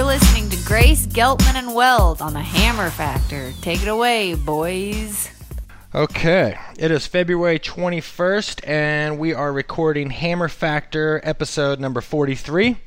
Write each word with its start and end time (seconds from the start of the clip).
You're 0.00 0.06
listening 0.06 0.48
to 0.48 0.56
Grace, 0.64 1.06
Geltman, 1.06 1.56
and 1.56 1.74
Weld 1.74 2.22
on 2.22 2.32
the 2.32 2.40
Hammer 2.40 2.88
Factor. 2.88 3.52
Take 3.60 3.82
it 3.82 3.86
away, 3.86 4.32
boys. 4.32 5.28
Okay, 5.94 6.56
it 6.78 6.90
is 6.90 7.06
February 7.06 7.58
21st, 7.58 8.66
and 8.66 9.18
we 9.18 9.34
are 9.34 9.52
recording 9.52 10.08
Hammer 10.08 10.48
Factor 10.48 11.20
episode 11.22 11.80
number 11.80 12.00
43. 12.00 12.78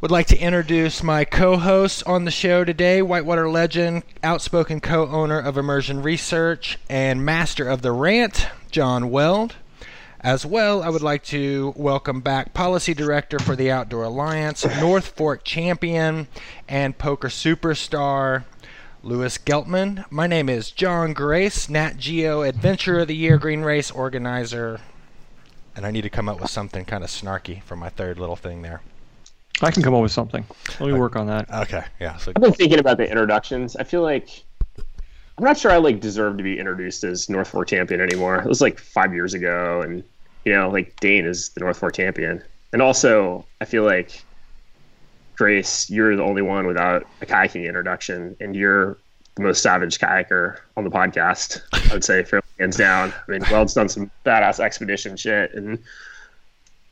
Would 0.00 0.10
like 0.10 0.26
to 0.26 0.36
introduce 0.36 1.04
my 1.04 1.24
co 1.24 1.56
host 1.56 2.02
on 2.04 2.24
the 2.24 2.32
show 2.32 2.64
today, 2.64 3.00
Whitewater 3.00 3.48
legend, 3.48 4.02
outspoken 4.24 4.80
co 4.80 5.06
owner 5.06 5.38
of 5.38 5.56
Immersion 5.56 6.02
Research, 6.02 6.80
and 6.90 7.24
master 7.24 7.68
of 7.68 7.82
the 7.82 7.92
rant, 7.92 8.48
John 8.72 9.08
Weld. 9.08 9.54
As 10.20 10.44
well, 10.44 10.82
I 10.82 10.88
would 10.88 11.02
like 11.02 11.22
to 11.26 11.72
welcome 11.76 12.20
back 12.20 12.52
Policy 12.52 12.92
Director 12.92 13.38
for 13.38 13.54
the 13.54 13.70
Outdoor 13.70 14.02
Alliance, 14.02 14.64
North 14.80 15.16
Fork 15.16 15.44
Champion, 15.44 16.26
and 16.68 16.98
Poker 16.98 17.28
Superstar, 17.28 18.42
Louis 19.04 19.38
Geltman. 19.38 20.04
My 20.10 20.26
name 20.26 20.48
is 20.48 20.72
John 20.72 21.12
Grace, 21.12 21.68
Nat 21.68 21.98
Geo 21.98 22.42
Adventure 22.42 22.98
of 22.98 23.06
the 23.06 23.14
Year 23.14 23.38
Green 23.38 23.60
Race 23.60 23.92
Organizer. 23.92 24.80
And 25.76 25.86
I 25.86 25.92
need 25.92 26.02
to 26.02 26.10
come 26.10 26.28
up 26.28 26.40
with 26.40 26.50
something 26.50 26.84
kind 26.84 27.04
of 27.04 27.10
snarky 27.10 27.62
for 27.62 27.76
my 27.76 27.88
third 27.88 28.18
little 28.18 28.34
thing 28.34 28.62
there. 28.62 28.80
I 29.62 29.70
can 29.70 29.84
come 29.84 29.94
up 29.94 30.02
with 30.02 30.10
something. 30.10 30.44
Let 30.80 30.88
me 30.88 30.94
uh, 30.94 30.98
work 30.98 31.14
on 31.14 31.28
that. 31.28 31.48
Okay, 31.48 31.84
yeah. 32.00 32.16
So 32.16 32.32
I've 32.34 32.42
been 32.42 32.52
thinking 32.52 32.80
about 32.80 32.96
the 32.96 33.08
introductions. 33.08 33.76
I 33.76 33.84
feel 33.84 34.02
like 34.02 34.42
I'm 35.38 35.44
not 35.44 35.56
sure 35.56 35.70
I 35.70 35.76
like 35.76 36.00
deserve 36.00 36.36
to 36.38 36.42
be 36.42 36.58
introduced 36.58 37.04
as 37.04 37.28
North 37.28 37.48
Fork 37.48 37.68
champion 37.68 38.00
anymore. 38.00 38.36
It 38.36 38.48
was 38.48 38.60
like 38.60 38.76
five 38.76 39.14
years 39.14 39.34
ago, 39.34 39.80
and 39.82 40.02
you 40.44 40.52
know, 40.52 40.68
like 40.68 40.98
Dane 40.98 41.26
is 41.26 41.50
the 41.50 41.60
North 41.60 41.78
Fork 41.78 41.94
champion, 41.94 42.42
and 42.72 42.82
also 42.82 43.46
I 43.60 43.64
feel 43.64 43.84
like 43.84 44.24
Grace, 45.36 45.88
you're 45.88 46.16
the 46.16 46.24
only 46.24 46.42
one 46.42 46.66
without 46.66 47.06
a 47.22 47.26
kayaking 47.26 47.68
introduction, 47.68 48.36
and 48.40 48.56
you're 48.56 48.98
the 49.36 49.44
most 49.44 49.62
savage 49.62 50.00
kayaker 50.00 50.58
on 50.76 50.82
the 50.82 50.90
podcast. 50.90 51.62
I 51.88 51.94
would 51.94 52.02
say, 52.02 52.24
fairly 52.24 52.44
hands 52.58 52.76
down. 52.76 53.14
I 53.28 53.30
mean, 53.30 53.42
Weld's 53.48 53.74
done 53.74 53.88
some 53.88 54.10
badass 54.26 54.58
expedition 54.58 55.16
shit, 55.16 55.54
and 55.54 55.78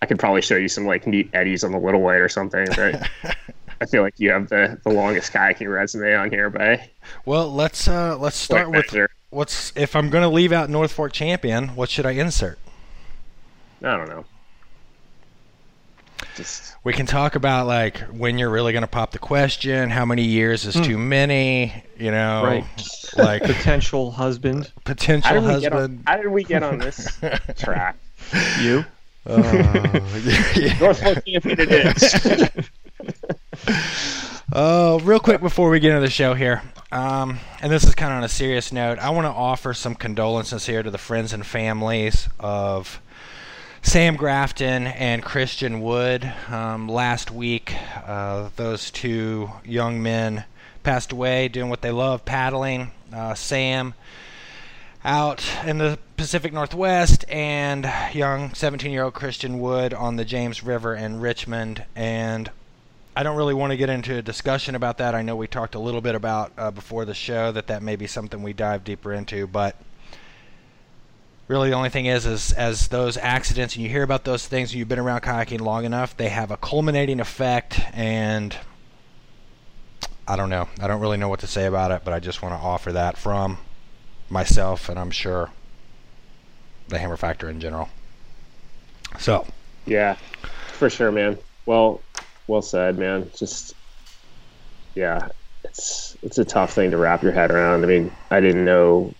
I 0.03 0.07
could 0.07 0.21
probably 0.21 0.43
show 0.43 0.55
you 0.55 0.69
some 0.69 0.87
like 0.87 1.05
neat 1.05 1.31
eddies 1.33 1.65
on 1.65 1.73
the 1.73 1.81
Little 1.81 2.01
White 2.01 2.21
or 2.21 2.29
something, 2.29 2.69
but. 2.77 3.11
I 3.81 3.87
feel 3.87 4.03
like 4.03 4.19
you 4.19 4.31
have 4.31 4.49
the, 4.49 4.79
the 4.85 4.91
longest 4.91 5.33
kayaking 5.33 5.73
resume 5.73 6.15
on 6.15 6.31
here, 6.31 6.49
by 6.51 6.89
Well, 7.25 7.53
let's 7.53 7.87
uh, 7.89 8.17
let's 8.19 8.37
start 8.37 8.71
with 8.71 8.91
measure. 8.93 9.11
what's 9.31 9.73
if 9.77 9.95
I'm 9.95 10.09
going 10.11 10.23
to 10.23 10.29
leave 10.29 10.53
out 10.53 10.71
North 10.71 10.93
Fork 10.93 11.13
Champion, 11.13 11.69
what 11.77 11.91
should 11.91 12.07
I 12.07 12.13
insert? 12.13 12.59
I 13.83 13.97
don't 13.97 14.09
know. 14.09 14.25
Just 16.35 16.75
We 16.85 16.93
can 16.95 17.05
talk 17.07 17.35
about 17.35 17.67
like 17.67 17.99
when 18.11 18.39
you're 18.39 18.49
really 18.51 18.73
going 18.73 18.83
to 18.83 18.89
pop 18.89 19.13
the 19.13 19.19
question, 19.19 19.91
how 19.91 20.05
many 20.07 20.23
years 20.23 20.65
is 20.65 20.75
too 20.75 20.97
many, 20.99 21.85
you 21.99 22.11
know, 22.11 22.43
Right. 22.45 22.65
like 23.17 23.43
Potential 23.45 24.11
husband, 24.11 24.73
potential 24.85 25.33
did, 25.41 25.43
we 25.43 25.61
get 25.61 25.73
on, 25.73 25.79
husband. 25.79 26.03
how 26.07 26.17
did 26.17 26.29
we 26.29 26.45
get 26.45 26.63
on 26.63 26.79
this 26.79 27.19
track? 27.59 27.97
you. 28.61 28.85
Oh, 29.27 29.37
yeah. 30.57 30.79
North 30.79 31.03
Fork 31.03 31.25
champion 31.27 31.61
it 31.61 31.73
is. 31.73 32.61
Oh, 34.53 35.01
real 35.05 35.21
quick 35.21 35.41
before 35.41 35.71
we 35.71 35.81
get 35.81 35.91
into 35.91 36.01
the 36.01 36.11
show 36.11 36.35
here, 36.35 36.63
um, 36.93 37.39
and 37.61 37.71
this 37.73 37.85
is 37.85 37.95
kind 37.95 38.13
of 38.13 38.19
on 38.19 38.25
a 38.25 38.29
serious 38.29 38.73
note, 38.73 38.99
I 38.99 39.11
want 39.11 39.27
to 39.27 39.31
offer 39.31 39.75
some 39.75 39.95
condolences 39.95 40.67
here 40.67 40.83
to 40.83 40.91
the 40.91 40.99
friends 40.99 41.33
and 41.33 41.45
families 41.45 42.29
of 42.39 43.01
Sam 43.83 44.17
Grafton 44.17 44.87
and 44.87 45.23
Christian 45.23 45.81
Wood. 45.81 46.31
Um, 46.49 46.89
last 46.89 47.31
week, 47.31 47.75
uh, 48.07 48.51
those 48.57 48.91
two 48.91 49.51
young 49.65 50.03
men 50.03 50.45
passed 50.83 51.13
away 51.13 51.49
doing 51.49 51.69
what 51.69 51.83
they 51.83 51.91
love, 51.91 52.25
paddling. 52.25 52.93
Uh, 53.13 53.35
Sam 53.35 53.95
out 55.05 55.45
in 55.65 55.79
the 55.79 55.99
Pacific 56.17 56.53
Northwest, 56.53 57.25
and 57.29 57.91
young 58.13 58.53
17 58.55 58.91
year 58.91 59.05
old 59.05 59.15
Christian 59.15 59.61
Wood 59.61 59.95
on 59.95 60.17
the 60.17 60.25
James 60.25 60.65
River 60.65 60.95
in 60.95 61.21
Richmond. 61.21 61.85
And 61.95 62.51
I 63.19 63.23
don't 63.23 63.39
really 63.39 63.55
want 63.55 63.71
to 63.71 63.79
get 63.79 63.89
into 63.89 64.19
a 64.19 64.23
discussion 64.23 64.75
about 64.75 64.99
that. 64.99 65.15
I 65.15 65.23
know 65.23 65.37
we 65.37 65.47
talked 65.47 65.75
a 65.75 65.79
little 65.79 66.03
bit 66.03 66.15
about 66.15 66.53
uh, 66.59 66.71
before 66.71 67.07
the 67.07 67.15
show 67.15 67.51
that 67.51 67.69
that 67.69 67.83
may 67.83 67.97
be 67.97 68.07
something 68.07 68.43
we 68.43 68.53
dive 68.53 68.85
deeper 68.85 69.11
into, 69.11 69.47
but 69.47 69.75
really 71.49 71.71
the 71.71 71.77
only 71.77 71.89
thing 71.89 72.05
is, 72.05 72.27
is 72.27 72.53
as 72.53 72.89
those 72.89 73.17
accidents 73.17 73.75
and 73.75 73.83
you 73.83 73.89
hear 73.89 74.03
about 74.03 74.25
those 74.25 74.47
things 74.47 74.71
and 74.71 74.79
you've 74.79 74.89
been 74.89 74.99
around 74.99 75.23
kayaking 75.23 75.63
long 75.63 75.87
enough, 75.87 76.15
they 76.15 76.29
have 76.29 76.51
a 76.51 76.59
culminating 76.59 77.19
effect, 77.19 77.81
and 77.95 78.55
I 80.29 80.37
don't 80.37 80.51
know. 80.51 80.69
I 80.79 80.87
don't 80.87 81.01
really 81.01 81.17
know 81.17 81.31
what 81.31 81.41
to 81.41 81.47
say 81.47 81.65
about 81.65 81.93
it, 81.93 82.03
but 82.05 82.13
I 82.13 82.21
just 82.21 82.43
want 82.43 82.55
to 82.55 82.61
offer 82.61 82.93
that 82.93 83.17
from 83.17 83.57
myself, 84.29 84.91
and 84.91 84.99
I'm 84.99 85.11
sure 85.11 85.51
the 86.89 86.99
Hammer 86.99 87.17
Factor 87.17 87.49
in 87.49 87.61
general. 87.61 87.89
So, 89.19 89.47
yeah, 89.87 90.17
for 90.75 90.91
sure, 90.91 91.11
man. 91.11 91.39
Well, 91.65 92.03
well 92.47 92.63
said, 92.63 92.99
man. 92.99 93.31
Just 93.39 93.75
yeah, 94.95 95.29
it's 95.65 96.17
it's 96.23 96.39
a 96.39 96.45
tough 96.45 96.73
thing 96.73 96.91
to 96.91 96.99
wrap 96.99 97.23
your 97.23 97.33
head 97.33 97.51
around. 97.51 97.85
I 97.85 97.87
mean, 97.89 98.17
I 98.31 98.41
didn't 98.41 98.65
know 98.65 99.17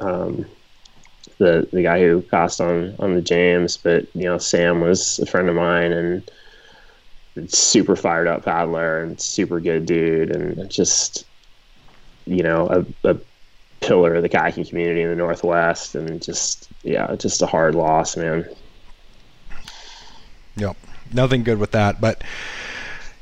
um, 0.00 0.44
the 1.38 1.68
the 1.72 1.82
guy 1.82 2.00
who 2.00 2.22
passed 2.22 2.60
on 2.60 2.96
on 2.98 3.14
the 3.14 3.22
James, 3.22 3.76
but 3.76 4.06
you 4.14 4.24
know, 4.24 4.38
Sam 4.38 4.80
was 4.80 5.18
a 5.20 5.26
friend 5.26 5.48
of 5.48 5.54
mine 5.54 5.92
and 5.92 6.30
super 7.46 7.96
fired 7.96 8.28
up 8.28 8.44
paddler 8.44 9.02
and 9.02 9.20
super 9.20 9.60
good 9.60 9.86
dude 9.86 10.34
and 10.34 10.70
just 10.70 11.24
you 12.26 12.42
know 12.42 12.68
a, 13.04 13.10
a 13.12 13.16
pillar 13.80 14.14
of 14.14 14.22
the 14.22 14.28
kayaking 14.28 14.68
community 14.68 15.00
in 15.00 15.08
the 15.08 15.16
northwest 15.16 15.94
and 15.94 16.22
just 16.22 16.68
yeah 16.82 17.14
just 17.16 17.40
a 17.40 17.46
hard 17.46 17.74
loss 17.74 18.16
man 18.16 18.44
Yep. 20.56 20.76
Nothing 21.12 21.42
good 21.42 21.58
with 21.58 21.72
that. 21.72 22.00
But, 22.00 22.22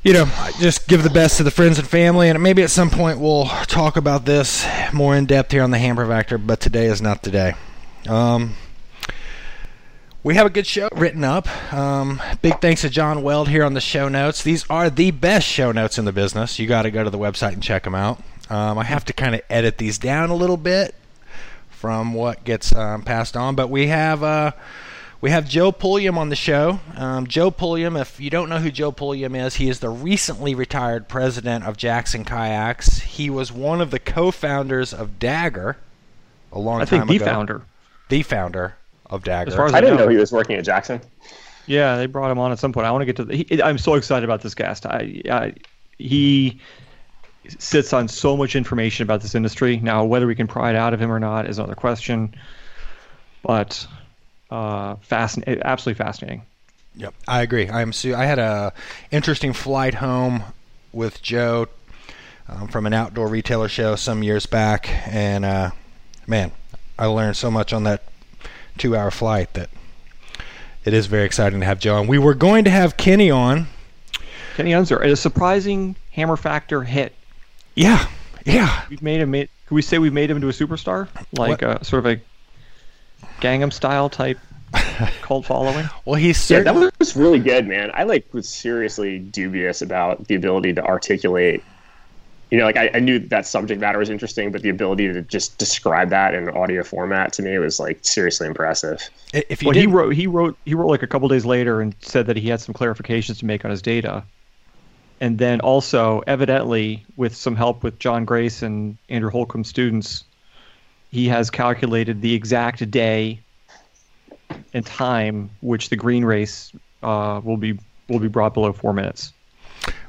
you 0.03 0.13
know, 0.13 0.25
just 0.59 0.87
give 0.87 1.03
the 1.03 1.09
best 1.09 1.37
to 1.37 1.43
the 1.43 1.51
friends 1.51 1.79
and 1.79 1.87
family. 1.87 2.29
And 2.29 2.41
maybe 2.41 2.63
at 2.63 2.69
some 2.69 2.89
point 2.89 3.19
we'll 3.19 3.45
talk 3.67 3.97
about 3.97 4.25
this 4.25 4.65
more 4.93 5.15
in 5.15 5.25
depth 5.25 5.51
here 5.51 5.63
on 5.63 5.71
the 5.71 5.79
Hammer 5.79 6.07
Factor. 6.07 6.37
But 6.37 6.59
today 6.59 6.85
is 6.85 7.01
not 7.01 7.23
today. 7.23 7.53
Um, 8.07 8.55
we 10.21 10.35
have 10.35 10.45
a 10.45 10.49
good 10.49 10.67
show 10.67 10.89
written 10.93 11.23
up. 11.23 11.47
Um, 11.73 12.21
big 12.41 12.59
thanks 12.59 12.81
to 12.81 12.89
John 12.89 13.23
Weld 13.23 13.47
here 13.47 13.63
on 13.63 13.73
the 13.73 13.81
show 13.81 14.09
notes. 14.09 14.43
These 14.43 14.65
are 14.69 14.89
the 14.89 15.11
best 15.11 15.47
show 15.47 15.71
notes 15.71 15.97
in 15.97 16.05
the 16.05 16.11
business. 16.11 16.59
You 16.59 16.67
got 16.67 16.81
to 16.83 16.91
go 16.91 17.03
to 17.03 17.09
the 17.09 17.17
website 17.17 17.53
and 17.53 17.63
check 17.63 17.83
them 17.83 17.95
out. 17.95 18.21
Um, 18.49 18.77
I 18.77 18.83
have 18.83 19.05
to 19.05 19.13
kind 19.13 19.35
of 19.35 19.41
edit 19.49 19.77
these 19.77 19.97
down 19.97 20.29
a 20.29 20.35
little 20.35 20.57
bit 20.57 20.95
from 21.69 22.13
what 22.13 22.43
gets 22.43 22.75
um, 22.75 23.03
passed 23.03 23.37
on, 23.37 23.55
but 23.55 23.69
we 23.69 23.87
have 23.87 24.21
uh, 24.21 24.51
we 25.21 25.31
have 25.31 25.47
Joe 25.47 25.71
Pulliam 25.71 26.17
on 26.17 26.29
the 26.29 26.35
show. 26.35 26.79
Um, 26.95 27.27
Joe 27.27 27.51
Pulliam, 27.51 27.97
if 27.97 28.19
you 28.19 28.29
don't 28.29 28.49
know 28.49 28.59
who 28.59 28.71
Joe 28.71 28.91
Pulliam 28.91 29.35
is, 29.35 29.55
he 29.55 29.69
is 29.69 29.79
the 29.79 29.89
recently 29.89 30.55
retired 30.55 31.07
president 31.09 31.65
of 31.65 31.75
Jackson 31.77 32.23
Kayaks. 32.23 32.99
He 32.99 33.29
was 33.29 33.51
one 33.51 33.81
of 33.81 33.91
the 33.91 33.99
co-founders 33.99 34.93
of 34.93 35.19
Dagger 35.19 35.77
a 36.51 36.59
long 36.59 36.81
I 36.81 36.85
time 36.85 37.07
think 37.07 37.09
the 37.09 37.15
ago. 37.17 37.25
founder. 37.25 37.61
The 38.09 38.23
founder 38.23 38.75
of 39.09 39.23
Dagger. 39.23 39.51
As 39.51 39.55
far 39.55 39.65
as 39.65 39.73
i 39.73 39.77
I, 39.77 39.81
didn't 39.81 39.97
know, 39.97 40.05
know 40.05 40.09
he 40.09 40.17
was 40.17 40.31
working 40.31 40.55
at 40.55 40.63
jackson 40.65 41.01
Yeah, 41.67 41.97
they 41.97 42.05
brought 42.05 42.31
him 42.31 42.39
on 42.39 42.51
at 42.51 42.59
some 42.59 42.71
point. 42.71 42.87
I 42.87 42.91
want 42.91 43.01
to 43.01 43.05
get 43.05 43.15
to 43.17 43.25
the. 43.25 43.35
He, 43.35 43.61
I'm 43.61 43.77
so 43.77 43.95
excited 43.95 44.23
about 44.23 44.41
this 44.41 44.55
guest. 44.55 44.85
I, 44.85 45.21
I, 45.29 45.53
he 45.97 46.59
sits 47.57 47.93
on 47.93 48.07
so 48.07 48.37
much 48.37 48.55
information 48.55 49.03
about 49.03 49.21
this 49.21 49.35
industry. 49.35 49.77
Now, 49.77 50.05
whether 50.05 50.27
we 50.27 50.35
can 50.35 50.47
pry 50.47 50.69
it 50.69 50.75
out 50.75 50.93
of 50.93 51.01
him 51.01 51.11
or 51.11 51.19
not 51.19 51.47
is 51.47 51.57
another 51.57 51.75
question. 51.75 52.33
But 53.43 53.87
uh, 54.49 54.95
fascinating, 55.01 55.61
absolutely 55.63 56.03
fascinating. 56.03 56.41
Yep, 56.95 57.13
I 57.27 57.41
agree. 57.41 57.69
I'm 57.69 57.93
su- 57.93 58.15
I 58.15 58.25
had 58.25 58.39
a 58.39 58.73
interesting 59.11 59.53
flight 59.53 59.95
home 59.95 60.43
with 60.91 61.21
Joe 61.21 61.67
um, 62.47 62.67
from 62.67 62.85
an 62.85 62.93
outdoor 62.93 63.27
retailer 63.27 63.69
show 63.69 63.95
some 63.95 64.23
years 64.23 64.45
back, 64.45 64.89
and 65.07 65.45
uh, 65.45 65.71
man, 66.27 66.51
I 66.97 67.05
learned 67.05 67.37
so 67.37 67.51
much 67.51 67.73
on 67.73 67.83
that 67.83 68.03
two-hour 68.77 69.11
flight 69.11 69.53
that 69.53 69.69
it 70.83 70.93
is 70.93 71.05
very 71.05 71.25
exciting 71.25 71.59
to 71.59 71.65
have 71.65 71.79
Joe 71.79 71.97
on. 71.97 72.07
We 72.07 72.17
were 72.17 72.33
going 72.33 72.63
to 72.63 72.71
have 72.71 72.97
Kenny 72.97 73.29
on. 73.29 73.67
Kenny 74.55 74.73
Unser, 74.73 74.99
a 74.99 75.15
surprising 75.15 75.95
hammer 76.11 76.35
factor 76.35 76.83
hit. 76.83 77.13
Yeah, 77.75 78.07
yeah. 78.45 78.83
We've 78.89 79.01
made 79.01 79.21
him. 79.21 79.31
Can 79.31 79.47
we 79.69 79.81
say 79.81 79.99
we've 79.99 80.11
made 80.11 80.29
him 80.29 80.37
into 80.37 80.49
a 80.49 80.51
superstar, 80.51 81.07
like 81.31 81.61
a 81.61 81.83
sort 81.85 82.05
of 82.05 82.11
a 82.11 82.21
Gangnam 83.39 83.71
Style 83.71 84.09
type 84.09 84.39
cult 85.21 85.45
following? 85.45 85.89
Well, 86.05 86.15
he's 86.15 86.49
Yeah, 86.49 86.61
that 86.61 86.93
was 86.99 87.15
really 87.15 87.39
good, 87.39 87.67
man. 87.67 87.91
I 87.93 88.03
like 88.03 88.33
was 88.33 88.47
seriously 88.47 89.19
dubious 89.19 89.81
about 89.81 90.27
the 90.27 90.35
ability 90.35 90.73
to 90.73 90.83
articulate. 90.83 91.63
You 92.51 92.57
know, 92.57 92.65
like 92.65 92.77
I, 92.77 92.89
I 92.95 92.99
knew 92.99 93.19
that 93.19 93.45
subject 93.45 93.79
matter 93.79 93.99
was 93.99 94.09
interesting, 94.09 94.51
but 94.51 94.63
the 94.63 94.69
ability 94.69 95.13
to 95.13 95.21
just 95.21 95.57
describe 95.59 96.09
that 96.09 96.33
in 96.33 96.49
audio 96.49 96.83
format 96.83 97.31
to 97.33 97.43
me 97.43 97.57
was 97.59 97.79
like 97.79 97.99
seriously 98.01 98.47
impressive. 98.47 99.07
if 99.33 99.61
you 99.61 99.67
Well, 99.67 99.75
he 99.75 99.85
wrote. 99.85 100.13
He 100.15 100.27
wrote. 100.27 100.57
He 100.65 100.73
wrote 100.73 100.89
like 100.89 101.03
a 101.03 101.07
couple 101.07 101.27
days 101.27 101.45
later 101.45 101.79
and 101.81 101.95
said 101.99 102.25
that 102.25 102.37
he 102.37 102.49
had 102.49 102.59
some 102.59 102.73
clarifications 102.73 103.39
to 103.39 103.45
make 103.45 103.63
on 103.65 103.71
his 103.71 103.81
data. 103.81 104.23
and 105.21 105.37
then 105.37 105.59
also 105.59 106.23
evidently 106.27 107.05
with 107.17 107.35
some 107.35 107.55
help 107.55 107.83
with 107.83 107.99
John 107.99 108.25
Grace 108.25 108.61
and 108.63 108.97
Andrew 109.09 109.29
Holcomb 109.29 109.63
students, 109.63 110.23
he 111.11 111.27
has 111.27 111.49
calculated 111.49 112.21
the 112.21 112.33
exact 112.33 112.89
day 112.89 113.41
and 114.73 114.85
time 114.85 115.49
which 115.61 115.89
the 115.89 115.95
green 115.95 116.23
race 116.25 116.71
uh, 117.03 117.41
will 117.43 117.57
be 117.57 117.77
will 118.07 118.19
be 118.19 118.27
brought 118.27 118.53
below 118.53 118.73
four 118.73 118.93
minutes. 118.93 119.33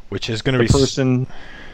Which 0.08 0.28
is 0.28 0.42
going 0.42 0.54
to 0.54 0.58
The 0.58 0.64
be 0.64 0.75
s- 0.75 0.81
person, 0.81 1.26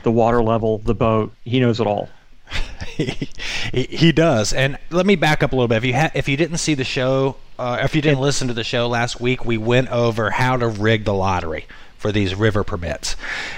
the 0.02 0.10
water 0.12 0.42
level, 0.42 0.78
the 0.78 0.94
boat, 0.94 1.32
he 1.44 1.58
knows 1.60 1.80
it 1.80 1.86
all. 1.86 2.08
he, 2.88 3.28
he 3.72 4.12
does. 4.12 4.52
And 4.52 4.78
let 4.90 5.06
me 5.06 5.16
back 5.16 5.42
up 5.42 5.52
a 5.52 5.56
little 5.56 5.68
bit. 5.68 5.78
If 5.78 5.84
you 5.84 5.94
ha- 5.94 6.10
if 6.14 6.28
you 6.28 6.36
didn't 6.36 6.58
see 6.58 6.74
the 6.74 6.84
show, 6.84 7.36
uh, 7.58 7.78
if 7.82 7.94
you 7.94 8.02
didn't 8.02 8.20
listen 8.20 8.48
to 8.48 8.54
the 8.54 8.62
show 8.64 8.88
last 8.88 9.20
week, 9.20 9.44
we 9.44 9.56
went 9.58 9.88
over 9.90 10.30
how 10.30 10.56
to 10.56 10.68
rig 10.68 11.04
the 11.04 11.14
lottery 11.14 11.66
for 11.96 12.12
these 12.12 12.34
river 12.34 12.62
permits, 12.62 13.16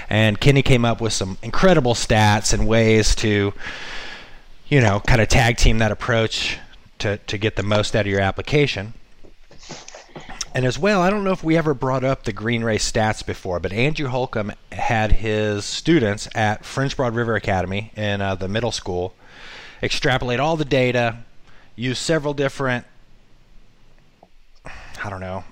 and 0.09 0.39
Kenny 0.39 0.61
came 0.61 0.85
up 0.85 1.01
with 1.01 1.11
some 1.11 1.37
incredible 1.43 1.93
stats 1.93 2.53
and 2.53 2.65
ways 2.67 3.13
to, 3.15 3.53
you 4.69 4.79
know, 4.79 5.01
kind 5.01 5.19
of 5.21 5.27
tag 5.27 5.57
team 5.57 5.79
that 5.79 5.91
approach 5.91 6.57
to 6.99 7.17
to 7.17 7.37
get 7.37 7.57
the 7.57 7.63
most 7.63 7.95
out 7.97 8.01
of 8.01 8.07
your 8.07 8.21
application. 8.21 8.93
And 10.53 10.65
as 10.65 10.79
well, 10.79 11.01
I 11.01 11.09
don't 11.09 11.23
know 11.23 11.31
if 11.31 11.43
we 11.43 11.57
ever 11.57 11.73
brought 11.73 12.03
up 12.03 12.23
the 12.23 12.33
Green 12.33 12.63
Race 12.63 12.91
stats 12.91 13.23
before, 13.25 13.59
but 13.59 13.71
Andrew 13.71 14.07
Holcomb 14.07 14.51
had 14.71 15.11
his 15.11 15.63
students 15.63 16.27
at 16.33 16.65
French 16.65 16.97
Broad 16.97 17.13
River 17.13 17.35
Academy 17.35 17.91
in 17.95 18.21
uh, 18.21 18.35
the 18.35 18.47
middle 18.47 18.71
school 18.71 19.13
extrapolate 19.81 20.39
all 20.39 20.57
the 20.57 20.65
data, 20.65 21.19
use 21.75 21.99
several 21.99 22.33
different, 22.33 22.85
I 24.65 25.09
don't 25.09 25.21
know, 25.21 25.43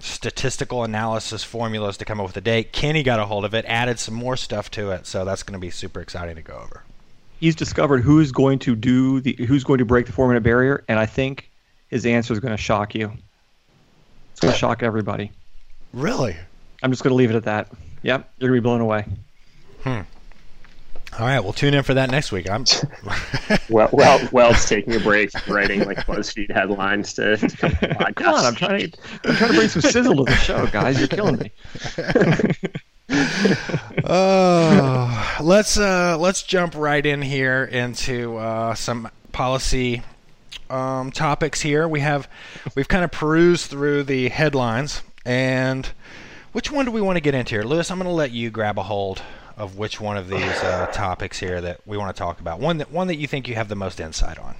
statistical 0.00 0.82
analysis 0.82 1.44
formulas 1.44 1.96
to 1.98 2.04
come 2.04 2.18
up 2.18 2.26
with 2.26 2.36
a 2.36 2.40
date. 2.40 2.72
Kenny 2.72 3.02
got 3.02 3.20
a 3.20 3.26
hold 3.26 3.44
of 3.44 3.54
it, 3.54 3.64
added 3.66 3.98
some 3.98 4.14
more 4.14 4.36
stuff 4.36 4.70
to 4.72 4.90
it, 4.90 5.06
so 5.06 5.24
that's 5.24 5.42
going 5.42 5.58
to 5.58 5.64
be 5.64 5.70
super 5.70 6.00
exciting 6.00 6.36
to 6.36 6.42
go 6.42 6.54
over. 6.54 6.82
He's 7.38 7.54
discovered 7.54 7.98
who's 7.98 8.32
going 8.32 8.60
to 8.60 8.74
do 8.74 9.20
the 9.20 9.34
who's 9.34 9.62
going 9.62 9.78
to 9.78 9.84
break 9.84 10.06
the 10.06 10.12
four 10.12 10.26
minute 10.26 10.42
barrier, 10.42 10.84
and 10.88 10.98
I 10.98 11.04
think 11.04 11.50
his 11.88 12.06
answer 12.06 12.32
is 12.32 12.40
going 12.40 12.56
to 12.56 12.62
shock 12.62 12.94
you. 12.94 13.12
It's 14.36 14.42
going 14.42 14.52
to 14.52 14.58
shock 14.58 14.82
everybody. 14.82 15.32
Really? 15.94 16.36
I'm 16.82 16.90
just 16.90 17.02
going 17.02 17.12
to 17.12 17.14
leave 17.14 17.30
it 17.30 17.36
at 17.36 17.44
that. 17.44 17.72
Yep, 18.02 18.34
you're 18.36 18.50
going 18.50 18.58
to 18.58 18.60
be 18.60 18.62
blown 18.62 18.82
away. 18.82 19.06
Hmm. 19.82 20.00
All 21.18 21.26
right, 21.26 21.40
we'll 21.40 21.54
tune 21.54 21.72
in 21.72 21.82
for 21.82 21.94
that 21.94 22.10
next 22.10 22.32
week. 22.32 22.50
I'm 22.50 22.66
Well, 23.70 23.88
well, 23.92 24.28
Weld's 24.32 24.68
taking 24.68 24.94
a 24.94 25.00
break, 25.00 25.30
writing 25.48 25.86
like 25.86 26.04
BuzzFeed 26.04 26.50
headlines 26.50 27.14
to, 27.14 27.38
to 27.38 27.56
come 27.56 27.70
to. 27.70 28.12
Come 28.14 28.34
on, 28.34 28.44
I'm 28.44 28.54
trying 28.54 28.90
to 28.90 28.98
I'm 29.24 29.36
trying 29.36 29.52
to 29.52 29.56
bring 29.56 29.68
some 29.70 29.80
sizzle 29.80 30.16
to 30.16 30.24
the 30.24 30.36
show, 30.36 30.66
guys. 30.66 30.98
You're 30.98 31.08
killing 31.08 31.38
me. 31.38 31.50
Oh, 34.04 35.36
let's 35.40 35.78
uh, 35.78 36.18
let's 36.18 36.42
jump 36.42 36.74
right 36.74 37.06
in 37.06 37.22
here 37.22 37.64
into 37.64 38.36
uh, 38.36 38.74
some 38.74 39.08
policy 39.32 40.02
um, 40.70 41.10
topics. 41.10 41.60
Here 41.60 41.86
we 41.86 42.00
have 42.00 42.28
we've 42.74 42.88
kind 42.88 43.04
of 43.04 43.10
perused 43.10 43.70
through 43.70 44.04
the 44.04 44.28
headlines, 44.28 45.02
and 45.24 45.88
which 46.52 46.70
one 46.70 46.84
do 46.84 46.90
we 46.90 47.00
want 47.00 47.16
to 47.16 47.20
get 47.20 47.34
into 47.34 47.54
here, 47.54 47.64
Louis? 47.64 47.90
I'm 47.90 47.98
going 47.98 48.08
to 48.08 48.14
let 48.14 48.30
you 48.30 48.50
grab 48.50 48.78
a 48.78 48.82
hold 48.82 49.22
of 49.56 49.78
which 49.78 50.00
one 50.00 50.16
of 50.16 50.28
these 50.28 50.40
uh, 50.40 50.86
topics 50.92 51.38
here 51.38 51.60
that 51.60 51.80
we 51.86 51.96
want 51.96 52.14
to 52.14 52.18
talk 52.18 52.40
about. 52.40 52.60
One 52.60 52.78
that 52.78 52.90
one 52.90 53.08
that 53.08 53.16
you 53.16 53.26
think 53.26 53.48
you 53.48 53.54
have 53.54 53.68
the 53.68 53.76
most 53.76 54.00
insight 54.00 54.38
on. 54.38 54.54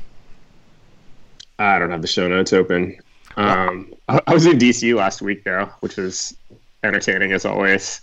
I 1.58 1.78
don't 1.78 1.90
have 1.90 2.02
the 2.02 2.08
show 2.08 2.28
notes 2.28 2.52
open. 2.52 2.98
Um, 3.36 3.94
I, 4.08 4.20
I 4.26 4.34
was 4.34 4.46
in 4.46 4.58
DC 4.58 4.94
last 4.94 5.22
week 5.22 5.44
though, 5.44 5.70
which 5.80 5.96
was 5.96 6.36
entertaining 6.82 7.32
as 7.32 7.44
always. 7.44 8.00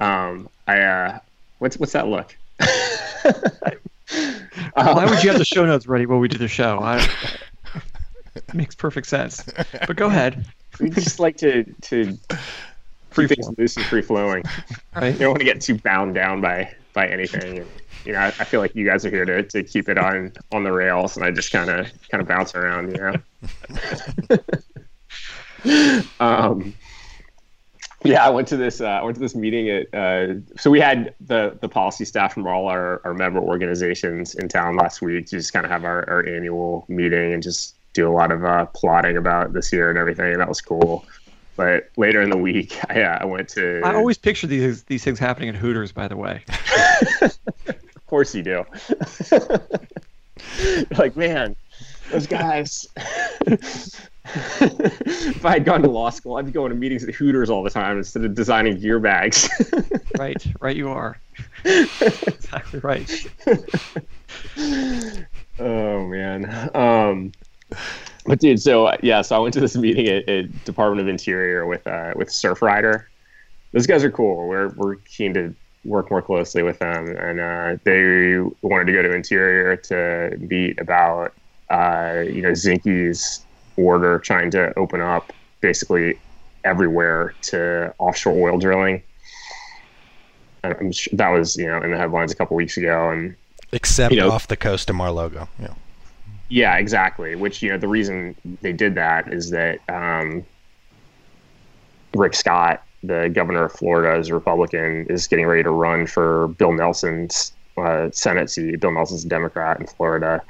Um, 0.00 0.48
I 0.66 0.80
uh, 0.80 1.18
what's 1.58 1.76
what's 1.78 1.92
that 1.92 2.08
look? 2.08 2.36
Why 4.74 5.04
would 5.04 5.22
you 5.22 5.30
have 5.30 5.38
the 5.38 5.44
show 5.44 5.64
notes 5.66 5.86
ready 5.86 6.06
while 6.06 6.18
we 6.18 6.28
do 6.28 6.38
the 6.38 6.48
show? 6.48 6.78
I, 6.80 7.06
it 8.34 8.54
makes 8.54 8.74
perfect 8.74 9.06
sense. 9.06 9.44
But 9.86 9.96
go 9.96 10.06
ahead. 10.06 10.46
we 10.80 10.90
just 10.90 11.20
like 11.20 11.36
to 11.38 11.64
to 11.82 12.18
Free 13.12 13.28
keep 13.28 13.38
things 13.38 13.58
loose 13.58 13.76
and 13.76 13.86
free 13.86 14.02
flowing. 14.02 14.42
Right? 14.96 15.12
You 15.12 15.18
don't 15.18 15.30
want 15.30 15.40
to 15.40 15.44
get 15.44 15.60
too 15.60 15.76
bound 15.76 16.14
down 16.14 16.40
by 16.40 16.74
by 16.94 17.08
anything. 17.08 17.66
You 18.04 18.12
know, 18.12 18.18
I, 18.18 18.26
I 18.26 18.44
feel 18.44 18.60
like 18.60 18.74
you 18.74 18.86
guys 18.86 19.04
are 19.04 19.10
here 19.10 19.24
to, 19.24 19.42
to 19.42 19.62
keep 19.62 19.88
it 19.88 19.98
on 19.98 20.32
on 20.50 20.64
the 20.64 20.72
rails, 20.72 21.16
and 21.16 21.24
I 21.24 21.30
just 21.30 21.52
kind 21.52 21.70
of 21.70 21.86
kind 22.10 22.22
of 22.22 22.28
bounce 22.28 22.54
around. 22.54 22.96
You 22.96 23.18
know. 25.64 25.98
um, 26.20 26.74
yeah, 28.04 28.24
I 28.24 28.30
went 28.30 28.48
to 28.48 28.56
this. 28.56 28.80
Uh, 28.80 28.86
I 28.86 29.02
went 29.02 29.16
to 29.16 29.20
this 29.20 29.34
meeting 29.34 29.68
at. 29.70 29.94
Uh, 29.94 30.34
so 30.56 30.70
we 30.70 30.80
had 30.80 31.14
the 31.20 31.56
the 31.60 31.68
policy 31.68 32.04
staff 32.04 32.34
from 32.34 32.46
all 32.46 32.68
our, 32.68 33.00
our 33.04 33.14
member 33.14 33.40
organizations 33.40 34.34
in 34.34 34.48
town 34.48 34.76
last 34.76 35.02
week 35.02 35.26
to 35.26 35.36
just 35.36 35.52
kind 35.52 35.64
of 35.64 35.70
have 35.70 35.84
our, 35.84 36.08
our 36.08 36.26
annual 36.26 36.84
meeting 36.88 37.32
and 37.32 37.42
just 37.42 37.76
do 37.92 38.08
a 38.08 38.12
lot 38.12 38.32
of 38.32 38.44
uh, 38.44 38.66
plotting 38.66 39.16
about 39.16 39.52
this 39.52 39.72
year 39.72 39.90
and 39.90 39.98
everything. 39.98 40.32
And 40.32 40.40
that 40.40 40.48
was 40.48 40.60
cool. 40.60 41.04
But 41.56 41.90
later 41.96 42.22
in 42.22 42.30
the 42.30 42.38
week, 42.38 42.78
I, 42.88 43.02
uh, 43.02 43.18
I 43.20 43.24
went 43.24 43.48
to. 43.50 43.82
I 43.84 43.94
always 43.94 44.18
picture 44.18 44.46
these 44.46 44.84
these 44.84 45.04
things 45.04 45.18
happening 45.18 45.48
at 45.48 45.54
Hooters. 45.54 45.92
By 45.92 46.08
the 46.08 46.16
way, 46.16 46.44
Of 47.22 48.06
course 48.06 48.34
you 48.34 48.42
do. 48.42 48.64
Like, 50.98 51.16
man, 51.16 51.54
those 52.10 52.26
guys. 52.26 52.86
if 54.34 55.44
I 55.44 55.52
had 55.52 55.64
gone 55.64 55.82
to 55.82 55.88
law 55.88 56.10
school, 56.10 56.36
I'd 56.36 56.46
be 56.46 56.52
going 56.52 56.70
to 56.70 56.76
meetings 56.76 57.02
at 57.02 57.14
Hooters 57.14 57.50
all 57.50 57.62
the 57.62 57.70
time 57.70 57.98
instead 57.98 58.24
of 58.24 58.34
designing 58.34 58.78
gear 58.78 59.00
bags. 59.00 59.48
right? 60.18 60.44
Right, 60.60 60.76
you 60.76 60.88
are. 60.90 61.18
exactly 61.64 62.80
right. 62.80 63.26
oh 65.58 66.06
man. 66.06 66.70
Um, 66.74 67.32
but 68.24 68.38
dude, 68.38 68.60
so 68.60 68.96
yeah, 69.02 69.22
so 69.22 69.36
I 69.36 69.38
went 69.40 69.54
to 69.54 69.60
this 69.60 69.76
meeting 69.76 70.06
at, 70.06 70.28
at 70.28 70.64
Department 70.64 71.00
of 71.00 71.08
Interior 71.08 71.66
with 71.66 71.84
uh, 71.86 72.12
with 72.14 72.28
Surfrider. 72.28 73.06
Those 73.72 73.86
guys 73.86 74.04
are 74.04 74.10
cool. 74.10 74.46
We're 74.46 74.68
we're 74.76 74.96
keen 74.96 75.34
to 75.34 75.54
work 75.84 76.12
more 76.12 76.22
closely 76.22 76.62
with 76.62 76.78
them, 76.78 77.08
and 77.08 77.40
uh, 77.40 77.76
they 77.82 78.38
wanted 78.62 78.84
to 78.86 78.92
go 78.92 79.02
to 79.02 79.12
Interior 79.12 79.76
to 79.76 80.36
meet 80.38 80.80
about 80.80 81.34
uh, 81.70 82.22
you 82.24 82.42
know 82.42 82.50
Zinke's 82.50 83.44
order 83.76 84.18
trying 84.18 84.50
to 84.52 84.76
open 84.78 85.00
up 85.00 85.32
basically 85.60 86.18
everywhere 86.64 87.34
to 87.42 87.94
offshore 87.98 88.34
oil 88.50 88.58
drilling. 88.58 89.02
And 90.62 90.74
I'm 90.78 90.92
sure 90.92 91.12
that 91.16 91.28
was 91.28 91.56
you 91.56 91.66
know 91.66 91.80
in 91.82 91.90
the 91.90 91.96
headlines 91.98 92.32
a 92.32 92.36
couple 92.36 92.56
weeks 92.56 92.76
ago, 92.76 93.10
and 93.10 93.34
Except 93.72 94.12
You 94.12 94.20
know- 94.20 94.30
off 94.30 94.48
the 94.48 94.56
coast 94.56 94.90
of 94.90 94.96
Mar-a-Lago. 94.96 95.48
Yeah. 95.58 95.74
Yeah, 96.50 96.76
exactly. 96.76 97.34
Which 97.34 97.62
you 97.62 97.70
know 97.70 97.78
the 97.78 97.88
reason 97.88 98.36
they 98.60 98.72
did 98.74 98.94
that 98.96 99.32
is 99.32 99.48
that 99.50 99.78
um, 99.88 100.44
Rick 102.14 102.34
Scott, 102.34 102.82
the 103.02 103.30
governor 103.32 103.64
of 103.64 103.72
Florida, 103.72 104.18
is 104.20 104.28
a 104.28 104.34
Republican, 104.34 105.06
is 105.08 105.26
getting 105.26 105.46
ready 105.46 105.62
to 105.62 105.70
run 105.70 106.06
for 106.06 106.48
Bill 106.48 106.72
Nelson's 106.72 107.54
uh, 107.78 108.10
Senate 108.12 108.50
seat. 108.50 108.78
Bill 108.80 108.92
Nelson's 108.92 109.24
a 109.24 109.28
Democrat 109.28 109.80
in 109.80 109.86
Florida, 109.86 110.42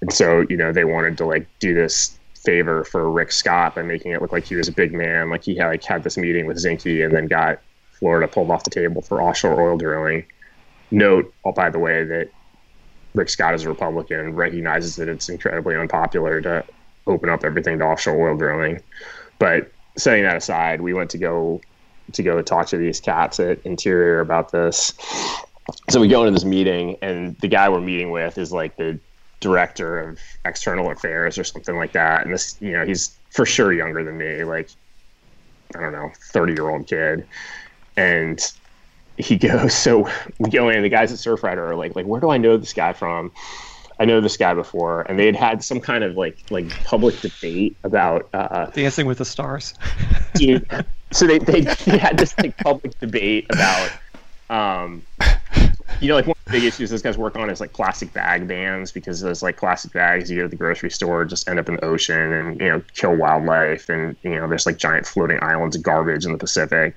and 0.00 0.12
so 0.12 0.44
you 0.50 0.56
know 0.56 0.72
they 0.72 0.82
wanted 0.84 1.16
to 1.18 1.24
like 1.24 1.46
do 1.60 1.72
this 1.72 2.17
favor 2.48 2.82
for 2.82 3.10
Rick 3.10 3.30
Scott 3.30 3.74
by 3.74 3.82
making 3.82 4.12
it 4.12 4.22
look 4.22 4.32
like 4.32 4.46
he 4.46 4.56
was 4.56 4.68
a 4.68 4.72
big 4.72 4.94
man, 4.94 5.28
like 5.28 5.44
he 5.44 5.54
had 5.54 5.66
like 5.66 5.84
had 5.84 6.02
this 6.02 6.16
meeting 6.16 6.46
with 6.46 6.56
Zinke 6.56 7.04
and 7.04 7.14
then 7.14 7.26
got 7.26 7.60
Florida 7.98 8.26
pulled 8.26 8.50
off 8.50 8.64
the 8.64 8.70
table 8.70 9.02
for 9.02 9.20
offshore 9.20 9.60
oil 9.60 9.76
drilling. 9.76 10.24
Note, 10.90 11.30
oh, 11.44 11.52
by 11.52 11.68
the 11.68 11.78
way, 11.78 12.04
that 12.04 12.30
Rick 13.14 13.28
Scott 13.28 13.54
is 13.54 13.64
a 13.64 13.68
Republican 13.68 14.34
recognizes 14.34 14.96
that 14.96 15.10
it's 15.10 15.28
incredibly 15.28 15.76
unpopular 15.76 16.40
to 16.40 16.64
open 17.06 17.28
up 17.28 17.44
everything 17.44 17.80
to 17.80 17.84
offshore 17.84 18.30
oil 18.30 18.38
drilling. 18.38 18.82
But 19.38 19.70
setting 19.98 20.24
that 20.24 20.38
aside, 20.38 20.80
we 20.80 20.94
went 20.94 21.10
to 21.10 21.18
go 21.18 21.60
to 22.14 22.22
go 22.22 22.40
talk 22.40 22.68
to 22.68 22.78
these 22.78 22.98
cats 22.98 23.38
at 23.40 23.60
Interior 23.66 24.20
about 24.20 24.52
this. 24.52 24.94
So 25.90 26.00
we 26.00 26.08
go 26.08 26.22
into 26.22 26.32
this 26.32 26.46
meeting, 26.46 26.96
and 27.02 27.36
the 27.40 27.48
guy 27.48 27.68
we're 27.68 27.82
meeting 27.82 28.10
with 28.10 28.38
is 28.38 28.52
like 28.52 28.78
the 28.78 28.98
director 29.40 30.00
of 30.00 30.18
external 30.44 30.90
affairs 30.90 31.38
or 31.38 31.44
something 31.44 31.76
like 31.76 31.92
that. 31.92 32.24
And 32.24 32.34
this, 32.34 32.56
you 32.60 32.72
know, 32.72 32.84
he's 32.84 33.16
for 33.30 33.46
sure 33.46 33.72
younger 33.72 34.04
than 34.04 34.18
me, 34.18 34.44
like 34.44 34.70
I 35.74 35.80
don't 35.80 35.92
know, 35.92 36.10
thirty 36.32 36.54
year 36.54 36.68
old 36.68 36.86
kid. 36.86 37.26
And 37.96 38.40
he 39.16 39.36
goes, 39.38 39.74
so 39.74 40.08
we 40.38 40.50
go 40.50 40.68
in. 40.68 40.82
The 40.82 40.88
guys 40.88 41.12
at 41.12 41.18
Surfrider 41.18 41.58
are 41.58 41.76
like, 41.76 41.96
like, 41.96 42.06
where 42.06 42.20
do 42.20 42.30
I 42.30 42.38
know 42.38 42.56
this 42.56 42.72
guy 42.72 42.92
from? 42.92 43.32
I 44.00 44.04
know 44.04 44.20
this 44.20 44.36
guy 44.36 44.54
before, 44.54 45.02
and 45.02 45.18
they 45.18 45.26
had 45.26 45.34
had 45.34 45.64
some 45.64 45.80
kind 45.80 46.04
of 46.04 46.16
like 46.16 46.38
like 46.50 46.70
public 46.84 47.20
debate 47.20 47.76
about 47.82 48.28
uh, 48.32 48.66
Dancing 48.66 49.06
with 49.06 49.18
the 49.18 49.24
Stars. 49.24 49.74
dude. 50.34 50.66
So 51.10 51.26
they, 51.26 51.38
they 51.38 51.62
they 51.62 51.98
had 51.98 52.16
this 52.16 52.36
like 52.38 52.56
public 52.58 52.98
debate 53.00 53.46
about 53.50 53.90
um 54.50 55.02
you 56.00 56.08
know 56.08 56.14
like 56.14 56.26
one 56.26 56.36
of 56.46 56.52
the 56.52 56.58
big 56.58 56.64
issues 56.64 56.90
those 56.90 57.02
guys 57.02 57.18
work 57.18 57.36
on 57.36 57.50
is 57.50 57.60
like 57.60 57.72
plastic 57.72 58.12
bag 58.12 58.46
bans 58.48 58.92
because 58.92 59.20
those 59.20 59.42
like 59.42 59.56
plastic 59.56 59.92
bags 59.92 60.30
you 60.30 60.36
go 60.36 60.42
to 60.42 60.48
the 60.48 60.56
grocery 60.56 60.90
store 60.90 61.24
just 61.24 61.48
end 61.48 61.58
up 61.58 61.68
in 61.68 61.76
the 61.76 61.84
ocean 61.84 62.32
and 62.32 62.60
you 62.60 62.68
know 62.68 62.82
kill 62.94 63.14
wildlife 63.16 63.88
and 63.88 64.16
you 64.22 64.30
know 64.30 64.48
there's 64.48 64.66
like 64.66 64.78
giant 64.78 65.06
floating 65.06 65.38
islands 65.42 65.76
of 65.76 65.82
garbage 65.82 66.24
in 66.26 66.32
the 66.32 66.38
Pacific 66.38 66.96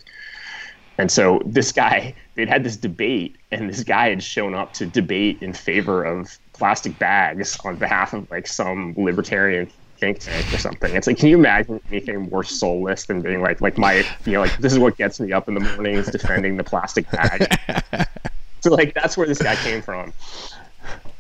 And 0.98 1.12
so 1.12 1.42
this 1.46 1.72
guy, 1.72 2.16
they'd 2.36 2.50
had 2.50 2.64
this 2.64 2.78
debate, 2.78 3.38
and 3.52 3.70
this 3.70 3.84
guy 3.84 4.10
had 4.10 4.24
shown 4.24 4.54
up 4.56 4.74
to 4.74 4.86
debate 4.86 5.40
in 5.42 5.54
favor 5.54 6.04
of 6.04 6.38
plastic 6.54 7.00
bags 7.00 7.58
on 7.66 7.78
behalf 7.78 8.14
of 8.14 8.30
like 8.32 8.48
some 8.48 8.94
libertarian 8.98 9.72
think 10.00 10.20
tank 10.20 10.52
or 10.54 10.58
something. 10.58 10.96
It's 10.96 11.08
like, 11.08 11.18
can 11.18 11.30
you 11.30 11.38
imagine 11.38 11.80
anything 11.92 12.30
more 12.30 12.44
soulless 12.44 13.06
than 13.06 13.22
being 13.22 13.42
like, 13.42 13.62
like 13.62 13.78
my, 13.78 14.04
you 14.26 14.34
know, 14.34 14.42
like 14.42 14.58
this 14.60 14.74
is 14.74 14.80
what 14.80 14.98
gets 14.98 15.20
me 15.20 15.32
up 15.32 15.48
in 15.48 15.54
the 15.56 15.62
morning 15.62 15.96
is 15.96 16.10
defending 16.10 16.58
the 16.58 16.64
plastic 16.64 17.10
bag. 17.12 17.48
so 18.62 18.70
like 18.76 18.94
that's 18.94 19.18
where 19.18 19.28
this 19.28 19.42
guy 19.42 19.56
came 19.56 19.82
from. 19.82 20.14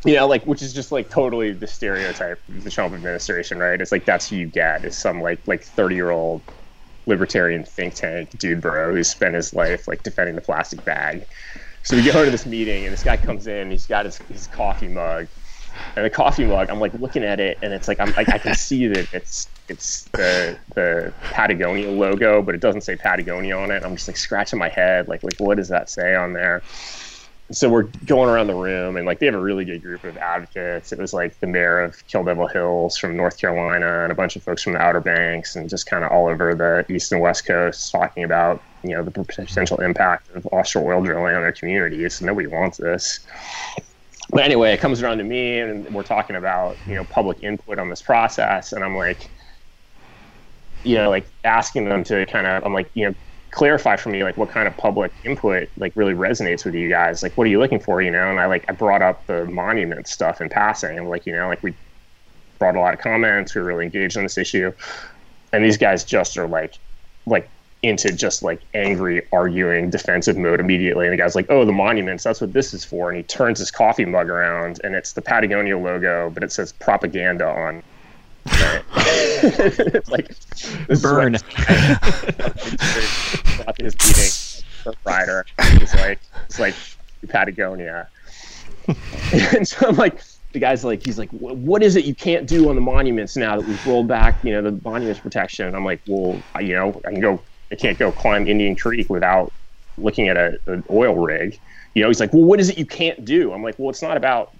You 0.05 0.15
know, 0.15 0.27
like 0.27 0.45
which 0.45 0.61
is 0.61 0.73
just 0.73 0.91
like 0.91 1.09
totally 1.09 1.53
the 1.53 1.67
stereotype 1.67 2.39
of 2.49 2.63
the 2.63 2.71
Trump 2.71 2.93
administration, 2.93 3.59
right? 3.59 3.79
It's 3.79 3.91
like 3.91 4.05
that's 4.05 4.29
who 4.29 4.35
you 4.37 4.47
get 4.47 4.83
is 4.85 4.97
some 4.97 5.21
like 5.21 5.41
like 5.47 5.63
thirty 5.63 5.95
year 5.95 6.09
old 6.09 6.43
libertarian 7.07 7.63
think 7.65 7.95
tank 7.95 8.29
dude 8.37 8.61
bro 8.61 8.93
who 8.93 9.03
spent 9.03 9.33
his 9.33 9.53
life 9.53 9.87
like 9.87 10.03
defending 10.03 10.35
the 10.35 10.41
plastic 10.41 10.83
bag. 10.85 11.25
So 11.83 11.95
we 11.95 12.03
go 12.03 12.23
to 12.23 12.31
this 12.31 12.45
meeting 12.45 12.85
and 12.85 12.93
this 12.93 13.03
guy 13.03 13.17
comes 13.17 13.47
in, 13.47 13.71
he's 13.71 13.87
got 13.87 14.05
his, 14.05 14.17
his 14.29 14.47
coffee 14.47 14.87
mug 14.87 15.27
and 15.95 16.05
the 16.05 16.09
coffee 16.09 16.45
mug, 16.45 16.69
I'm 16.69 16.79
like 16.79 16.93
looking 16.93 17.23
at 17.23 17.39
it, 17.39 17.57
and 17.61 17.73
it's 17.73 17.87
like 17.87 17.99
I'm 17.99 18.13
like 18.13 18.29
I 18.29 18.37
can 18.37 18.55
see 18.55 18.87
that 18.87 19.07
it's 19.13 19.47
it's 19.67 20.09
the 20.15 20.57
the 20.75 21.13
Patagonia 21.31 21.91
logo, 21.91 22.41
but 22.41 22.55
it 22.55 22.61
doesn't 22.61 22.81
say 22.81 22.95
Patagonia 22.95 23.57
on 23.57 23.71
it. 23.71 23.83
I'm 23.83 23.95
just 23.95 24.07
like 24.07 24.17
scratching 24.17 24.59
my 24.59 24.69
head, 24.69 25.07
like 25.07 25.23
like 25.23 25.35
what 25.39 25.57
does 25.57 25.69
that 25.69 25.89
say 25.89 26.15
on 26.15 26.33
there? 26.33 26.63
So 27.51 27.69
we're 27.69 27.89
going 28.05 28.29
around 28.29 28.47
the 28.47 28.55
room, 28.55 28.97
and 28.97 29.05
like 29.05 29.19
they 29.19 29.25
have 29.25 29.35
a 29.35 29.41
really 29.41 29.65
good 29.65 29.81
group 29.81 30.03
of 30.03 30.17
advocates. 30.17 30.91
It 30.91 30.99
was 30.99 31.13
like 31.13 31.39
the 31.39 31.47
mayor 31.47 31.79
of 31.81 32.05
Kill 32.07 32.23
Devil 32.23 32.47
Hills 32.47 32.97
from 32.97 33.17
North 33.17 33.39
Carolina, 33.39 34.03
and 34.03 34.11
a 34.11 34.15
bunch 34.15 34.35
of 34.35 34.43
folks 34.43 34.63
from 34.63 34.73
the 34.73 34.79
Outer 34.79 35.01
Banks, 35.01 35.55
and 35.55 35.69
just 35.69 35.85
kind 35.85 36.03
of 36.03 36.11
all 36.11 36.27
over 36.27 36.55
the 36.55 36.85
east 36.93 37.11
and 37.11 37.21
west 37.21 37.45
coast, 37.45 37.91
talking 37.91 38.23
about 38.23 38.63
you 38.83 38.95
know 38.95 39.03
the 39.03 39.11
potential 39.11 39.77
impact 39.81 40.29
of 40.29 40.45
offshore 40.47 40.93
oil 40.93 41.03
drilling 41.03 41.35
on 41.35 41.41
their 41.41 41.51
communities. 41.51 42.21
Nobody 42.21 42.47
wants 42.47 42.77
this 42.77 43.19
but 44.31 44.45
anyway, 44.45 44.73
it 44.73 44.79
comes 44.79 45.01
around 45.01 45.17
to 45.17 45.23
me, 45.25 45.59
and 45.59 45.93
we're 45.93 46.03
talking 46.03 46.35
about 46.37 46.79
you 46.85 46.95
know 46.95 47.03
public 47.05 47.43
input 47.43 47.79
on 47.79 47.89
this 47.89 48.01
process, 48.01 48.71
and 48.71 48.83
I'm 48.83 48.95
like, 48.95 49.29
you 50.83 50.95
know, 50.95 51.09
like 51.09 51.27
asking 51.43 51.89
them 51.89 52.03
to 52.05 52.25
kind 52.27 52.47
of, 52.47 52.63
I'm 52.65 52.73
like, 52.73 52.89
you 52.93 53.09
know, 53.09 53.15
clarify 53.51 53.97
for 53.97 54.09
me 54.09 54.23
like 54.23 54.37
what 54.37 54.49
kind 54.49 54.67
of 54.67 54.75
public 54.77 55.11
input 55.23 55.69
like 55.77 55.93
really 55.95 56.13
resonates 56.13 56.65
with 56.65 56.73
you 56.73 56.89
guys. 56.89 57.21
Like, 57.21 57.37
what 57.37 57.45
are 57.47 57.49
you 57.49 57.59
looking 57.59 57.79
for? 57.79 58.01
You 58.01 58.11
know, 58.11 58.29
and 58.29 58.39
I 58.39 58.45
like 58.47 58.65
I 58.69 58.73
brought 58.73 59.01
up 59.01 59.27
the 59.27 59.45
monument 59.45 60.07
stuff 60.07 60.41
in 60.41 60.49
passing, 60.49 60.97
and 60.97 61.09
like 61.09 61.25
you 61.25 61.33
know, 61.33 61.47
like 61.47 61.61
we 61.63 61.75
brought 62.59 62.75
a 62.75 62.79
lot 62.79 62.93
of 62.93 62.99
comments, 62.99 63.55
we 63.55 63.61
were 63.61 63.67
really 63.67 63.85
engaged 63.85 64.17
on 64.17 64.23
this 64.23 64.37
issue, 64.37 64.71
and 65.53 65.63
these 65.63 65.77
guys 65.77 66.03
just 66.03 66.37
are 66.37 66.47
like, 66.47 66.79
like 67.25 67.49
into 67.83 68.11
just 68.13 68.43
like 68.43 68.61
angry, 68.73 69.23
arguing, 69.33 69.89
defensive 69.89 70.37
mode 70.37 70.59
immediately. 70.59 71.05
And 71.07 71.13
the 71.13 71.17
guy's 71.17 71.35
like, 71.35 71.47
"Oh, 71.49 71.65
the 71.65 71.71
monuments. 71.73 72.23
That's 72.23 72.41
what 72.41 72.53
this 72.53 72.73
is 72.73 72.85
for." 72.85 73.09
And 73.09 73.17
he 73.17 73.23
turns 73.23 73.59
his 73.59 73.71
coffee 73.71 74.05
mug 74.05 74.29
around, 74.29 74.79
and 74.83 74.95
it's 74.95 75.13
the 75.13 75.21
Patagonia 75.21 75.77
logo, 75.77 76.29
but 76.29 76.43
it 76.43 76.51
says 76.51 76.71
propaganda 76.73 77.47
on. 77.47 77.83
It's 78.45 80.09
like 80.09 80.31
burn. 81.01 81.33
his 83.79 83.95
meeting, 84.85 84.99
rider. 85.05 85.45
He's 85.79 85.93
like, 85.95 86.19
it's 86.45 86.59
like 86.59 86.75
Patagonia. 87.29 88.07
and 89.33 89.67
so 89.67 89.87
I'm 89.87 89.95
like, 89.95 90.21
the 90.53 90.59
guy's 90.59 90.83
like, 90.83 91.05
he's 91.05 91.17
like, 91.17 91.29
what 91.29 91.83
is 91.83 91.95
it 91.95 92.05
you 92.05 92.15
can't 92.15 92.47
do 92.47 92.69
on 92.69 92.75
the 92.75 92.81
monuments 92.81 93.37
now 93.37 93.57
that 93.57 93.67
we've 93.67 93.87
rolled 93.87 94.07
back, 94.07 94.43
you 94.43 94.51
know, 94.51 94.61
the 94.61 94.79
monuments 94.83 95.19
protection? 95.19 95.67
And 95.67 95.75
I'm 95.75 95.85
like, 95.85 96.01
well, 96.07 96.41
I, 96.55 96.61
you 96.61 96.73
know, 96.73 96.99
I 97.05 97.11
can 97.11 97.21
go 97.21 97.39
I 97.71 97.75
can't 97.75 97.97
go 97.97 98.11
climb 98.11 98.47
Indian 98.47 98.75
Creek 98.75 99.09
without 99.09 99.53
looking 99.97 100.27
at 100.27 100.35
a, 100.35 100.59
an 100.67 100.83
oil 100.89 101.15
rig. 101.15 101.57
You 101.93 102.03
know, 102.03 102.09
he's 102.09 102.19
like, 102.19 102.33
well, 102.33 102.43
what 102.43 102.59
is 102.59 102.69
it 102.69 102.77
you 102.77 102.85
can't 102.85 103.23
do? 103.23 103.53
I'm 103.53 103.63
like, 103.63 103.75
well, 103.77 103.89
it's 103.89 104.01
not 104.01 104.17
about 104.17 104.53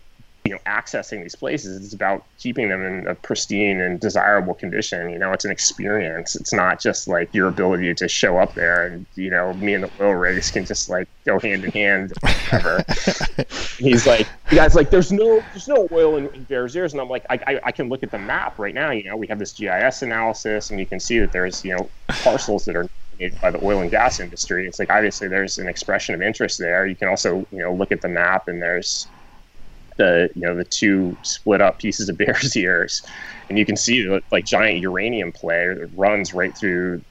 you 0.45 0.51
know 0.51 0.59
accessing 0.65 1.21
these 1.21 1.35
places 1.35 1.83
it's 1.83 1.93
about 1.93 2.25
keeping 2.39 2.69
them 2.69 2.83
in 2.83 3.07
a 3.07 3.15
pristine 3.15 3.79
and 3.79 3.99
desirable 3.99 4.53
condition 4.53 5.09
you 5.09 5.19
know 5.19 5.31
it's 5.31 5.45
an 5.45 5.51
experience 5.51 6.35
it's 6.35 6.53
not 6.53 6.81
just 6.81 7.07
like 7.07 7.29
your 7.33 7.47
ability 7.47 7.93
to 7.93 8.07
show 8.07 8.37
up 8.37 8.55
there 8.55 8.87
and 8.87 9.05
you 9.15 9.29
know 9.29 9.53
me 9.53 9.73
and 9.73 9.83
the 9.83 9.91
oil 10.01 10.13
rigs 10.13 10.49
can 10.49 10.65
just 10.65 10.89
like 10.89 11.07
go 11.25 11.39
hand 11.39 11.63
in 11.63 11.71
hand 11.71 12.11
ever 12.51 12.83
he's 13.77 14.07
like 14.07 14.27
the 14.49 14.55
guy's 14.55 14.73
like 14.73 14.89
there's 14.89 15.11
no 15.11 15.39
there's 15.51 15.67
no 15.67 15.87
oil 15.91 16.17
in, 16.17 16.27
in 16.33 16.43
bears 16.45 16.75
ears 16.75 16.93
and 16.93 17.01
i'm 17.01 17.09
like 17.09 17.25
I, 17.29 17.39
I, 17.45 17.59
I 17.65 17.71
can 17.71 17.87
look 17.87 18.01
at 18.01 18.11
the 18.11 18.19
map 18.19 18.57
right 18.57 18.73
now 18.73 18.91
you 18.91 19.03
know 19.03 19.15
we 19.15 19.27
have 19.27 19.37
this 19.37 19.53
gis 19.53 20.01
analysis 20.01 20.71
and 20.71 20.79
you 20.79 20.87
can 20.87 20.99
see 20.99 21.19
that 21.19 21.31
there's 21.31 21.63
you 21.63 21.75
know 21.75 21.89
parcels 22.23 22.65
that 22.65 22.75
are 22.75 22.87
made 23.19 23.39
by 23.39 23.51
the 23.51 23.63
oil 23.63 23.81
and 23.81 23.91
gas 23.91 24.19
industry. 24.19 24.67
It's 24.67 24.79
like 24.79 24.89
obviously 24.89 25.27
there's 25.27 25.57
an 25.57 25.67
expression 25.67 26.15
of 26.15 26.21
interest 26.21 26.57
there. 26.59 26.87
You 26.87 26.95
can 26.95 27.07
also 27.07 27.45
you 27.51 27.59
know 27.59 27.73
look 27.73 27.91
at 27.91 28.01
the 28.01 28.09
map 28.09 28.47
and 28.47 28.61
there's 28.61 29.07
the 29.97 30.29
you 30.35 30.41
know 30.41 30.55
the 30.55 30.63
two 30.63 31.15
split 31.23 31.61
up 31.61 31.79
pieces 31.79 32.09
of 32.09 32.17
Bears 32.19 32.55
ears, 32.55 33.03
and 33.49 33.57
you 33.57 33.65
can 33.65 33.75
see 33.75 34.03
the 34.03 34.21
like 34.31 34.45
giant 34.45 34.79
uranium 34.79 35.31
play 35.31 35.73
that 35.73 35.89
runs 35.95 36.33
right 36.33 36.55
through 36.55 37.01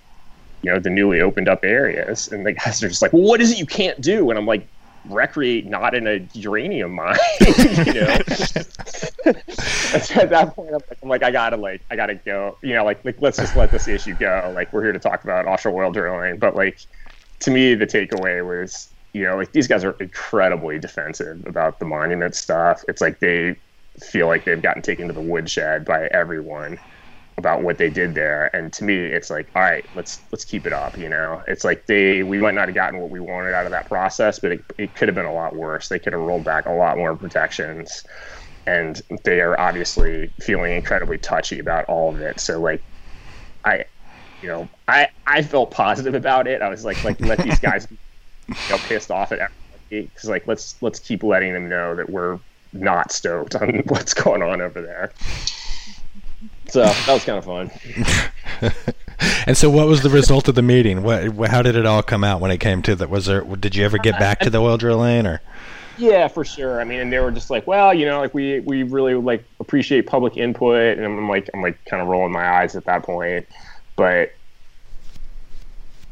you 0.63 0.71
know 0.71 0.79
the 0.79 0.91
newly 0.91 1.21
opened 1.21 1.49
up 1.49 1.65
areas, 1.65 2.29
and 2.29 2.45
the 2.45 2.53
guys 2.53 2.83
are 2.83 2.89
just 2.89 3.03
like, 3.03 3.13
well, 3.13 3.23
what 3.23 3.41
is 3.41 3.53
it 3.53 3.59
you 3.59 3.67
can't 3.67 4.01
do? 4.01 4.31
And 4.31 4.39
I'm 4.39 4.47
like, 4.47 4.67
recreate 5.09 5.67
not 5.67 5.95
in 5.95 6.07
a 6.07 6.27
uranium 6.35 6.93
mine, 6.95 7.17
you 7.41 7.95
know. 7.95 8.19
at 9.25 10.31
that 10.31 10.53
point, 10.55 10.69
I'm 10.69 10.75
like, 10.75 10.99
I'm 11.03 11.09
like, 11.09 11.23
I 11.23 11.31
gotta 11.31 11.57
like, 11.57 11.83
I 11.91 11.97
gotta 11.97 12.15
go, 12.15 12.59
you 12.63 12.75
know, 12.75 12.85
like, 12.85 13.05
like 13.05 13.21
let's 13.21 13.39
just 13.39 13.57
let 13.57 13.71
this 13.71 13.89
issue 13.89 14.15
go. 14.15 14.53
Like 14.55 14.73
we're 14.73 14.83
here 14.83 14.93
to 14.93 14.99
talk 14.99 15.25
about 15.25 15.47
offshore 15.47 15.83
oil 15.83 15.93
drilling, 15.93 16.39
but 16.39 16.55
like 16.55 16.79
to 17.41 17.51
me, 17.51 17.75
the 17.75 17.87
takeaway 17.87 18.47
was 18.47 18.89
you 19.13 19.25
know, 19.25 19.37
like 19.37 19.53
these 19.53 19.69
guys 19.69 19.85
are 19.85 19.97
incredibly 20.01 20.79
defensive 20.79 21.43
about 21.47 21.79
the 21.81 21.87
monument 21.87 22.35
stuff. 22.35 22.83
It's 22.89 23.01
like 23.01 23.21
they 23.21 23.57
feel 24.03 24.29
like 24.29 24.45
they've 24.45 24.63
gotten 24.63 24.83
taken 24.83 25.09
to 25.09 25.15
the 25.15 25.21
woodshed 25.23 25.85
by 25.85 26.07
everyone 26.09 26.79
about 27.39 27.63
what 27.63 27.79
they 27.79 27.91
did 27.91 28.15
there. 28.15 28.55
And 28.55 28.73
to 28.75 28.85
me, 28.85 28.97
it's 28.97 29.31
like, 29.31 29.51
all 29.57 29.63
right, 29.63 29.85
let's 29.95 30.27
let's 30.33 30.45
keep 30.45 30.67
it 30.67 30.73
up. 30.73 30.99
You 30.99 31.09
know, 31.09 31.43
it's 31.49 31.65
like 31.65 31.87
they 31.87 32.23
we 32.23 32.39
might 32.39 32.55
not 32.55 32.69
have 32.69 32.75
gotten 32.75 33.01
what 33.01 33.11
we 33.11 33.21
wanted 33.21 33.55
out 33.55 33.67
of 33.67 33.73
that 33.73 33.87
process, 33.87 34.39
but 34.39 34.53
it, 34.53 34.61
it 34.79 34.95
could 34.95 35.09
have 35.09 35.15
been 35.17 35.27
a 35.27 35.35
lot 35.35 35.57
worse. 35.57 35.89
They 35.89 35.99
could 35.99 36.13
have 36.13 36.23
rolled 36.23 36.45
back 36.45 36.67
a 36.67 36.73
lot 36.73 36.99
more 36.99 37.17
protections, 37.17 38.05
and 38.67 39.01
they 39.25 39.41
are 39.41 39.59
obviously 39.61 40.31
feeling 40.41 40.73
incredibly 40.75 41.19
touchy 41.19 41.59
about 41.59 41.87
all 41.87 42.15
of 42.15 42.21
it. 42.21 42.41
So 42.41 42.61
like, 42.61 42.85
I, 43.65 43.85
you 44.43 44.49
know, 44.49 44.71
I 44.89 45.09
I 45.27 45.43
felt 45.43 45.73
positive 45.73 46.15
about 46.15 46.49
it. 46.49 46.63
I 46.63 46.69
was 46.71 46.85
like, 46.85 47.05
like 47.05 47.19
let 47.21 47.43
these 47.43 47.59
guys 47.61 47.87
know, 48.71 48.79
pissed 48.87 49.11
off 49.11 49.33
at 49.33 49.39
everybody 49.39 50.09
because 50.09 50.29
like 50.29 50.47
let's 50.47 50.81
let's 50.83 50.99
keep 50.99 51.23
letting 51.23 51.53
them 51.53 51.69
know 51.69 51.95
that 51.95 52.11
we're 52.11 52.39
not 52.73 53.13
stoked 53.13 53.55
on 53.57 53.79
what's 53.87 54.15
going 54.15 54.43
on 54.43 54.61
over 54.61 54.81
there. 54.81 55.13
So 56.69 56.85
that 56.85 57.09
was 57.09 57.25
kind 57.25 57.39
of 57.39 57.45
fun. 57.45 57.71
and 59.47 59.57
so, 59.57 59.69
what 59.69 59.89
was 59.89 60.03
the 60.03 60.11
result 60.11 60.49
of 60.49 60.55
the 60.55 60.63
meeting? 60.63 61.03
What, 61.03 61.51
how 61.51 61.63
did 61.63 61.75
it 61.75 61.85
all 61.85 62.03
come 62.03 62.23
out 62.23 62.41
when 62.41 62.51
it 62.51 62.59
came 62.59 62.81
to 62.83 62.95
that? 62.95 63.11
Was 63.11 63.27
there? 63.27 63.43
Did 63.43 63.75
you 63.75 63.85
ever 63.85 63.99
get 63.99 64.19
back 64.19 64.41
to 64.41 64.51
the 64.51 64.59
oil 64.59 64.77
drilling 64.77 65.27
or? 65.27 65.41
Yeah, 65.99 66.29
for 66.29 66.45
sure. 66.45 66.81
I 66.81 66.85
mean, 66.85 67.01
and 67.01 67.13
they 67.13 67.19
were 67.19 67.31
just 67.31 67.51
like, 67.51 67.67
well, 67.67 67.93
you 67.93 68.07
know, 68.07 68.21
like 68.21 68.33
we 68.33 68.61
we 68.61 68.85
really 68.85 69.15
like 69.15 69.45
appreciate 69.59 70.07
public 70.07 70.37
input, 70.37 70.97
and 70.97 71.05
I'm 71.05 71.29
like, 71.29 71.51
I'm 71.53 71.61
like 71.61 71.85
kind 71.87 72.01
of 72.01 72.09
rolling 72.09 72.33
my 72.33 72.49
eyes 72.49 72.77
at 72.77 72.85
that 72.85 73.03
point, 73.03 73.47
but 73.97 74.33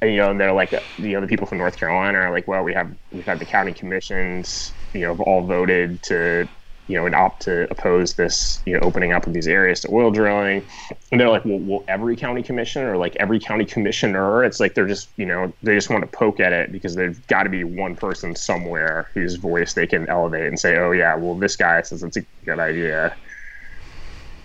you 0.02 0.16
know, 0.16 0.36
they're 0.36 0.52
like, 0.52 0.72
you 0.98 1.12
know, 1.14 1.20
the 1.20 1.26
people 1.26 1.46
from 1.46 1.58
North 1.58 1.76
Carolina 1.76 2.18
are 2.18 2.32
like, 2.32 2.46
well, 2.48 2.62
we 2.62 2.74
have 2.74 2.92
we've 3.10 3.26
had 3.26 3.40
the 3.40 3.46
county 3.46 3.72
commissions, 3.72 4.74
you 4.94 5.02
know, 5.02 5.08
have 5.10 5.20
all 5.20 5.46
voted 5.46 6.02
to, 6.04 6.48
you 6.86 6.96
know, 6.96 7.04
and 7.06 7.14
opt 7.14 7.42
to 7.42 7.66
oppose 7.70 8.14
this, 8.14 8.62
you 8.64 8.74
know, 8.74 8.80
opening 8.80 9.12
up 9.12 9.26
of 9.26 9.32
these 9.34 9.48
areas 9.48 9.80
to 9.80 9.88
oil 9.92 10.10
drilling. 10.10 10.66
And 11.10 11.20
they're 11.20 11.28
like, 11.30 11.44
well, 11.44 11.58
will 11.60 11.84
every 11.88 12.16
county 12.16 12.42
commission 12.42 12.84
or 12.84 12.96
like 12.96 13.16
every 13.16 13.40
county 13.40 13.64
commissioner? 13.64 14.44
It's 14.44 14.60
like 14.60 14.74
they're 14.74 14.86
just, 14.86 15.12
you 15.16 15.26
know, 15.26 15.52
they 15.62 15.74
just 15.74 15.90
want 15.90 16.02
to 16.10 16.18
poke 16.18 16.40
at 16.40 16.52
it 16.52 16.70
because 16.72 16.94
there's 16.94 17.18
got 17.20 17.42
to 17.44 17.50
be 17.50 17.64
one 17.64 17.96
person 17.96 18.36
somewhere 18.36 19.10
whose 19.14 19.36
voice 19.36 19.74
they 19.74 19.86
can 19.86 20.08
elevate 20.08 20.46
and 20.46 20.58
say, 20.58 20.76
oh 20.78 20.92
yeah, 20.92 21.16
well, 21.16 21.36
this 21.38 21.56
guy 21.56 21.82
says 21.82 22.02
it's 22.02 22.16
a 22.16 22.22
good 22.46 22.60
idea. 22.60 23.16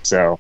So 0.04 0.38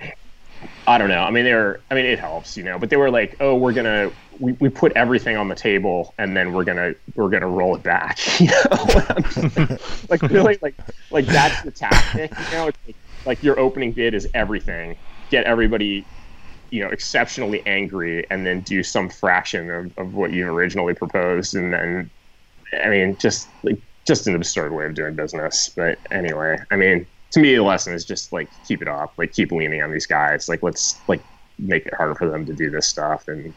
I 0.88 0.98
don't 0.98 1.10
know. 1.10 1.24
I 1.24 1.32
mean, 1.32 1.46
they're. 1.46 1.80
I 1.90 1.96
mean, 1.96 2.06
it 2.06 2.20
helps, 2.20 2.58
you 2.58 2.64
know. 2.64 2.78
But 2.78 2.90
they 2.90 2.98
were 2.98 3.10
like, 3.10 3.38
"Oh, 3.40 3.56
we're 3.56 3.74
gonna 3.74 4.12
we, 4.40 4.54
we 4.54 4.70
put 4.70 4.92
everything 4.94 5.38
on 5.38 5.48
the 5.48 5.56
table 5.56 6.14
and 6.18 6.36
then 6.36 6.54
we're 6.54 6.64
gonna 6.64 6.94
we're 7.16 7.30
gonna 7.30 7.48
roll 7.48 7.76
it 7.76 7.84
back 7.84 8.20
you 8.40 8.48
know 8.48 9.78
like 10.10 10.22
really 10.30 10.58
like 10.62 10.76
like 11.12 11.26
that's 11.26 11.62
the 11.64 11.72
tactic 11.72 12.32
you 12.32 12.58
know 12.58 12.66
like, 12.66 12.96
like 13.26 13.44
your 13.44 13.60
opening 13.60 13.92
bid 13.92 14.14
is 14.14 14.28
everything 14.34 14.96
get 15.30 15.46
everybody 15.46 16.06
you 16.70 16.84
know 16.84 16.90
exceptionally 16.90 17.62
angry 17.66 18.26
and 18.30 18.46
then 18.46 18.62
do 18.62 18.84
some 18.84 19.10
fraction 19.10 19.70
of, 19.70 19.98
of 19.98 20.14
what 20.14 20.32
you 20.32 20.48
originally 20.48 20.94
proposed 20.94 21.56
and 21.56 21.74
then 21.74 22.10
i 22.84 22.90
mean 22.90 23.16
just 23.18 23.48
like 23.64 23.80
just 24.06 24.28
an 24.28 24.36
absurd 24.36 24.74
way 24.74 24.86
of 24.86 24.94
doing 24.94 25.14
business 25.16 25.70
but 25.76 25.98
anyway 26.12 26.58
i 26.72 26.76
mean 26.76 27.06
to 27.34 27.40
me 27.40 27.56
the 27.56 27.64
lesson 27.64 27.94
is 27.94 28.06
just 28.06 28.32
like 28.32 28.50
keep 28.66 28.82
it 28.82 28.88
up 28.88 29.14
like 29.18 29.32
keep 29.34 29.52
leaning 29.52 29.82
on 29.82 29.92
these 29.92 30.06
guys 30.06 30.48
like 30.48 30.64
let's 30.64 31.00
like 31.08 31.22
make 31.60 31.86
it 31.86 31.94
harder 31.94 32.16
for 32.16 32.30
them 32.30 32.46
to 32.46 32.54
do 32.54 32.70
this 32.70 32.88
stuff 32.88 33.28
and 33.28 33.54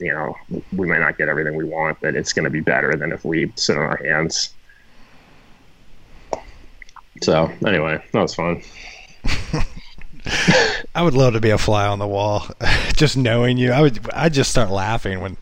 you 0.00 0.12
know, 0.14 0.34
we 0.72 0.86
might 0.86 1.00
not 1.00 1.18
get 1.18 1.28
everything 1.28 1.54
we 1.54 1.64
want, 1.64 1.98
but 2.00 2.14
it's 2.16 2.32
going 2.32 2.44
to 2.44 2.50
be 2.50 2.60
better 2.60 2.96
than 2.96 3.12
if 3.12 3.22
we 3.22 3.52
sit 3.56 3.76
on 3.76 3.82
our 3.82 4.00
hands. 4.02 4.54
So 7.22 7.52
anyway, 7.66 8.02
that 8.12 8.20
was 8.22 8.34
fun. 8.34 8.62
I 10.94 11.02
would 11.02 11.12
love 11.14 11.34
to 11.34 11.40
be 11.40 11.50
a 11.50 11.58
fly 11.58 11.86
on 11.86 11.98
the 11.98 12.06
wall, 12.06 12.46
just 12.96 13.16
knowing 13.16 13.58
you. 13.58 13.72
I 13.72 13.82
would. 13.82 14.00
I'd 14.14 14.32
just 14.32 14.50
start 14.50 14.70
laughing 14.70 15.20
when 15.20 15.36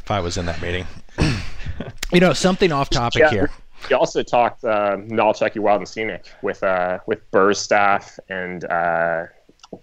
if 0.00 0.10
I 0.10 0.20
was 0.20 0.36
in 0.36 0.46
that 0.46 0.60
meeting. 0.60 0.86
you 2.12 2.20
know, 2.20 2.34
something 2.34 2.72
off 2.72 2.90
topic 2.90 3.20
Yeah. 3.22 3.30
here. 3.30 3.50
He 3.86 3.94
also 3.94 4.22
talked 4.22 4.64
uh, 4.64 4.96
Wild 5.08 5.42
and 5.42 5.88
Scenic 5.88 6.26
with 6.42 6.62
uh, 6.62 6.98
with 7.06 7.30
Burr's 7.30 7.60
staff 7.60 8.18
and 8.28 8.64
uh, 8.64 9.26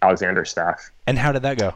Alexander's 0.01 0.49
staff. 0.49 0.91
And 1.07 1.17
how 1.17 1.31
did 1.31 1.43
that 1.43 1.57
go? 1.57 1.73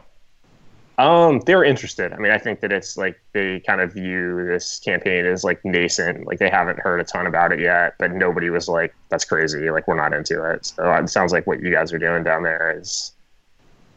Um, 1.00 1.40
they 1.46 1.54
were 1.54 1.64
interested. 1.64 2.12
I 2.12 2.18
mean, 2.18 2.30
I 2.30 2.36
think 2.36 2.60
that 2.60 2.72
it's 2.72 2.98
like 2.98 3.18
they 3.32 3.60
kind 3.60 3.80
of 3.80 3.94
view 3.94 4.44
this 4.46 4.80
campaign 4.80 5.24
as 5.24 5.44
like 5.44 5.64
nascent. 5.64 6.26
Like 6.26 6.38
they 6.38 6.50
haven't 6.50 6.78
heard 6.78 7.00
a 7.00 7.04
ton 7.04 7.26
about 7.26 7.52
it 7.52 7.60
yet, 7.60 7.94
but 7.98 8.12
nobody 8.12 8.50
was 8.50 8.68
like, 8.68 8.94
"That's 9.08 9.24
crazy." 9.24 9.70
Like 9.70 9.88
we're 9.88 9.96
not 9.96 10.12
into 10.12 10.44
it. 10.44 10.66
So 10.66 10.92
it 10.92 11.08
sounds 11.08 11.32
like 11.32 11.46
what 11.46 11.60
you 11.60 11.70
guys 11.70 11.90
are 11.94 11.98
doing 11.98 12.22
down 12.22 12.42
there 12.42 12.78
is, 12.78 13.12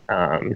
um, 0.08 0.56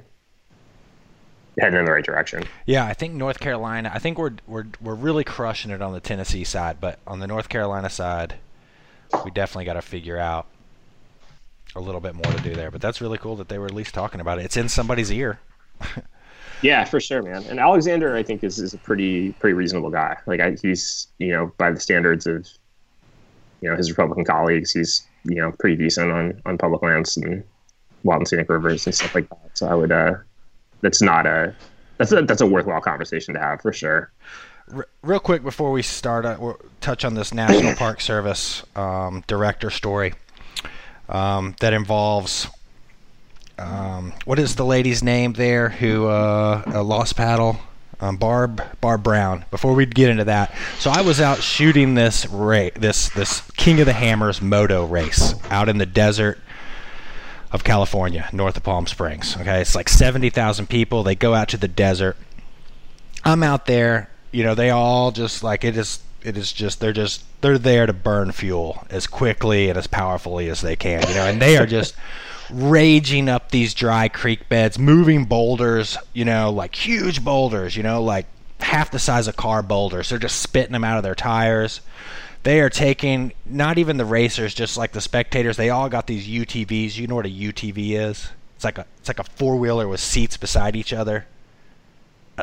heading 1.60 1.80
in 1.80 1.86
the 1.86 1.92
right 1.92 2.04
direction. 2.04 2.44
Yeah, 2.66 2.86
I 2.86 2.94
think 2.94 3.14
North 3.14 3.40
Carolina. 3.40 3.92
I 3.94 4.00
think 4.00 4.18
we're 4.18 4.34
we're 4.48 4.66
we're 4.82 4.96
really 4.96 5.24
crushing 5.24 5.72
it 5.72 5.82
on 5.82 5.94
the 5.94 6.00
Tennessee 6.00 6.44
side, 6.44 6.78
but 6.80 7.00
on 7.08 7.20
the 7.20 7.28
North 7.28 7.50
Carolina 7.50 7.90
side, 7.90 8.36
we 9.24 9.32
definitely 9.32 9.66
got 9.66 9.74
to 9.74 9.82
figure 9.82 10.18
out 10.18 10.48
a 11.76 11.80
little 11.80 12.02
bit 12.02 12.16
more 12.16 12.32
to 12.32 12.42
do 12.42 12.56
there. 12.56 12.72
But 12.72 12.82
that's 12.82 13.02
really 13.02 13.18
cool 13.18 13.36
that 13.38 13.50
they 13.50 13.58
were 13.58 13.66
at 13.66 13.74
least 13.74 13.94
talking 13.94 14.22
about 14.22 14.40
it. 14.40 14.46
It's 14.46 14.58
in 14.58 14.70
somebody's 14.70 15.12
ear. 15.12 15.40
Yeah, 16.62 16.86
for 16.86 17.00
sure, 17.00 17.22
man. 17.22 17.44
And 17.44 17.60
Alexander, 17.60 18.16
I 18.16 18.24
think, 18.24 18.44
is, 18.44 18.60
is 18.60 18.74
a 18.74 18.78
pretty 18.78 19.32
pretty 19.34 19.54
reasonable 19.54 19.92
guy. 19.92 20.18
Like 20.26 20.40
I, 20.40 20.56
he's 20.62 21.08
you 21.20 21.32
know 21.32 21.52
by 21.58 21.72
the 21.72 21.80
standards 21.80 22.26
of 22.26 22.48
you 23.62 23.70
know 23.70 23.76
his 23.76 23.90
Republican 23.92 24.26
colleagues, 24.26 24.74
he's 24.74 25.06
you 25.24 25.36
know 25.36 25.52
pretty 25.60 25.76
decent 25.76 26.12
on 26.12 26.42
on 26.46 26.58
public 26.58 26.82
lands 26.82 27.18
and 27.18 27.44
wild 28.04 28.22
and 28.22 28.28
scenic 28.28 28.50
rivers 28.50 28.86
and 28.88 28.96
stuff 28.96 29.14
like 29.14 29.30
that. 29.30 29.52
So 29.54 29.68
I 29.68 29.76
would 29.76 29.92
uh, 29.92 30.16
that's 30.82 31.02
not 31.02 31.26
a 31.26 31.56
that's 31.98 32.12
a 32.12 32.22
that's 32.24 32.42
a 32.42 32.46
worthwhile 32.46 32.82
conversation 32.82 33.34
to 33.34 33.40
have 33.40 33.62
for 33.62 33.74
sure. 33.74 34.12
Real 35.02 35.20
quick 35.20 35.44
before 35.44 35.72
we 35.72 35.82
start, 35.82 36.26
uh, 36.26 36.36
we'll 36.40 36.60
touch 36.82 37.06
on 37.06 37.14
this 37.14 37.34
National 37.34 37.74
Park 37.78 38.02
Service 38.02 38.64
um, 38.76 39.24
director 39.28 39.70
story 39.70 40.14
um, 41.08 41.56
that 41.62 41.74
involves 41.74 42.48
um, 43.60 44.14
what 44.26 44.40
is 44.40 44.56
the 44.56 44.66
lady's 44.66 45.02
name 45.02 45.34
there 45.34 45.70
who 45.70 46.08
uh, 46.08 46.64
uh, 46.68 46.84
lost 46.84 47.16
paddle? 47.16 47.58
Um, 48.00 48.18
Barb 48.18 48.62
Barb 48.80 49.02
Brown. 49.02 49.44
Before 49.50 49.74
we 49.74 49.88
get 49.88 50.10
into 50.10 50.26
that, 50.26 50.54
so 50.78 50.92
I 50.92 51.02
was 51.02 51.20
out 51.20 51.42
shooting 51.42 51.96
this 51.96 52.28
ra- 52.28 52.70
this 52.76 53.10
this 53.10 53.42
King 53.58 53.80
of 53.80 53.88
the 53.88 53.94
Hammers 53.94 54.40
moto 54.40 54.86
race 54.86 55.34
out 55.50 55.68
in 55.68 55.80
the 55.80 55.88
desert 55.88 56.38
of 57.52 57.64
California, 57.64 58.30
north 58.34 58.58
of 58.58 58.64
Palm 58.64 58.88
Springs. 58.88 59.36
Okay, 59.38 59.62
it's 59.62 59.76
like 59.76 59.90
seventy 59.90 60.30
thousand 60.30 60.68
people. 60.68 61.04
They 61.04 61.16
go 61.16 61.34
out 61.34 61.50
to 61.50 61.58
the 61.58 61.68
desert. 61.68 62.18
I'm 63.24 63.44
out 63.44 63.66
there. 63.66 64.10
You 64.32 64.44
know, 64.44 64.56
they 64.56 64.70
all 64.70 65.12
just 65.12 65.44
like 65.44 65.64
it 65.64 65.78
is. 65.78 66.00
It 66.24 66.38
is 66.38 66.52
just 66.52 66.80
they're 66.80 66.94
just 66.94 67.24
they're 67.42 67.58
there 67.58 67.86
to 67.86 67.94
burn 67.94 68.32
fuel 68.32 68.86
as 68.90 69.08
quickly 69.08 69.70
and 69.70 69.78
as 69.78 69.88
powerfully 69.88 70.50
as 70.50 70.62
they 70.62 70.76
can. 70.76 71.08
You 71.08 71.16
know, 71.16 71.26
and 71.26 71.42
they 71.42 71.58
are 71.58 71.66
just 71.66 71.96
raging 72.52 73.30
up 73.30 73.52
these 73.52 73.74
dry 73.74 74.08
creek 74.10 74.50
beds, 74.50 74.78
moving 74.78 75.26
boulders. 75.26 75.98
You 76.14 76.26
know, 76.26 76.52
like 76.52 76.76
huge 76.76 77.24
boulders. 77.24 77.78
You 77.78 77.84
know, 77.84 78.04
like 78.04 78.26
half 78.60 78.92
the 78.92 79.00
size 79.00 79.28
of 79.28 79.38
car 79.38 79.64
boulders. 79.64 80.10
They're 80.10 80.20
just 80.20 80.42
spitting 80.42 80.74
them 80.74 80.84
out 80.84 80.98
of 80.98 81.04
their 81.04 81.16
tires. 81.16 81.82
They 82.48 82.62
are 82.62 82.70
taking 82.70 83.34
not 83.46 83.78
even 83.78 83.98
the 83.98 84.06
racers, 84.06 84.54
just 84.54 84.78
like 84.78 84.94
the 84.94 85.02
spectators. 85.02 85.58
They 85.58 85.70
all 85.70 85.90
got 85.90 86.08
these 86.08 86.26
UTVs. 86.26 86.96
You 86.96 87.06
know 87.06 87.16
what 87.16 87.26
a 87.26 87.30
UTV 87.30 88.00
is? 88.00 88.30
It's 88.56 88.64
like 88.64 88.78
a 88.78 88.86
it's 89.00 89.10
like 89.10 89.20
a 89.20 89.26
four 89.26 89.58
wheeler 89.58 89.86
with 89.86 90.00
seats 90.00 90.38
beside 90.38 90.78
each 90.78 90.94
other. 90.94 91.26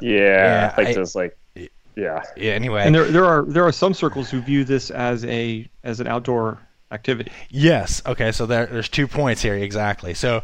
Yeah, 0.02 0.10
yeah, 0.20 0.74
like 0.76 0.88
I- 0.88 0.92
those 0.92 1.14
like 1.14 1.38
yeah. 1.54 2.22
Yeah. 2.36 2.52
Anyway, 2.52 2.82
And 2.84 2.94
there 2.94 3.06
there 3.06 3.24
are 3.24 3.46
there 3.46 3.64
are 3.64 3.72
some 3.72 3.94
circles 3.94 4.28
who 4.28 4.42
view 4.42 4.62
this 4.62 4.90
as 4.90 5.24
a 5.24 5.66
as 5.84 6.00
an 6.00 6.06
outdoor 6.06 6.58
activity. 6.92 7.32
Yes. 7.48 8.02
Okay. 8.04 8.30
So 8.30 8.44
there, 8.44 8.66
there's 8.66 8.90
two 8.90 9.08
points 9.08 9.40
here 9.40 9.54
exactly. 9.54 10.12
So, 10.12 10.42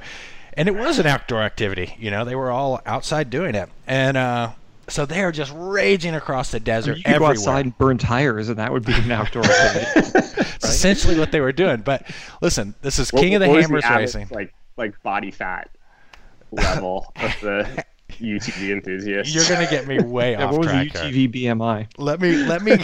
and 0.54 0.68
it 0.68 0.74
was 0.74 0.98
an 0.98 1.04
outdoor 1.04 1.42
activity. 1.42 1.94
You 1.98 2.10
know, 2.10 2.24
they 2.24 2.34
were 2.34 2.50
all 2.50 2.80
outside 2.86 3.28
doing 3.28 3.54
it, 3.54 3.68
and 3.86 4.16
uh, 4.16 4.52
so 4.90 5.06
they 5.06 5.22
are 5.22 5.32
just 5.32 5.52
raging 5.56 6.14
across 6.14 6.50
the 6.50 6.56
I 6.58 6.60
desert 6.60 6.90
mean, 6.92 6.98
you 6.98 7.04
could 7.04 7.18
go 7.20 7.26
outside 7.26 7.64
and 7.64 7.78
burn 7.78 7.96
tires, 7.98 8.48
and 8.48 8.58
that 8.58 8.72
would 8.72 8.84
be 8.84 8.92
an 8.92 9.10
outdoor 9.10 9.44
activity. 9.46 10.20
It's 10.62 10.68
essentially 10.68 11.18
what 11.18 11.32
they 11.32 11.40
were 11.40 11.52
doing. 11.52 11.78
But 11.80 12.06
listen, 12.42 12.74
this 12.82 12.98
is 12.98 13.10
King 13.10 13.34
of 13.34 13.40
the 13.40 13.46
Hammers 13.48 13.82
average, 13.82 14.14
racing. 14.14 14.28
like 14.30 14.52
like 14.76 15.02
body 15.02 15.30
fat 15.30 15.70
level 16.50 17.10
of 17.16 17.30
the 17.40 17.84
UTV 18.10 18.70
enthusiast. 18.72 19.34
You're 19.34 19.48
gonna 19.48 19.70
get 19.70 19.86
me 19.86 20.00
way 20.02 20.32
Yeah, 20.32 20.44
off 20.44 20.52
what 20.52 20.60
was 20.60 20.68
the 20.68 20.90
UTV 20.90 21.32
BMI? 21.34 21.86
let 21.96 22.20
me 22.20 22.36
let 22.44 22.60
me 22.62 22.76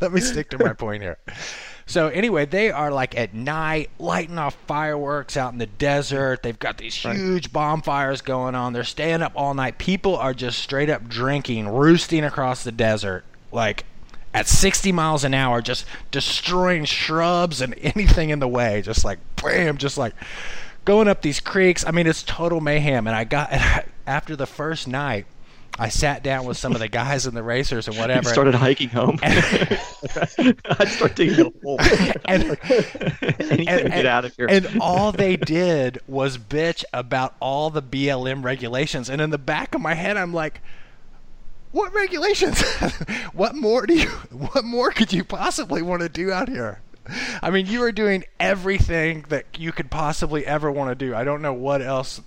let 0.00 0.12
me 0.12 0.20
stick 0.20 0.50
to 0.50 0.58
my 0.58 0.72
point 0.72 1.02
here. 1.02 1.18
So 1.88 2.08
anyway, 2.08 2.44
they 2.44 2.70
are 2.70 2.90
like 2.92 3.16
at 3.16 3.32
night 3.34 3.88
lighting 3.98 4.36
off 4.38 4.54
fireworks 4.66 5.36
out 5.38 5.52
in 5.54 5.58
the 5.58 5.66
desert. 5.66 6.42
They've 6.42 6.58
got 6.58 6.76
these 6.76 7.02
Right. 7.04 7.16
huge 7.16 7.50
bonfires 7.52 8.20
going 8.20 8.54
on. 8.54 8.74
They're 8.74 8.84
staying 8.84 9.22
up 9.22 9.32
all 9.34 9.54
night. 9.54 9.78
People 9.78 10.14
are 10.14 10.34
just 10.34 10.58
straight 10.58 10.90
up 10.90 11.08
drinking, 11.08 11.66
roosting 11.68 12.24
across 12.24 12.62
the 12.62 12.72
desert, 12.72 13.24
like 13.50 13.84
at 14.34 14.46
60 14.46 14.92
miles 14.92 15.24
an 15.24 15.32
hour, 15.32 15.62
just 15.62 15.86
destroying 16.10 16.84
shrubs 16.84 17.62
and 17.62 17.74
anything 17.82 18.28
in 18.28 18.38
the 18.38 18.48
way. 18.48 18.82
Just 18.82 19.02
like 19.02 19.18
bam, 19.42 19.78
just 19.78 19.96
like 19.96 20.12
going 20.84 21.08
up 21.08 21.22
these 21.22 21.40
creeks. 21.40 21.86
I 21.86 21.90
mean, 21.90 22.06
it's 22.06 22.22
total 22.22 22.60
mayhem. 22.60 23.06
And 23.06 23.16
I 23.16 23.24
got 23.24 23.50
after 24.06 24.36
the 24.36 24.46
first 24.46 24.86
night, 24.86 25.24
I 25.78 25.88
sat 25.90 26.22
down 26.22 26.44
with 26.44 26.56
some 26.56 26.72
of 26.72 26.80
the 26.80 26.88
guys 26.88 27.26
and 27.26 27.36
the 27.36 27.42
racers 27.42 27.88
and 27.88 27.96
whatever. 27.96 28.28
You 28.28 28.32
started 28.32 28.54
hiking 28.54 28.88
home. 28.88 29.18
I'd 29.22 30.88
start 30.88 31.14
digging 31.14 31.46
a 31.46 31.52
hole. 31.62 31.78
and, 32.24 32.58
Anything 33.22 33.66
to 33.66 33.88
get 33.88 34.06
out 34.06 34.24
of 34.24 34.34
here. 34.36 34.46
and 34.48 34.80
all 34.80 35.12
they 35.12 35.36
did 35.36 36.00
was 36.06 36.38
bitch 36.38 36.84
about 36.92 37.34
all 37.40 37.70
the 37.70 37.82
BLM 37.82 38.42
regulations. 38.42 39.08
And 39.08 39.20
in 39.20 39.30
the 39.30 39.38
back 39.38 39.74
of 39.74 39.80
my 39.80 39.94
head, 39.94 40.16
I'm 40.16 40.34
like, 40.34 40.60
what 41.70 41.94
regulations? 41.94 42.62
what 43.32 43.54
more 43.54 43.86
do 43.86 43.94
you? 43.94 44.08
What 44.08 44.64
more 44.64 44.90
could 44.90 45.12
you 45.12 45.22
possibly 45.22 45.82
want 45.82 46.02
to 46.02 46.08
do 46.08 46.32
out 46.32 46.48
here? 46.48 46.80
I 47.42 47.50
mean, 47.50 47.66
you 47.66 47.82
are 47.84 47.92
doing 47.92 48.24
everything 48.38 49.24
that 49.28 49.46
you 49.58 49.72
could 49.72 49.90
possibly 49.90 50.46
ever 50.46 50.70
want 50.70 50.90
to 50.90 50.94
do. 50.94 51.14
I 51.14 51.24
don't 51.24 51.40
know 51.40 51.54
what 51.54 51.80
else 51.80 52.20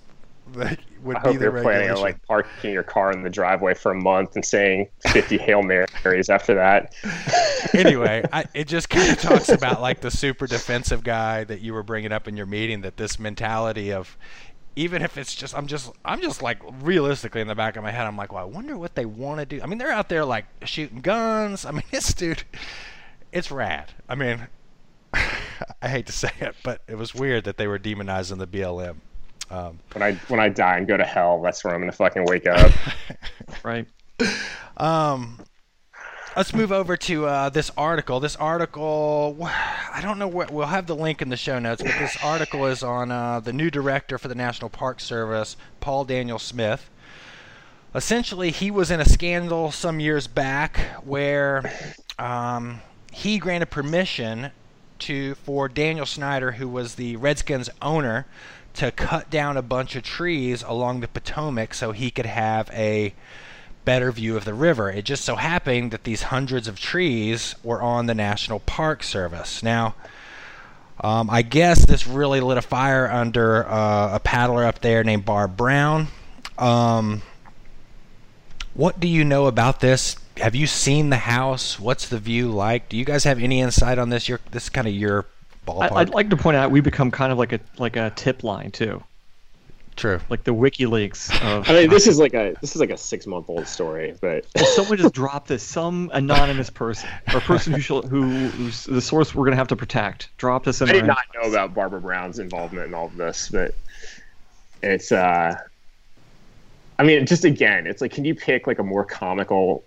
that 0.54 0.78
would 1.02 1.16
I 1.16 1.20
be 1.20 1.28
hope 1.28 1.38
the 1.38 1.44
you're 1.44 1.62
planning 1.62 1.90
on 1.90 2.00
like 2.00 2.22
parking 2.26 2.72
your 2.72 2.82
car 2.82 3.12
in 3.12 3.22
the 3.22 3.30
driveway 3.30 3.74
for 3.74 3.92
a 3.92 3.94
month 3.94 4.34
and 4.34 4.44
saying 4.44 4.88
50 5.08 5.38
Hail 5.38 5.62
Marys 5.62 6.28
after 6.28 6.54
that. 6.54 6.94
anyway, 7.74 8.24
I, 8.32 8.44
it 8.54 8.68
just 8.68 8.90
kind 8.90 9.10
of 9.10 9.20
talks 9.20 9.48
about 9.48 9.80
like 9.80 10.00
the 10.00 10.10
super 10.10 10.46
defensive 10.46 11.02
guy 11.04 11.44
that 11.44 11.60
you 11.60 11.72
were 11.74 11.82
bringing 11.82 12.12
up 12.12 12.28
in 12.28 12.36
your 12.36 12.46
meeting. 12.46 12.82
That 12.82 12.96
this 12.96 13.18
mentality 13.18 13.92
of 13.92 14.16
even 14.76 15.02
if 15.02 15.18
it's 15.18 15.34
just 15.34 15.56
I'm 15.56 15.66
just 15.66 15.92
I'm 16.04 16.20
just 16.20 16.42
like 16.42 16.60
realistically 16.80 17.40
in 17.40 17.48
the 17.48 17.54
back 17.54 17.76
of 17.76 17.82
my 17.82 17.90
head, 17.90 18.06
I'm 18.06 18.16
like, 18.16 18.32
well, 18.32 18.42
I 18.42 18.46
wonder 18.46 18.76
what 18.76 18.94
they 18.94 19.06
want 19.06 19.40
to 19.40 19.46
do. 19.46 19.60
I 19.62 19.66
mean, 19.66 19.78
they're 19.78 19.90
out 19.90 20.08
there 20.08 20.24
like 20.24 20.46
shooting 20.64 21.00
guns. 21.00 21.64
I 21.64 21.72
mean, 21.72 21.82
this 21.90 22.14
dude, 22.14 22.44
it's 23.32 23.50
rad. 23.50 23.92
I 24.08 24.14
mean, 24.14 24.48
I 25.12 25.88
hate 25.88 26.06
to 26.06 26.12
say 26.12 26.30
it, 26.40 26.56
but 26.62 26.82
it 26.88 26.96
was 26.96 27.14
weird 27.14 27.44
that 27.44 27.56
they 27.56 27.66
were 27.66 27.78
demonizing 27.78 28.38
the 28.38 28.46
BLM. 28.46 28.96
Um, 29.52 29.78
When 29.92 30.02
I 30.02 30.14
when 30.28 30.40
I 30.40 30.48
die 30.48 30.78
and 30.78 30.86
go 30.86 30.96
to 30.96 31.04
hell, 31.04 31.42
that's 31.42 31.62
where 31.62 31.74
I'm 31.74 31.80
gonna 31.80 31.92
fucking 31.92 32.24
wake 32.24 32.46
up. 32.46 32.72
right. 33.62 33.86
Um, 34.78 35.38
let's 36.34 36.54
move 36.54 36.72
over 36.72 36.96
to 36.96 37.26
uh, 37.26 37.48
this 37.50 37.70
article. 37.76 38.18
This 38.18 38.34
article, 38.36 39.36
I 39.42 40.00
don't 40.00 40.18
know 40.18 40.28
what 40.28 40.50
we'll 40.50 40.68
have 40.68 40.86
the 40.86 40.96
link 40.96 41.20
in 41.20 41.28
the 41.28 41.36
show 41.36 41.58
notes, 41.58 41.82
but 41.82 41.92
this 41.98 42.16
article 42.24 42.66
is 42.66 42.82
on 42.82 43.10
uh, 43.10 43.40
the 43.40 43.52
new 43.52 43.70
director 43.70 44.16
for 44.16 44.28
the 44.28 44.34
National 44.34 44.70
Park 44.70 45.00
Service, 45.00 45.56
Paul 45.80 46.06
Daniel 46.06 46.38
Smith. 46.38 46.88
Essentially, 47.94 48.50
he 48.52 48.70
was 48.70 48.90
in 48.90 49.00
a 49.00 49.04
scandal 49.04 49.70
some 49.70 50.00
years 50.00 50.26
back 50.26 50.78
where 51.04 51.70
um, 52.18 52.80
he 53.12 53.36
granted 53.36 53.66
permission 53.66 54.50
to 55.00 55.34
for 55.34 55.68
Daniel 55.68 56.06
Snyder, 56.06 56.52
who 56.52 56.68
was 56.68 56.94
the 56.94 57.16
Redskins 57.16 57.68
owner, 57.82 58.24
to 58.74 58.90
cut 58.90 59.30
down 59.30 59.56
a 59.56 59.62
bunch 59.62 59.96
of 59.96 60.02
trees 60.02 60.62
along 60.62 61.00
the 61.00 61.08
Potomac 61.08 61.74
so 61.74 61.92
he 61.92 62.10
could 62.10 62.26
have 62.26 62.70
a 62.72 63.14
better 63.84 64.12
view 64.12 64.36
of 64.36 64.44
the 64.44 64.54
river. 64.54 64.90
It 64.90 65.04
just 65.04 65.24
so 65.24 65.36
happened 65.36 65.90
that 65.90 66.04
these 66.04 66.22
hundreds 66.24 66.68
of 66.68 66.78
trees 66.78 67.54
were 67.62 67.82
on 67.82 68.06
the 68.06 68.14
National 68.14 68.60
Park 68.60 69.02
Service. 69.02 69.62
Now, 69.62 69.94
um, 71.00 71.28
I 71.28 71.42
guess 71.42 71.84
this 71.84 72.06
really 72.06 72.40
lit 72.40 72.58
a 72.58 72.62
fire 72.62 73.10
under 73.10 73.68
uh, 73.68 74.14
a 74.14 74.20
paddler 74.20 74.64
up 74.64 74.80
there 74.80 75.02
named 75.02 75.24
Barb 75.24 75.56
Brown. 75.56 76.08
Um, 76.58 77.22
What 78.74 79.00
do 79.00 79.08
you 79.08 79.24
know 79.24 79.46
about 79.46 79.80
this? 79.80 80.16
Have 80.38 80.54
you 80.54 80.66
seen 80.66 81.10
the 81.10 81.18
house? 81.28 81.78
What's 81.78 82.08
the 82.08 82.18
view 82.18 82.50
like? 82.50 82.88
Do 82.88 82.96
you 82.96 83.04
guys 83.04 83.24
have 83.24 83.38
any 83.42 83.60
insight 83.60 83.98
on 83.98 84.08
this? 84.08 84.28
Your 84.28 84.40
this 84.50 84.64
is 84.64 84.68
kind 84.70 84.86
of 84.86 84.94
your 84.94 85.26
ballpark. 85.66 85.92
I, 85.92 86.00
I'd 86.00 86.10
like 86.10 86.30
to 86.30 86.36
point 86.36 86.56
out 86.56 86.70
we 86.70 86.80
become 86.80 87.10
kind 87.10 87.32
of 87.32 87.38
like 87.38 87.52
a 87.52 87.60
like 87.78 87.96
a 87.96 88.10
tip 88.16 88.42
line 88.44 88.70
too, 88.70 89.02
True. 89.96 90.20
like 90.28 90.44
the 90.44 90.54
WikiLeaks 90.54 91.30
of. 91.42 91.68
I 91.68 91.72
mean, 91.72 91.90
this 91.90 92.06
is 92.06 92.18
like 92.18 92.34
a 92.34 92.54
this 92.60 92.74
is 92.74 92.80
like 92.80 92.90
a 92.90 92.96
six 92.96 93.26
month 93.26 93.48
old 93.48 93.66
story, 93.66 94.14
but 94.20 94.46
Well, 94.56 94.66
someone 94.66 94.98
just 94.98 95.14
dropped 95.14 95.48
this. 95.48 95.62
Some 95.62 96.10
anonymous 96.14 96.70
person 96.70 97.08
or 97.34 97.40
person 97.40 97.72
who 97.72 97.80
shall, 97.80 98.02
who 98.02 98.48
who's 98.48 98.84
the 98.84 99.00
source 99.00 99.34
we're 99.34 99.44
gonna 99.44 99.56
have 99.56 99.68
to 99.68 99.76
protect 99.76 100.36
dropped 100.38 100.64
this 100.64 100.80
in. 100.80 100.88
I 100.88 100.92
did 100.92 101.06
not 101.06 101.24
know 101.34 101.48
about 101.48 101.74
Barbara 101.74 102.00
Brown's 102.00 102.38
involvement 102.38 102.86
in 102.86 102.94
all 102.94 103.06
of 103.06 103.16
this, 103.16 103.48
but 103.50 103.74
it's 104.82 105.12
uh 105.12 105.56
I 106.98 107.04
mean, 107.04 107.26
just 107.26 107.44
again, 107.44 107.86
it's 107.86 108.00
like 108.00 108.12
can 108.12 108.24
you 108.24 108.34
pick 108.34 108.66
like 108.66 108.78
a 108.78 108.84
more 108.84 109.04
comical 109.04 109.84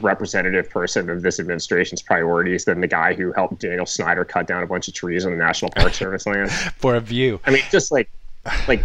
representative 0.00 0.68
person 0.70 1.08
of 1.10 1.22
this 1.22 1.40
administration's 1.40 2.02
priorities 2.02 2.64
than 2.64 2.80
the 2.80 2.86
guy 2.86 3.14
who 3.14 3.32
helped 3.32 3.60
Daniel 3.60 3.86
Snyder 3.86 4.24
cut 4.24 4.46
down 4.46 4.62
a 4.62 4.66
bunch 4.66 4.88
of 4.88 4.94
trees 4.94 5.24
on 5.24 5.32
the 5.32 5.38
National 5.38 5.70
Park 5.70 5.94
Service 6.02 6.26
land? 6.26 6.50
For 6.50 6.94
a 6.94 7.00
view. 7.00 7.40
I 7.46 7.50
mean, 7.50 7.62
just 7.70 7.90
like 7.92 8.10
like 8.68 8.82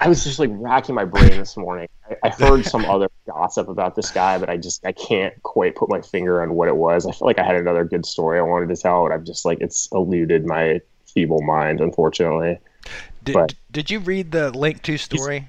I 0.00 0.08
was 0.08 0.24
just 0.24 0.38
like 0.38 0.50
racking 0.52 0.94
my 0.94 1.04
brain 1.04 1.30
this 1.30 1.56
morning. 1.56 1.88
I, 2.08 2.28
I 2.28 2.30
heard 2.30 2.64
some 2.74 2.84
other 2.84 3.08
gossip 3.26 3.68
about 3.68 3.94
this 3.94 4.10
guy, 4.10 4.38
but 4.38 4.48
I 4.48 4.56
just 4.56 4.84
I 4.84 4.92
can't 4.92 5.40
quite 5.42 5.74
put 5.76 5.88
my 5.88 6.00
finger 6.00 6.42
on 6.42 6.54
what 6.54 6.68
it 6.68 6.76
was. 6.76 7.06
I 7.06 7.12
feel 7.12 7.26
like 7.26 7.38
I 7.38 7.44
had 7.44 7.56
another 7.56 7.84
good 7.84 8.06
story 8.06 8.38
I 8.38 8.42
wanted 8.42 8.68
to 8.74 8.76
tell, 8.76 9.04
and 9.04 9.14
I'm 9.14 9.24
just 9.24 9.44
like 9.44 9.58
it's 9.60 9.88
eluded 9.92 10.46
my 10.46 10.80
feeble 11.06 11.42
mind, 11.42 11.80
unfortunately. 11.80 12.58
Did, 13.22 13.32
but- 13.32 13.54
did 13.70 13.90
you 13.90 14.00
read 14.00 14.32
the 14.32 14.50
link 14.50 14.82
to 14.82 14.98
story? 14.98 15.48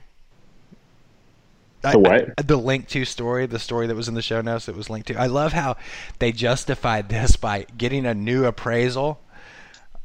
The 1.93 1.99
what? 1.99 2.33
I- 2.37 2.41
the 2.41 2.57
link 2.57 2.87
to 2.89 3.05
story, 3.05 3.45
the 3.45 3.59
story 3.59 3.87
that 3.87 3.95
was 3.95 4.07
in 4.07 4.13
the 4.15 4.21
show 4.21 4.41
notes 4.41 4.65
that 4.65 4.75
was 4.75 4.89
linked 4.89 5.07
to. 5.07 5.15
I 5.19 5.27
love 5.27 5.53
how 5.53 5.77
they 6.19 6.31
justified 6.31 7.09
this 7.09 7.35
by 7.35 7.65
getting 7.77 8.05
a 8.05 8.13
new 8.13 8.45
appraisal 8.45 9.19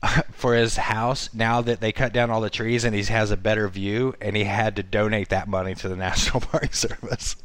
for 0.33 0.55
his 0.55 0.77
house 0.77 1.31
now 1.35 1.61
that 1.61 1.81
they 1.81 1.93
cut 1.93 2.13
down 2.13 2.31
all 2.31 2.41
the 2.41 2.51
trees 2.51 2.85
and 2.85 2.95
he 2.95 3.03
has 3.05 3.31
a 3.31 3.37
better 3.37 3.69
view 3.69 4.15
and 4.21 4.37
he 4.37 4.45
had 4.45 4.77
to 4.77 4.83
donate 4.83 5.29
that 5.31 5.49
money 5.49 5.75
to 5.75 5.89
the 5.89 5.97
National 6.09 6.41
Park 6.41 6.75
Service. 6.75 7.37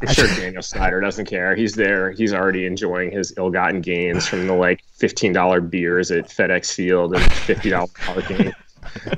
I'm 0.00 0.12
sure 0.12 0.26
Daniel 0.26 0.62
Snyder 0.62 1.00
doesn't 1.00 1.26
care. 1.26 1.54
He's 1.54 1.74
there. 1.74 2.10
He's 2.10 2.34
already 2.34 2.66
enjoying 2.66 3.12
his 3.12 3.32
ill-gotten 3.36 3.82
gains 3.82 4.26
from 4.26 4.48
the 4.48 4.52
like 4.54 4.82
fifteen 4.94 5.32
dollar 5.32 5.60
beers 5.60 6.10
at 6.10 6.28
FedEx 6.28 6.72
Field 6.74 7.14
and 7.14 7.32
fifty 7.32 7.70
dollar 7.70 7.86
parking. 8.04 8.52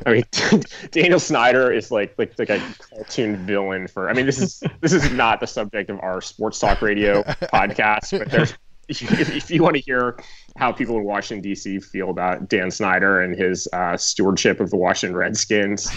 I 0.07 0.13
mean, 0.13 0.25
Daniel 0.91 1.21
Snyder 1.21 1.73
is 1.73 1.91
like 1.91 2.15
like 2.19 2.39
like 2.39 2.51
a 2.51 2.61
cartoon 2.79 3.47
villain 3.47 3.89
for. 3.89 4.09
I 4.09 4.13
mean, 4.13 4.27
this 4.27 4.41
is 4.41 4.63
this 4.81 4.93
is 4.93 5.11
not 5.13 5.41
the 5.41 5.47
subject 5.47 5.91
of 5.91 6.01
our 6.01 6.21
sports 6.21 6.59
talk 6.59 6.83
radio 6.83 7.23
podcast, 7.25 8.19
but 8.19 8.31
there's 8.31 8.55
if, 8.89 9.35
if 9.35 9.51
you 9.51 9.63
want 9.63 9.77
to 9.77 9.83
hear 9.83 10.17
how 10.57 10.73
people 10.73 10.97
in 10.97 11.05
Washington 11.05 11.43
D.C. 11.43 11.81
feel 11.81 12.11
about 12.11 12.49
Dan 12.49 12.71
Snyder 12.71 13.21
and 13.21 13.37
his 13.37 13.69
uh, 13.73 13.97
stewardship 13.97 14.61
of 14.61 14.71
the 14.71 14.77
Washington 14.77 15.17
Redskins, 15.17 15.91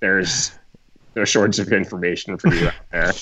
there's 0.00 0.52
no 1.16 1.24
shortage 1.24 1.58
of 1.58 1.72
information 1.72 2.38
for 2.38 2.54
you 2.54 2.68
out 2.68 2.74
there. 2.90 3.12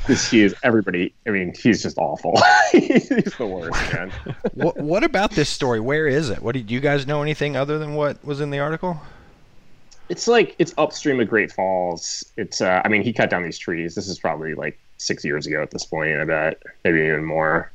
Because 0.00 0.28
he 0.28 0.42
is 0.42 0.54
everybody. 0.62 1.14
I 1.26 1.30
mean, 1.30 1.54
he's 1.60 1.82
just 1.82 1.98
awful. 1.98 2.40
he's 2.72 3.08
the 3.08 3.46
worst, 3.46 3.92
man. 3.92 4.12
what, 4.54 4.76
what 4.78 5.04
about 5.04 5.32
this 5.32 5.48
story? 5.48 5.80
Where 5.80 6.06
is 6.06 6.30
it? 6.30 6.42
What 6.42 6.52
did 6.52 6.70
you 6.70 6.80
guys 6.80 7.06
know 7.06 7.22
anything 7.22 7.56
other 7.56 7.78
than 7.78 7.94
what 7.94 8.24
was 8.24 8.40
in 8.40 8.50
the 8.50 8.58
article? 8.58 9.00
It's 10.14 10.28
like 10.28 10.54
it's 10.60 10.72
upstream 10.78 11.18
of 11.18 11.28
Great 11.28 11.50
Falls. 11.50 12.24
It's. 12.36 12.60
Uh, 12.60 12.80
I 12.84 12.88
mean, 12.88 13.02
he 13.02 13.12
cut 13.12 13.30
down 13.30 13.42
these 13.42 13.58
trees. 13.58 13.96
This 13.96 14.06
is 14.06 14.16
probably 14.16 14.54
like 14.54 14.78
six 14.96 15.24
years 15.24 15.44
ago 15.44 15.60
at 15.60 15.72
this 15.72 15.84
point. 15.84 16.16
I 16.20 16.24
bet 16.24 16.62
maybe 16.84 17.00
even 17.00 17.24
more. 17.24 17.72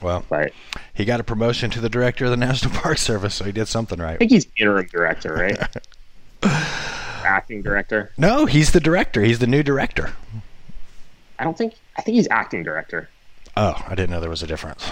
Well, 0.00 0.24
But 0.30 0.54
he 0.94 1.04
got 1.04 1.20
a 1.20 1.22
promotion 1.22 1.68
to 1.72 1.80
the 1.80 1.90
director 1.90 2.24
of 2.24 2.30
the 2.30 2.38
National 2.38 2.72
Park 2.80 2.96
Service, 2.96 3.34
so 3.34 3.44
he 3.44 3.52
did 3.52 3.68
something 3.68 3.98
right. 3.98 4.14
I 4.14 4.16
think 4.16 4.30
he's 4.30 4.46
interim 4.56 4.86
director, 4.86 5.34
right? 5.34 5.58
acting 6.42 7.60
director. 7.60 8.10
No, 8.16 8.46
he's 8.46 8.72
the 8.72 8.80
director. 8.80 9.20
He's 9.20 9.40
the 9.40 9.46
new 9.46 9.62
director. 9.62 10.14
I 11.38 11.44
don't 11.44 11.58
think. 11.58 11.74
I 11.98 12.00
think 12.00 12.14
he's 12.14 12.28
acting 12.30 12.62
director. 12.62 13.10
Oh, 13.58 13.74
I 13.86 13.94
didn't 13.94 14.08
know 14.08 14.20
there 14.20 14.30
was 14.30 14.42
a 14.42 14.46
difference. 14.46 14.90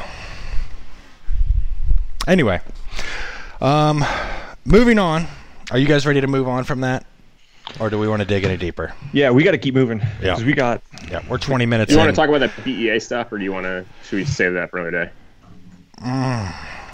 Anyway, 2.27 2.61
um, 3.63 4.05
moving 4.67 4.99
on. 4.99 5.27
Are 5.71 5.79
you 5.79 5.87
guys 5.87 6.07
ready 6.07 6.21
to 6.21 6.27
move 6.27 6.49
on 6.49 6.65
from 6.65 6.81
that, 6.81 7.05
or 7.79 7.91
do 7.91 7.99
we 7.99 8.09
want 8.09 8.21
to 8.21 8.27
dig 8.27 8.45
any 8.45 8.57
deeper? 8.57 8.95
Yeah, 9.13 9.31
we 9.31 9.43
got 9.45 9.51
to 9.53 9.59
keep 9.59 9.75
moving 9.75 9.99
Yeah. 10.01 10.31
because 10.35 10.45
we 10.45 10.55
got 10.55 10.81
Yeah, 11.11 11.21
we're 11.29 11.39
20 11.39 11.67
minutes 11.67 11.91
Do 11.91 11.95
you 11.97 12.01
in. 12.01 12.07
want 12.07 12.15
to 12.15 12.21
talk 12.21 12.29
about 12.29 12.41
that 12.41 12.65
BEA 12.65 12.99
stuff, 13.01 13.31
or 13.33 13.39
do 13.39 13.45
you 13.45 13.53
want 13.53 13.65
to? 13.65 13.85
Should 14.09 14.17
we 14.17 14.25
save 14.25 14.55
that 14.55 14.71
for 14.71 14.79
another 14.79 15.05
day? 15.05 15.11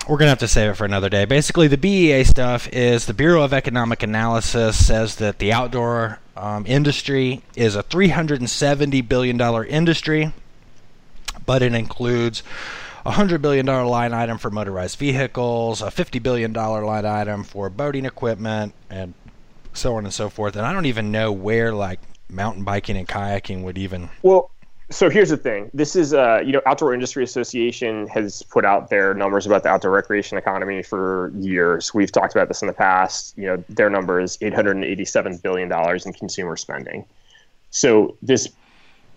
We're 0.09 0.19
gonna 0.19 0.31
have 0.31 0.39
to 0.41 0.49
save 0.49 0.71
it 0.71 0.75
for 0.75 0.85
another 0.85 1.09
day. 1.09 1.25
Basically, 1.25 1.67
the 1.69 1.79
BEA 1.79 2.25
stuff 2.25 2.69
is 2.73 3.07
the 3.07 3.15
Bureau 3.15 3.43
of 3.43 3.53
Economic 3.55 4.03
Analysis 4.03 4.85
says 4.85 5.17
that 5.17 5.39
the 5.39 5.53
outdoor 5.53 6.19
um, 6.37 6.65
industry 6.67 7.43
is 7.57 7.75
a 7.77 7.83
370 7.83 9.01
billion 9.03 9.37
dollar 9.37 9.65
industry, 9.65 10.33
but 11.47 11.63
it 11.63 11.75
includes 11.75 12.43
a 13.07 13.11
hundred 13.11 13.43
billion 13.43 13.67
dollar 13.67 13.85
line 13.85 14.13
item 14.13 14.39
for 14.39 14.51
motorized 14.51 14.99
vehicles, 14.99 15.83
a 15.83 15.91
50 15.91 16.19
billion 16.21 16.53
dollar 16.53 16.85
line 16.85 17.05
item 17.05 17.45
for 17.45 17.69
boating 17.69 18.05
equipment, 18.05 18.75
and 18.91 19.15
so 19.73 19.97
on 19.97 20.05
and 20.05 20.15
so 20.15 20.29
forth. 20.31 20.57
And 20.57 20.65
I 20.65 20.73
don't 20.73 20.87
even 20.87 21.13
know 21.13 21.33
where 21.33 21.73
like 21.73 22.01
mountain 22.31 22.65
biking 22.65 22.97
and 22.97 23.07
kayaking 23.07 23.63
would 23.63 23.79
even. 23.79 24.09
Well, 24.23 24.51
so 24.91 25.09
here's 25.09 25.31
the 25.31 25.37
thing. 25.37 25.71
This 25.73 25.97
is, 25.97 26.13
uh, 26.13 26.41
you 26.45 26.53
know, 26.53 26.61
Outdoor 26.67 26.93
Industry 26.93 27.25
Association 27.25 28.07
has 28.09 28.43
put 28.43 28.65
out 28.65 28.91
their 28.91 29.15
numbers 29.15 29.47
about 29.47 29.63
the 29.63 29.71
outdoor 29.71 29.91
recreation 29.91 30.37
economy 30.37 30.83
for 30.83 31.33
years. 31.37 31.95
We've 31.95 32.13
talked 32.13 32.35
about 32.35 32.49
this 32.49 32.61
in 32.61 32.69
the 32.69 32.75
past. 32.75 33.37
You 33.37 33.47
know, 33.47 33.65
their 33.69 33.89
number 33.89 34.21
is 34.21 34.37
887 34.41 35.39
billion 35.39 35.69
dollars 35.69 36.05
in 36.07 36.13
consumer 36.13 36.57
spending. 36.57 37.07
So 37.71 38.17
this, 38.23 38.49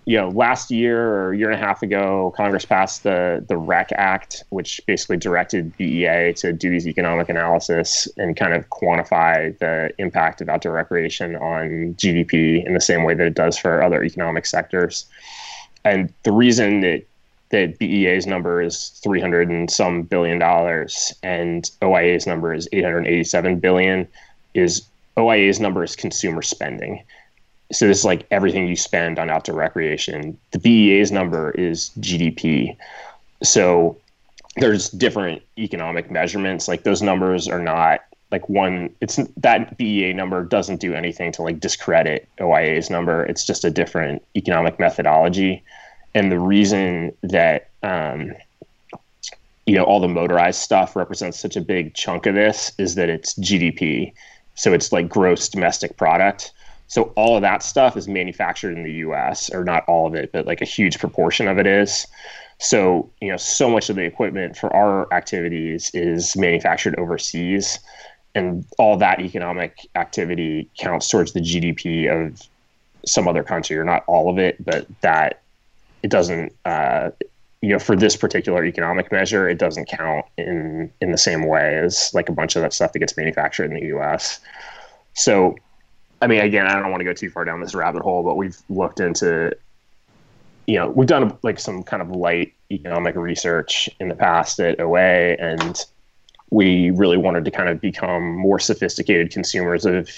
you 0.08 0.15
know, 0.15 0.30
last 0.30 0.72
year 0.72 1.22
or 1.22 1.34
year 1.34 1.52
and 1.52 1.62
a 1.62 1.65
half 1.65 1.84
ago, 1.84 2.34
Congress 2.38 2.63
passed 2.63 3.04
the 3.04 3.43
the 3.50 3.58
REC 3.58 3.91
Act, 3.91 4.46
which 4.52 4.80
basically 4.88 5.17
directed 5.17 5.76
BEA 5.76 6.32
to 6.38 6.54
do 6.54 6.70
these 6.70 6.88
economic 6.88 7.28
analysis 7.28 8.08
and 8.15 8.38
kind 8.38 8.54
of 8.54 8.70
quantify 8.70 9.56
the 9.60 9.91
impact 9.98 10.39
of 10.39 10.48
outdoor 10.48 10.72
recreation 10.72 11.36
on 11.36 11.93
GDP 11.96 12.65
in 12.65 12.74
the 12.74 12.80
same 12.80 13.04
way 13.04 13.15
that 13.15 13.28
it 13.28 13.34
does 13.34 13.58
for 13.58 13.84
other 13.84 14.02
economic 14.02 14.46
sectors. 14.46 15.08
And 15.84 16.13
the 16.24 16.32
reason 16.32 16.80
that 16.82 17.04
that 17.50 17.78
BEA's 17.78 18.26
number 18.26 18.62
is 18.62 18.89
300 19.04 19.50
and 19.50 19.70
some 19.70 20.04
billion 20.04 20.39
dollars 20.39 21.13
and 21.22 21.70
OIA's 21.82 22.26
number 22.26 22.54
is 22.54 22.70
887 22.72 23.60
billion 23.60 24.08
is 24.54 24.88
OIA's 25.17 25.60
number 25.60 25.84
is 25.84 25.98
consumer 25.98 26.41
spending. 26.41 27.04
So 27.71 27.88
this 27.88 27.99
is 27.99 28.06
like 28.06 28.25
everything 28.32 28.67
you 28.67 28.75
spend 28.75 29.19
on 29.19 29.30
outdoor 29.30 29.56
recreation. 29.56 30.38
The 30.51 30.60
BEA's 30.60 31.12
number 31.12 31.51
is 31.51 31.91
GDP. 31.99 32.77
So 33.43 33.97
there's 34.56 34.89
different 34.89 35.41
economic 35.58 36.10
measurements. 36.10 36.67
Like 36.67 36.84
those 36.84 37.01
numbers 37.01 37.47
are 37.47 37.62
not 37.62 38.01
like 38.32 38.47
one. 38.49 38.93
It's 39.01 39.19
that 39.38 39.77
BEA 39.77 40.13
number 40.13 40.43
doesn't 40.43 40.80
do 40.80 40.93
anything 40.93 41.32
to 41.34 41.41
like 41.41 41.60
discredit 41.60 42.27
OIA's 42.39 42.89
number. 42.89 43.23
It's 43.25 43.45
just 43.45 43.63
a 43.63 43.69
different 43.69 44.23
economic 44.36 44.80
methodology. 44.80 45.63
And 46.15 46.32
the 46.32 46.39
reason 46.39 47.13
that 47.23 47.69
um, 47.84 48.34
you 49.65 49.75
know 49.75 49.84
all 49.84 49.99
the 49.99 50.08
motorized 50.08 50.60
stuff 50.60 50.95
represents 50.95 51.39
such 51.39 51.56
a 51.56 51.62
big 51.62 51.93
chunk 51.93 52.25
of 52.25 52.36
this 52.36 52.71
is 52.77 52.95
that 52.95 53.10
it's 53.10 53.34
GDP. 53.36 54.13
So 54.56 54.73
it's 54.73 54.91
like 54.91 55.08
gross 55.08 55.47
domestic 55.49 55.97
product. 55.97 56.51
So 56.88 57.13
all 57.15 57.36
of 57.36 57.41
that 57.41 57.63
stuff 57.63 57.97
is 57.97 58.08
manufactured 58.08 58.76
in 58.76 58.84
the 58.84 58.93
US, 58.93 59.50
or 59.54 59.63
not 59.63 59.84
all 59.88 60.08
of 60.08 60.15
it, 60.15 60.32
but 60.32 60.45
like 60.45 60.62
a 60.62 60.65
huge 60.65 61.00
proportion 61.00 61.47
of 61.47 61.58
it 61.58 61.67
is. 61.67 62.08
So, 62.60 63.10
you 63.21 63.30
know, 63.30 63.38
so 63.38 63.69
much 63.69 63.89
of 63.89 63.95
the 63.95 64.04
equipment 64.04 64.58
for 64.58 64.73
our 64.73 65.12
activities 65.13 65.91
is 65.93 66.36
manufactured 66.36 66.95
overseas. 66.97 67.80
And 68.34 68.65
all 68.78 68.97
that 68.97 69.19
economic 69.19 69.88
activity 69.95 70.69
counts 70.78 71.10
towards 71.10 71.34
the 71.34 71.39
GDP 71.39 72.10
of 72.10 72.41
some 73.06 73.28
other 73.28 73.43
country, 73.43 73.78
or 73.78 73.84
not 73.84 74.04
all 74.08 74.30
of 74.30 74.38
it, 74.38 74.63
but 74.63 74.86
that 75.02 75.41
it 76.04 76.10
doesn't, 76.10 76.54
uh, 76.65 77.10
you 77.62 77.69
know, 77.69 77.80
for 77.80 77.95
this 77.95 78.15
particular 78.15 78.63
economic 78.63 79.12
measure, 79.12 79.50
it 79.50 79.58
doesn't 79.58 79.88
count 79.88 80.26
in 80.38 80.91
in 81.02 81.12
the 81.12 81.17
same 81.17 81.47
way 81.47 81.80
as 81.80 82.12
like 82.13 82.30
a 82.30 82.32
bunch 82.32 82.56
of 82.56 82.62
that 82.62 82.73
stuff 82.73 82.93
that 82.93 83.00
gets 83.00 83.17
manufactured 83.17 83.65
in 83.65 83.73
the 83.73 83.88
U.S. 83.88 84.39
So, 85.13 85.56
I 86.21 86.27
mean, 86.27 86.41
again, 86.41 86.67
I 86.67 86.80
don't 86.80 86.89
want 86.89 87.01
to 87.01 87.06
go 87.06 87.13
too 87.13 87.30
far 87.30 87.45
down 87.45 87.62
this 87.62 87.75
rabbit 87.75 88.01
hole, 88.01 88.23
but 88.23 88.36
we've 88.36 88.58
looked 88.69 88.99
into, 88.99 89.56
you 90.65 90.75
know, 90.75 90.89
we've 90.89 91.08
done 91.08 91.38
like 91.43 91.60
some 91.60 91.84
kind 91.84 92.01
of 92.01 92.10
light 92.10 92.53
economic 92.71 93.15
research 93.15 93.89
in 93.99 94.10
the 94.10 94.15
past 94.15 94.60
at 94.60 94.80
OA, 94.80 95.36
and 95.39 95.86
we 96.49 96.91
really 96.91 97.17
wanted 97.17 97.45
to 97.45 97.51
kind 97.51 97.69
of 97.69 97.80
become 97.80 98.36
more 98.36 98.60
sophisticated 98.60 99.32
consumers 99.32 99.86
of 99.86 100.10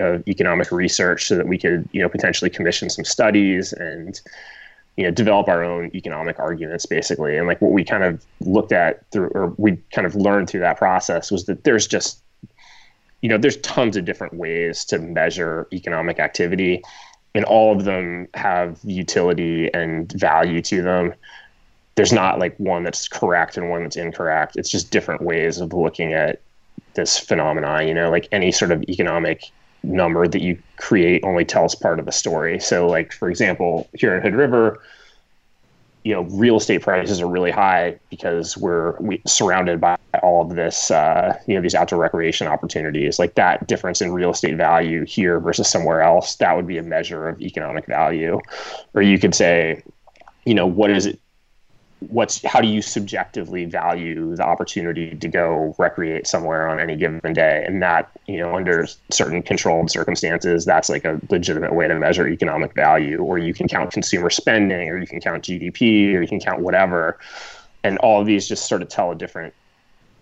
of 0.00 0.26
economic 0.28 0.70
research 0.70 1.26
so 1.26 1.34
that 1.34 1.48
we 1.48 1.58
could 1.58 1.88
you 1.90 2.00
know 2.00 2.08
potentially 2.08 2.48
commission 2.48 2.88
some 2.88 3.04
studies 3.04 3.72
and 3.72 4.20
you 4.96 5.04
know 5.04 5.10
develop 5.10 5.48
our 5.48 5.64
own 5.64 5.90
economic 5.94 6.38
arguments 6.38 6.86
basically. 6.86 7.36
And 7.36 7.46
like 7.46 7.60
what 7.60 7.72
we 7.72 7.84
kind 7.84 8.04
of 8.04 8.24
looked 8.40 8.72
at 8.72 9.08
through 9.10 9.28
or 9.28 9.54
we 9.56 9.76
kind 9.92 10.06
of 10.06 10.14
learned 10.14 10.50
through 10.50 10.60
that 10.60 10.76
process 10.76 11.30
was 11.30 11.46
that 11.46 11.64
there's 11.64 11.86
just 11.86 12.22
you 13.20 13.28
know 13.28 13.38
there's 13.38 13.56
tons 13.58 13.96
of 13.96 14.04
different 14.04 14.34
ways 14.34 14.84
to 14.86 14.98
measure 14.98 15.66
economic 15.72 16.18
activity 16.18 16.82
and 17.34 17.44
all 17.44 17.76
of 17.76 17.84
them 17.84 18.26
have 18.34 18.78
utility 18.84 19.72
and 19.74 20.10
value 20.12 20.60
to 20.62 20.82
them. 20.82 21.14
There's 21.94 22.12
not 22.12 22.38
like 22.38 22.56
one 22.58 22.84
that's 22.84 23.06
correct 23.06 23.56
and 23.56 23.70
one 23.70 23.82
that's 23.82 23.96
incorrect. 23.96 24.56
It's 24.56 24.70
just 24.70 24.90
different 24.90 25.22
ways 25.22 25.58
of 25.58 25.72
looking 25.72 26.12
at 26.12 26.40
this 26.94 27.18
phenomenon 27.18 27.86
you 27.86 27.94
know 27.94 28.10
like 28.10 28.28
any 28.32 28.50
sort 28.50 28.72
of 28.72 28.82
economic 28.84 29.50
number 29.82 30.26
that 30.26 30.42
you 30.42 30.60
create 30.76 31.22
only 31.24 31.44
tells 31.44 31.74
part 31.74 31.98
of 31.98 32.06
the 32.06 32.12
story. 32.12 32.58
So 32.58 32.86
like 32.86 33.12
for 33.12 33.30
example 33.30 33.88
here 33.94 34.14
in 34.16 34.22
hood 34.22 34.34
river 34.34 34.80
you 36.08 36.14
know 36.14 36.22
real 36.22 36.56
estate 36.56 36.80
prices 36.80 37.20
are 37.20 37.28
really 37.28 37.50
high 37.50 37.94
because 38.08 38.56
we're 38.56 38.96
we, 38.98 39.20
surrounded 39.26 39.78
by 39.78 39.94
all 40.22 40.40
of 40.40 40.56
this 40.56 40.90
uh, 40.90 41.38
you 41.46 41.54
know 41.54 41.60
these 41.60 41.74
outdoor 41.74 41.98
recreation 41.98 42.46
opportunities. 42.46 43.18
Like 43.18 43.34
that 43.34 43.66
difference 43.66 44.00
in 44.00 44.10
real 44.10 44.30
estate 44.30 44.56
value 44.56 45.04
here 45.04 45.38
versus 45.38 45.68
somewhere 45.68 46.00
else 46.00 46.36
that 46.36 46.56
would 46.56 46.66
be 46.66 46.78
a 46.78 46.82
measure 46.82 47.28
of 47.28 47.38
economic 47.42 47.84
value. 47.84 48.40
Or 48.94 49.02
you 49.02 49.18
could 49.18 49.34
say 49.34 49.82
you 50.46 50.54
know 50.54 50.66
what 50.66 50.90
is 50.90 51.04
it 51.04 51.20
what's 52.00 52.44
how 52.44 52.60
do 52.60 52.68
you 52.68 52.80
subjectively 52.80 53.64
value 53.64 54.36
the 54.36 54.44
opportunity 54.44 55.14
to 55.16 55.28
go 55.28 55.74
recreate 55.78 56.26
somewhere 56.26 56.68
on 56.68 56.78
any 56.78 56.96
given 56.96 57.32
day? 57.32 57.64
And 57.66 57.82
that 57.82 58.10
you 58.26 58.38
know 58.38 58.54
under 58.54 58.86
certain 59.10 59.42
controlled 59.42 59.90
circumstances 59.90 60.64
that's 60.64 60.88
like 60.88 61.04
a 61.04 61.20
legitimate 61.30 61.74
way 61.74 61.88
to 61.88 61.94
measure 61.94 62.28
economic 62.28 62.74
value 62.74 63.18
or 63.18 63.38
you 63.38 63.52
can 63.52 63.68
count 63.68 63.92
consumer 63.92 64.30
spending 64.30 64.88
or 64.88 64.98
you 64.98 65.06
can 65.06 65.20
count 65.20 65.44
gdp 65.44 66.14
or 66.14 66.22
you 66.22 66.28
can 66.28 66.40
count 66.40 66.60
whatever. 66.60 67.18
And 67.84 67.98
all 67.98 68.20
of 68.20 68.26
these 68.26 68.48
just 68.48 68.68
sort 68.68 68.82
of 68.82 68.88
tell 68.88 69.10
a 69.10 69.14
different 69.14 69.54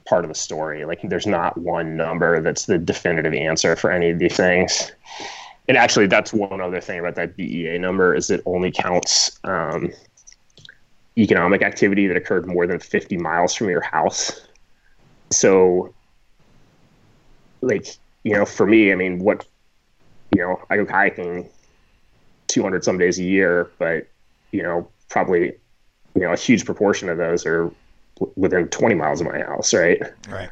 part 0.06 0.24
of 0.24 0.28
the 0.28 0.34
story. 0.34 0.84
Like 0.84 1.00
there's 1.02 1.26
not 1.26 1.58
one 1.58 1.96
number 1.96 2.40
that's 2.40 2.66
the 2.66 2.78
definitive 2.78 3.34
answer 3.34 3.76
for 3.76 3.90
any 3.90 4.10
of 4.10 4.18
these 4.18 4.36
things. 4.36 4.92
And 5.68 5.76
actually 5.76 6.06
that's 6.06 6.32
one 6.32 6.60
other 6.60 6.80
thing 6.80 7.00
about 7.00 7.16
that 7.16 7.36
bea 7.36 7.76
number 7.78 8.14
is 8.14 8.30
it 8.30 8.42
only 8.46 8.70
counts 8.70 9.38
um, 9.44 9.92
economic 11.18 11.62
activity 11.62 12.06
that 12.06 12.16
occurred 12.16 12.46
more 12.46 12.66
than 12.66 12.78
50 12.78 13.16
miles 13.16 13.54
from 13.54 13.68
your 13.68 13.80
house. 13.80 14.46
So, 15.30 15.94
like, 17.62 17.96
you 18.22 18.34
know, 18.34 18.44
for 18.44 18.66
me, 18.66 18.92
I 18.92 18.94
mean, 18.94 19.18
what, 19.18 19.46
you 20.34 20.42
know, 20.42 20.60
I 20.70 20.76
go 20.76 20.86
hiking 20.86 21.48
200 22.48 22.84
some 22.84 22.98
days 22.98 23.18
a 23.18 23.24
year, 23.24 23.70
but, 23.78 24.08
you 24.52 24.62
know, 24.62 24.88
probably, 25.08 25.52
you 26.14 26.22
know, 26.22 26.32
a 26.32 26.36
huge 26.36 26.64
proportion 26.64 27.08
of 27.08 27.18
those 27.18 27.46
are 27.46 27.70
within 28.36 28.68
20 28.68 28.94
miles 28.94 29.20
of 29.20 29.26
my 29.26 29.38
house, 29.38 29.74
right? 29.74 30.00
Right. 30.28 30.50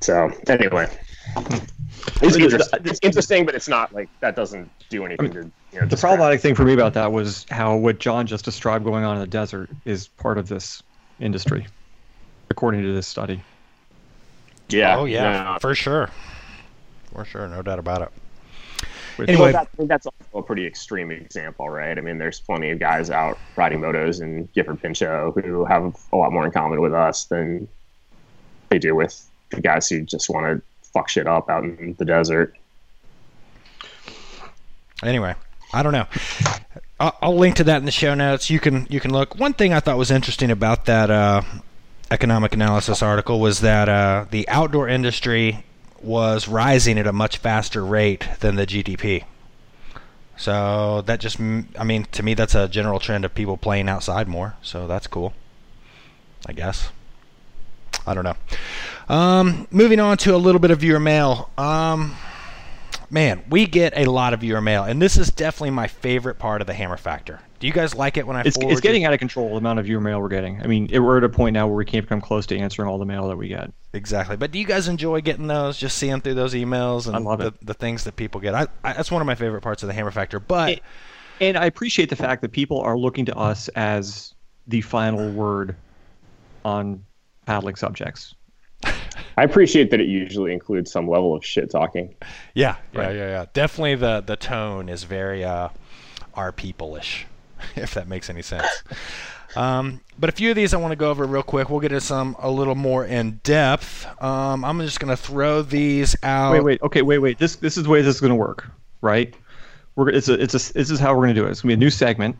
So, 0.00 0.30
anyway. 0.48 0.88
Hmm. 1.36 1.79
It's, 2.22 2.36
interesting. 2.36 2.80
it's 2.84 3.00
interesting, 3.02 3.46
but 3.46 3.54
it's 3.54 3.68
not 3.68 3.92
like 3.92 4.08
that 4.20 4.36
doesn't 4.36 4.70
do 4.88 5.04
anything 5.04 5.32
to. 5.32 5.50
You 5.72 5.80
know, 5.80 5.86
the 5.86 5.96
problematic 5.96 6.40
thing 6.40 6.54
for 6.54 6.64
me 6.64 6.72
about 6.72 6.94
that 6.94 7.12
was 7.12 7.46
how 7.50 7.76
what 7.76 7.98
John 7.98 8.26
just 8.26 8.44
described 8.44 8.84
going 8.84 9.04
on 9.04 9.16
in 9.16 9.20
the 9.20 9.26
desert 9.26 9.70
is 9.84 10.08
part 10.08 10.38
of 10.38 10.48
this 10.48 10.82
industry, 11.20 11.66
according 12.50 12.82
to 12.82 12.92
this 12.92 13.06
study. 13.06 13.42
Yeah. 14.68 14.98
Oh 14.98 15.04
yeah, 15.04 15.32
yeah. 15.32 15.58
for 15.58 15.74
sure, 15.74 16.10
for 17.12 17.24
sure, 17.24 17.46
no 17.48 17.62
doubt 17.62 17.78
about 17.78 18.02
it. 18.02 18.08
Anyway, 19.28 19.52
well, 19.52 19.66
that, 19.76 19.88
that's 19.88 20.06
also 20.06 20.38
a 20.38 20.42
pretty 20.42 20.66
extreme 20.66 21.10
example, 21.10 21.68
right? 21.68 21.98
I 21.98 22.00
mean, 22.00 22.18
there's 22.18 22.40
plenty 22.40 22.70
of 22.70 22.78
guys 22.78 23.10
out 23.10 23.38
riding 23.56 23.80
motos 23.80 24.22
in 24.22 24.48
Gifford 24.54 24.80
Pinchot 24.80 25.38
who 25.44 25.64
have 25.66 25.94
a 26.12 26.16
lot 26.16 26.32
more 26.32 26.46
in 26.46 26.52
common 26.52 26.80
with 26.80 26.94
us 26.94 27.24
than 27.24 27.68
they 28.70 28.78
do 28.78 28.94
with 28.94 29.28
the 29.50 29.60
guys 29.60 29.88
who 29.88 30.00
just 30.02 30.30
want 30.30 30.46
to 30.46 30.62
fuck 30.92 31.08
shit 31.08 31.26
up 31.26 31.48
out 31.48 31.64
in 31.64 31.94
the 31.98 32.04
desert. 32.04 32.56
Anyway, 35.02 35.34
I 35.72 35.82
don't 35.82 35.92
know. 35.92 36.06
I'll, 36.98 37.36
link 37.36 37.56
to 37.56 37.64
that 37.64 37.78
in 37.78 37.86
the 37.86 37.90
show 37.90 38.14
notes. 38.14 38.50
You 38.50 38.60
can 38.60 38.86
you 38.90 39.00
can 39.00 39.10
look. 39.10 39.34
One 39.36 39.54
thing 39.54 39.72
I 39.72 39.80
thought 39.80 39.96
was 39.96 40.10
interesting 40.10 40.50
about 40.50 40.84
that 40.84 41.10
uh, 41.10 41.40
economic 42.10 42.52
analysis 42.52 43.02
article 43.02 43.40
was 43.40 43.60
that 43.60 43.88
uh, 43.88 44.26
the 44.30 44.46
outdoor 44.48 44.88
industry 44.88 45.64
was 46.02 46.46
rising 46.48 46.98
at 46.98 47.06
a 47.06 47.12
much 47.12 47.38
faster 47.38 47.84
rate 47.84 48.28
than 48.40 48.56
the 48.56 48.66
GDP. 48.66 49.24
So 50.36 51.02
that 51.02 51.20
just, 51.20 51.38
I 51.38 51.84
mean, 51.84 52.04
to 52.12 52.22
me, 52.22 52.32
that's 52.32 52.54
a 52.54 52.66
general 52.66 52.98
trend 52.98 53.26
of 53.26 53.34
people 53.34 53.58
playing 53.58 53.88
outside 53.88 54.26
more. 54.26 54.54
So 54.62 54.86
that's 54.86 55.06
cool. 55.06 55.34
I 56.46 56.52
guess. 56.52 56.90
I 58.06 58.14
don't 58.14 58.24
know. 58.24 58.36
Um, 59.14 59.66
moving 59.70 60.00
on 60.00 60.16
to 60.18 60.34
a 60.34 60.38
little 60.38 60.60
bit 60.60 60.70
of 60.70 60.80
viewer 60.80 61.00
mail. 61.00 61.50
Um, 61.58 62.16
man, 63.10 63.42
we 63.50 63.66
get 63.66 63.92
a 63.96 64.06
lot 64.06 64.32
of 64.32 64.40
viewer 64.40 64.60
mail, 64.60 64.84
and 64.84 65.00
this 65.02 65.16
is 65.16 65.30
definitely 65.30 65.70
my 65.70 65.88
favorite 65.88 66.38
part 66.38 66.60
of 66.60 66.66
the 66.66 66.74
Hammer 66.74 66.96
Factor. 66.96 67.40
Do 67.58 67.66
you 67.66 67.72
guys 67.72 67.94
like 67.94 68.16
it 68.16 68.26
when 68.26 68.36
I? 68.36 68.42
It's, 68.42 68.56
it's 68.58 68.80
getting 68.80 69.04
out 69.04 69.12
of 69.12 69.18
control 69.18 69.50
the 69.50 69.56
amount 69.56 69.78
of 69.78 69.84
viewer 69.84 70.00
mail 70.00 70.20
we're 70.20 70.28
getting. 70.28 70.62
I 70.62 70.66
mean, 70.66 70.88
it, 70.90 71.00
we're 71.00 71.18
at 71.18 71.24
a 71.24 71.28
point 71.28 71.52
now 71.52 71.66
where 71.66 71.76
we 71.76 71.84
can't 71.84 72.08
come 72.08 72.20
close 72.20 72.46
to 72.46 72.58
answering 72.58 72.88
all 72.88 72.96
the 72.96 73.04
mail 73.04 73.28
that 73.28 73.36
we 73.36 73.48
get. 73.48 73.70
Exactly, 73.92 74.36
but 74.36 74.50
do 74.50 74.58
you 74.58 74.64
guys 74.64 74.88
enjoy 74.88 75.20
getting 75.20 75.46
those? 75.46 75.76
Just 75.76 75.98
seeing 75.98 76.20
through 76.22 76.34
those 76.34 76.54
emails 76.54 77.12
and 77.12 77.26
the, 77.40 77.52
the, 77.60 77.74
things 77.74 78.04
that 78.04 78.16
people 78.16 78.40
get. 78.40 78.54
I, 78.54 78.66
I, 78.82 78.94
that's 78.94 79.10
one 79.10 79.20
of 79.20 79.26
my 79.26 79.34
favorite 79.34 79.60
parts 79.60 79.82
of 79.82 79.88
the 79.88 79.92
Hammer 79.92 80.10
Factor. 80.10 80.40
But 80.40 80.70
it, 80.70 80.82
and 81.40 81.58
I 81.58 81.66
appreciate 81.66 82.08
the 82.08 82.16
fact 82.16 82.42
that 82.42 82.52
people 82.52 82.80
are 82.80 82.96
looking 82.96 83.26
to 83.26 83.36
us 83.36 83.68
as 83.68 84.34
the 84.66 84.80
final 84.80 85.30
word 85.30 85.76
on 86.64 87.04
paddling 87.46 87.76
subjects. 87.76 88.34
I 89.36 89.44
appreciate 89.44 89.90
that 89.90 90.00
it 90.00 90.08
usually 90.08 90.52
includes 90.52 90.90
some 90.90 91.08
level 91.08 91.34
of 91.34 91.44
shit 91.44 91.70
talking. 91.70 92.14
Yeah, 92.54 92.76
yeah, 92.92 93.00
right. 93.00 93.16
yeah, 93.16 93.28
yeah. 93.28 93.46
Definitely 93.52 93.96
the 93.96 94.20
the 94.20 94.36
tone 94.36 94.88
is 94.88 95.04
very 95.04 95.44
uh, 95.44 95.68
our 96.34 96.52
people-ish, 96.52 97.26
if 97.76 97.94
that 97.94 98.08
makes 98.08 98.30
any 98.30 98.42
sense. 98.42 98.66
um, 99.56 100.00
but 100.18 100.28
a 100.28 100.32
few 100.32 100.50
of 100.50 100.56
these 100.56 100.74
I 100.74 100.78
want 100.78 100.92
to 100.92 100.96
go 100.96 101.10
over 101.10 101.26
real 101.26 101.42
quick. 101.42 101.70
We'll 101.70 101.80
get 101.80 101.92
into 101.92 102.04
some 102.04 102.36
a 102.38 102.50
little 102.50 102.74
more 102.74 103.04
in 103.04 103.40
depth. 103.42 104.06
Um, 104.22 104.64
I'm 104.64 104.80
just 104.80 105.00
going 105.00 105.08
to 105.08 105.16
throw 105.16 105.62
these 105.62 106.16
out. 106.22 106.52
Wait, 106.52 106.64
wait, 106.64 106.82
okay, 106.82 107.02
wait, 107.02 107.18
wait. 107.18 107.38
This 107.38 107.56
this 107.56 107.76
is 107.76 107.84
the 107.84 107.90
way 107.90 108.02
this 108.02 108.16
is 108.16 108.20
going 108.20 108.32
to 108.32 108.36
work, 108.36 108.70
right? 109.00 109.34
We're 109.96 110.10
it's 110.10 110.28
a 110.28 110.34
it's 110.34 110.54
a 110.54 110.72
this 110.72 110.90
is 110.90 110.98
how 110.98 111.14
we're 111.14 111.24
going 111.24 111.34
to 111.34 111.40
do 111.40 111.46
it. 111.46 111.50
It's 111.50 111.62
going 111.62 111.70
to 111.70 111.76
be 111.76 111.80
a 111.80 111.84
new 111.84 111.90
segment 111.90 112.36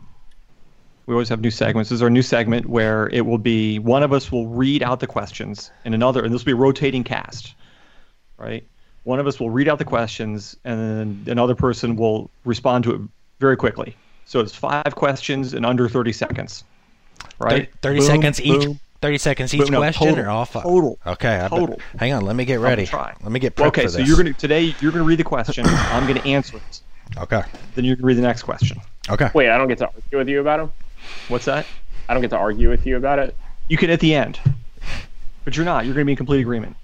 we 1.11 1.15
always 1.15 1.27
have 1.27 1.41
new 1.41 1.51
segments. 1.51 1.89
This 1.89 1.97
is 1.97 2.01
our 2.01 2.09
new 2.09 2.21
segment 2.21 2.67
where 2.67 3.09
it 3.09 3.25
will 3.25 3.37
be 3.37 3.79
one 3.79 4.01
of 4.01 4.13
us 4.13 4.31
will 4.31 4.47
read 4.47 4.81
out 4.81 5.01
the 5.01 5.07
questions, 5.07 5.69
and 5.83 5.93
another, 5.93 6.23
and 6.23 6.33
this 6.33 6.43
will 6.43 6.45
be 6.45 6.51
a 6.53 6.55
rotating 6.55 7.03
cast, 7.03 7.53
right? 8.37 8.65
One 9.03 9.19
of 9.19 9.27
us 9.27 9.37
will 9.37 9.49
read 9.49 9.67
out 9.67 9.77
the 9.77 9.83
questions, 9.83 10.55
and 10.63 10.79
then 10.79 11.33
another 11.33 11.53
person 11.53 11.97
will 11.97 12.31
respond 12.45 12.85
to 12.85 12.95
it 12.95 13.01
very 13.41 13.57
quickly. 13.57 13.93
So 14.23 14.39
it's 14.39 14.55
five 14.55 14.95
questions 14.95 15.53
in 15.53 15.65
under 15.65 15.89
30 15.89 16.13
seconds, 16.13 16.63
right? 17.39 17.69
30 17.81 17.99
boom, 17.99 18.07
seconds 18.07 18.41
each. 18.41 18.63
Boom, 18.63 18.79
30 19.01 19.17
seconds 19.17 19.53
each 19.53 19.63
boom, 19.63 19.71
no, 19.71 19.79
question 19.79 20.07
total, 20.07 20.23
or 20.23 20.29
all 20.29 20.45
five? 20.45 20.63
Total. 20.63 20.97
Okay. 21.07 21.45
Total. 21.49 21.77
hang 21.99 22.13
on. 22.13 22.23
Let 22.23 22.37
me 22.37 22.45
get 22.45 22.61
ready. 22.61 22.85
Try. 22.85 23.13
Let 23.21 23.33
me 23.33 23.39
get 23.41 23.57
prepped 23.57 23.67
Okay, 23.67 23.87
so 23.87 23.97
this. 23.97 24.07
you're 24.07 24.15
going 24.15 24.33
to, 24.33 24.39
today, 24.39 24.73
you're 24.79 24.93
going 24.93 25.03
to 25.03 25.07
read 25.09 25.19
the 25.19 25.25
question. 25.25 25.65
I'm 25.67 26.07
going 26.07 26.21
to 26.21 26.25
answer 26.25 26.55
it. 26.55 26.81
Okay. 27.17 27.41
Then 27.75 27.83
you 27.83 27.97
can 27.97 28.05
read 28.05 28.15
the 28.15 28.21
next 28.21 28.43
question. 28.43 28.79
Okay. 29.09 29.29
Wait, 29.33 29.49
I 29.49 29.57
don't 29.57 29.67
get 29.67 29.79
to 29.79 29.87
argue 29.87 30.17
with 30.19 30.29
you 30.29 30.39
about 30.39 30.57
them? 30.57 30.71
What's 31.27 31.45
that? 31.45 31.65
I 32.07 32.13
don't 32.13 32.21
get 32.21 32.31
to 32.31 32.37
argue 32.37 32.69
with 32.69 32.85
you 32.85 32.97
about 32.97 33.19
it. 33.19 33.35
You 33.67 33.77
can 33.77 33.89
at 33.89 33.99
the 33.99 34.13
end, 34.13 34.39
but 35.45 35.55
you're 35.55 35.65
not. 35.65 35.85
You're 35.85 35.93
going 35.93 36.03
to 36.03 36.07
be 36.07 36.11
in 36.13 36.17
complete 36.17 36.41
agreement. 36.41 36.75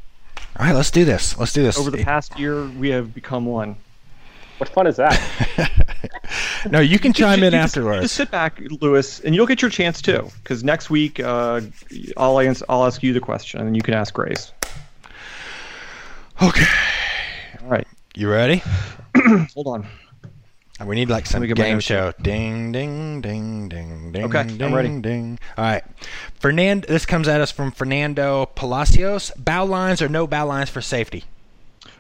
All 0.58 0.66
right, 0.66 0.76
let's 0.76 0.92
do 0.92 1.06
this. 1.06 1.38
Let's 1.38 1.54
do 1.54 1.64
this. 1.64 1.78
Over 1.78 1.92
the 1.92 2.04
past 2.04 2.40
year, 2.40 2.66
we 2.66 2.90
have 2.90 3.14
become 3.14 3.46
one. 3.46 3.76
What 4.58 4.70
fun 4.70 4.88
is 4.88 4.96
that? 4.96 5.20
no, 6.72 6.80
you 6.80 6.98
can 6.98 7.14
chime 7.14 7.42
you 7.42 7.48
in 7.48 7.54
afterwards. 7.54 8.02
Just 8.02 8.16
sit 8.16 8.32
back, 8.32 8.60
Louis, 8.82 9.20
and 9.20 9.36
you'll 9.36 9.46
get 9.46 9.62
your 9.62 9.70
chance 9.70 10.02
too. 10.02 10.30
Because 10.42 10.64
next 10.64 10.90
week, 10.90 11.20
uh, 11.20 11.62
I'll, 12.16 12.40
answer, 12.40 12.66
I'll 12.68 12.86
ask 12.86 13.04
you 13.04 13.14
the 13.14 13.20
question, 13.20 13.62
and 13.62 13.76
you 13.76 13.84
can 13.84 13.94
ask 13.94 14.14
Grace. 14.14 14.52
Okay. 16.42 16.66
All 17.62 17.70
right. 17.70 17.88
You 18.16 18.32
ready? 18.32 18.64
Hold 19.54 19.68
on. 19.68 19.88
We 20.86 20.96
need 20.96 21.10
like 21.10 21.26
some 21.26 21.46
game 21.46 21.80
show. 21.80 22.14
Ding, 22.22 22.72
ding, 22.72 23.22
ding, 23.22 23.68
ding, 23.68 24.12
ding. 24.12 24.24
Okay, 24.26 24.44
ding, 24.44 24.62
I'm 24.62 24.74
ready. 24.76 25.02
Ding. 25.02 25.40
All 25.58 25.64
right. 25.66 25.84
Fernand. 26.36 26.84
This 26.84 27.06
comes 27.06 27.28
at 27.28 27.42
us 27.42 27.52
from 27.52 27.72
Fernando 27.72 28.46
Palacios. 28.46 29.32
Bow 29.38 29.66
lines 29.66 30.02
or 30.02 30.10
no 30.10 30.28
bow 30.28 30.46
lines 30.46 30.70
for 30.70 30.82
safety? 30.82 31.24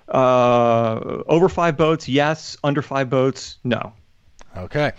Uh, 0.08 1.24
over 1.28 1.50
five 1.50 1.76
boats, 1.76 2.08
yes. 2.08 2.56
Under 2.64 2.82
five 2.82 3.10
boats, 3.10 3.58
no. 3.64 3.94
Okay. 4.56 4.92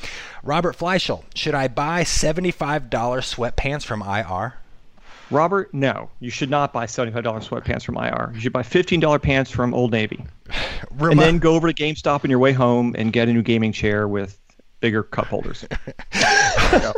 Robert 0.42 0.76
Fleischel. 0.76 1.24
Should 1.34 1.54
I 1.54 1.68
buy 1.68 2.02
seventy-five 2.04 2.90
dollars 2.90 3.32
sweatpants 3.32 3.84
from 3.84 4.02
IR? 4.02 4.54
Robert, 5.30 5.72
no, 5.74 6.10
you 6.20 6.30
should 6.30 6.50
not 6.50 6.72
buy 6.72 6.86
seventy-five 6.86 7.24
dollars 7.24 7.48
sweatpants 7.48 7.84
from 7.84 7.96
IR. 7.96 8.30
You 8.34 8.40
should 8.40 8.52
buy 8.52 8.62
fifteen 8.62 9.00
dollar 9.00 9.18
pants 9.18 9.50
from 9.50 9.74
Old 9.74 9.92
Navy, 9.92 10.24
Remo- 10.92 11.10
and 11.12 11.20
then 11.20 11.38
go 11.38 11.54
over 11.54 11.70
to 11.70 11.74
GameStop 11.74 12.24
on 12.24 12.30
your 12.30 12.38
way 12.38 12.52
home 12.52 12.94
and 12.98 13.12
get 13.12 13.28
a 13.28 13.32
new 13.32 13.42
gaming 13.42 13.72
chair 13.72 14.08
with 14.08 14.38
bigger 14.80 15.02
cup 15.02 15.26
holders. 15.26 15.64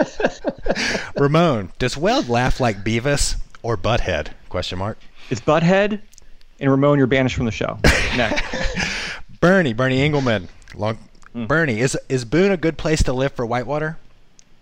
Ramon, 1.16 1.72
does 1.78 1.96
Weld 1.96 2.28
laugh 2.28 2.60
like 2.60 2.84
Beavis 2.84 3.36
or 3.62 3.76
Butthead? 3.76 4.28
Question 4.48 4.78
mark. 4.78 4.98
It's 5.30 5.40
Butthead, 5.40 6.00
and 6.60 6.70
Ramon, 6.70 6.98
you're 6.98 7.06
banished 7.06 7.36
from 7.36 7.46
the 7.46 7.52
show. 7.52 7.78
Next. 8.16 8.44
Bernie, 9.40 9.72
Bernie 9.72 10.02
Engelman. 10.02 10.48
Long, 10.74 10.98
Hmm. 11.32 11.46
Bernie, 11.46 11.78
is 11.80 11.96
is 12.08 12.24
Boone 12.24 12.50
a 12.50 12.56
good 12.56 12.76
place 12.76 13.04
to 13.04 13.12
live 13.12 13.32
for 13.32 13.46
Whitewater? 13.46 13.96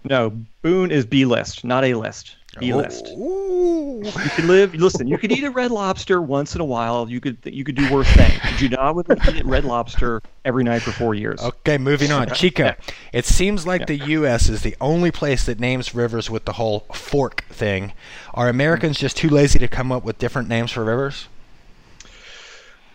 No, 0.05 0.31
Boone 0.63 0.91
is 0.91 1.07
B 1.07 1.25
list, 1.25 1.65
not 1.65 1.83
A 1.83 1.95
list. 1.95 2.37
B 2.59 2.73
oh. 2.73 2.79
list. 2.79 3.09
Ooh. 3.09 4.03
You 4.05 4.31
could 4.31 4.45
live. 4.45 4.75
Listen, 4.75 5.07
you 5.07 5.19
could 5.19 5.33
eat 5.33 5.45
a 5.45 5.51
red 5.51 5.71
lobster 5.71 6.21
once 6.23 6.55
in 6.55 6.61
a 6.61 6.65
while. 6.65 7.09
You 7.09 7.21
could 7.21 7.39
you 7.45 7.65
could 7.65 7.75
do 7.75 7.93
worse 7.93 8.09
things. 8.09 8.41
Do 8.59 8.69
not 8.69 8.95
with 8.95 9.11
eat 9.29 9.45
red 9.45 9.65
lobster 9.65 10.23
every 10.45 10.65
night 10.65 10.83
for 10.83 10.93
four 10.93 11.15
years. 11.15 11.41
Okay, 11.41 11.79
moving 11.79 12.13
on. 12.13 12.29
Chico, 12.35 12.65
Yeah. 12.65 12.75
it 13.13 13.25
seems 13.25 13.67
like 13.67 13.87
the 13.87 13.97
U.S. 13.97 14.49
is 14.49 14.63
the 14.63 14.77
only 14.81 15.11
place 15.11 15.45
that 15.47 15.59
names 15.61 15.95
rivers 15.95 16.31
with 16.31 16.45
the 16.45 16.55
whole 16.55 16.81
fork 16.93 17.45
thing. 17.51 17.93
Are 18.35 18.49
Americans 18.49 18.99
just 18.99 19.17
too 19.17 19.29
lazy 19.29 19.59
to 19.59 19.69
come 19.69 19.93
up 19.93 20.05
with 20.05 20.19
different 20.19 20.49
names 20.49 20.71
for 20.73 20.85
rivers? 20.85 21.29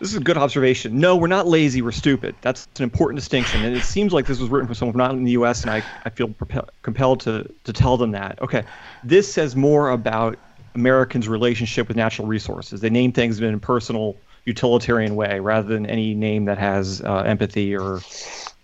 This 0.04 0.10
is 0.12 0.18
a 0.18 0.22
good 0.22 0.36
observation. 0.36 1.00
No, 1.00 1.16
we're 1.16 1.28
not 1.28 1.46
lazy. 1.46 1.80
We're 1.80 1.90
stupid. 1.90 2.34
That's 2.42 2.68
an 2.76 2.82
important 2.82 3.18
distinction. 3.18 3.64
And 3.64 3.74
it 3.74 3.84
seems 3.84 4.12
like 4.12 4.26
this 4.26 4.38
was 4.38 4.50
written 4.50 4.68
for 4.68 4.74
someone 4.74 4.92
from 4.92 4.98
not 4.98 5.12
in 5.12 5.24
the 5.24 5.30
U.S. 5.30 5.62
And 5.62 5.70
I, 5.70 5.82
I 6.04 6.10
feel 6.10 6.28
propel, 6.28 6.68
compelled 6.82 7.20
to, 7.20 7.50
to 7.64 7.72
tell 7.72 7.96
them 7.96 8.10
that. 8.10 8.38
Okay, 8.42 8.64
this 9.02 9.32
says 9.32 9.56
more 9.56 9.88
about 9.88 10.38
Americans' 10.74 11.26
relationship 11.26 11.88
with 11.88 11.96
natural 11.96 12.28
resources. 12.28 12.82
They 12.82 12.90
name 12.90 13.12
things 13.12 13.40
in 13.40 13.54
a 13.54 13.58
personal, 13.58 14.14
utilitarian 14.44 15.16
way 15.16 15.40
rather 15.40 15.68
than 15.68 15.86
any 15.86 16.12
name 16.12 16.44
that 16.44 16.58
has 16.58 17.00
uh, 17.00 17.22
empathy 17.22 17.74
or 17.74 18.02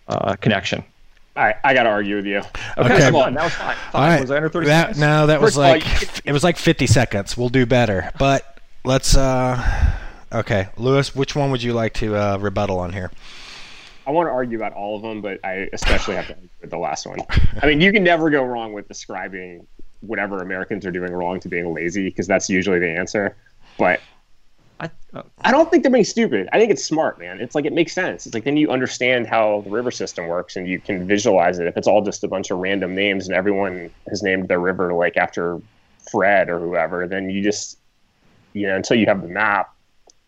uh, 0.09 0.37
connection. 0.37 0.85
All 1.39 1.45
right, 1.45 1.57
I 1.65 1.73
got 1.73 1.85
to 1.85 1.89
argue 1.89 2.17
with 2.17 2.27
you. 2.27 2.41
Okay, 2.77 2.93
Okay. 2.97 2.99
come 2.99 3.17
on. 3.17 3.33
That 3.33 3.45
was 3.45 3.55
fine. 3.55 3.77
Fine. 3.93 4.03
All 4.03 4.09
right. 4.09 4.21
Was 4.21 4.31
I 4.31 4.37
under 4.37 4.51
30 4.51 4.67
that, 4.67 4.81
seconds? 4.89 5.01
No, 5.01 5.27
that 5.29 5.41
was 5.41 5.55
First 5.55 5.57
of 5.57 5.65
all, 5.65 5.71
like 5.71 6.01
you 6.03 6.07
can- 6.07 6.23
it 6.27 6.33
was 6.33 6.45
like 6.45 6.59
50 6.59 6.87
seconds. 6.87 7.35
We'll 7.35 7.49
do 7.49 7.65
better. 7.65 8.11
But 8.19 8.59
let's 8.85 9.17
uh 9.17 9.97
okay, 10.33 10.69
Louis, 10.77 11.15
which 11.15 11.35
one 11.35 11.51
would 11.51 11.63
you 11.63 11.73
like 11.73 11.95
to 11.95 12.17
uh, 12.17 12.37
rebuttal 12.39 12.79
on 12.79 12.93
here? 12.93 13.11
I 14.07 14.13
want 14.13 14.27
to 14.27 14.33
argue 14.33 14.57
about 14.57 14.73
all 14.73 14.97
of 14.97 15.03
them, 15.03 15.21
but 15.21 15.39
I 15.45 15.69
especially 15.73 16.17
have 16.17 16.27
to 16.29 16.35
argue 16.35 16.49
with 16.61 16.71
the 16.71 16.79
last 16.79 17.07
one. 17.07 17.21
I 17.63 17.67
mean, 17.67 17.81
you 17.81 17.93
can 17.93 18.03
never 18.03 18.31
go 18.31 18.43
wrong 18.43 18.73
with 18.73 18.89
describing 18.89 19.67
whatever 20.01 20.39
Americans 20.39 20.87
are 20.87 20.91
doing 20.91 21.13
wrong 21.13 21.41
to 21.41 21.49
being 21.49 21.75
lazy 21.75 22.05
because 22.09 22.27
that's 22.27 22.49
usually 22.49 22.79
the 22.79 22.89
answer. 22.89 23.37
But 23.79 24.01
I, 24.81 24.91
uh, 25.13 25.23
I 25.43 25.51
don't 25.51 25.71
think 25.71 25.83
they're 25.83 25.93
being 25.93 26.05
stupid. 26.05 26.49
I 26.53 26.59
think 26.59 26.71
it's 26.71 26.85
smart, 26.85 27.19
man. 27.19 27.41
It's 27.41 27.55
like 27.55 27.67
it 27.67 27.73
makes 27.73 27.93
sense. 27.93 28.27
It's 28.27 28.35
like 28.35 28.45
then 28.45 28.57
you 28.57 28.71
understand 28.71 29.27
how 29.27 29.61
the 29.61 29.71
river 29.71 29.91
system 29.91 30.27
works 30.27 30.57
and 30.57 30.67
you 30.67 30.81
can 30.81 31.07
visualize 31.07 31.59
it. 31.59 31.67
If 31.67 31.77
it's 31.77 31.87
all 31.87 32.03
just 32.03 32.25
a 32.25 32.29
bunch 32.29 32.51
of 32.51 32.59
random 32.59 32.95
names 32.95 33.29
and 33.29 33.37
everyone 33.37 33.91
has 34.09 34.23
named 34.23 34.49
their 34.49 34.61
river 34.61 34.95
like 34.95 35.17
after 35.17 35.61
Fred 36.11 36.49
or 36.49 36.59
whoever, 36.59 37.07
then 37.07 37.29
you 37.29 37.43
just 37.43 37.79
you 38.55 38.67
know 38.67 38.77
until 38.77 38.97
you 38.97 39.07
have 39.07 39.21
the 39.21 39.29
map. 39.29 39.75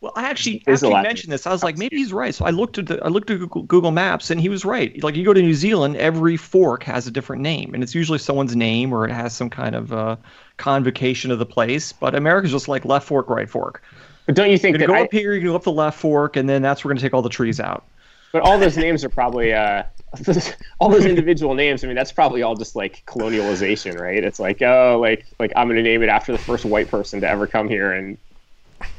Well, 0.02 0.12
I 0.16 0.24
actually 0.24 0.64
you 0.66 0.90
mentioned 0.90 1.32
this, 1.32 1.46
I 1.46 1.52
was 1.52 1.62
like, 1.62 1.78
maybe 1.78 1.96
he's 1.96 2.12
right. 2.12 2.34
So 2.34 2.44
I 2.44 2.50
looked 2.50 2.76
at 2.76 2.86
the, 2.86 2.98
I 3.04 3.08
looked 3.08 3.30
at 3.30 3.38
Google, 3.38 3.62
Google 3.62 3.92
Maps, 3.92 4.32
and 4.32 4.40
he 4.40 4.48
was 4.48 4.64
right. 4.64 5.00
Like 5.00 5.14
you 5.14 5.24
go 5.24 5.32
to 5.32 5.40
New 5.40 5.54
Zealand, 5.54 5.96
every 5.96 6.36
fork 6.36 6.82
has 6.82 7.06
a 7.06 7.10
different 7.12 7.40
name, 7.40 7.72
and 7.72 7.84
it's 7.84 7.94
usually 7.94 8.18
someone's 8.18 8.56
name 8.56 8.92
or 8.92 9.06
it 9.06 9.12
has 9.12 9.32
some 9.32 9.48
kind 9.48 9.76
of 9.76 9.92
uh, 9.92 10.16
convocation 10.56 11.30
of 11.30 11.38
the 11.38 11.46
place. 11.46 11.92
But 11.92 12.16
America's 12.16 12.50
just 12.50 12.66
like 12.66 12.84
left 12.84 13.06
fork, 13.06 13.30
right 13.30 13.48
fork. 13.48 13.80
But 14.26 14.34
don't 14.34 14.50
you 14.50 14.58
think 14.58 14.76
You're 14.76 14.88
that 14.88 14.92
go 14.92 14.98
I, 14.98 15.02
up 15.02 15.12
here, 15.12 15.34
you're 15.34 15.38
gonna 15.38 15.52
go 15.52 15.56
up 15.56 15.62
the 15.62 15.70
left 15.70 16.00
fork, 16.00 16.34
and 16.34 16.48
then 16.48 16.62
that's 16.62 16.82
where 16.82 16.88
we're 16.88 16.94
gonna 16.94 17.02
take 17.02 17.14
all 17.14 17.22
the 17.22 17.28
trees 17.28 17.60
out. 17.60 17.84
But 18.32 18.42
all 18.42 18.58
those 18.58 18.76
names 18.76 19.04
are 19.04 19.08
probably 19.08 19.52
uh, 19.52 19.84
all 20.80 20.88
those 20.88 21.06
individual 21.06 21.54
names. 21.54 21.84
I 21.84 21.86
mean, 21.86 21.94
that's 21.94 22.10
probably 22.10 22.42
all 22.42 22.56
just 22.56 22.74
like 22.74 23.04
colonialization, 23.06 24.00
right? 24.00 24.24
It's 24.24 24.40
like, 24.40 24.62
oh, 24.62 24.98
like 25.00 25.26
like 25.38 25.52
I'm 25.54 25.68
going 25.68 25.76
to 25.76 25.82
name 25.82 26.02
it 26.02 26.08
after 26.08 26.32
the 26.32 26.38
first 26.38 26.64
white 26.64 26.88
person 26.88 27.20
to 27.20 27.28
ever 27.28 27.46
come 27.46 27.68
here 27.68 27.92
and 27.92 28.18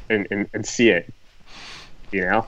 and 0.08 0.26
and, 0.30 0.48
and 0.52 0.66
see 0.66 0.90
it. 0.90 1.12
You 2.10 2.22
know? 2.22 2.46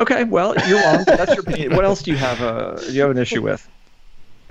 Okay, 0.00 0.24
well, 0.24 0.54
you're 0.66 0.80
wrong. 0.80 1.04
That's 1.06 1.32
your 1.32 1.40
opinion. 1.40 1.74
What 1.74 1.84
else 1.84 2.02
do 2.02 2.10
you 2.10 2.16
have? 2.16 2.40
Uh, 2.40 2.76
do 2.76 2.92
you 2.92 3.02
have 3.02 3.10
an 3.10 3.18
issue 3.18 3.42
with? 3.42 3.68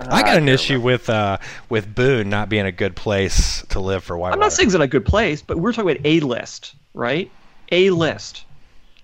I 0.00 0.22
got 0.22 0.38
an 0.38 0.48
issue 0.48 0.80
with 0.80 1.10
uh 1.10 1.38
with 1.68 1.94
Boone 1.94 2.30
not 2.30 2.48
being 2.48 2.66
a 2.66 2.72
good 2.72 2.96
place 2.96 3.62
to 3.68 3.80
live 3.80 4.02
for 4.02 4.16
Whitewater. 4.16 4.34
I'm 4.34 4.40
not 4.40 4.52
saying 4.52 4.68
it's 4.68 4.74
not 4.74 4.82
a 4.82 4.88
good 4.88 5.04
place, 5.04 5.42
but 5.42 5.58
we're 5.58 5.72
talking 5.72 5.90
about 5.90 6.06
a 6.06 6.20
list, 6.20 6.74
right? 6.94 7.30
A 7.70 7.90
list. 7.90 8.44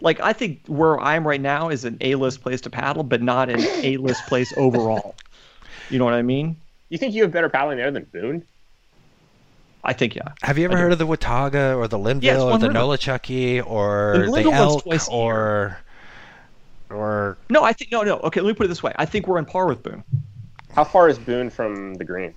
Like 0.00 0.20
I 0.20 0.32
think 0.32 0.60
where 0.66 0.98
I 0.98 1.16
am 1.16 1.26
right 1.26 1.40
now 1.40 1.68
is 1.68 1.84
an 1.84 1.98
A 2.00 2.14
list 2.14 2.40
place 2.40 2.60
to 2.62 2.70
paddle, 2.70 3.02
but 3.02 3.22
not 3.22 3.50
an 3.50 3.60
A 3.60 3.96
list 3.98 4.24
place 4.26 4.52
overall. 4.56 5.14
You 5.90 5.98
know 5.98 6.04
what 6.04 6.14
I 6.14 6.22
mean? 6.22 6.56
You 6.88 6.98
think 6.98 7.14
you 7.14 7.22
have 7.22 7.32
better 7.32 7.48
paddling 7.48 7.78
there 7.78 7.90
than 7.90 8.04
Boone? 8.04 8.44
I 9.86 9.92
think 9.92 10.16
yeah. 10.16 10.32
Have 10.42 10.58
you 10.58 10.64
ever 10.64 10.74
I 10.74 10.76
do. 10.76 10.82
heard 10.82 10.92
of 10.92 10.98
the 10.98 11.06
Watauga 11.06 11.74
or 11.74 11.86
the 11.86 11.98
Linville 11.98 12.24
Yes, 12.24 12.40
or 12.40 12.58
the 12.58 12.68
river. 12.68 12.78
Nolichucky 12.80 13.64
or 13.64 14.14
The 14.18 14.42
the 14.42 14.50
Elk 14.50 14.82
twice 14.82 15.08
or 15.08 15.78
or 16.90 17.38
No, 17.48 17.62
I 17.62 17.72
think 17.72 17.92
no, 17.92 18.02
no. 18.02 18.18
Okay, 18.18 18.40
let 18.40 18.48
me 18.48 18.54
put 18.54 18.66
it 18.66 18.68
this 18.68 18.82
way. 18.82 18.92
I 18.96 19.06
think 19.06 19.28
we're 19.28 19.38
on 19.38 19.44
par 19.44 19.66
with 19.66 19.84
Boone. 19.84 20.02
How 20.74 20.82
far 20.82 21.08
is 21.08 21.18
Boone 21.18 21.50
from 21.50 21.94
the 21.94 22.04
green? 22.04 22.34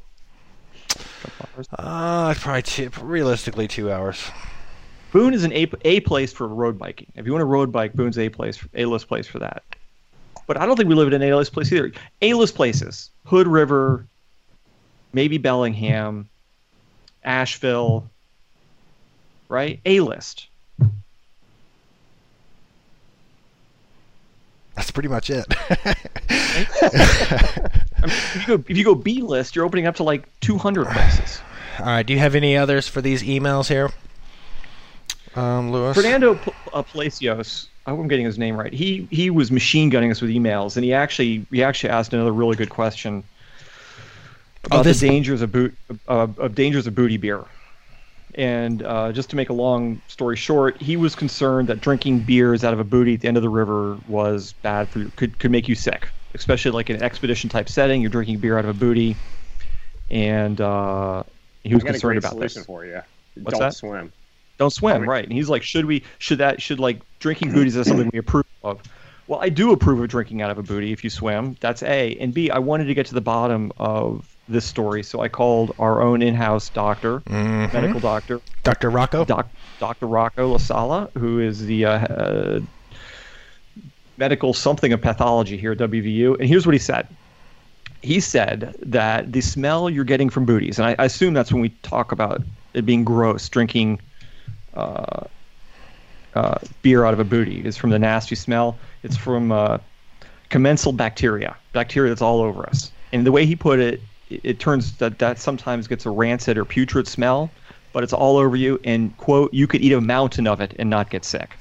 uh 1.77 2.33
probably 2.35 2.61
two, 2.61 2.89
realistically 3.01 3.67
two 3.67 3.91
hours. 3.91 4.23
Boone 5.11 5.33
is 5.33 5.43
an 5.43 5.51
A, 5.53 5.67
a 5.85 5.99
place 6.01 6.31
for 6.31 6.47
road 6.47 6.77
biking. 6.77 7.11
If 7.15 7.25
you 7.25 7.31
want 7.31 7.41
to 7.41 7.45
road 7.45 7.71
bike, 7.71 7.93
Boone's 7.93 8.19
a 8.19 8.29
place, 8.29 8.63
A 8.75 8.85
list 8.85 9.07
place 9.07 9.25
for 9.25 9.39
that. 9.39 9.63
But 10.45 10.57
I 10.57 10.65
don't 10.65 10.75
think 10.77 10.87
we 10.87 10.95
live 10.95 11.07
in 11.07 11.13
an 11.19 11.23
A 11.23 11.35
list 11.35 11.51
place 11.51 11.71
either. 11.71 11.91
A 12.21 12.33
list 12.35 12.53
places: 12.55 13.09
Hood 13.25 13.47
River, 13.47 14.05
maybe 15.13 15.37
Bellingham, 15.39 16.29
Asheville. 17.23 18.09
Right? 19.47 19.79
A 19.85 20.01
list. 20.01 20.49
That's 24.79 24.91
pretty 24.91 25.09
much 25.09 25.29
it. 25.29 25.45
I 25.69 25.95
mean, 28.01 28.13
if 28.13 28.35
you 28.35 28.47
go 28.47 28.63
if 28.69 28.77
you 28.77 28.85
go 28.85 28.95
B 28.95 29.21
list, 29.21 29.53
you're 29.53 29.65
opening 29.65 29.87
up 29.87 29.97
to 29.97 30.03
like 30.03 30.29
200 30.39 30.87
places. 30.87 31.41
All 31.79 31.85
right. 31.85 32.05
Do 32.05 32.13
you 32.13 32.19
have 32.19 32.33
any 32.33 32.55
others 32.55 32.87
for 32.87 33.01
these 33.01 33.21
emails 33.21 33.67
here, 33.67 33.89
um, 35.35 35.73
Louis? 35.73 35.93
Fernando 35.93 36.35
P- 36.35 36.53
uh, 36.71 36.81
Palacios, 36.81 37.67
I 37.85 37.89
hope 37.89 37.99
I'm 37.99 38.07
getting 38.07 38.25
his 38.25 38.37
name 38.37 38.55
right. 38.55 38.71
He 38.71 39.05
he 39.11 39.29
was 39.29 39.51
machine 39.51 39.89
gunning 39.89 40.11
us 40.11 40.21
with 40.21 40.31
emails, 40.31 40.77
and 40.77 40.85
he 40.85 40.93
actually 40.93 41.45
he 41.51 41.61
actually 41.61 41.89
asked 41.89 42.13
another 42.13 42.31
really 42.31 42.55
good 42.55 42.69
question 42.69 43.25
about 44.65 44.83
this- 44.83 44.99
the 44.99 45.07
dangers 45.07 45.41
of 45.41 45.51
boot 45.51 45.75
uh, 46.07 46.27
of 46.37 46.55
dangers 46.55 46.87
of 46.87 46.95
booty 46.95 47.17
beer. 47.17 47.43
And 48.35 48.83
uh, 48.83 49.11
just 49.11 49.31
to 49.31 49.35
make 49.35 49.49
a 49.49 49.53
long 49.53 50.01
story 50.07 50.35
short, 50.37 50.79
he 50.81 50.95
was 50.97 51.15
concerned 51.15 51.67
that 51.67 51.81
drinking 51.81 52.19
beers 52.19 52.63
out 52.63 52.73
of 52.73 52.79
a 52.79 52.83
booty 52.83 53.15
at 53.15 53.21
the 53.21 53.27
end 53.27 53.37
of 53.37 53.43
the 53.43 53.49
river 53.49 53.97
was 54.07 54.53
bad 54.61 54.87
for 54.87 54.99
you, 54.99 55.11
could 55.15 55.39
could 55.39 55.49
make 55.51 55.67
you 55.67 55.73
sick, 55.75 56.07
especially 56.35 56.71
like 56.71 56.89
in 56.91 56.95
an 56.95 57.01
expedition 57.03 57.49
type 57.49 57.67
setting. 57.67 58.01
You're 58.01 58.11
drinking 58.11 58.37
beer 58.37 58.57
out 58.57 58.65
of 58.65 58.69
a 58.69 58.79
booty, 58.79 59.15
and 60.11 60.61
uh, 60.61 61.23
he 61.63 61.73
was 61.73 61.83
I 61.83 61.87
a 61.89 61.91
concerned 61.91 62.01
great 62.11 62.17
about 62.19 62.31
solution 62.33 62.59
this. 62.61 62.65
for 62.65 62.85
you. 62.85 63.01
What's 63.35 63.57
Don't 63.57 63.67
that? 63.67 63.73
swim. 63.73 64.13
Don't 64.57 64.71
swim, 64.71 65.01
Right. 65.01 65.07
right? 65.07 65.23
And 65.23 65.33
he's 65.33 65.49
like, 65.49 65.63
should 65.63 65.85
we? 65.85 66.03
Should 66.19 66.37
that? 66.37 66.61
Should 66.61 66.79
like 66.79 67.01
drinking 67.19 67.51
booties 67.53 67.75
is 67.75 67.87
something 67.87 68.09
we 68.13 68.19
approve 68.19 68.45
of? 68.63 68.81
Well, 69.27 69.39
I 69.41 69.49
do 69.49 69.71
approve 69.71 70.01
of 70.01 70.07
drinking 70.09 70.41
out 70.41 70.51
of 70.51 70.57
a 70.57 70.63
booty 70.63 70.91
if 70.91 71.03
you 71.03 71.09
swim. 71.09 71.55
That's 71.61 71.81
A. 71.83 72.15
And 72.19 72.33
B, 72.33 72.49
I 72.51 72.59
wanted 72.59 72.85
to 72.85 72.93
get 72.93 73.05
to 73.07 73.13
the 73.13 73.21
bottom 73.21 73.71
of 73.77 74.27
this 74.49 74.65
story, 74.65 75.03
so 75.03 75.21
I 75.21 75.29
called 75.29 75.75
our 75.79 76.01
own 76.01 76.21
in-house 76.21 76.69
doctor, 76.69 77.19
Mhm. 77.21 77.71
medical 77.71 77.99
doctor, 77.99 78.41
Dr. 78.63 78.89
Rocco. 78.89 79.23
doc, 79.23 79.47
Dr. 79.79 80.07
Rocco 80.07 80.53
Lasala, 80.57 81.09
who 81.17 81.39
is 81.39 81.65
the 81.65 81.85
uh, 81.85 81.91
uh, 81.91 82.59
medical 84.17 84.53
something 84.53 84.91
of 84.91 85.01
pathology 85.01 85.55
here 85.55 85.71
at 85.71 85.77
WVU. 85.77 86.35
And 86.39 86.49
here's 86.49 86.65
what 86.65 86.73
he 86.73 86.79
said. 86.79 87.07
He 88.01 88.19
said 88.19 88.75
that 88.81 89.31
the 89.31 89.41
smell 89.41 89.89
you're 89.89 90.03
getting 90.03 90.29
from 90.29 90.45
booties, 90.45 90.79
and 90.79 90.87
I, 90.87 90.95
I 90.99 91.05
assume 91.05 91.33
that's 91.33 91.51
when 91.53 91.61
we 91.61 91.69
talk 91.83 92.11
about 92.11 92.41
it 92.73 92.85
being 92.85 93.03
gross, 93.03 93.47
drinking 93.49 93.99
uh, 94.73 95.25
uh, 96.33 96.55
beer 96.81 97.05
out 97.05 97.13
of 97.13 97.19
a 97.19 97.23
booty, 97.23 97.63
is 97.65 97.75
from 97.77 97.89
the 97.89 97.99
nasty 97.99 98.35
smell. 98.35 98.77
It's 99.03 99.17
from 99.17 99.51
uh, 99.51 99.79
commensal 100.49 100.91
bacteria, 100.93 101.55
bacteria 101.73 102.09
that's 102.09 102.21
all 102.21 102.41
over 102.41 102.67
us. 102.69 102.91
And 103.11 103.25
the 103.25 103.31
way 103.31 103.45
he 103.45 103.55
put 103.55 103.79
it, 103.79 104.01
it, 104.29 104.41
it 104.43 104.59
turns 104.59 104.95
that 104.97 105.19
that 105.19 105.39
sometimes 105.39 105.87
gets 105.87 106.05
a 106.05 106.09
rancid 106.09 106.57
or 106.57 106.65
putrid 106.65 107.07
smell, 107.07 107.49
but 107.93 108.03
it's 108.03 108.13
all 108.13 108.37
over 108.37 108.55
you. 108.55 108.79
And 108.83 109.15
quote, 109.17 109.53
you 109.53 109.67
could 109.67 109.81
eat 109.81 109.93
a 109.93 110.01
mountain 110.01 110.47
of 110.47 110.61
it 110.61 110.75
and 110.79 110.89
not 110.89 111.09
get 111.09 111.25
sick. 111.25 111.55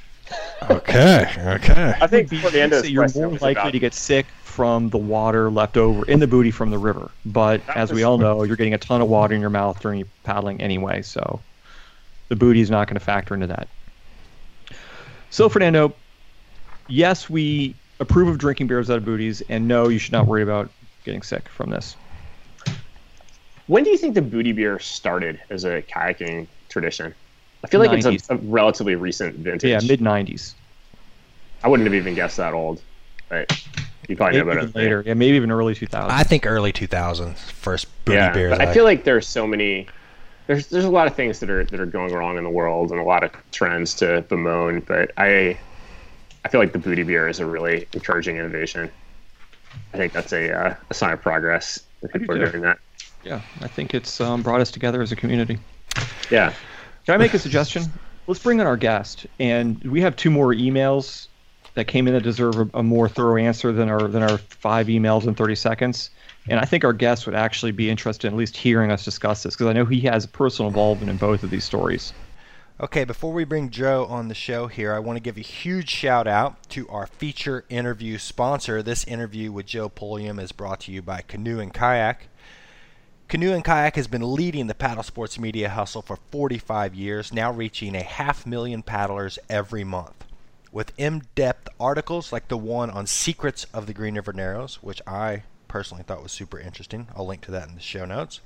Okay. 0.71 1.27
Okay. 1.39 1.95
I 2.01 2.07
think 2.07 2.29
Be- 2.29 2.39
Fernando's 2.39 2.83
so 2.83 2.89
you're 2.89 3.09
more 3.15 3.29
likely 3.29 3.51
about- 3.53 3.73
to 3.73 3.79
get 3.79 3.95
sick 3.95 4.27
from 4.43 4.91
the 4.91 4.99
water 4.99 5.51
left 5.51 5.77
over 5.77 6.05
in 6.07 6.19
the 6.19 6.27
booty 6.27 6.51
from 6.51 6.71
the 6.71 6.79
river. 6.79 7.11
But 7.25 7.65
That 7.69 7.77
as 7.77 7.93
we 7.93 8.03
all 8.03 8.19
know, 8.19 8.43
you're 8.43 8.57
getting 8.57 8.75
a 8.75 8.79
ton 8.79 9.01
of 9.01 9.09
water 9.09 9.35
in 9.35 9.41
your 9.41 9.51
mouth 9.51 9.81
during 9.81 10.05
paddling 10.25 10.61
anyway. 10.61 11.03
So 11.03 11.41
the 12.29 12.37
booty 12.37 12.61
is 12.61 12.69
not 12.71 12.89
going 12.89 12.97
to 12.99 13.05
factor 13.05 13.35
into 13.35 13.47
that. 13.47 13.69
So, 15.31 15.49
Fernando, 15.49 15.95
yes, 16.89 17.31
we 17.31 17.75
approve 18.01 18.29
of 18.29 18.39
drinking 18.39 18.67
beers 18.67 18.91
out 18.91 18.97
of 18.97 19.05
booties, 19.05 19.43
and 19.49 19.69
no, 19.69 19.89
you 19.89 19.99
should 19.99 20.13
not 20.13 20.27
worry 20.27 20.43
about 20.43 20.71
getting 21.05 21.23
sick 21.23 21.49
from 21.49 21.71
this. 21.71 21.97
When 23.69 23.85
do 23.85 23.91
you 23.91 23.99
think 23.99 24.15
the 24.15 24.23
booty 24.23 24.53
beer 24.53 24.79
started 24.79 25.41
as 25.51 25.65
a 25.65 25.83
kayaking 25.83 26.49
tradition? 26.71 27.15
I 27.63 27.67
feel 27.67 27.81
like 27.81 27.91
90s. 27.91 28.15
it's 28.15 28.31
a, 28.31 28.35
a, 28.35 28.39
relatively 28.39 28.95
recent 28.95 29.37
vintage. 29.37 29.71
Yeah, 29.71 29.81
mid 29.87 30.01
'90s. 30.01 30.55
I 31.63 31.69
wouldn't 31.69 31.87
have 31.87 31.95
even 31.95 32.15
guessed 32.15 32.39
that 32.39 32.55
old, 32.55 32.83
but 33.29 33.63
you 34.09 34.17
probably 34.17 34.39
maybe 34.39 34.47
know 34.47 34.53
about 34.53 34.65
it 34.65 34.75
later. 34.75 35.05
Yeah, 35.07 35.15
maybe 35.15 35.37
even 35.37 35.51
early 35.51 35.75
2000s. 35.75 36.09
I 36.09 36.23
think 36.23 36.47
early 36.47 36.73
2000s 36.73 37.37
first 37.37 38.05
booty 38.07 38.17
yeah, 38.17 38.33
beers. 38.33 38.57
But 38.57 38.67
I, 38.67 38.71
I 38.71 38.75
feel 38.75 38.85
like 38.85 39.05
there's 39.05 39.27
so 39.27 39.47
many. 39.47 39.87
There's 40.47 40.69
there's 40.69 40.87
a 40.87 40.91
lot 40.91 41.07
of 41.07 41.15
things 41.15 41.41
that 41.41 41.51
are 41.51 41.65
that 41.65 41.79
are 41.79 41.87
going 41.87 42.15
wrong 42.15 42.39
in 42.39 42.45
the 42.45 42.51
world 42.51 42.91
and 42.91 42.99
a 42.99 43.05
lot 43.05 43.23
of 43.23 43.33
trends 43.53 43.93
to 43.97 44.23
bemoan, 44.31 44.81
but 44.81 45.13
I 45.19 45.59
I 46.43 46.49
feel 46.49 46.61
like 46.61 46.73
the 46.73 46.79
booty 46.79 47.03
beer 47.03 47.29
is 47.29 47.39
a 47.39 47.45
really 47.45 47.87
encouraging 47.93 48.39
innovation. 48.39 48.91
I 49.93 49.99
think 49.99 50.15
that's 50.15 50.33
a 50.33 50.55
uh, 50.55 50.75
a 50.89 50.95
sign 50.95 51.13
of 51.13 51.21
progress 51.21 51.81
that 52.01 52.13
people 52.15 52.35
are 52.35 52.51
doing 52.51 52.63
that. 52.63 52.79
Yeah, 53.29 53.43
I 53.61 53.69
think 53.69 53.93
it's 53.93 54.23
um, 54.23 54.41
brought 54.41 54.63
us 54.63 54.71
together 54.71 55.03
as 55.03 55.13
a 55.13 55.17
community. 55.17 55.59
Yeah. 56.31 56.55
Can 57.05 57.15
I 57.15 57.19
make 57.19 57.35
a 57.35 57.39
suggestion? 57.39 57.83
Let's 58.27 58.43
bring 58.43 58.59
in 58.59 58.67
our 58.67 58.79
guest, 58.79 59.27
and 59.39 59.83
we 59.85 60.01
have 60.01 60.17
two 60.17 60.31
more 60.31 60.55
emails 60.55 61.27
that 61.75 61.85
came 61.85 62.09
in 62.09 62.15
that 62.15 62.23
deserve 62.23 62.57
a, 62.57 62.79
a, 62.79 62.83
more 62.83 63.07
thorough 63.07 63.37
answer 63.37 63.71
than 63.71 63.91
our 63.91 64.09
than 64.09 64.23
our 64.23 64.39
five 64.39 64.87
emails 64.87 65.27
in 65.27 65.35
30 65.35 65.57
seconds. 65.57 66.09
And 66.49 66.59
I 66.59 66.65
think 66.65 66.85
our 66.85 66.95
guest 66.95 67.27
would 67.27 67.35
actually 67.35 67.73
be 67.73 67.91
interested 67.91 68.29
in 68.29 68.33
at 68.33 68.39
least 68.39 68.57
hearing 68.57 68.91
us 68.91 69.05
discuss 69.05 69.43
this 69.43 69.55
because 69.55 69.67
I 69.67 69.75
know 69.75 69.85
he 69.85 70.01
has 70.01 70.25
personal 70.25 70.69
involvement 70.69 71.11
in 71.11 71.19
both 71.19 71.43
of 71.43 71.51
these 71.51 71.65
stories. 71.65 72.15
Okay, 72.81 73.05
before 73.05 73.35
we 73.35 73.45
bring 73.45 73.69
Joe 73.69 74.07
on 74.07 74.29
the 74.29 74.35
show 74.35 74.69
here, 74.69 74.95
I 74.95 75.01
want 75.01 75.19
to 75.19 75.23
give 75.23 75.37
a 75.37 75.41
huge 75.41 75.91
shout 75.91 76.27
out 76.27 76.67
to 76.71 76.89
our 76.89 77.07
feature 77.07 77.67
interview 77.69 78.17
sponsor. 78.17 78.83
This 78.83 79.05
interview 79.05 79.53
with 79.53 79.67
Joe 79.67 79.91
Pulliam 79.91 80.39
is 80.39 80.53
brought 80.53 80.81
to 80.81 80.93
you 80.93 81.03
by 81.03 81.21
Canoe 81.21 81.61
and 81.61 81.75
Kayak. 81.75 82.29
Canoe 83.29 83.53
and 83.53 83.63
Kayak 83.63 83.97
has 83.97 84.07
been 84.07 84.35
leading 84.35 84.69
the 84.69 84.75
paddle 84.75 85.03
sports 85.03 85.39
media 85.39 85.69
hustle 85.69 86.01
for 86.01 86.17
45 86.31 86.95
years, 86.95 87.31
now 87.31 87.53
reaching 87.53 87.95
a 87.95 88.03
half 88.03 88.47
million 88.47 88.83
paddlers 88.83 89.39
every 89.51 89.85
month 89.85 90.25
with 90.73 90.93
in 90.97 91.23
depth 91.35 91.69
articles 91.79 92.33
like 92.33 92.49
the 92.49 92.57
one 92.57 92.91
on 92.91 93.07
secrets 93.07 93.65
of 93.75 93.87
the 93.87 93.93
Green 93.93 94.15
River 94.15 94.33
Narrows, 94.33 94.83
which 94.83 95.03
I 95.07 95.43
personally 95.67 96.05
thought 96.05 96.23
was 96.23 96.33
super 96.33 96.59
interesting. 96.59 97.09
I'll 97.15 97.27
link 97.27 97.43
to 97.43 97.51
that 97.51 97.69
in 97.69 97.75
the 97.75 97.81
show 97.81 98.05
notes. 98.05 98.41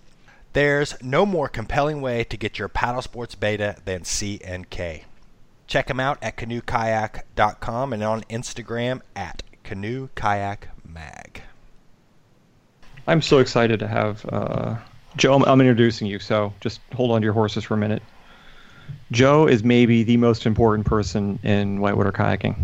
There's 0.52 1.00
no 1.00 1.24
more 1.24 1.48
compelling 1.48 2.00
way 2.00 2.24
to 2.24 2.36
get 2.36 2.58
your 2.58 2.68
paddle 2.68 3.02
sports 3.02 3.34
beta 3.34 3.76
than 3.84 4.04
C&K. 4.04 5.04
Check 5.66 5.86
them 5.86 6.00
out 6.00 6.18
at 6.20 6.36
canoekayak.com 6.36 7.92
and 7.92 8.02
on 8.02 8.22
Instagram 8.24 9.00
at 9.14 9.42
canoekayakmag. 9.64 11.40
I'm 13.06 13.22
so 13.22 13.38
excited 13.38 13.80
to 13.80 13.88
have 13.88 14.24
uh, 14.30 14.76
Joe. 15.16 15.34
I'm, 15.34 15.44
I'm 15.44 15.60
introducing 15.60 16.06
you, 16.06 16.18
so 16.18 16.52
just 16.60 16.80
hold 16.94 17.10
on 17.10 17.20
to 17.20 17.24
your 17.24 17.34
horses 17.34 17.64
for 17.64 17.74
a 17.74 17.76
minute. 17.76 18.02
Joe 19.10 19.46
is 19.46 19.62
maybe 19.62 20.02
the 20.02 20.16
most 20.16 20.46
important 20.46 20.86
person 20.86 21.38
in 21.42 21.80
whitewater 21.80 22.12
kayaking. 22.12 22.56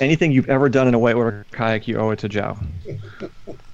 Anything 0.00 0.32
you've 0.32 0.48
ever 0.48 0.68
done 0.68 0.88
in 0.88 0.94
a 0.94 0.98
whitewater 0.98 1.46
kayak, 1.52 1.88
you 1.88 1.98
owe 1.98 2.10
it 2.10 2.18
to 2.20 2.28
Joe. 2.28 2.58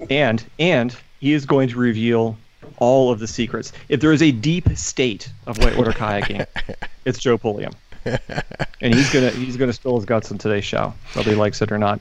And 0.08 0.44
and 0.58 0.96
he 1.20 1.32
is 1.32 1.46
going 1.46 1.68
to 1.70 1.78
reveal 1.78 2.36
all 2.78 3.10
of 3.10 3.18
the 3.18 3.26
secrets. 3.26 3.72
If 3.88 4.00
there 4.00 4.12
is 4.12 4.22
a 4.22 4.30
deep 4.30 4.68
state 4.76 5.30
of 5.46 5.58
whitewater 5.58 5.92
kayaking, 5.92 6.46
it's 7.04 7.18
Joe 7.18 7.38
Pulliam. 7.38 7.72
And 8.04 8.94
he's 8.94 9.12
gonna 9.12 9.30
he's 9.30 9.56
gonna 9.56 9.72
spill 9.72 9.96
his 9.96 10.04
guts 10.04 10.30
in 10.30 10.38
today's 10.38 10.64
show, 10.64 10.94
whether 11.14 11.30
he 11.30 11.36
likes 11.36 11.60
it 11.60 11.72
or 11.72 11.78
not. 11.78 12.00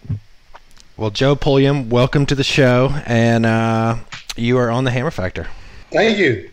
Well, 0.99 1.11
Joe 1.11 1.37
Pulliam, 1.37 1.89
welcome 1.89 2.25
to 2.25 2.35
the 2.35 2.43
show, 2.43 2.93
and 3.05 3.45
uh, 3.45 3.95
you 4.35 4.57
are 4.57 4.69
on 4.69 4.83
the 4.83 4.91
Hammer 4.91 5.11
Factor. 5.11 5.47
Thank 5.93 6.17
you. 6.17 6.51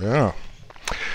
Yeah. 0.00 0.34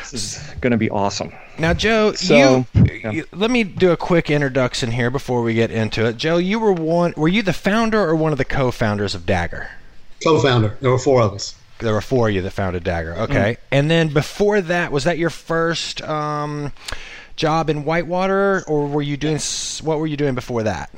This 0.02 0.14
is 0.14 0.56
going 0.60 0.72
to 0.72 0.78
be 0.78 0.90
awesome. 0.90 1.32
Now, 1.58 1.74
Joe, 1.74 2.12
so, 2.12 2.66
you, 2.74 2.84
yeah. 2.84 3.12
you, 3.12 3.26
let 3.32 3.52
me 3.52 3.64
do 3.64 3.92
a 3.92 3.98
quick 3.98 4.30
introduction 4.30 4.92
here 4.92 5.10
before 5.10 5.44
we 5.44 5.54
get 5.54 5.72
into 5.72 6.06
it. 6.06 6.18
Joe, 6.18 6.36
you 6.36 6.60
were 6.60 6.74
one. 6.74 7.14
Were 7.16 7.30
you 7.30 7.42
the 7.42 7.54
founder 7.54 8.02
or 8.02 8.18
one 8.18 8.34
of 8.34 8.38
the 8.38 8.44
co-founders 8.44 9.16
of 9.16 9.26
Dagger? 9.26 9.70
Co-founder. 10.22 10.78
There 10.82 10.92
were 10.92 11.00
four 11.00 11.22
of 11.22 11.32
us. 11.32 11.56
There 11.80 11.94
were 11.94 12.02
four 12.02 12.28
of 12.28 12.36
you 12.36 12.42
that 12.42 12.52
founded 12.52 12.84
Dagger. 12.84 13.16
Okay, 13.16 13.54
mm. 13.54 13.58
and 13.72 13.90
then 13.90 14.10
before 14.10 14.60
that, 14.60 14.92
was 14.92 15.06
that 15.06 15.18
your 15.18 15.30
first 15.30 16.02
um, 16.02 16.74
job 17.38 17.70
in 17.70 17.86
Whitewater, 17.86 18.66
or 18.68 18.88
were 18.88 19.02
you 19.02 19.16
doing 19.16 19.40
what 19.84 20.00
were 20.00 20.08
you 20.08 20.18
doing 20.18 20.36
before 20.36 20.64
that? 20.64 20.90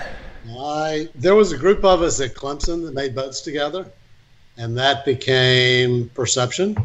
I 0.49 1.09
there 1.15 1.35
was 1.35 1.51
a 1.51 1.57
group 1.57 1.83
of 1.83 2.01
us 2.01 2.19
at 2.21 2.35
Clemson 2.35 2.85
that 2.85 2.93
made 2.93 3.15
boats 3.15 3.41
together, 3.41 3.85
and 4.57 4.77
that 4.77 5.05
became 5.05 6.09
Perception. 6.09 6.77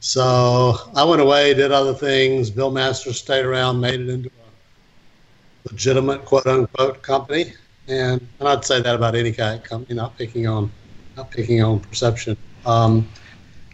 So 0.00 0.76
I 0.94 1.04
went 1.04 1.20
away, 1.20 1.54
did 1.54 1.72
other 1.72 1.94
things. 1.94 2.50
Bill 2.50 2.70
Masters 2.70 3.18
stayed 3.18 3.44
around, 3.44 3.80
made 3.80 4.00
it 4.00 4.08
into 4.08 4.28
a 4.28 5.70
legitimate 5.70 6.24
quote 6.24 6.46
unquote 6.46 7.02
company. 7.02 7.52
And, 7.88 8.26
and 8.38 8.48
I'd 8.48 8.64
say 8.64 8.80
that 8.80 8.94
about 8.94 9.14
any 9.14 9.32
kayak 9.32 9.64
company, 9.64 9.96
not 9.96 10.16
picking 10.16 10.46
on 10.46 10.70
not 11.16 11.30
picking 11.30 11.62
on 11.62 11.80
perception. 11.80 12.36
Um, 12.64 13.08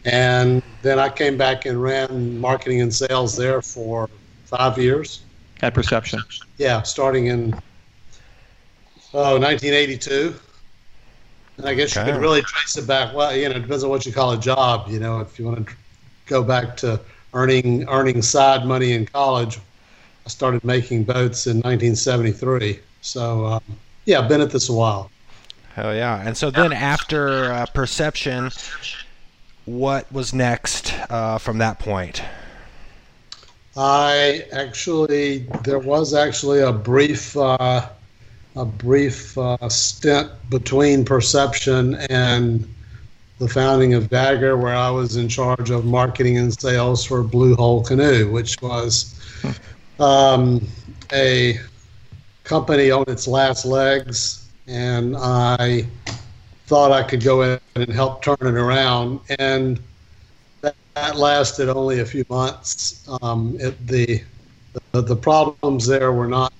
and 0.05 0.63
then 0.83 0.99
I 0.99 1.09
came 1.09 1.37
back 1.37 1.67
and 1.67 1.83
ran 1.83 2.39
marketing 2.39 2.81
and 2.81 2.95
sales 2.95 3.37
there 3.37 3.63
for 3.63 4.09
five 4.45 4.79
years. 4.79 5.23
At 5.63 5.75
Perception. 5.75 6.21
Yeah, 6.59 6.83
starting 6.83 7.27
in 7.27 7.55
oh, 9.15 9.39
1982. 9.39 10.35
And 11.57 11.67
I 11.67 11.75
guess 11.75 11.97
okay. 11.97 12.07
you 12.07 12.13
could 12.13 12.21
really 12.21 12.43
trace 12.43 12.77
it 12.77 12.87
back. 12.87 13.15
Well, 13.15 13.35
you 13.35 13.49
know, 13.49 13.57
it 13.57 13.63
depends 13.63 13.85
on 13.85 13.91
what 13.91 14.05
you 14.05 14.13
call 14.13 14.33
a 14.33 14.39
job. 14.39 14.89
You 14.89 14.99
know, 14.99 15.21
if 15.21 15.39
you 15.39 15.47
want 15.47 15.67
to 15.67 15.75
go 16.27 16.43
back 16.43 16.77
to 16.79 17.01
earning 17.33 17.89
earning 17.89 18.23
side 18.23 18.67
money 18.67 18.93
in 18.93 19.07
college, 19.07 19.59
I 20.27 20.29
started 20.29 20.65
making 20.65 21.05
boats 21.05 21.47
in 21.47 21.59
1973. 21.59 22.81
So 23.03 23.47
um, 23.47 23.63
yeah, 24.05 24.21
I've 24.21 24.29
been 24.29 24.41
at 24.41 24.51
this 24.51 24.69
a 24.69 24.73
while. 24.73 25.11
Hell 25.75 25.95
yeah! 25.95 26.27
And 26.27 26.37
so 26.37 26.51
then 26.51 26.73
after 26.73 27.53
uh, 27.53 27.67
Perception, 27.67 28.51
what 29.65 30.11
was 30.13 30.33
next 30.33 30.95
uh, 31.11 31.39
from 31.39 31.59
that 31.59 31.79
point? 31.79 32.23
I 33.77 34.45
actually 34.53 35.47
there 35.65 35.81
was 35.81 36.15
actually 36.15 36.61
a 36.61 36.73
brief 36.73 37.37
uh, 37.37 37.89
a 38.57 38.65
brief 38.65 39.37
uh, 39.37 39.69
stint 39.69 40.31
between 40.49 41.05
Perception 41.05 41.97
and 42.09 42.69
the 43.39 43.49
founding 43.49 43.95
of 43.95 44.09
Dagger, 44.09 44.57
where 44.57 44.75
I 44.75 44.91
was 44.91 45.17
in 45.17 45.29
charge 45.29 45.71
of 45.71 45.85
marketing 45.85 46.39
and 46.39 46.59
sales 46.59 47.05
for 47.05 47.23
Blue 47.23 47.57
Hole 47.57 47.83
Canoe, 47.83 48.31
which 48.31 48.61
was 48.63 49.21
um, 49.99 50.67
a 51.13 51.59
company 52.45 52.91
on 52.91 53.05
its 53.09 53.27
last 53.27 53.65
legs. 53.65 54.49
And 54.67 55.17
I 55.17 55.87
thought 56.67 56.93
I 56.93 57.03
could 57.03 57.23
go 57.23 57.43
in 57.43 57.61
and 57.75 57.93
help 57.93 58.23
turn 58.23 58.37
it 58.41 58.55
around. 58.55 59.21
And 59.39 59.81
that, 60.61 60.77
that 60.95 61.17
lasted 61.17 61.69
only 61.69 62.01
a 62.01 62.07
few 62.07 62.25
months. 62.31 63.07
Um, 63.21 63.57
it, 63.59 63.85
the, 63.87 64.23
the, 64.93 65.03
the 65.03 65.17
problems 65.17 65.87
there 65.87 66.13
were 66.13 66.29
not 66.29 66.53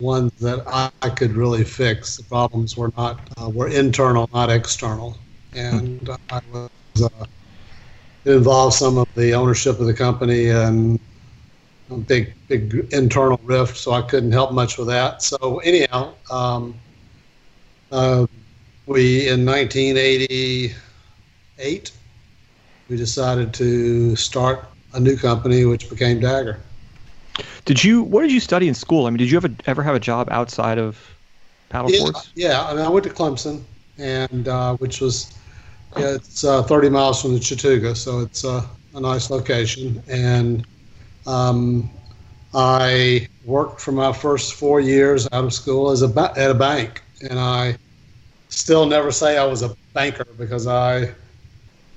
ones 0.00 0.32
that 0.40 0.62
I, 0.66 0.90
I 1.02 1.10
could 1.10 1.32
really 1.32 1.64
fix. 1.64 2.16
The 2.16 2.24
problems 2.24 2.76
were 2.76 2.92
not 2.96 3.20
uh, 3.40 3.50
were 3.50 3.68
internal, 3.68 4.28
not 4.32 4.50
external 4.50 5.18
and 5.52 6.08
I 6.30 6.40
was 6.52 6.70
uh, 7.02 7.24
involved 8.24 8.74
some 8.74 8.98
of 8.98 9.06
the 9.14 9.34
ownership 9.34 9.80
of 9.80 9.86
the 9.86 9.94
company 9.94 10.48
and 10.48 10.98
a 11.90 11.96
big 11.96 12.34
big 12.48 12.86
internal 12.92 13.38
rift, 13.42 13.76
so 13.76 13.92
I 13.92 14.02
couldn't 14.02 14.32
help 14.32 14.52
much 14.52 14.78
with 14.78 14.88
that. 14.88 15.22
So 15.22 15.58
anyhow, 15.60 16.14
um, 16.30 16.74
uh, 17.90 18.26
we 18.86 19.28
in 19.28 19.44
1988 19.44 21.92
we 22.88 22.96
decided 22.96 23.52
to 23.54 24.16
start 24.16 24.66
a 24.94 25.00
new 25.00 25.16
company, 25.16 25.64
which 25.64 25.88
became 25.88 26.20
Dagger. 26.20 26.60
Did 27.64 27.82
you? 27.82 28.02
What 28.02 28.22
did 28.22 28.32
you 28.32 28.40
study 28.40 28.68
in 28.68 28.74
school? 28.74 29.06
I 29.06 29.10
mean, 29.10 29.18
did 29.18 29.30
you 29.30 29.36
ever 29.36 29.50
ever 29.66 29.82
have 29.82 29.94
a 29.94 30.00
job 30.00 30.28
outside 30.30 30.78
of 30.78 30.98
paddle 31.68 31.90
yeah, 31.90 31.98
sports? 31.98 32.32
Yeah, 32.34 32.64
I 32.64 32.74
mean, 32.74 32.84
I 32.84 32.88
went 32.88 33.04
to 33.04 33.10
Clemson, 33.10 33.62
and 33.98 34.48
uh, 34.48 34.76
which 34.76 35.00
was 35.00 35.32
yeah, 35.96 36.14
it's 36.14 36.44
uh, 36.44 36.62
30 36.62 36.88
miles 36.90 37.20
from 37.20 37.34
the 37.34 37.40
Chattooga, 37.40 37.96
so 37.96 38.20
it's 38.20 38.44
uh, 38.44 38.64
a 38.94 39.00
nice 39.00 39.30
location. 39.30 40.02
And 40.08 40.64
um, 41.26 41.90
I 42.54 43.28
worked 43.44 43.80
for 43.80 43.92
my 43.92 44.12
first 44.12 44.54
four 44.54 44.80
years 44.80 45.26
out 45.32 45.44
of 45.44 45.52
school 45.52 45.90
as 45.90 46.02
a 46.02 46.08
ba- 46.08 46.32
at 46.36 46.50
a 46.50 46.54
bank, 46.54 47.02
and 47.28 47.38
I 47.38 47.76
still 48.48 48.86
never 48.86 49.10
say 49.10 49.36
I 49.38 49.44
was 49.44 49.62
a 49.62 49.76
banker 49.92 50.26
because 50.38 50.66
I, 50.66 51.02
I 51.02 51.12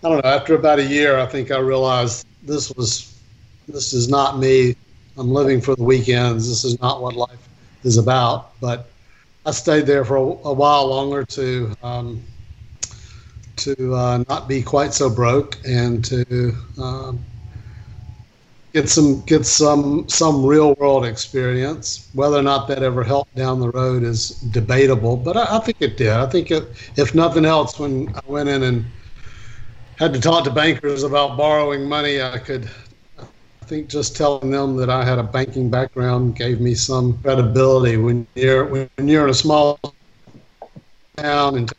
don't 0.01 0.23
know. 0.23 0.29
After 0.29 0.55
about 0.55 0.79
a 0.79 0.85
year, 0.85 1.17
I 1.17 1.25
think 1.25 1.51
I 1.51 1.59
realized 1.59 2.25
this 2.43 2.71
was 2.75 3.21
this 3.67 3.93
is 3.93 4.09
not 4.09 4.39
me. 4.39 4.75
I'm 5.17 5.31
living 5.31 5.61
for 5.61 5.75
the 5.75 5.83
weekends. 5.83 6.47
This 6.47 6.63
is 6.63 6.79
not 6.81 7.01
what 7.01 7.15
life 7.15 7.47
is 7.83 7.97
about. 7.97 8.59
But 8.59 8.87
I 9.45 9.51
stayed 9.51 9.85
there 9.85 10.05
for 10.05 10.17
a, 10.17 10.21
a 10.21 10.53
while 10.53 10.87
longer 10.87 11.23
to 11.25 11.75
um, 11.83 12.23
to 13.57 13.95
uh, 13.95 14.23
not 14.29 14.47
be 14.47 14.61
quite 14.61 14.93
so 14.93 15.09
broke 15.09 15.57
and 15.65 16.03
to 16.05 16.55
um, 16.81 17.19
get 18.73 18.89
some 18.89 19.21
get 19.21 19.45
some 19.45 20.07
some 20.09 20.45
real 20.45 20.73
world 20.75 21.05
experience. 21.05 22.09
Whether 22.13 22.37
or 22.37 22.41
not 22.41 22.67
that 22.67 22.81
ever 22.83 23.03
helped 23.03 23.35
down 23.35 23.59
the 23.59 23.69
road 23.69 24.03
is 24.03 24.29
debatable, 24.51 25.15
but 25.15 25.37
I, 25.37 25.57
I 25.57 25.59
think 25.59 25.77
it 25.79 25.97
did. 25.97 26.09
I 26.09 26.25
think 26.25 26.51
it, 26.51 26.63
if 26.97 27.13
nothing 27.13 27.45
else, 27.45 27.77
when 27.79 28.13
I 28.15 28.21
went 28.25 28.49
in 28.49 28.63
and 28.63 28.85
had 29.97 30.13
to 30.13 30.19
talk 30.19 30.43
to 30.45 30.51
bankers 30.51 31.03
about 31.03 31.37
borrowing 31.37 31.87
money, 31.87 32.21
I 32.21 32.39
could. 32.39 32.69
I 33.63 33.65
think 33.65 33.87
just 33.87 34.17
telling 34.17 34.51
them 34.51 34.75
that 34.75 34.89
I 34.89 35.05
had 35.05 35.19
a 35.19 35.23
banking 35.23 35.69
background 35.69 36.35
gave 36.35 36.59
me 36.59 36.75
some 36.75 37.17
credibility. 37.19 37.95
When 37.95 38.27
you're 38.35 38.65
when 38.65 38.89
you're 38.97 39.23
in 39.23 39.29
a 39.29 39.33
small 39.33 39.79
town 41.15 41.55
and 41.55 41.73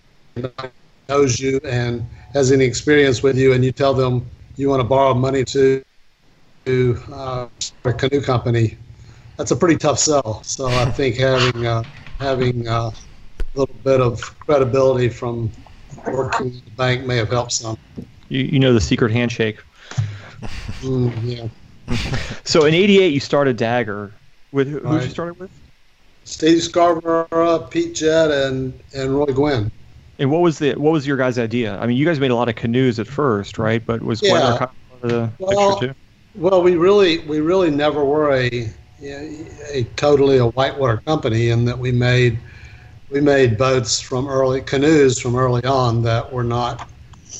knows 1.10 1.38
you 1.38 1.60
and 1.62 2.02
has 2.32 2.52
any 2.52 2.64
experience 2.64 3.22
with 3.22 3.36
you, 3.36 3.52
and 3.52 3.62
you 3.62 3.70
tell 3.70 3.92
them 3.92 4.24
you 4.56 4.70
want 4.70 4.80
to 4.80 4.84
borrow 4.84 5.12
money 5.12 5.44
to 5.44 5.84
to 6.64 6.98
uh, 7.12 7.48
a 7.84 7.92
canoe 7.92 8.22
company, 8.22 8.78
that's 9.36 9.50
a 9.50 9.56
pretty 9.56 9.76
tough 9.76 9.98
sell. 9.98 10.42
So 10.42 10.68
I 10.68 10.86
think 10.86 11.16
having 11.16 11.66
uh, 11.66 11.84
having 12.18 12.66
uh, 12.66 12.92
a 12.92 13.58
little 13.58 13.74
bit 13.84 14.00
of 14.00 14.22
credibility 14.38 15.10
from 15.10 15.50
working 16.06 16.46
at 16.46 16.64
the 16.64 16.70
bank 16.78 17.04
may 17.04 17.16
have 17.16 17.28
helped 17.28 17.52
some. 17.52 17.76
You, 18.30 18.40
you 18.40 18.58
know 18.58 18.72
the 18.72 18.80
secret 18.80 19.12
handshake. 19.12 19.62
Mm, 20.80 21.12
yeah. 21.24 21.46
So 22.44 22.66
in 22.66 22.74
'88, 22.74 23.12
you 23.12 23.20
started 23.20 23.56
Dagger. 23.56 24.12
With 24.52 24.68
who, 24.68 24.78
who 24.80 24.94
Right. 24.94 25.04
you 25.04 25.08
started 25.10 25.38
with? 25.38 25.50
Steve 26.24 26.62
Scarborough, 26.62 27.66
Pete 27.70 27.94
Jett, 27.94 28.30
and 28.30 28.72
and 28.94 29.16
Roy 29.16 29.26
Gwynn. 29.26 29.70
And 30.18 30.30
what 30.30 30.42
was 30.42 30.58
the 30.58 30.74
what 30.74 30.92
was 30.92 31.06
your 31.06 31.16
guys' 31.16 31.38
idea? 31.38 31.78
I 31.78 31.86
mean, 31.86 31.96
you 31.96 32.04
guys 32.06 32.20
made 32.20 32.30
a 32.30 32.36
lot 32.36 32.48
of 32.48 32.54
canoes 32.54 32.98
at 32.98 33.06
first, 33.06 33.58
right? 33.58 33.84
But 33.84 34.02
was 34.02 34.22
Yeah. 34.22 34.32
Weather 34.32 34.52
of 34.52 34.58
part 34.58 34.70
of 35.02 35.10
the 35.10 35.30
Well, 35.38 35.50
picture 35.70 35.86
too? 35.88 35.94
Well, 36.34 36.62
we 36.62 36.76
really 36.76 37.18
we 37.20 37.40
really 37.40 37.70
never 37.70 38.04
were 38.04 38.32
a 38.32 38.70
a 39.72 39.84
totally 39.96 40.38
a 40.38 40.46
whitewater 40.48 40.98
company 41.06 41.50
in 41.50 41.64
that 41.64 41.78
we 41.78 41.92
made 41.92 42.38
we 43.10 43.20
made 43.20 43.58
boats 43.58 44.00
from 44.00 44.28
early 44.28 44.60
canoes 44.62 45.18
from 45.18 45.36
early 45.36 45.64
on 45.64 46.02
that 46.02 46.32
were 46.32 46.44
not 46.44 46.88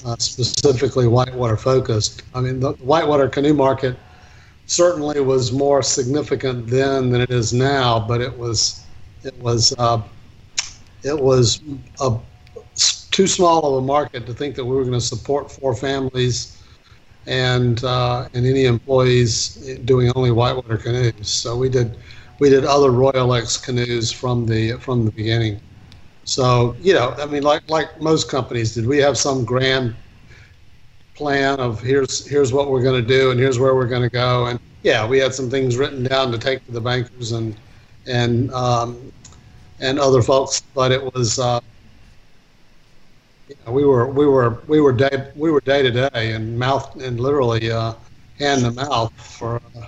uh, 0.04 0.16
specifically 0.18 1.06
whitewater 1.06 1.56
focused. 1.56 2.22
I 2.34 2.40
mean, 2.40 2.60
the 2.60 2.72
whitewater 2.72 3.28
canoe 3.28 3.54
market 3.54 3.96
certainly 4.66 5.20
was 5.20 5.52
more 5.52 5.82
significant 5.82 6.66
then 6.66 7.10
than 7.10 7.20
it 7.20 7.30
is 7.30 7.52
now, 7.52 7.98
but 8.00 8.20
it 8.20 8.36
was 8.36 8.84
it 9.22 9.34
was 9.38 9.74
uh, 9.78 10.02
it 11.02 11.18
was 11.18 11.60
a, 12.00 12.16
too 13.10 13.26
small 13.26 13.76
of 13.76 13.84
a 13.84 13.86
market 13.86 14.26
to 14.26 14.34
think 14.34 14.54
that 14.56 14.64
we 14.64 14.74
were 14.74 14.82
going 14.82 14.94
to 14.94 15.00
support 15.00 15.50
four 15.50 15.74
families 15.74 16.62
and 17.26 17.84
uh, 17.84 18.28
and 18.34 18.46
any 18.46 18.64
employees 18.64 19.56
doing 19.84 20.10
only 20.14 20.30
whitewater 20.30 20.76
canoes. 20.76 21.28
So 21.28 21.56
we 21.56 21.68
did 21.68 21.96
we 22.38 22.50
did 22.50 22.64
other 22.64 22.90
Royalex 22.90 23.62
canoes 23.62 24.10
from 24.10 24.46
the 24.46 24.72
from 24.78 25.04
the 25.04 25.12
beginning. 25.12 25.60
So 26.24 26.74
you 26.80 26.94
know, 26.94 27.14
I 27.18 27.26
mean, 27.26 27.42
like 27.42 27.68
like 27.68 28.00
most 28.00 28.30
companies, 28.30 28.74
did 28.74 28.86
we 28.86 28.98
have 28.98 29.16
some 29.16 29.44
grand 29.44 29.94
plan 31.14 31.58
of 31.60 31.80
here's 31.80 32.26
here's 32.26 32.52
what 32.52 32.70
we're 32.70 32.82
going 32.82 33.00
to 33.00 33.06
do 33.06 33.30
and 33.30 33.38
here's 33.38 33.58
where 33.58 33.74
we're 33.74 33.86
going 33.86 34.02
to 34.02 34.10
go? 34.10 34.46
And 34.46 34.58
yeah, 34.82 35.06
we 35.06 35.18
had 35.18 35.34
some 35.34 35.48
things 35.48 35.76
written 35.76 36.02
down 36.04 36.32
to 36.32 36.38
take 36.38 36.64
to 36.66 36.72
the 36.72 36.80
bankers 36.80 37.32
and 37.32 37.54
and 38.06 38.52
um, 38.52 39.12
and 39.80 39.98
other 39.98 40.22
folks, 40.22 40.62
but 40.74 40.92
it 40.92 41.02
was. 41.14 41.38
Uh, 41.38 41.60
you 43.48 43.56
know, 43.66 43.72
we 43.72 43.84
were 43.84 44.06
we 44.06 44.26
were 44.26 44.62
we 44.66 44.80
were 44.80 44.92
day 44.92 45.30
we 45.36 45.50
were 45.50 45.60
day 45.60 45.82
to 45.82 45.90
day 45.90 46.32
and 46.32 46.58
mouth 46.58 46.96
and 47.00 47.20
literally 47.20 47.70
uh, 47.70 47.94
hand 48.38 48.62
to 48.62 48.70
mouth 48.72 49.12
for 49.20 49.56
uh, 49.76 49.86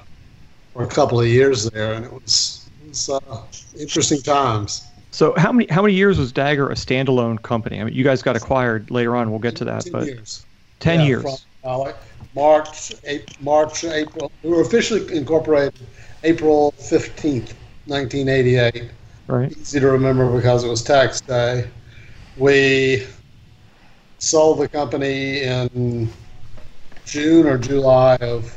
for 0.72 0.82
a 0.82 0.86
couple 0.86 1.20
of 1.20 1.26
years 1.26 1.64
there, 1.70 1.94
and 1.94 2.04
it 2.04 2.12
was, 2.12 2.70
it 2.82 2.88
was 2.88 3.08
uh, 3.08 3.42
interesting 3.78 4.20
times. 4.20 4.86
So 5.10 5.32
how 5.38 5.52
many 5.52 5.66
how 5.70 5.80
many 5.80 5.94
years 5.94 6.18
was 6.18 6.32
Dagger 6.32 6.68
a 6.68 6.74
standalone 6.74 7.40
company? 7.40 7.80
I 7.80 7.84
mean, 7.84 7.94
you 7.94 8.04
guys 8.04 8.22
got 8.22 8.36
acquired 8.36 8.90
later 8.90 9.16
on. 9.16 9.30
We'll 9.30 9.40
get 9.40 9.56
to 9.56 9.64
that, 9.64 9.86
but 9.90 10.06
years. 10.06 10.45
Ten 10.80 11.00
Yeah, 11.00 11.06
years. 11.06 11.22
From, 11.22 11.36
uh, 11.64 11.92
March, 12.34 12.92
April, 13.04 13.36
March, 13.40 13.84
April. 13.84 14.30
We 14.42 14.50
were 14.50 14.60
officially 14.60 15.16
incorporated 15.16 15.80
April 16.22 16.72
fifteenth, 16.72 17.54
nineteen 17.86 18.28
eighty-eight. 18.28 18.90
right? 19.26 19.50
easy 19.56 19.80
to 19.80 19.88
remember 19.88 20.30
because 20.36 20.64
it 20.64 20.68
was 20.68 20.82
tax 20.82 21.20
day. 21.20 21.68
We 22.36 23.06
sold 24.18 24.58
the 24.58 24.68
company 24.68 25.40
in 25.42 26.10
June 27.04 27.46
or 27.46 27.56
July 27.58 28.16
of 28.20 28.56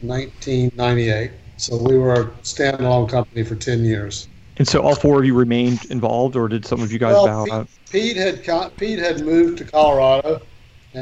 1998. 0.00 1.30
So 1.56 1.76
we 1.76 1.98
were 1.98 2.14
a 2.14 2.24
standalone 2.42 3.08
company 3.08 3.44
for 3.44 3.56
10 3.56 3.84
years. 3.84 4.28
And 4.58 4.66
so 4.66 4.80
all 4.80 4.94
four 4.94 5.20
of 5.20 5.24
you 5.24 5.34
remained 5.34 5.84
involved, 5.86 6.36
or 6.36 6.48
did 6.48 6.64
some 6.64 6.80
of 6.82 6.92
you 6.92 6.98
guys 6.98 7.12
Well, 7.14 7.26
bow 7.26 7.44
Pete- 7.44 7.52
out? 7.52 7.68
Pete 7.90 8.16
had 8.16 8.76
Pete 8.78 8.98
had 8.98 9.24
moved 9.24 9.58
to 9.58 9.64
Colorado 9.64 10.40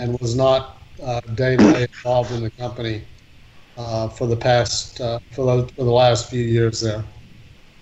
and 0.02 0.18
was 0.20 0.36
not 0.36 0.82
day 1.34 1.56
to 1.56 1.72
day 1.72 1.86
involved 1.92 2.32
in 2.32 2.42
the 2.42 2.50
company 2.52 3.02
uh, 3.76 4.08
for 4.08 4.26
the 4.26 4.36
past 4.36 5.00
uh, 5.00 5.18
for 5.32 5.44
the 5.44 5.68
for 5.74 5.84
the 5.84 5.90
last 5.90 6.30
few 6.30 6.42
years 6.42 6.80
there. 6.80 7.04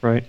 Right. 0.02 0.24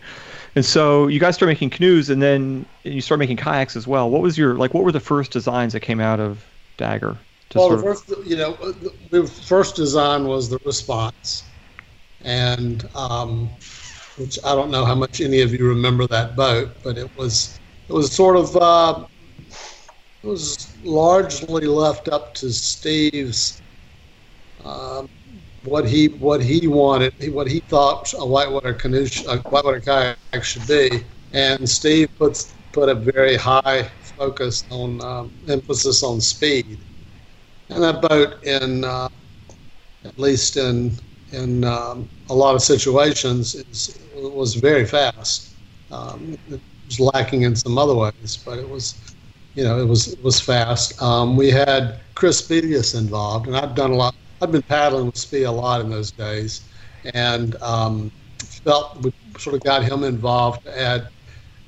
And 0.56 0.64
so 0.64 1.08
you 1.08 1.20
guys 1.20 1.36
started 1.36 1.52
making 1.52 1.72
canoes, 1.72 2.10
and 2.10 2.22
then 2.22 2.66
you 2.84 3.02
started 3.02 3.20
making 3.20 3.38
kayaks 3.38 3.76
as 3.76 3.88
well. 3.88 4.10
What 4.10 4.22
was 4.22 4.38
your 4.38 4.56
like? 4.56 4.74
What 4.74 4.84
were 4.84 4.92
the 4.92 5.00
first 5.00 5.32
designs 5.32 5.74
that 5.74 5.82
came 5.82 6.00
out 6.00 6.20
of 6.20 6.46
Dagger? 6.78 7.18
To 7.50 7.58
Well, 7.58 7.70
the 7.70 7.84
first, 7.84 8.10
you 8.26 8.38
know, 8.38 8.54
the 8.54 8.92
the 9.12 9.28
first 9.28 9.76
design 9.76 10.28
was 10.28 10.50
the 10.50 10.60
response, 10.64 11.52
and 12.22 12.88
um, 12.96 13.50
which 14.18 14.40
I 14.46 14.56
don't 14.56 14.72
know 14.72 14.86
how 14.86 14.96
much 14.96 15.20
any 15.20 15.42
of 15.42 15.52
you 15.52 15.68
remember 15.68 16.08
that 16.08 16.36
boat, 16.38 16.78
but 16.84 16.98
it 16.98 17.10
was 17.18 17.60
it 17.90 17.94
was 17.94 18.14
sort 18.14 18.38
of 18.38 18.56
uh, 18.56 19.06
it 19.50 20.28
was 20.28 20.75
largely 20.86 21.68
left 21.68 22.08
up 22.08 22.34
to 22.36 22.52
Steve's 22.52 23.62
um, 24.64 25.10
what 25.64 25.88
he 25.88 26.08
what 26.08 26.42
he 26.42 26.68
wanted, 26.68 27.14
what 27.34 27.48
he 27.48 27.60
thought 27.62 28.14
a 28.14 28.26
whitewater 28.26 28.74
canoe, 28.74 29.08
a 29.28 29.38
whitewater 29.50 29.82
kayak 29.82 30.44
should 30.44 30.68
be, 30.68 31.04
and 31.34 31.68
Steve 31.68 32.08
puts 32.18 32.54
put 32.72 32.90
a 32.90 32.96
very 32.96 33.36
high 33.36 33.90
focus 34.18 34.66
on 34.70 35.02
um, 35.02 35.32
emphasis 35.48 36.04
on 36.04 36.22
speed. 36.22 36.78
And 37.70 37.82
that 37.82 38.02
boat, 38.02 38.44
in 38.44 38.84
uh, 38.84 39.10
at 40.04 40.20
least 40.20 40.58
in 40.58 40.92
in 41.32 41.64
um, 41.64 42.08
a 42.30 42.34
lot 42.34 42.56
of 42.56 42.62
situations, 42.62 43.56
is, 43.56 44.00
was 44.14 44.56
very 44.56 44.86
fast. 44.86 45.56
Um, 45.92 46.38
it 46.52 46.62
was 46.86 47.00
lacking 47.00 47.44
in 47.44 47.56
some 47.56 47.78
other 47.78 47.96
ways, 47.96 48.38
but 48.46 48.60
it 48.60 48.68
was, 48.68 49.15
you 49.56 49.64
know, 49.64 49.80
it 49.80 49.86
was 49.86 50.10
it 50.14 50.24
was 50.24 50.40
fast. 50.40 51.02
Um, 51.02 51.36
we 51.38 51.50
had 51.50 52.00
Chris 52.16 52.40
Spelius 52.40 52.94
involved, 52.94 53.48
and 53.48 53.56
I've 53.56 53.76
done 53.76 53.92
a 53.92 53.96
lot. 53.96 54.16
I've 54.42 54.52
been 54.52 54.64
paddling 54.64 55.08
with 55.08 55.18
Spee 55.18 55.44
a 55.44 55.52
lot 55.52 55.82
in 55.82 55.90
those 55.90 56.12
days, 56.12 56.70
and 57.14 57.56
um, 57.62 58.12
felt 58.64 59.02
we 59.04 59.12
sort 59.38 59.56
of 59.56 59.64
got 59.64 59.84
him 59.84 60.04
involved 60.04 60.64
to 60.66 60.80
add 60.80 61.10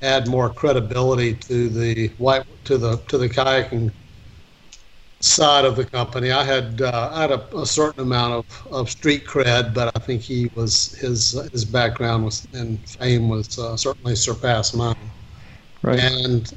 add 0.02 0.28
more 0.28 0.52
credibility 0.52 1.34
to 1.34 1.68
the 1.68 2.08
white 2.18 2.44
to 2.64 2.78
the 2.78 2.98
to 3.08 3.18
the 3.18 3.28
kayaking 3.28 3.92
side 5.20 5.64
of 5.64 5.76
the 5.76 5.84
company. 5.84 6.30
I 6.30 6.44
had 6.44 6.80
uh, 6.82 7.10
I 7.12 7.22
had 7.22 7.32
a, 7.32 7.56
a 7.56 7.66
certain 7.66 8.02
amount 8.02 8.34
of, 8.34 8.72
of 8.72 8.90
street 8.90 9.26
cred, 9.26 9.74
but 9.74 9.92
I 9.96 10.00
think 10.00 10.22
he 10.22 10.50
was 10.54 10.94
his 11.00 11.32
his 11.52 11.64
background 11.64 12.24
was 12.24 12.46
and 12.52 12.78
fame 12.88 13.28
was 13.28 13.58
uh, 13.58 13.76
certainly 13.76 14.14
surpassed 14.16 14.76
mine. 14.76 14.94
right. 15.82 16.00
And 16.00 16.52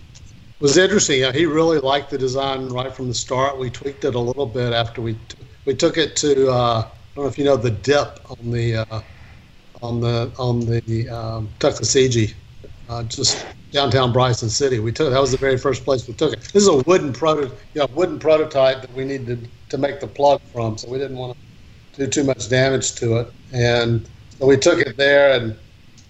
was 0.62 0.78
interesting. 0.78 1.34
He 1.34 1.45
really 1.45 1.80
liked 1.80 2.12
the 2.12 2.18
design 2.18 2.68
right 2.68 2.93
from 2.95 3.07
the 3.07 3.14
start. 3.14 3.57
We 3.57 3.70
tweaked 3.70 4.05
it 4.05 4.16
a 4.16 4.20
little 4.20 4.45
bit 4.45 4.74
after 4.74 5.01
we 5.01 5.16
t- 5.16 5.45
we 5.66 5.76
took 5.76 5.97
it 5.97 6.16
to 6.18 6.49
uh, 6.51 6.88
I 6.88 6.91
don't 7.16 7.26
know 7.26 7.30
if 7.30 7.38
you 7.38 7.43
know 7.43 7.57
the 7.57 7.72
dip 7.72 8.20
on 8.30 8.51
the 8.51 8.78
uh, 8.78 9.01
on 9.82 9.99
the 9.99 10.32
on 10.38 10.59
the 10.59 11.09
um, 11.09 11.49
Tuckasegee, 11.59 12.34
uh, 12.88 13.03
just 13.03 13.45
downtown 13.72 14.14
Bryson 14.14 14.49
City. 14.49 14.80
We 14.80 14.91
took 14.91 15.12
that 15.12 15.20
was 15.20 15.32
the 15.32 15.38
very 15.38 15.57
first 15.57 15.84
place 15.84 16.07
we 16.07 16.14
took 16.14 16.34
it. 16.34 16.41
This 16.53 16.64
is 16.64 16.68
a 16.68 16.78
wooden 16.86 17.12
proto, 17.12 17.47
you 17.74 17.82
know, 17.82 17.88
wooden 17.93 18.20
prototype 18.20 18.82
that 18.82 18.93
we 18.93 19.03
needed 19.03 19.49
to 19.70 19.78
make 19.78 19.99
the 19.99 20.07
plug 20.07 20.41
from, 20.51 20.78
so 20.78 20.89
we 20.89 20.99
didn't 20.99 21.18
want 21.18 21.36
to 21.93 22.05
do 22.05 22.07
too 22.07 22.24
much 22.24 22.49
damage 22.49 22.93
to 22.95 23.18
it. 23.18 23.34
And 23.51 24.07
so 24.30 24.45
we 24.45 24.57
took 24.57 24.80
it 24.80 24.95
there, 24.97 25.34
and 25.34 25.57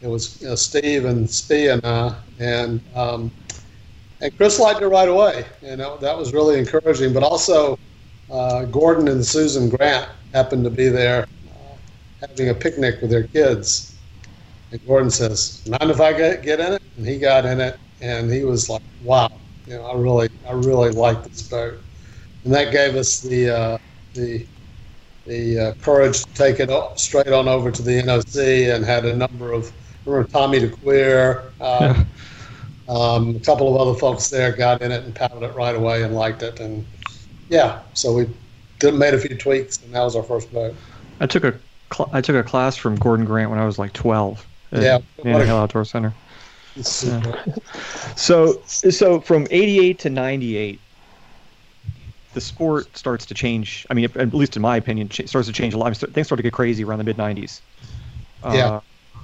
it 0.02 0.08
was 0.08 0.44
uh, 0.44 0.56
Steve 0.56 1.06
and 1.06 1.30
Spee 1.30 1.68
and 1.68 1.86
I, 1.86 2.16
and 2.40 2.82
um, 2.94 3.32
and 4.22 4.36
Chris 4.38 4.60
liked 4.60 4.82
it 4.82 4.88
right 4.88 5.10
away, 5.10 5.46
and 5.64 5.82
that, 5.82 6.00
that 6.00 6.18
was 6.18 6.34
really 6.34 6.60
encouraging. 6.60 7.14
But 7.14 7.24
also, 7.24 7.78
uh, 8.32 8.66
Gordon 8.66 9.08
and 9.08 9.26
Susan 9.26 9.70
Grant 9.70 10.10
happened 10.34 10.64
to 10.64 10.70
be 10.70 10.90
there 10.90 11.28
having 12.22 12.50
a 12.50 12.54
picnic 12.54 13.02
with 13.02 13.10
their 13.10 13.24
kids. 13.24 13.96
And 14.72 14.86
Gordon 14.88 15.10
says, 15.10 15.68
"Mind 15.68 15.92
if 15.92 16.00
I 16.00 16.14
get, 16.14 16.44
get 16.44 16.60
in 16.60 16.74
it?" 16.74 16.82
And 16.98 17.06
he 17.06 17.18
got 17.18 17.46
in 17.46 17.60
it, 17.60 17.78
and 18.00 18.32
he 18.32 18.44
was 18.44 18.70
like, 18.70 18.84
"Wow, 19.04 19.30
you 19.68 19.74
know, 19.74 19.86
I 19.86 19.96
really, 19.96 20.30
I 20.48 20.54
really 20.54 20.92
like 20.92 21.24
this 21.24 21.42
boat." 21.42 21.80
And 22.46 22.54
that 22.54 22.72
gave 22.72 22.96
us 22.96 23.20
the 23.20 23.50
uh, 23.50 23.78
the 24.14 24.46
the 25.26 25.60
uh, 25.60 25.74
courage 25.82 26.24
to 26.24 26.34
take 26.34 26.60
it 26.60 26.70
straight 26.98 27.28
on 27.28 27.48
over 27.48 27.72
to 27.72 27.82
the 27.82 28.02
NOC, 28.02 28.74
and 28.74 28.86
had 28.86 29.06
a 29.06 29.16
number 29.16 29.52
of 29.52 29.72
remember 30.06 30.30
Tommy 30.30 30.60
DeQueer, 30.60 31.52
um, 32.92 33.36
a 33.36 33.40
couple 33.40 33.74
of 33.74 33.80
other 33.82 33.98
folks 33.98 34.30
there 34.30 34.52
got 34.52 34.82
in 34.82 34.92
it 34.92 35.04
and 35.04 35.16
paddled 35.16 35.44
it 35.44 35.56
right 35.56 35.76
away 35.76 36.04
and 36.04 36.14
liked 36.14 36.44
it, 36.44 36.60
and 36.60 36.86
yeah, 37.50 37.82
so 37.94 38.14
we 38.14 38.30
did, 38.80 38.94
made 38.94 39.14
a 39.14 39.20
few 39.20 39.38
tweaks, 39.38 39.82
and 39.82 39.94
that 39.96 40.04
was 40.04 40.16
our 40.16 40.24
first 40.24 40.52
boat. 40.54 40.76
I 41.20 41.26
took 41.26 41.44
a 41.44 41.54
cl- 41.94 42.10
I 42.12 42.22
took 42.22 42.36
a 42.36 42.44
class 42.44 42.76
from 42.76 42.96
Gordon 42.96 43.26
Grant 43.26 43.50
when 43.50 43.60
I 43.60 43.66
was 43.66 43.80
like 43.80 43.94
12. 43.94 44.46
At 44.74 44.84
Yeah, 44.84 45.00
Nantahala 45.20 45.64
Outdoor 45.64 45.86
Center. 45.86 46.14
Yeah. 46.76 47.44
So 48.16 48.62
so 48.66 49.20
from 49.20 49.48
88 49.52 50.00
to 50.00 50.10
98 50.10 50.80
the 52.34 52.42
sport 52.42 52.96
starts 52.98 53.26
to 53.26 53.34
change. 53.34 53.86
I 53.90 53.94
mean, 53.94 54.10
at 54.16 54.34
least 54.34 54.56
in 54.56 54.62
my 54.62 54.78
opinion, 54.78 55.12
starts 55.12 55.48
to 55.48 55.54
change 55.54 55.74
a 55.74 55.78
lot. 55.78 55.96
Things 55.96 56.28
start 56.28 56.38
to 56.38 56.44
get 56.44 56.54
crazy 56.54 56.84
around 56.84 57.00
the 57.00 57.04
mid 57.04 57.18
90s. 57.18 57.60
Uh, 58.44 58.54
Yeah. 58.56 58.80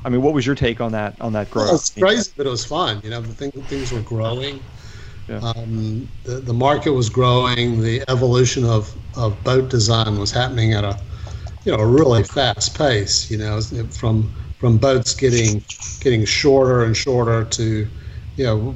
I 0.05 0.09
mean, 0.09 0.21
what 0.21 0.33
was 0.33 0.45
your 0.45 0.55
take 0.55 0.79
on 0.79 0.91
that 0.93 1.19
on 1.21 1.33
that 1.33 1.49
growth? 1.51 1.67
Well, 1.67 1.75
it's 1.75 1.89
crazy, 1.89 2.31
but 2.37 2.45
it 2.45 2.49
was 2.49 2.65
fun. 2.65 3.01
You 3.03 3.09
know, 3.09 3.21
the 3.21 3.33
thing, 3.33 3.51
things 3.51 3.91
were 3.91 4.01
growing. 4.01 4.61
Yeah. 5.27 5.39
Um, 5.39 6.07
the, 6.23 6.35
the 6.35 6.53
market 6.53 6.91
was 6.93 7.09
growing. 7.09 7.81
The 7.81 8.01
evolution 8.07 8.63
of, 8.63 8.95
of 9.17 9.43
boat 9.43 9.69
design 9.69 10.17
was 10.17 10.31
happening 10.31 10.73
at 10.73 10.85
a, 10.85 10.97
you 11.65 11.75
know, 11.75 11.79
a 11.79 11.85
really 11.85 12.23
fast 12.23 12.77
pace. 12.77 13.29
You 13.29 13.37
know, 13.37 13.59
from 13.91 14.33
from 14.59 14.77
boats 14.77 15.13
getting 15.13 15.63
getting 15.99 16.23
shorter 16.25 16.83
and 16.83 16.95
shorter 16.95 17.43
to, 17.43 17.87
you 18.37 18.43
know, 18.43 18.75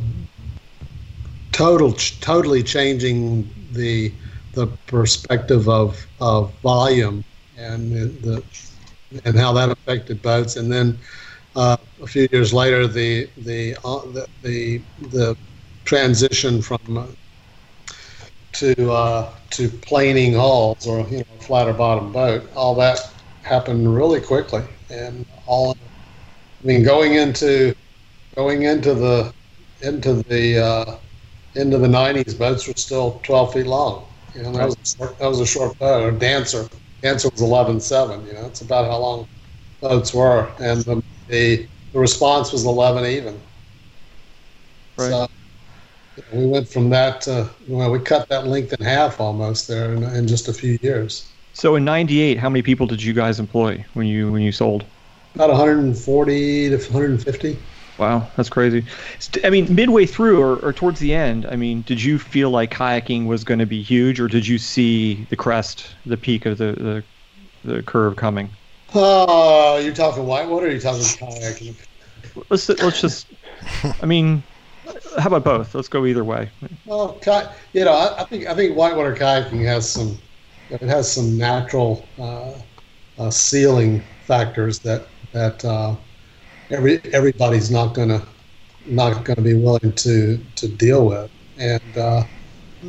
total 1.51 1.93
totally 1.93 2.63
changing 2.63 3.49
the 3.71 4.11
the 4.53 4.67
perspective 4.87 5.69
of 5.69 6.05
of 6.19 6.51
volume 6.61 7.23
and 7.57 7.93
the 8.21 8.43
and 9.25 9.37
how 9.37 9.53
that 9.53 9.69
affected 9.69 10.21
boats. 10.21 10.55
And 10.55 10.71
then 10.71 10.97
uh, 11.55 11.77
a 12.01 12.07
few 12.07 12.27
years 12.31 12.53
later, 12.53 12.87
the 12.87 13.29
the 13.37 13.75
uh, 13.83 13.99
the, 14.11 14.27
the 14.41 14.81
the 15.09 15.37
transition 15.85 16.61
from 16.61 16.97
uh, 16.97 17.07
to 18.53 18.91
uh, 18.91 19.33
to 19.51 19.69
planing 19.69 20.33
hulls 20.33 20.85
or 20.87 21.07
you 21.09 21.17
know 21.19 21.25
flatter 21.39 21.73
bottom 21.73 22.11
boat, 22.11 22.49
all 22.55 22.75
that 22.75 22.99
happened 23.43 23.93
really 23.93 24.21
quickly, 24.21 24.63
and 24.89 25.25
all. 25.45 25.75
I 26.63 26.67
mean, 26.67 26.83
going 26.83 27.15
into 27.15 27.73
going 28.35 28.63
into 28.63 28.93
the 28.93 29.33
into 29.81 30.21
the 30.23 30.59
uh, 30.59 30.97
into 31.55 31.77
the 31.77 31.87
90s, 31.87 32.33
boats 32.37 32.67
were 32.67 32.73
still 32.77 33.19
12 33.23 33.53
feet 33.53 33.67
long. 33.67 34.05
You 34.35 34.43
know, 34.43 34.51
that 34.53 34.65
was 34.65 34.75
a 34.75 34.97
short, 34.97 35.17
that 35.19 35.27
was 35.27 35.39
a 35.39 35.45
short 35.45 35.77
boat. 35.79 36.03
Or 36.03 36.11
dancer, 36.11 36.67
dancer 37.01 37.29
was 37.31 37.41
11.7. 37.41 38.25
You 38.25 38.33
know, 38.33 38.45
it's 38.45 38.61
about 38.61 38.89
how 38.89 38.97
long 38.97 39.27
boats 39.81 40.13
were, 40.13 40.51
and 40.59 40.81
the 40.81 41.01
the, 41.27 41.67
the 41.93 41.99
response 41.99 42.51
was 42.51 42.65
11 42.65 43.05
even. 43.05 43.41
Right. 44.97 45.09
So 45.09 45.27
we 46.33 46.45
went 46.45 46.67
from 46.67 46.89
that 46.89 47.21
to 47.21 47.49
well, 47.67 47.91
we 47.91 47.99
cut 47.99 48.27
that 48.29 48.47
length 48.47 48.73
in 48.77 48.85
half 48.85 49.19
almost 49.19 49.67
there 49.67 49.93
in, 49.93 50.03
in 50.03 50.27
just 50.27 50.47
a 50.47 50.53
few 50.53 50.77
years. 50.81 51.33
So 51.53 51.75
in 51.75 51.85
'98, 51.85 52.37
how 52.37 52.49
many 52.49 52.61
people 52.61 52.87
did 52.87 53.01
you 53.01 53.13
guys 53.13 53.39
employ 53.39 53.83
when 53.93 54.07
you 54.07 54.31
when 54.31 54.41
you 54.41 54.51
sold? 54.51 54.85
About 55.35 55.49
140 55.49 56.69
to 56.69 56.75
150. 56.75 57.57
Wow, 58.01 58.27
that's 58.35 58.49
crazy. 58.49 58.83
I 59.43 59.51
mean, 59.51 59.75
midway 59.75 60.07
through 60.07 60.41
or, 60.41 60.55
or 60.65 60.73
towards 60.73 60.99
the 60.99 61.13
end, 61.13 61.45
I 61.45 61.55
mean, 61.55 61.83
did 61.83 62.01
you 62.01 62.17
feel 62.17 62.49
like 62.49 62.71
kayaking 62.71 63.27
was 63.27 63.43
going 63.43 63.59
to 63.59 63.67
be 63.67 63.83
huge, 63.83 64.19
or 64.19 64.27
did 64.27 64.47
you 64.47 64.57
see 64.57 65.27
the 65.29 65.35
crest, 65.35 65.93
the 66.07 66.17
peak 66.17 66.47
of 66.47 66.57
the 66.57 67.03
the, 67.63 67.73
the 67.75 67.83
curve 67.83 68.15
coming? 68.15 68.49
Oh, 68.95 69.77
you're 69.77 69.93
talking 69.93 70.25
whitewater. 70.25 70.65
Or 70.65 70.69
you're 70.71 70.79
talking 70.79 71.03
kayaking. 71.03 71.75
Let's 72.49 72.67
let's 72.69 72.99
just. 72.99 73.27
I 74.01 74.07
mean, 74.07 74.41
how 75.19 75.27
about 75.27 75.43
both? 75.43 75.75
Let's 75.75 75.87
go 75.87 76.07
either 76.07 76.23
way. 76.23 76.49
Well, 76.85 77.21
you 77.73 77.85
know, 77.85 77.93
I, 77.93 78.21
I 78.21 78.23
think 78.23 78.47
I 78.47 78.55
think 78.55 78.75
whitewater 78.75 79.13
kayaking 79.13 79.63
has 79.65 79.87
some 79.87 80.17
it 80.71 80.81
has 80.81 81.11
some 81.11 81.37
natural 81.37 82.07
uh, 82.17 82.53
uh, 83.21 83.29
sealing 83.29 84.01
factors 84.25 84.79
that 84.79 85.07
that 85.33 85.63
uh, 85.63 85.97
every 86.71 87.01
everybody's 87.13 87.71
not 87.71 87.93
gonna 87.93 88.25
not 88.85 89.25
gonna 89.25 89.41
be 89.41 89.53
willing 89.53 89.93
to 89.93 90.39
to 90.55 90.67
deal 90.67 91.05
with, 91.07 91.31
and 91.57 91.97
uh, 91.97 92.23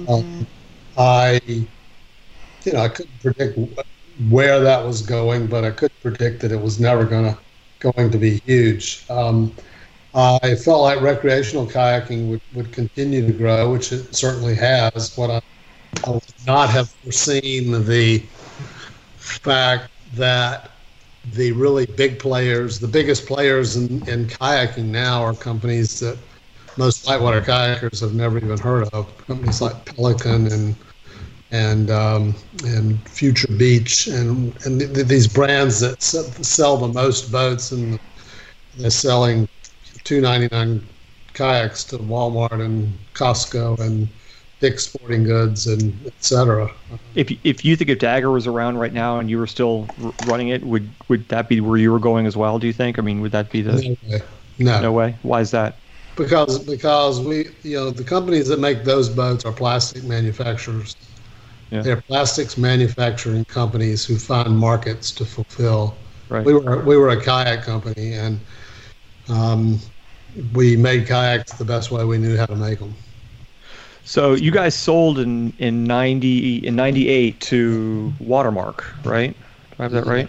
um, 0.08 0.46
I 0.96 1.40
you 1.46 2.72
know 2.72 2.80
I 2.80 2.88
couldn't 2.88 3.20
predict 3.20 3.58
where 4.28 4.60
that 4.60 4.84
was 4.84 5.02
going, 5.02 5.46
but 5.48 5.64
I 5.64 5.70
could 5.70 5.90
predict 6.00 6.40
that 6.42 6.52
it 6.52 6.60
was 6.60 6.80
never 6.80 7.04
gonna 7.04 7.38
going 7.80 8.10
to 8.10 8.18
be 8.18 8.40
huge. 8.46 9.04
Um, 9.10 9.54
I 10.14 10.56
felt 10.56 10.82
like 10.82 11.00
recreational 11.00 11.66
kayaking 11.66 12.28
would, 12.28 12.42
would 12.54 12.72
continue 12.72 13.26
to 13.26 13.32
grow, 13.32 13.72
which 13.72 13.92
it 13.92 14.14
certainly 14.14 14.54
has. 14.54 15.16
What 15.16 15.30
I, 15.30 15.40
I 16.06 16.10
would 16.10 16.22
not 16.46 16.70
have 16.70 16.90
foreseen 16.90 17.72
the 17.86 18.18
fact 19.16 19.90
that 20.14 20.71
the 21.30 21.52
really 21.52 21.86
big 21.86 22.18
players, 22.18 22.80
the 22.80 22.88
biggest 22.88 23.26
players 23.26 23.76
in, 23.76 24.06
in 24.08 24.26
kayaking 24.26 24.86
now, 24.86 25.22
are 25.22 25.34
companies 25.34 26.00
that 26.00 26.18
most 26.76 27.06
whitewater 27.06 27.40
kayakers 27.40 28.00
have 28.00 28.14
never 28.14 28.38
even 28.38 28.58
heard 28.58 28.88
of. 28.92 29.16
Companies 29.26 29.60
like 29.60 29.84
Pelican 29.84 30.50
and 30.52 30.74
and 31.52 31.90
um, 31.90 32.34
and 32.64 32.98
Future 33.08 33.52
Beach 33.56 34.06
and 34.08 34.54
and 34.64 34.80
th- 34.80 34.94
th- 34.94 35.06
these 35.06 35.28
brands 35.28 35.80
that 35.80 36.02
sell 36.02 36.76
the 36.76 36.88
most 36.88 37.30
boats 37.30 37.72
and 37.72 37.98
they're 38.78 38.90
selling 38.90 39.46
two 40.04 40.20
ninety 40.20 40.48
nine 40.50 40.82
kayaks 41.34 41.84
to 41.84 41.98
Walmart 41.98 42.60
and 42.60 42.92
Costco 43.14 43.78
and 43.80 44.08
Dick's 44.62 44.84
Sporting 44.86 45.24
Goods 45.24 45.66
and 45.66 45.92
etc. 46.06 46.70
If 47.14 47.30
if 47.44 47.64
you 47.64 47.76
think 47.76 47.90
if 47.90 47.98
Dagger 47.98 48.30
was 48.30 48.46
around 48.46 48.78
right 48.78 48.92
now 48.92 49.18
and 49.18 49.28
you 49.28 49.36
were 49.36 49.46
still 49.46 49.86
r- 50.02 50.14
running 50.20 50.48
it, 50.48 50.64
would 50.64 50.88
would 51.08 51.28
that 51.28 51.48
be 51.48 51.60
where 51.60 51.76
you 51.76 51.92
were 51.92 51.98
going 51.98 52.26
as 52.26 52.36
well? 52.36 52.58
Do 52.58 52.66
you 52.66 52.72
think? 52.72 52.98
I 52.98 53.02
mean, 53.02 53.20
would 53.20 53.32
that 53.32 53.50
be 53.50 53.60
the 53.60 53.72
No 53.72 53.96
way. 54.08 54.22
No, 54.58 54.80
no 54.80 54.92
way? 54.92 55.16
Why 55.22 55.40
is 55.40 55.50
that? 55.50 55.76
because 56.16 56.58
because 56.58 57.20
we 57.20 57.48
you 57.62 57.76
know 57.76 57.90
the 57.90 58.04
companies 58.04 58.48
that 58.48 58.60
make 58.60 58.84
those 58.84 59.08
boats 59.08 59.44
are 59.44 59.52
plastic 59.52 60.04
manufacturers. 60.04 60.94
Yeah. 61.70 61.82
They're 61.82 62.02
plastics 62.02 62.58
manufacturing 62.58 63.44
companies 63.46 64.04
who 64.04 64.18
find 64.18 64.56
markets 64.56 65.10
to 65.12 65.24
fulfill. 65.24 65.96
Right. 66.28 66.44
We 66.44 66.54
were 66.54 66.84
we 66.84 66.96
were 66.96 67.10
a 67.10 67.20
kayak 67.20 67.64
company 67.64 68.12
and 68.12 68.38
um, 69.28 69.80
we 70.54 70.76
made 70.76 71.06
kayaks 71.06 71.52
the 71.52 71.64
best 71.64 71.90
way 71.90 72.04
we 72.04 72.18
knew 72.18 72.36
how 72.36 72.46
to 72.46 72.56
make 72.56 72.78
them. 72.78 72.94
So 74.04 74.34
you 74.34 74.50
guys 74.50 74.74
sold 74.74 75.18
in 75.18 75.52
in 75.58 75.84
ninety 75.84 76.56
in 76.58 76.74
ninety 76.76 77.08
eight 77.08 77.40
to 77.42 78.14
Watermark, 78.18 78.84
right? 79.04 79.36
Do 79.38 79.76
I 79.78 79.82
have 79.84 79.92
that 79.92 80.06
right? 80.06 80.28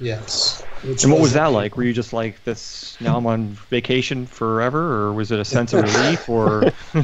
Yes. 0.00 0.64
Which 0.82 1.04
And 1.04 1.12
what 1.12 1.20
was 1.20 1.32
that 1.32 1.46
like? 1.46 1.76
Were 1.76 1.82
you 1.84 1.92
just 1.92 2.12
like 2.12 2.44
this? 2.44 2.96
Now 3.00 3.16
I'm 3.16 3.26
on 3.26 3.54
vacation 3.70 4.26
forever, 4.26 4.92
or 4.94 5.12
was 5.14 5.32
it 5.32 5.40
a 5.40 5.44
sense 5.44 5.72
of 5.72 5.80
relief, 5.80 6.28
or, 6.28 6.62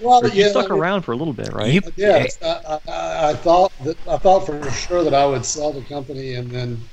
Well, 0.00 0.22
or 0.22 0.28
you 0.28 0.42
yeah, 0.42 0.48
stuck 0.50 0.66
I 0.66 0.74
mean, 0.74 0.82
around 0.82 1.02
for 1.02 1.12
a 1.12 1.16
little 1.16 1.34
bit, 1.34 1.52
right? 1.52 1.74
You, 1.74 1.80
Yeah, 1.96 2.24
I, 2.42 2.78
I, 2.88 3.30
I 3.30 3.34
thought 3.34 3.72
that 3.84 3.96
I 4.08 4.16
thought 4.18 4.46
for 4.46 4.70
sure 4.70 5.02
that 5.04 5.14
I 5.14 5.26
would 5.26 5.44
sell 5.44 5.72
the 5.72 5.82
company 5.88 6.34
and 6.34 6.50
then 6.52 6.88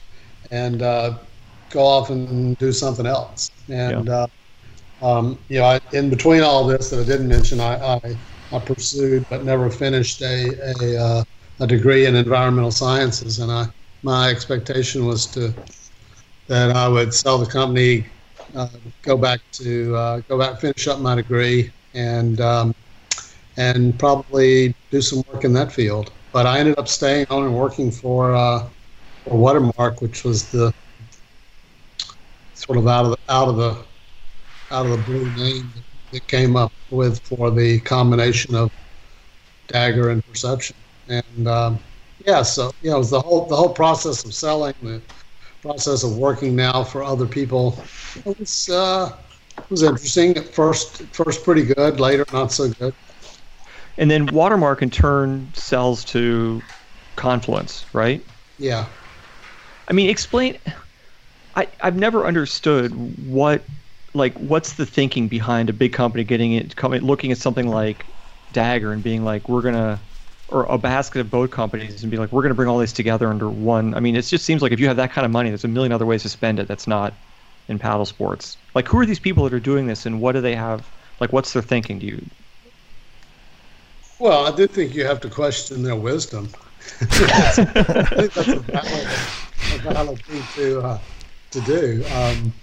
and 0.52 0.82
uh, 0.82 1.20
go 1.70 1.82
off 1.84 2.10
and 2.10 2.58
do 2.58 2.72
something 2.72 3.06
else. 3.06 3.50
And 3.70 4.10
uh, 4.10 4.28
um, 5.02 5.44
you 5.50 5.60
know, 5.60 5.66
I, 5.66 5.80
in 5.94 6.10
between 6.10 6.42
all 6.42 6.66
this 6.66 6.90
that 6.92 7.00
I 7.00 7.04
didn't 7.04 7.28
mention, 7.28 7.60
I, 7.60 7.96
I, 7.96 8.00
I 8.56 8.60
pursued 8.60 9.26
but 9.30 9.44
never 9.44 9.70
finished 9.70 10.22
a 10.22 10.54
a, 10.82 10.98
uh, 10.98 11.24
a 11.60 11.68
degree 11.68 12.06
in 12.06 12.16
environmental 12.16 12.72
sciences, 12.72 13.40
and 13.40 13.52
I 13.52 13.68
my 14.04 14.30
expectation 14.30 15.06
was 15.06 15.28
to 15.32 15.54
that 16.48 16.76
I 16.76 16.88
would 16.88 17.14
sell 17.14 17.38
the 17.38 17.46
company, 17.48 18.08
uh, 18.56 18.68
go 19.02 19.18
back 19.18 19.40
to 19.54 19.96
uh, 19.96 20.20
go 20.22 20.38
back 20.38 20.60
finish 20.60 20.88
up 20.88 21.00
my 21.00 21.16
degree, 21.16 21.72
and 21.94 22.40
um, 22.40 22.76
and 23.58 23.98
probably 24.00 24.76
do 24.92 25.02
some 25.02 25.24
work 25.28 25.44
in 25.44 25.54
that 25.54 25.72
field. 25.72 26.14
But 26.32 26.46
I 26.46 26.60
ended 26.60 26.78
up 26.78 26.88
staying 26.88 27.26
on 27.30 27.44
and 27.44 27.54
working 27.54 27.92
for 27.92 28.34
uh, 28.36 28.70
for 29.24 29.38
Watermark, 29.38 30.02
which 30.02 30.24
was 30.24 30.52
the 30.52 30.72
sort 32.54 32.78
of 32.78 32.88
out 32.88 33.06
of 33.06 33.12
the 33.12 33.18
out 33.30 33.48
of 33.50 33.58
the 33.58 33.86
out 34.72 34.86
of 34.86 34.92
the 34.92 34.98
blue 34.98 35.30
name 35.32 35.74
that, 36.12 36.28
came 36.28 36.56
up 36.56 36.72
with 36.92 37.20
for 37.22 37.52
the 37.52 37.80
combination 37.82 38.56
of 38.56 38.72
Dagger 39.68 40.10
and 40.10 40.26
Perception. 40.26 40.76
And 41.08 41.48
um, 41.48 41.80
yeah, 42.26 42.42
so 42.42 42.72
you 42.82 42.90
know, 42.90 42.98
it 42.98 43.00
was 43.00 43.10
the 43.10 43.22
whole 43.22 43.46
the 43.46 43.56
whole 43.56 43.70
process 43.70 44.24
of 44.24 44.34
selling 44.34 44.74
the 44.82 45.02
process 45.62 46.04
of 46.04 46.18
working 46.18 46.56
now 46.56 46.84
for 46.84 47.04
other 47.04 47.26
people. 47.26 47.78
It 48.26 48.40
was 48.40 48.70
uh, 48.70 49.16
it 49.58 49.70
was 49.70 49.84
interesting. 49.84 50.38
At 50.38 50.48
first, 50.48 51.04
first 51.08 51.44
pretty 51.44 51.64
good. 51.64 52.00
Later, 52.00 52.26
not 52.34 52.52
so 52.52 52.70
good. 52.70 52.94
And 53.98 54.12
then 54.12 54.26
Watermark 54.28 54.82
in 54.82 54.90
turn 54.90 55.50
sells 55.54 56.04
to 56.06 56.62
Confluence, 57.16 57.86
right? 57.94 58.22
Yeah. 58.60 58.86
I 59.88 59.94
mean, 59.94 60.10
explain. 60.10 60.58
I 61.56 61.68
I've 61.82 61.96
never 61.96 62.26
understood 62.26 62.92
what 63.28 63.62
like 64.16 64.34
what's 64.38 64.74
the 64.74 64.86
thinking 64.86 65.28
behind 65.28 65.70
a 65.70 65.74
big 65.74 65.94
company 65.94 66.24
getting 66.24 66.54
it 66.54 66.76
coming 66.76 67.02
looking 67.02 67.32
at 67.32 67.38
something 67.38 67.68
like 67.68 68.06
Dagger 68.54 68.94
and 68.94 69.04
being 69.04 69.24
like 69.24 69.50
we're 69.50 69.62
gonna 69.62 70.00
or 70.48 70.64
a 70.66 70.78
basket 70.78 71.20
of 71.20 71.32
boat 71.32 71.52
companies 71.52 72.04
and 72.04 72.12
be 72.12 72.18
like 72.18 72.32
we're 72.32 72.42
gonna 72.42 72.54
bring 72.54 72.70
all 72.70 72.78
these 72.80 72.94
together 72.94 73.28
under 73.28 73.50
one. 73.50 73.94
I 73.94 74.00
mean, 74.00 74.16
it 74.16 74.22
just 74.24 74.46
seems 74.46 74.62
like 74.62 74.72
if 74.72 74.80
you 74.80 74.88
have 74.88 74.98
that 74.98 75.12
kind 75.12 75.26
of 75.26 75.32
money, 75.32 75.50
there's 75.50 75.64
a 75.64 75.68
million 75.70 75.92
other 75.92 76.06
ways 76.06 76.22
to 76.24 76.30
spend 76.30 76.60
it. 76.60 76.68
That's 76.68 76.88
not 76.88 77.14
in 77.68 77.80
paddle 77.80 78.06
sports. 78.06 78.58
Like, 78.74 78.88
who 78.88 79.00
are 79.00 79.06
these 79.06 79.20
people 79.20 79.44
that 79.44 79.54
are 79.54 79.60
doing 79.60 79.88
this, 79.88 80.06
and 80.06 80.22
what 80.22 80.34
do 80.34 80.42
they 80.42 80.56
have? 80.56 80.88
Like, 81.20 81.34
what's 81.34 81.54
their 81.54 81.62
thinking? 81.62 82.00
Do 82.00 82.08
you? 82.08 82.26
Well, 84.20 84.46
I 84.46 84.56
do 84.56 84.68
think 84.68 84.94
you 84.94 85.06
have 85.06 85.20
to 85.22 85.30
question 85.30 85.84
their 85.84 85.96
wisdom. 85.96 86.50
I 87.02 87.06
think 87.06 88.34
that's 88.34 88.48
a 88.48 88.60
valid, 88.60 89.08
a 89.74 89.94
valid 89.94 90.26
thing 90.26 90.44
to 90.56 90.82
uh, 90.82 91.00
to 91.52 91.62
do. 91.62 92.04
Um, 92.14 92.54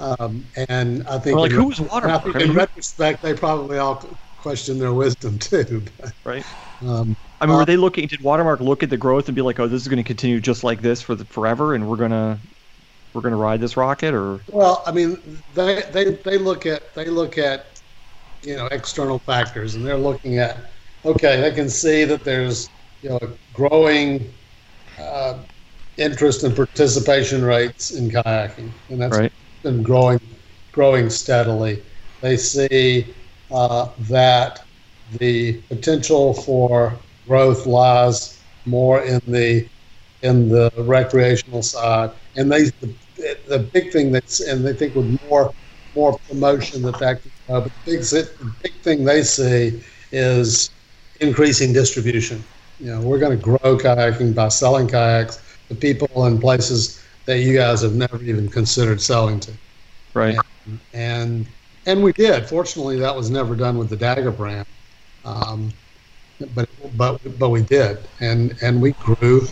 um, 0.00 0.50
and 0.68 1.06
I 1.08 1.18
think, 1.18 1.36
Or 1.36 1.40
like, 1.40 1.52
in, 1.52 1.56
who 1.56 1.66
was 1.66 1.80
Watermark? 1.80 2.22
think 2.24 2.36
I 2.36 2.38
mean, 2.40 2.50
in 2.50 2.56
retrospect, 2.56 3.22
they 3.22 3.34
probably 3.34 3.78
all 3.78 4.18
question 4.36 4.78
their 4.78 4.94
wisdom 4.94 5.38
too. 5.40 5.84
But, 5.98 6.12
right? 6.24 6.44
um, 6.86 7.16
I 7.40 7.46
mean, 7.46 7.56
Uh, 7.56 7.58
were 7.58 7.64
they 7.66 7.76
looking? 7.76 8.06
Did 8.08 8.22
Watermark 8.22 8.60
look 8.60 8.82
at 8.82 8.90
the 8.90 8.98
growth 8.98 9.28
and 9.28 9.36
be 9.36 9.42
like, 9.42 9.58
"Oh, 9.60 9.68
this 9.68 9.82
is 9.82 9.88
going 9.88 9.98
to 9.98 10.04
continue 10.04 10.40
just 10.40 10.64
like 10.64 10.82
this 10.82 11.02
for 11.02 11.14
the, 11.14 11.26
forever, 11.26 11.74
and 11.74 11.86
we're 11.88 11.96
gonna 11.96 12.42
we're 13.14 13.22
gonna 13.22 13.36
ride 13.36 13.60
this 13.60 13.76
rocket"? 13.76 14.14
Or 14.14 14.46
Well, 14.46 14.82
I 14.86 14.92
mean, 14.92 15.42
they, 15.48 15.82
they 15.92 16.16
they 16.24 16.38
look 16.38 16.66
at 16.66 16.94
they 16.94 17.06
look 17.06 17.38
at 17.38 17.80
you 18.42 18.56
know 18.56 18.66
external 18.68 19.20
factors, 19.20 19.74
and 19.76 19.86
they're 19.86 19.98
looking 19.98 20.38
at 20.38 20.72
okay, 21.04 21.40
they 21.40 21.52
can 21.52 21.68
see 21.70 22.04
that 22.04 22.24
there's 22.24 22.70
you 23.02 23.10
know 23.10 23.38
growing 23.52 24.34
uh, 24.98 25.44
interest 25.98 26.44
and 26.44 26.56
participation 26.56 27.44
rates 27.44 27.92
in 27.92 28.10
kayaking, 28.10 28.74
and 28.90 29.00
that's 29.02 29.20
right? 29.20 29.32
Been 29.62 29.82
growing 29.82 30.18
growing 30.72 31.10
steadily. 31.10 31.82
They 32.20 32.36
see 32.36 33.14
uh, 33.50 33.92
that 34.10 34.60
the 35.20 35.62
potential 35.68 36.34
for 36.34 37.04
growth 37.26 37.66
lies 37.66 38.44
more 38.64 39.02
in 39.02 39.20
the 39.26 39.68
in 40.22 40.48
the 40.48 40.70
recreational 40.76 41.62
side, 41.62 42.10
and 42.36 42.50
they 42.52 42.64
the, 42.80 42.94
the 43.48 43.70
big 43.72 43.92
thing 43.92 44.12
that's 44.12 44.40
and 44.40 44.64
they 44.64 44.72
think 44.74 44.94
with 44.94 45.16
more 45.22 45.52
more 45.94 46.18
promotion 46.28 46.82
that 46.82 46.98
that 46.98 47.22
could 47.22 47.32
grow. 47.46 47.60
But 47.62 47.72
the 47.74 47.80
big 47.92 48.00
the 48.02 48.54
big 48.62 48.82
thing 48.82 49.04
they 49.04 49.22
see 49.22 49.82
is 50.12 50.70
increasing 51.20 51.72
distribution. 51.72 52.44
You 52.78 52.92
know, 52.92 53.00
we're 53.00 53.18
going 53.18 53.36
to 53.36 53.42
grow 53.42 53.76
kayaking 53.76 54.34
by 54.34 54.48
selling 54.48 54.88
kayaks 54.88 55.58
to 55.68 55.74
people 55.74 56.26
in 56.26 56.38
places 56.40 57.02
that 57.30 57.40
you 57.40 57.54
guys 57.54 57.82
have 57.82 57.94
never 57.94 58.22
even 58.24 58.48
considered 58.48 59.00
selling 59.00 59.40
to 59.40 59.58
Right. 60.14 60.38
and 60.92 61.48
and 61.86 62.02
we 62.02 62.12
did. 62.12 62.48
Fortunately, 62.48 62.98
that 62.98 63.14
was 63.14 63.30
never 63.30 63.56
done 63.56 63.78
with 63.78 63.90
the 63.90 63.96
Dagger 63.96 64.32
brand, 64.32 64.66
um, 65.24 65.70
but 66.54 66.68
but 66.96 67.38
but 67.38 67.50
we 67.50 67.62
did, 67.62 68.08
and 68.20 68.54
and 68.62 68.82
we 68.82 68.92
grew 68.94 69.48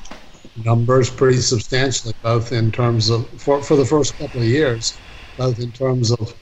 numbers 0.57 1.11
pretty 1.11 1.39
substantially, 1.39 2.14
both 2.22 2.53
in 2.53 2.72
terms 2.72 3.11
of 3.11 3.41
for 3.41 3.62
for 3.62 3.76
the 3.76 3.87
first 3.87 4.18
couple 4.18 4.41
of 4.41 4.47
years, 4.47 5.03
both 5.37 5.59
in 5.61 5.72
terms 5.72 6.12
of 6.12 6.35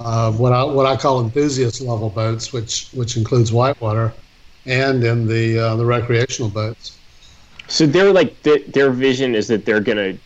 uh, 0.00 0.32
what 0.32 0.52
I 0.52 0.64
what 0.64 0.86
I 0.86 0.96
call 0.96 1.20
enthusiast 1.24 1.80
level 1.82 2.10
boats, 2.10 2.52
which 2.52 2.90
which 2.94 3.16
includes 3.16 3.52
whitewater, 3.52 4.14
and 4.66 5.04
in 5.04 5.26
the 5.26 5.58
uh, 5.58 5.76
the 5.76 5.86
recreational 5.86 6.50
boats. 6.50 7.02
So 7.68 7.86
they're 7.86 8.12
like 8.12 8.42
th- 8.42 8.72
their 8.72 8.90
vision 8.92 9.34
is 9.34 9.48
that 9.48 9.64
they're 9.66 9.80
gonna 9.80 10.18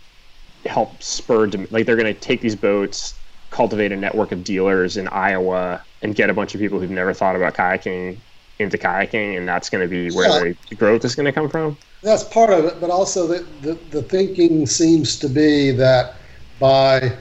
help 0.67 1.03
spur 1.03 1.47
dem- 1.47 1.67
like 1.71 1.87
they're 1.87 1.97
gonna 1.97 2.15
take 2.15 2.41
these 2.41 2.57
boats, 2.57 3.15
cultivate 3.51 3.93
a 3.93 3.97
network 3.97 4.33
of 4.33 4.45
dealers 4.45 4.97
in 4.97 5.09
Iowa, 5.09 5.83
and 6.03 6.15
get 6.15 6.31
a 6.31 6.35
bunch 6.35 6.55
of 6.55 6.61
people 6.61 6.81
who've 6.81 6.91
never 6.91 7.13
thought 7.13 7.37
about 7.37 7.55
kayaking 7.55 8.19
into 8.59 8.79
kayaking, 8.79 9.37
and 9.37 9.49
that's 9.49 9.69
gonna 9.71 9.89
be 9.89 10.11
where 10.11 10.47
Yeah. 10.47 10.53
the 10.71 10.77
growth 10.77 11.05
is 11.05 11.15
gonna 11.15 11.33
come 11.33 11.49
from. 11.49 11.77
That's 12.03 12.25
part 12.25 12.51
of 12.51 12.65
it, 12.65 12.81
but 12.81 12.91
also 12.91 13.27
the, 13.27 13.45
the, 13.61 13.75
the 13.91 14.03
thinking 14.03 14.67
seems 14.67 15.19
to 15.21 15.29
be 15.29 15.71
that 15.73 16.15
by 16.59 17.13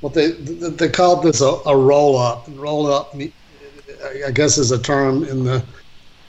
what 0.00 0.14
they 0.14 0.32
they 0.32 0.88
called 0.88 1.22
this 1.22 1.40
a, 1.40 1.56
a 1.66 1.76
roll 1.76 2.18
up. 2.18 2.46
Roll 2.50 2.92
up, 2.92 3.14
I 4.26 4.30
guess, 4.32 4.58
is 4.58 4.70
a 4.70 4.78
term 4.78 5.24
in 5.24 5.44
the 5.44 5.64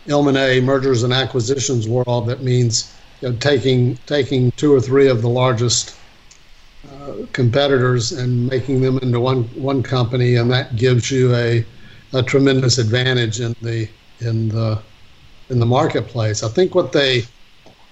M&A 0.07 0.61
mergers 0.61 1.03
and 1.03 1.11
acquisitions 1.11 1.88
world 1.88 2.28
that 2.28 2.43
means 2.43 2.93
you 3.22 3.30
know, 3.30 3.36
taking 3.38 3.97
taking 4.05 4.51
two 4.51 4.74
or 4.74 4.80
three 4.80 5.07
of 5.07 5.22
the 5.22 5.30
largest 5.30 5.95
uh, 6.91 7.25
competitors 7.33 8.11
and 8.11 8.47
making 8.47 8.81
them 8.81 8.97
into 8.99 9.19
one 9.19 9.43
one 9.61 9.81
company, 9.83 10.36
and 10.36 10.51
that 10.51 10.75
gives 10.75 11.11
you 11.11 11.33
a 11.36 11.65
a 12.13 12.23
tremendous 12.23 12.77
advantage 12.77 13.39
in 13.39 13.53
the 13.61 13.88
in 14.19 14.49
the 14.49 14.81
in 15.49 15.59
the 15.59 15.65
marketplace. 15.65 16.43
I 16.43 16.49
think 16.49 16.75
what 16.75 16.91
they 16.91 17.23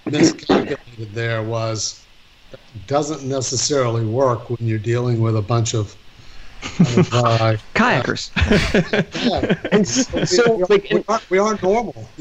miscalculated 0.05 1.13
there 1.13 1.43
was 1.43 2.05
that 2.51 2.59
doesn't 2.87 3.27
necessarily 3.27 4.05
work 4.05 4.49
when 4.49 4.67
you're 4.67 4.79
dealing 4.79 5.21
with 5.21 5.35
a 5.35 5.41
bunch 5.41 5.73
of, 5.73 5.95
of 6.79 7.13
uh, 7.13 7.57
Kayakers. 7.75 8.31
yeah. 9.25 9.69
And 9.71 9.81
s- 9.81 10.07
so 10.29 10.55
we, 10.55 10.63
like 10.63 10.83
we, 10.83 10.97
and, 10.97 11.05
aren't, 11.07 11.29
we 11.29 11.39
aren't 11.39 11.63
normal. 11.63 12.07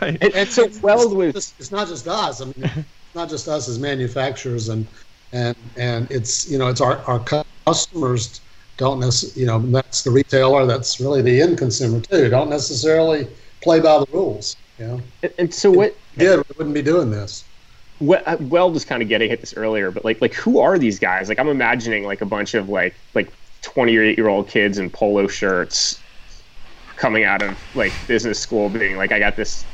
right. 0.00 0.18
and, 0.20 0.34
and 0.34 0.48
so 0.48 0.68
Weld 0.82 1.16
was 1.16 1.34
it's, 1.34 1.54
it's 1.58 1.70
not 1.72 1.88
just 1.88 2.06
us. 2.08 2.40
I 2.40 2.46
mean, 2.46 2.54
it's 2.64 3.14
not 3.14 3.28
just 3.28 3.48
us 3.48 3.68
as 3.68 3.78
manufacturers, 3.78 4.68
and 4.68 4.86
and 5.32 5.56
and 5.76 6.10
it's 6.10 6.50
you 6.50 6.58
know 6.58 6.68
it's 6.68 6.80
our 6.80 6.98
our 7.04 7.24
customers 7.66 8.40
don't 8.76 9.00
necessarily 9.00 9.40
you 9.40 9.46
know 9.46 9.58
that's 9.70 10.02
the 10.02 10.10
retailer. 10.10 10.66
That's 10.66 11.00
really 11.00 11.22
the 11.22 11.40
end 11.42 11.58
consumer 11.58 12.00
too. 12.00 12.28
Don't 12.28 12.50
necessarily 12.50 13.28
play 13.62 13.80
by 13.80 13.98
the 13.98 14.06
rules. 14.12 14.56
You 14.78 14.86
know, 14.86 15.00
and, 15.22 15.32
and 15.38 15.54
so 15.54 15.70
what 15.70 15.96
yeah 16.16 16.36
we 16.36 16.42
wouldn't 16.56 16.74
be 16.74 16.82
doing 16.82 17.10
this. 17.10 17.44
well, 17.98 18.22
uh, 18.26 18.36
Weld 18.40 18.74
was 18.74 18.84
kind 18.84 19.02
of 19.02 19.08
getting 19.08 19.30
at 19.30 19.40
this 19.40 19.54
earlier, 19.54 19.90
but 19.90 20.04
like 20.04 20.20
like 20.20 20.34
who 20.34 20.60
are 20.60 20.78
these 20.78 20.98
guys? 20.98 21.28
Like 21.28 21.38
I'm 21.38 21.48
imagining 21.48 22.04
like 22.04 22.20
a 22.20 22.26
bunch 22.26 22.54
of 22.54 22.68
like 22.68 22.94
like 23.14 23.32
28 23.62 24.16
year 24.16 24.28
old 24.28 24.48
kids 24.48 24.78
in 24.78 24.90
polo 24.90 25.26
shirts 25.26 26.02
coming 26.96 27.24
out 27.24 27.42
of 27.42 27.64
like 27.74 28.06
business 28.06 28.38
school, 28.40 28.68
being 28.68 28.96
like, 28.96 29.12
I 29.12 29.18
got 29.18 29.36
this 29.36 29.64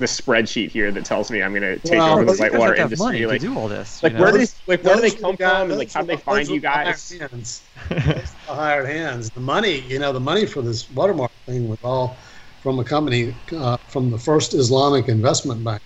this 0.00 0.20
spreadsheet 0.20 0.70
here 0.72 0.90
that 0.90 1.04
tells 1.04 1.30
me 1.30 1.42
I'm 1.42 1.54
gonna 1.54 1.78
take 1.78 1.92
Well, 1.92 2.14
over 2.14 2.24
the 2.24 2.32
but 2.32 2.38
you 2.38 2.44
You 2.44 2.50
guys 2.50 2.52
whitewater 2.52 2.76
have 2.76 2.90
to 2.90 2.96
money 2.96 3.18
industry. 3.22 3.26
Like 3.26 3.40
to 3.42 3.46
do 3.46 3.56
all 3.58 3.68
this. 3.68 4.02
like 4.02 4.12
you 4.12 4.18
where 4.18 4.32
know? 4.32 4.38
do 4.38 4.46
they 4.46 4.52
like 4.66 4.84
where 4.84 4.94
do 4.96 5.00
they 5.02 5.10
come 5.12 5.30
the 5.32 5.36
guys- 5.36 5.60
from? 5.60 5.70
And 5.70 5.78
like 5.78 5.92
how 5.92 6.00
do 6.00 6.06
they 6.08 6.16
find 6.16 6.48
you 6.48 6.56
are 6.56 6.60
the 6.60 6.68
hired 6.68 6.86
guys? 6.86 7.10
hands. 7.20 7.62
The 7.88 8.54
hired 8.54 8.86
hands. 8.88 9.30
The 9.30 9.40
money, 9.40 9.80
you 9.80 9.98
know, 10.00 10.12
the 10.12 10.20
money 10.20 10.46
for 10.46 10.62
this 10.62 10.90
watermark 10.90 11.30
thing 11.46 11.68
was 11.68 11.78
all 11.84 12.16
from 12.62 12.78
a 12.80 12.84
company 12.84 13.34
uh, 13.56 13.76
from 13.88 14.10
the 14.10 14.18
First 14.18 14.54
Islamic 14.54 15.08
Investment 15.08 15.62
Bank, 15.64 15.80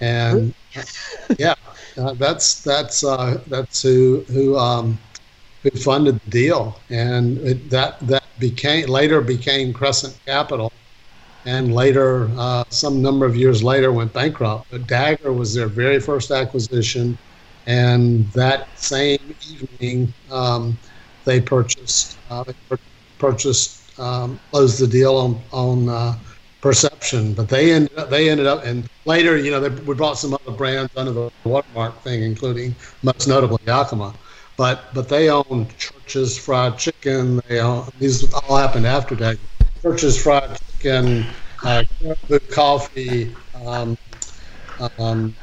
and 0.00 0.54
yeah, 1.38 1.54
uh, 1.98 2.14
that's 2.14 2.62
that's 2.62 3.02
uh, 3.04 3.42
that's 3.48 3.82
who 3.82 4.24
who 4.28 4.56
um, 4.56 4.98
who 5.62 5.70
funded 5.78 6.20
the 6.24 6.30
deal, 6.30 6.80
and 6.90 7.38
it, 7.38 7.68
that 7.70 7.98
that 8.06 8.24
became 8.38 8.86
later 8.86 9.20
became 9.20 9.72
Crescent 9.72 10.18
Capital, 10.26 10.72
and 11.44 11.74
later 11.74 12.30
uh, 12.36 12.64
some 12.68 13.00
number 13.00 13.26
of 13.26 13.36
years 13.36 13.62
later 13.62 13.92
went 13.92 14.12
bankrupt. 14.12 14.70
But 14.70 14.86
Dagger 14.86 15.32
was 15.32 15.54
their 15.54 15.68
very 15.68 16.00
first 16.00 16.30
acquisition, 16.30 17.16
and 17.66 18.30
that 18.32 18.68
same 18.78 19.34
evening 19.48 20.12
um, 20.30 20.76
they 21.24 21.40
purchased 21.40 22.16
uh, 22.30 22.44
they 22.44 22.54
purchased 23.18 23.98
um, 23.98 24.38
closed 24.50 24.80
the 24.80 24.86
deal 24.86 25.16
on 25.16 25.40
on 25.52 25.88
uh, 25.88 26.18
Perception. 26.60 27.32
But 27.32 27.48
they 27.48 27.72
ended 27.72 27.96
up, 27.96 28.10
they 28.10 28.28
ended 28.28 28.46
up 28.46 28.64
and 28.64 28.88
later 29.06 29.38
you 29.38 29.50
know 29.50 29.60
they, 29.60 29.70
we 29.84 29.94
brought 29.94 30.18
some 30.18 30.34
other 30.34 30.52
brands 30.52 30.92
under 30.96 31.12
the 31.12 31.30
watermark 31.44 32.02
thing, 32.02 32.22
including 32.22 32.74
most 33.02 33.26
notably 33.26 33.58
Yakima. 33.66 34.14
But 34.58 34.92
but 34.92 35.08
they 35.08 35.30
own 35.30 35.68
Church's 35.78 36.36
Fried 36.36 36.76
Chicken. 36.76 37.40
They 37.48 37.60
these 37.98 38.30
all 38.34 38.56
happened 38.56 38.86
after 38.86 39.14
that. 39.16 39.38
Church's 39.80 40.22
Fried 40.22 40.58
Chicken, 40.80 41.26
uh, 41.62 41.84
Coffee. 42.50 43.34
Um, 43.66 43.98
um, 44.98 45.34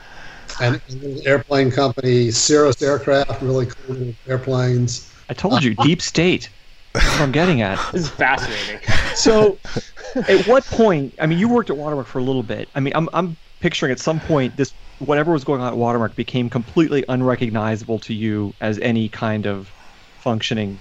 and 0.59 0.81
airplane 1.25 1.69
company, 1.69 2.31
Cirrus 2.31 2.81
Aircraft, 2.81 3.43
really 3.43 3.67
cool 3.67 3.95
little 3.95 4.15
airplanes. 4.27 5.13
I 5.29 5.33
told 5.33 5.63
you, 5.63 5.75
deep 5.75 6.01
state. 6.01 6.49
That's 6.93 7.05
what 7.11 7.21
I'm 7.21 7.31
getting 7.31 7.61
at. 7.61 7.77
This 7.91 8.03
is 8.03 8.09
fascinating. 8.09 8.79
So, 9.13 9.59
at 10.15 10.47
what 10.47 10.65
point? 10.65 11.13
I 11.19 11.27
mean, 11.27 11.37
you 11.37 11.47
worked 11.47 11.69
at 11.69 11.77
Watermark 11.77 12.07
for 12.07 12.17
a 12.17 12.23
little 12.23 12.41
bit. 12.41 12.67
I 12.73 12.79
mean, 12.79 12.93
I'm 12.95 13.07
I'm 13.13 13.37
picturing 13.59 13.91
at 13.91 13.99
some 13.99 14.19
point 14.19 14.57
this 14.57 14.73
whatever 14.97 15.31
was 15.31 15.43
going 15.43 15.61
on 15.61 15.67
at 15.67 15.77
Watermark 15.77 16.15
became 16.15 16.49
completely 16.49 17.05
unrecognizable 17.07 17.99
to 17.99 18.13
you 18.15 18.53
as 18.61 18.79
any 18.79 19.09
kind 19.09 19.45
of 19.45 19.69
functioning 20.21 20.79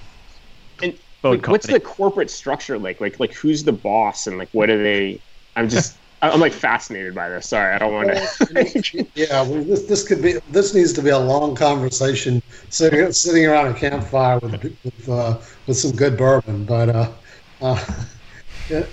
And 1.32 1.42
boat 1.42 1.42
like, 1.42 1.48
what's 1.48 1.66
the 1.66 1.80
corporate 1.80 2.30
structure 2.30 2.78
like? 2.78 3.00
Like 3.00 3.18
like 3.20 3.34
who's 3.34 3.64
the 3.64 3.72
boss 3.72 4.26
and 4.26 4.38
like 4.38 4.48
what 4.52 4.70
are 4.70 4.82
they? 4.82 5.22
I'm 5.56 5.68
just 5.68 6.00
I'm 6.22 6.40
like 6.40 6.52
fascinated 6.52 7.14
by 7.14 7.28
this. 7.28 7.48
Sorry, 7.48 7.74
I 7.74 7.78
don't 7.78 7.92
want 7.92 8.08
to. 8.08 9.06
Yeah, 9.14 9.42
well, 9.42 9.64
this 9.64 9.86
this 9.86 10.06
could 10.06 10.22
be 10.22 10.34
this 10.48 10.74
needs 10.74 10.92
to 10.94 11.02
be 11.02 11.10
a 11.10 11.18
long 11.18 11.54
conversation 11.54 12.42
sitting 12.70 13.12
sitting 13.12 13.46
around 13.46 13.68
a 13.68 13.74
campfire 13.74 14.38
with 14.42 14.78
with 14.84 15.08
uh, 15.08 15.40
with 15.66 15.76
some 15.76 15.92
good 15.92 16.16
bourbon. 16.16 16.64
But 16.64 16.88
uh, 16.90 17.12
uh, 17.60 17.84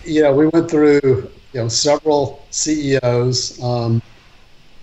yeah, 0.06 0.32
we 0.32 0.48
went 0.48 0.70
through 0.70 1.02
you 1.04 1.60
know 1.62 1.68
several 1.68 2.48
CEOs, 2.52 3.62
um, 3.62 4.02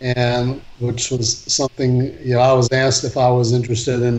and 0.00 0.62
which 0.78 1.10
was 1.10 1.52
something 1.52 1.96
you 2.24 2.34
know 2.34 2.40
I 2.40 2.52
was 2.52 2.68
asked 2.72 3.04
if 3.04 3.16
I 3.16 3.30
was 3.30 3.52
interested 3.52 4.02
in 4.02 4.18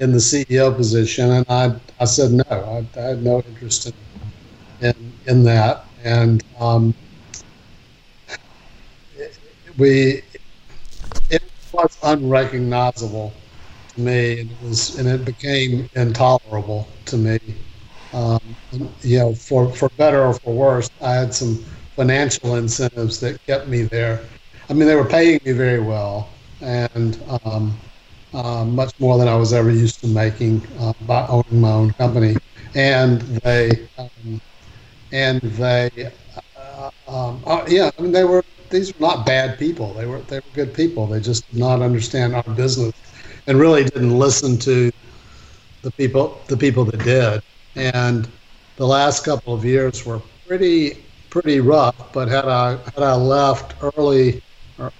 in 0.00 0.12
the 0.12 0.20
CEO 0.20 0.70
position, 0.72 1.30
and 1.30 1.46
I 1.48 1.74
I 2.00 2.04
said 2.04 2.32
no, 2.32 2.44
I, 2.50 3.00
I 3.00 3.02
had 3.02 3.22
no 3.22 3.42
interest 3.48 3.86
in 3.86 3.94
in, 4.80 5.12
in 5.26 5.42
that, 5.44 5.86
and 6.04 6.42
um, 6.58 6.94
we 9.76 10.22
it 11.30 11.42
was 11.72 11.98
unrecognizable 12.02 13.32
to 13.94 14.00
me, 14.00 14.40
and 14.40 14.50
it 14.50 14.60
was 14.62 14.98
and 14.98 15.08
it 15.08 15.24
became 15.24 15.88
intolerable 15.94 16.88
to 17.06 17.16
me. 17.16 17.38
Um, 18.12 18.56
you 19.02 19.18
know, 19.18 19.34
for 19.34 19.72
for 19.72 19.88
better 19.96 20.24
or 20.24 20.34
for 20.34 20.54
worse, 20.54 20.90
I 21.00 21.12
had 21.14 21.34
some 21.34 21.64
financial 21.96 22.56
incentives 22.56 23.20
that 23.20 23.38
kept 23.46 23.68
me 23.68 23.82
there. 23.82 24.24
I 24.68 24.72
mean, 24.74 24.86
they 24.88 24.96
were 24.96 25.04
paying 25.04 25.40
me 25.44 25.52
very 25.52 25.80
well, 25.80 26.30
and 26.60 27.20
um, 27.44 27.76
uh, 28.34 28.64
much 28.64 28.92
more 29.00 29.18
than 29.18 29.28
I 29.28 29.36
was 29.36 29.52
ever 29.52 29.70
used 29.70 30.00
to 30.02 30.08
making 30.08 30.66
uh, 30.78 30.92
by 31.02 31.26
owning 31.28 31.60
my 31.60 31.70
own 31.72 31.92
company, 31.94 32.36
and 32.74 33.22
they 33.44 33.88
um, 33.98 34.40
and 35.12 35.40
they 35.42 35.90
uh, 36.56 36.90
um, 37.06 37.42
uh, 37.46 37.64
yeah, 37.68 37.90
I 37.98 38.02
mean, 38.02 38.12
they 38.12 38.24
were 38.24 38.42
these 38.70 38.92
were 38.94 39.00
not 39.06 39.26
bad 39.26 39.58
people. 39.58 39.94
They 39.94 40.06
were 40.06 40.22
they 40.22 40.36
were 40.36 40.50
good 40.54 40.74
people. 40.74 41.06
They 41.06 41.20
just 41.20 41.48
did 41.50 41.58
not 41.60 41.82
understand 41.82 42.34
our 42.34 42.42
business 42.54 42.92
and 43.46 43.58
really 43.60 43.84
didn't 43.84 44.18
listen 44.18 44.58
to 44.60 44.90
the 45.82 45.92
people 45.92 46.42
the 46.48 46.56
people 46.56 46.84
that 46.86 47.02
did. 47.04 47.40
And 47.76 48.30
the 48.76 48.86
last 48.86 49.24
couple 49.24 49.54
of 49.54 49.64
years 49.64 50.04
were 50.06 50.22
pretty 50.46 51.04
pretty 51.30 51.60
rough. 51.60 52.12
But 52.12 52.28
had 52.28 52.46
I 52.48 52.72
had 52.94 53.02
I 53.02 53.14
left 53.14 53.74
early 53.96 54.40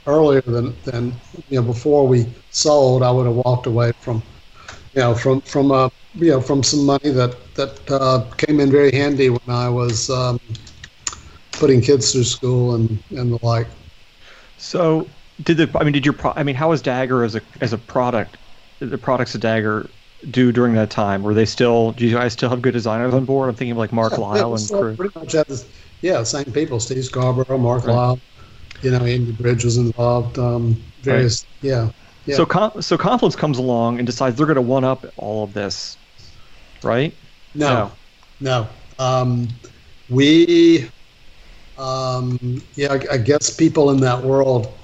earlier 0.06 0.42
than 0.42 0.74
than 0.82 1.12
you 1.48 1.60
know 1.60 1.66
before 1.66 2.06
we 2.06 2.26
sold, 2.50 3.02
I 3.02 3.10
would 3.10 3.26
have 3.26 3.36
walked 3.36 3.66
away 3.66 3.92
from 4.00 4.22
you 4.94 5.00
know 5.00 5.14
from 5.14 5.40
from 5.42 5.70
a 5.70 5.90
you 6.14 6.30
know 6.30 6.40
from 6.40 6.62
some 6.62 6.84
money 6.86 7.10
that 7.10 7.54
that 7.54 7.90
uh, 7.90 8.30
came 8.36 8.60
in 8.60 8.70
very 8.70 8.92
handy 8.92 9.30
when 9.30 9.48
I 9.48 9.68
was. 9.68 10.10
Um, 10.10 10.38
putting 11.58 11.80
kids 11.80 12.12
through 12.12 12.24
school 12.24 12.74
and, 12.74 13.02
and 13.10 13.32
the 13.32 13.38
like. 13.42 13.66
So, 14.56 15.08
did 15.42 15.56
the 15.56 15.70
I 15.78 15.84
mean, 15.84 15.92
did 15.92 16.04
your 16.04 16.12
pro, 16.12 16.32
I 16.36 16.42
mean, 16.42 16.54
how 16.54 16.70
was 16.70 16.82
Dagger 16.82 17.24
as 17.24 17.34
a 17.34 17.42
as 17.60 17.72
a 17.72 17.78
product? 17.78 18.38
The 18.80 18.98
products 18.98 19.34
of 19.34 19.40
Dagger 19.40 19.90
do 20.30 20.52
during 20.52 20.74
that 20.74 20.90
time? 20.90 21.22
Were 21.22 21.34
they 21.34 21.46
still? 21.46 21.92
Do 21.92 22.06
you 22.06 22.14
guys 22.14 22.32
still 22.32 22.50
have 22.50 22.62
good 22.62 22.72
designers 22.72 23.14
on 23.14 23.24
board? 23.24 23.48
I'm 23.48 23.56
thinking 23.56 23.72
of 23.72 23.78
like 23.78 23.92
Mark 23.92 24.12
Yeah, 24.18 24.18
Lyle 24.18 24.54
and 24.54 24.70
crew. 24.70 24.96
Pretty 24.96 25.18
much 25.18 25.32
had 25.32 25.46
this, 25.48 25.70
yeah, 26.02 26.22
same 26.22 26.44
people. 26.46 26.80
Steve 26.80 27.04
Scarborough, 27.04 27.58
Mark 27.58 27.84
Right. 27.84 27.94
Lyle, 27.94 28.20
you 28.84 28.90
know, 28.90 29.04
Andy 29.04 29.32
Bridge 29.32 29.64
was 29.64 29.78
involved. 29.78 30.38
Um, 30.38 30.76
various, 31.00 31.46
yeah. 31.62 31.90
yeah. 32.26 32.36
So, 32.36 32.46
Con- 32.46 32.82
so 32.82 32.96
Confluence 32.96 33.34
comes 33.34 33.58
along 33.58 33.98
and 33.98 34.06
decides 34.06 34.36
they're 34.36 34.46
going 34.46 34.56
to 34.56 34.62
one 34.62 34.84
up 34.84 35.06
all 35.16 35.44
of 35.44 35.54
this, 35.54 35.96
right? 36.82 37.14
No, 37.54 37.92
no. 38.40 38.68
Um, 38.98 39.48
we, 40.08 40.90
um, 41.78 42.38
yeah, 42.74 42.92
I, 42.92 43.14
I 43.14 43.16
guess 43.18 43.54
people 43.56 43.90
in 43.90 44.00
that 44.00 44.22
world 44.22 44.78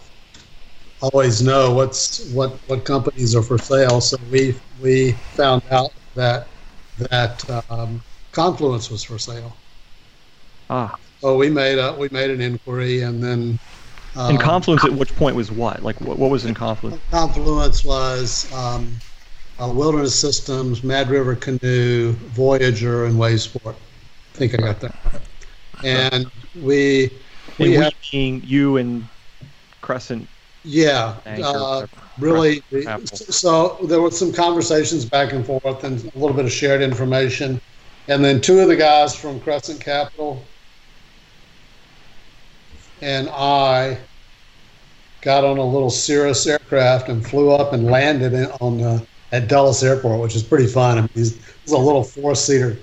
always 1.01 1.43
know 1.43 1.73
what's 1.73 2.33
what 2.33 2.59
what 2.69 2.85
companies 2.85 3.35
are 3.35 3.43
for 3.43 3.59
sale. 3.59 4.01
So 4.01 4.17
we 4.31 4.55
we 4.81 5.13
found 5.37 5.63
out 5.71 5.91
that 6.15 6.49
that 7.11 7.65
um, 7.71 8.03
Confluence 8.33 8.91
was 8.91 9.03
for 9.03 9.19
sale. 9.19 9.57
Ah, 10.69 10.97
So 11.21 11.37
we 11.37 11.51
made 11.51 11.79
a 11.79 11.95
we 11.95 12.09
made 12.11 12.31
an 12.31 12.41
inquiry, 12.41 13.03
and 13.03 13.23
then 13.23 13.59
and 14.17 14.39
um, 14.39 14.43
Confluence 14.43 14.85
at 14.85 14.93
which 14.93 15.15
point 15.17 15.37
was 15.37 15.51
what? 15.53 15.83
Like, 15.83 16.01
what, 16.01 16.19
what 16.19 16.31
was 16.31 16.45
in 16.45 16.55
Confluence? 16.55 17.01
Confluence 17.11 17.85
was 17.85 18.53
um, 18.53 18.95
uh, 19.61 19.69
Wilderness 19.73 20.19
Systems, 20.19 20.83
Mad 20.83 21.11
River 21.11 21.37
Canoe, 21.37 22.13
Voyager, 22.13 23.05
and 23.05 23.17
Wavesport. 23.17 23.75
I 23.75 24.39
think 24.39 24.55
I 24.55 24.57
got 24.59 24.81
that. 24.81 24.95
And 25.85 26.27
we 26.55 27.05
And 27.05 27.11
we 27.59 27.69
we 27.69 27.75
had 27.75 27.95
being 28.11 28.43
you 28.45 28.77
and 28.79 29.07
Crescent 29.81 30.29
yeah 30.65 31.17
uh, 31.43 31.87
really 32.19 32.63
Apple. 32.87 33.07
so 33.07 33.79
there 33.89 34.01
were 34.01 34.11
some 34.11 34.33
conversations 34.33 35.05
back 35.05 35.33
and 35.33 35.45
forth 35.45 35.85
and 35.85 36.01
a 36.15 36.19
little 36.19 36.35
bit 36.37 36.45
of 36.45 36.53
shared 36.53 36.83
information 36.83 37.61
and 38.09 38.23
then 38.23 38.41
two 38.41 38.61
of 38.61 38.69
the 38.69 38.77
guys 38.77 39.15
from 39.15 39.41
crescent 39.41 39.81
capital 39.81 40.45
and 43.03 43.29
i 43.31 43.99
got 45.23 45.45
on 45.45 45.59
a 45.59 45.65
little 45.65 45.91
cirrus 45.91 46.47
aircraft 46.47 47.09
and 47.09 47.27
flew 47.27 47.51
up 47.51 47.73
and 47.73 47.85
landed 47.85 48.33
in, 48.33 48.47
on 48.61 48.79
the, 48.79 49.05
at 49.33 49.49
dulles 49.49 49.83
airport 49.83 50.21
which 50.21 50.37
is 50.37 50.43
pretty 50.43 50.67
fun 50.67 50.99
I 50.99 51.01
mean, 51.03 51.11
it's, 51.15 51.37
it's 51.63 51.73
a 51.73 51.79
little 51.79 52.03
four-seater 52.03 52.77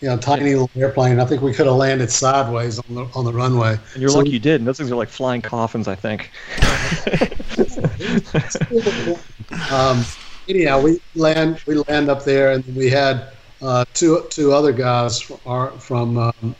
you 0.00 0.08
know 0.08 0.16
tiny 0.16 0.54
little 0.54 0.70
airplane 0.74 1.20
i 1.20 1.24
think 1.24 1.42
we 1.42 1.52
could 1.52 1.66
have 1.66 1.76
landed 1.76 2.10
sideways 2.10 2.78
on 2.78 2.94
the 2.94 3.08
on 3.14 3.24
the 3.24 3.32
runway 3.32 3.78
And 3.92 4.02
you're 4.02 4.10
So 4.10 4.18
lucky 4.18 4.30
you 4.30 4.40
did. 4.40 4.60
And 4.60 4.66
those 4.66 4.76
things 4.76 4.90
are 4.90 4.96
like 4.96 5.08
flying 5.08 5.40
coffins, 5.40 5.86
I 5.86 5.94
think. 5.94 6.32
um, 9.70 10.04
anyhow, 10.48 10.80
we 10.80 11.00
land 11.14 11.60
we 11.66 11.76
land 11.88 12.08
up 12.08 12.24
there, 12.24 12.52
and 12.52 12.64
we 12.76 12.90
had 12.90 13.32
uh, 13.60 13.84
two 13.94 14.26
two 14.30 14.52
other 14.52 14.72
guys 14.72 15.20
from 15.20 15.38
our, 15.46 15.70
from 15.72 16.18
um, 16.18 16.56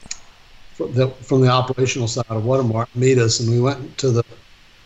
from 0.74 0.92
the 0.94 1.08
from 1.08 1.40
the 1.40 1.48
operational 1.48 2.08
side 2.08 2.24
of 2.28 2.44
Watermark 2.44 2.94
meet 2.96 3.18
us, 3.18 3.40
and 3.40 3.50
we 3.50 3.60
went 3.60 3.98
to 3.98 4.10
the 4.10 4.24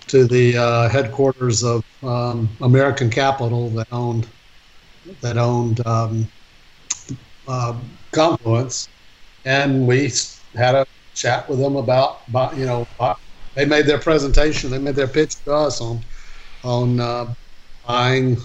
to 0.08 0.24
the 0.24 0.56
uh, 0.56 0.88
headquarters 0.88 1.64
of 1.64 1.84
um, 2.02 2.48
American 2.60 3.10
Capital 3.10 3.70
that 3.70 3.86
owned 3.92 4.26
that 5.20 5.38
owned 5.38 5.84
um, 5.86 6.28
uh, 7.48 7.78
Confluence, 8.12 8.88
and 9.44 9.86
we 9.86 10.10
had 10.54 10.74
a 10.74 10.86
chat 11.14 11.48
with 11.48 11.58
them 11.58 11.76
about, 11.76 12.22
about 12.28 12.56
you 12.56 12.66
know 12.66 12.86
uh, 13.00 13.14
they 13.54 13.64
made 13.64 13.86
their 13.86 13.98
presentation, 13.98 14.70
they 14.70 14.78
made 14.78 14.94
their 14.94 15.08
pitch 15.08 15.36
to 15.44 15.52
us 15.52 15.80
on 15.80 16.00
on 16.64 17.00
uh, 17.00 17.32
buying 17.86 18.36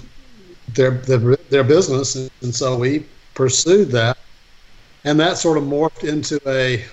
their, 0.74 0.92
their 0.92 1.36
their 1.50 1.64
business, 1.64 2.16
and, 2.16 2.30
and 2.42 2.54
so 2.54 2.78
we 2.78 3.06
pursued 3.34 3.90
that, 3.90 4.18
and 5.04 5.20
that 5.20 5.38
sort 5.38 5.58
of 5.58 5.64
morphed 5.64 6.04
into 6.04 6.40
a 6.48 6.86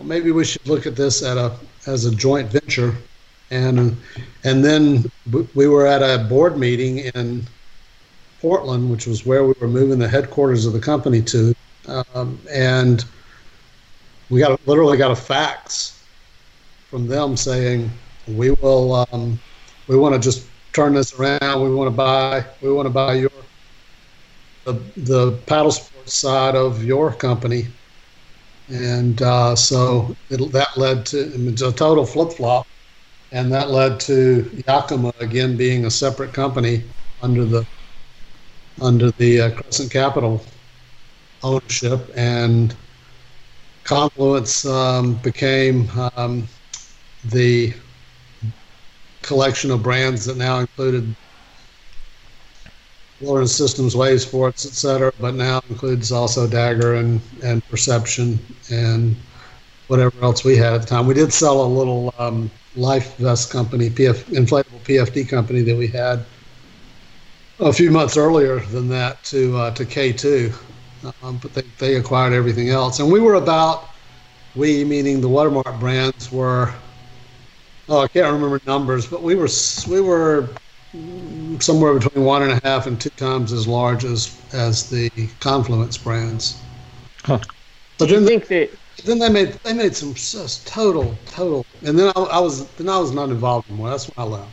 well, 0.00 0.08
maybe 0.08 0.32
we 0.32 0.46
should 0.46 0.66
look 0.66 0.86
at 0.86 0.96
this 0.96 1.22
at 1.22 1.36
a 1.36 1.52
as 1.86 2.06
a 2.06 2.14
joint 2.14 2.50
venture, 2.50 2.94
and 3.50 3.94
and 4.44 4.64
then 4.64 5.10
we 5.54 5.68
were 5.68 5.86
at 5.86 6.02
a 6.02 6.24
board 6.24 6.56
meeting 6.56 6.98
in 7.14 7.46
Portland, 8.40 8.90
which 8.90 9.06
was 9.06 9.26
where 9.26 9.44
we 9.44 9.52
were 9.60 9.68
moving 9.68 9.98
the 9.98 10.08
headquarters 10.08 10.64
of 10.64 10.72
the 10.72 10.80
company 10.80 11.20
to, 11.20 11.54
um, 12.14 12.38
and 12.50 13.04
we 14.30 14.40
got 14.40 14.58
literally 14.66 14.96
got 14.96 15.10
a 15.10 15.16
fax 15.16 16.02
from 16.88 17.06
them 17.06 17.36
saying 17.36 17.90
we 18.26 18.52
will 18.52 19.06
um, 19.12 19.38
we 19.86 19.98
want 19.98 20.14
to 20.14 20.18
just 20.20 20.46
turn 20.72 20.94
this 20.94 21.12
around. 21.20 21.62
We 21.62 21.74
want 21.74 21.88
to 21.88 21.96
buy 21.96 22.42
we 22.62 22.72
want 22.72 22.86
to 22.86 22.90
buy 22.90 23.14
your 23.14 23.30
the, 24.64 24.72
the 24.96 25.32
paddle 25.44 25.72
sports 25.72 26.14
side 26.14 26.54
of 26.54 26.84
your 26.84 27.12
company, 27.12 27.66
and 28.70 29.20
uh, 29.22 29.56
so 29.56 30.16
it, 30.30 30.52
that 30.52 30.68
led 30.76 31.06
to 31.06 31.34
a 31.66 31.72
total 31.72 32.06
flip 32.06 32.32
flop, 32.32 32.66
and 33.32 33.52
that 33.52 33.70
led 33.70 34.00
to 34.00 34.62
Yakima 34.66 35.12
again 35.20 35.56
being 35.56 35.86
a 35.86 35.90
separate 35.90 36.32
company 36.32 36.84
under 37.20 37.44
the 37.44 37.66
under 38.80 39.10
the 39.12 39.40
uh, 39.40 39.50
Crescent 39.50 39.92
Capital 39.92 40.44
ownership, 41.42 42.10
and 42.16 42.74
Confluence 43.84 44.64
um, 44.66 45.14
became 45.14 45.90
um, 46.14 46.46
the 47.24 47.74
collection 49.22 49.70
of 49.70 49.82
brands 49.82 50.24
that 50.26 50.36
now 50.36 50.60
included 50.60 51.14
Wilderness 53.20 53.54
Systems, 53.54 53.94
Wave 53.94 54.20
Sports, 54.20 54.64
et 54.64 54.72
cetera, 54.72 55.12
but 55.20 55.34
now 55.34 55.60
includes 55.68 56.10
also 56.10 56.46
Dagger 56.48 56.94
and, 56.94 57.20
and 57.42 57.66
Perception 57.68 58.38
and 58.70 59.14
whatever 59.88 60.12
else 60.22 60.44
we 60.44 60.56
had 60.56 60.72
at 60.72 60.82
the 60.82 60.86
time. 60.86 61.06
We 61.06 61.14
did 61.14 61.32
sell 61.32 61.64
a 61.64 61.66
little 61.66 62.14
um, 62.18 62.50
life 62.76 63.16
vest 63.18 63.50
company, 63.50 63.90
PF, 63.90 64.24
inflatable 64.26 64.80
PFD 64.84 65.28
company 65.28 65.62
that 65.62 65.76
we 65.76 65.86
had 65.86 66.24
a 67.58 67.72
few 67.72 67.90
months 67.90 68.16
earlier 68.16 68.60
than 68.60 68.88
that 68.88 69.22
to 69.24 69.56
uh, 69.56 69.74
to 69.74 69.84
K2, 69.84 70.54
um, 71.22 71.38
but 71.38 71.52
they, 71.52 71.62
they 71.78 71.96
acquired 71.96 72.32
everything 72.32 72.70
else, 72.70 73.00
and 73.00 73.12
we 73.12 73.20
were 73.20 73.34
about 73.34 73.90
we 74.56 74.84
meaning 74.84 75.20
the 75.20 75.28
Watermark 75.28 75.78
brands 75.78 76.32
were 76.32 76.72
oh 77.88 78.00
I 78.00 78.08
can't 78.08 78.32
remember 78.32 78.60
numbers, 78.66 79.06
but 79.06 79.22
we 79.22 79.34
were 79.34 79.48
we 79.88 80.00
were 80.00 80.48
somewhere 81.60 81.94
between 81.94 82.24
one 82.24 82.42
and 82.42 82.52
a 82.52 82.60
half 82.66 82.86
and 82.86 83.00
two 83.00 83.10
times 83.10 83.52
as 83.52 83.66
large 83.66 84.04
as 84.04 84.36
as 84.52 84.90
the 84.90 85.10
Confluence 85.40 85.96
brands. 85.96 86.60
Huh. 87.24 87.38
But 87.98 88.08
Do 88.08 88.14
you 88.14 88.20
then 88.20 88.28
think 88.28 88.48
that 88.48 88.70
then 89.04 89.18
they 89.18 89.28
made 89.28 89.52
they 89.64 89.72
made 89.72 89.94
some 89.94 90.14
just 90.14 90.66
total 90.66 91.14
total, 91.26 91.64
and 91.84 91.98
then 91.98 92.12
I, 92.16 92.20
I 92.20 92.38
was 92.40 92.68
then 92.72 92.88
I 92.88 92.98
was 92.98 93.12
not 93.12 93.30
involved 93.30 93.68
anymore. 93.68 93.90
That's 93.90 94.06
when 94.06 94.26
I 94.26 94.28
left. 94.28 94.50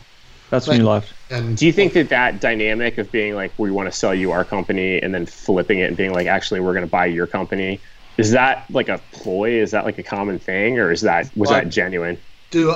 That's 0.49 0.67
when 0.67 0.79
you 0.79 0.88
left. 0.88 1.13
And 1.29 1.57
Do 1.57 1.65
you 1.65 1.73
think 1.73 1.91
that 1.93 2.07
that 2.09 2.39
dynamic 2.39 2.97
of 2.97 3.11
being 3.11 3.35
like, 3.35 3.51
we 3.57 3.69
want 3.69 3.91
to 3.91 3.97
sell 3.97 4.15
you 4.15 4.31
our 4.31 4.45
company 4.45 5.01
and 5.01 5.13
then 5.13 5.25
flipping 5.25 5.79
it 5.79 5.89
and 5.89 5.97
being 5.97 6.13
like, 6.13 6.25
actually, 6.27 6.61
we're 6.61 6.71
going 6.71 6.85
to 6.85 6.89
buy 6.89 7.05
your 7.05 7.27
company, 7.27 7.81
is 8.17 8.31
that 8.31 8.65
like 8.71 8.88
a 8.88 8.97
ploy? 9.11 9.51
Is 9.61 9.71
that 9.71 9.83
like 9.83 9.97
a 9.97 10.03
common 10.03 10.39
thing, 10.39 10.79
or 10.79 10.89
is 10.91 11.01
that 11.01 11.25
was 11.35 11.49
Well, 11.49 11.59
that 11.59 11.69
genuine? 11.69 12.17
do 12.49 12.73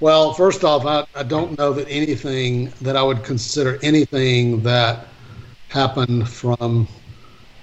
well? 0.00 0.34
First 0.34 0.64
off, 0.64 0.86
I, 0.86 1.06
I 1.18 1.22
don't 1.22 1.56
know 1.58 1.72
that 1.72 1.88
anything 1.88 2.72
that 2.80 2.96
I 2.96 3.02
would 3.02 3.24
consider 3.24 3.78
anything 3.82 4.62
that 4.62 5.06
happened 5.68 6.28
from 6.28 6.88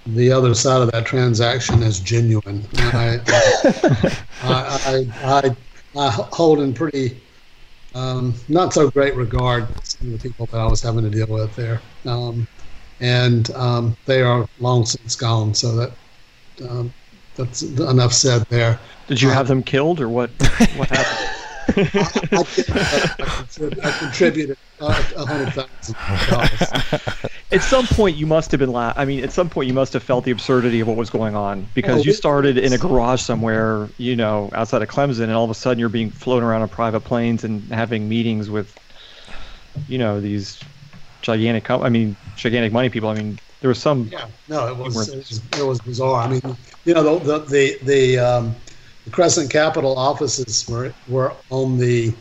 the 0.05 0.31
other 0.31 0.53
side 0.53 0.81
of 0.81 0.91
that 0.91 1.05
transaction 1.05 1.81
as 1.83 1.99
genuine. 1.99 2.65
I, 2.75 3.19
I, 4.43 5.07
I, 5.23 5.45
I, 5.45 5.55
I 5.99 6.09
hold 6.11 6.59
in 6.59 6.73
pretty 6.73 7.21
um, 7.95 8.33
not 8.49 8.73
so 8.73 8.89
great 8.89 9.15
regard 9.15 9.67
some 9.85 10.13
of 10.13 10.21
the 10.21 10.29
people 10.29 10.47
that 10.47 10.57
I 10.57 10.65
was 10.65 10.81
having 10.81 11.03
to 11.03 11.09
deal 11.09 11.27
with 11.27 11.55
there. 11.55 11.81
Um, 12.05 12.47
and 12.99 13.49
um, 13.51 13.97
they 14.05 14.21
are 14.21 14.47
long 14.59 14.85
since 14.85 15.15
gone, 15.15 15.53
so 15.53 15.75
that 15.75 15.91
um, 16.69 16.93
that's 17.35 17.61
enough 17.63 18.13
said 18.13 18.43
there. 18.49 18.79
Did 19.07 19.21
you 19.21 19.29
have 19.29 19.47
them 19.47 19.63
killed 19.63 19.99
or 19.99 20.09
what? 20.09 20.29
What 20.75 20.89
happened? 20.89 21.29
I, 21.69 22.45
I, 22.71 23.87
I 23.87 23.91
contributed 23.99 24.57
a 24.79 25.25
hundred 25.25 25.53
thousand 25.53 25.95
dollars. 26.29 27.33
At 27.51 27.61
some 27.61 27.85
point, 27.87 28.17
you 28.17 28.25
must 28.25 28.51
have 28.51 28.59
been. 28.59 28.71
La- 28.71 28.93
I 28.95 29.05
mean, 29.05 29.23
at 29.23 29.31
some 29.31 29.49
point, 29.49 29.67
you 29.67 29.73
must 29.73 29.93
have 29.93 30.03
felt 30.03 30.25
the 30.25 30.31
absurdity 30.31 30.79
of 30.79 30.87
what 30.87 30.97
was 30.97 31.09
going 31.09 31.35
on 31.35 31.67
because 31.73 32.01
Oh, 32.01 32.03
you 32.03 32.13
started 32.13 32.57
in 32.57 32.73
a 32.73 32.77
garage 32.77 33.21
somewhere, 33.21 33.89
you 33.97 34.15
know, 34.15 34.49
outside 34.53 34.81
of 34.81 34.89
Clemson, 34.89 35.23
and 35.23 35.33
all 35.33 35.43
of 35.43 35.51
a 35.51 35.55
sudden 35.55 35.79
you're 35.79 35.89
being 35.89 36.09
flown 36.09 36.43
around 36.43 36.63
on 36.63 36.69
private 36.69 37.01
planes 37.01 37.43
and 37.43 37.61
having 37.71 38.09
meetings 38.09 38.49
with, 38.49 38.75
you 39.87 39.97
know, 39.97 40.19
these 40.19 40.59
gigantic. 41.21 41.63
Com- 41.65 41.83
I 41.83 41.89
mean, 41.89 42.15
gigantic 42.35 42.73
money 42.73 42.89
people. 42.89 43.09
I 43.09 43.15
mean, 43.15 43.39
there 43.61 43.67
was 43.69 43.79
some. 43.79 44.09
Yeah, 44.11 44.27
no, 44.49 44.67
it 44.67 44.77
was, 44.77 45.09
it 45.09 45.17
was 45.17 45.41
it 45.59 45.63
was 45.63 45.79
bizarre. 45.81 46.23
I 46.23 46.27
mean, 46.27 46.41
you 46.85 46.93
know, 46.93 47.19
the 47.19 47.39
the 47.39 47.45
the, 47.45 47.77
the, 47.83 48.19
um, 48.19 48.55
the 49.05 49.11
Crescent 49.11 49.51
Capital 49.51 49.97
offices 49.97 50.65
were 50.67 50.93
were 51.07 51.37
on 51.49 51.77
the 51.77 52.15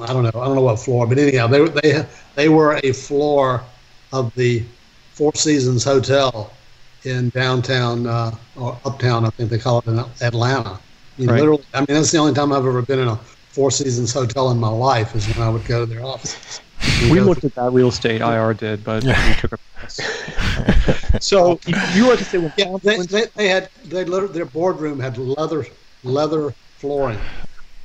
I 0.00 0.12
don't 0.12 0.22
know 0.24 0.30
I 0.34 0.44
don't 0.46 0.56
know 0.56 0.62
what 0.62 0.78
floor, 0.78 1.06
but 1.06 1.18
anyhow, 1.18 1.46
they 1.46 1.60
were- 1.60 1.68
they 1.82 2.06
they 2.34 2.48
were 2.48 2.78
a 2.84 2.92
floor 2.92 3.66
of 4.12 4.30
the 4.34 4.66
Four 5.12 5.32
Seasons 5.34 5.84
Hotel 5.84 6.58
in 7.04 7.30
downtown 7.30 8.06
uh, 8.06 8.32
or 8.54 8.80
uptown, 8.84 9.24
I 9.24 9.30
think 9.38 9.50
they 9.50 9.58
call 9.58 9.78
it 9.80 9.86
in 9.90 9.98
Atlanta. 10.22 10.80
You 11.16 11.26
know, 11.28 11.32
Right. 11.32 11.40
literally, 11.40 11.64
I 11.72 11.80
mean, 11.80 11.86
that's 11.88 12.10
the 12.12 12.18
only 12.18 12.34
time 12.34 12.52
I've 12.52 12.66
ever 12.66 12.82
been 12.82 12.98
in 12.98 13.08
a 13.08 13.18
Four 13.48 13.70
Seasons 13.70 14.12
hotel 14.12 14.50
in 14.50 14.58
my 14.58 14.68
life 14.68 15.14
is 15.14 15.28
when 15.28 15.46
I 15.46 15.48
would 15.48 15.64
go 15.64 15.80
to 15.80 15.86
their 15.86 16.04
offices. 16.04 16.60
You 17.00 17.10
We 17.10 17.20
go 17.20 17.24
looked 17.28 17.44
at 17.44 17.54
that 17.54 17.70
real 17.72 17.88
estate. 17.88 18.20
IR 18.20 18.52
did, 18.54 18.84
but 18.84 19.02
we 19.04 19.34
took 19.34 19.52
a 19.52 19.58
pass. 19.80 19.98
So 21.20 21.58
You, 21.66 21.74
you 21.88 22.06
were 22.06 22.16
to 22.16 22.24
say 22.24 22.38
when 22.38 22.52
Yeah, 22.56 22.66
they, 22.82 22.98
they, 23.06 23.26
they 23.36 23.48
had 23.48 23.70
they 23.84 24.04
literally, 24.04 24.34
their 24.34 24.46
boardroom 24.46 25.00
had 25.00 25.16
leather 25.18 25.64
leather 26.04 26.54
flooring. 26.78 27.18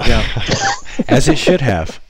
yeah. 0.06 0.26
As 1.08 1.28
it 1.28 1.38
should 1.38 1.62
have. 1.62 2.00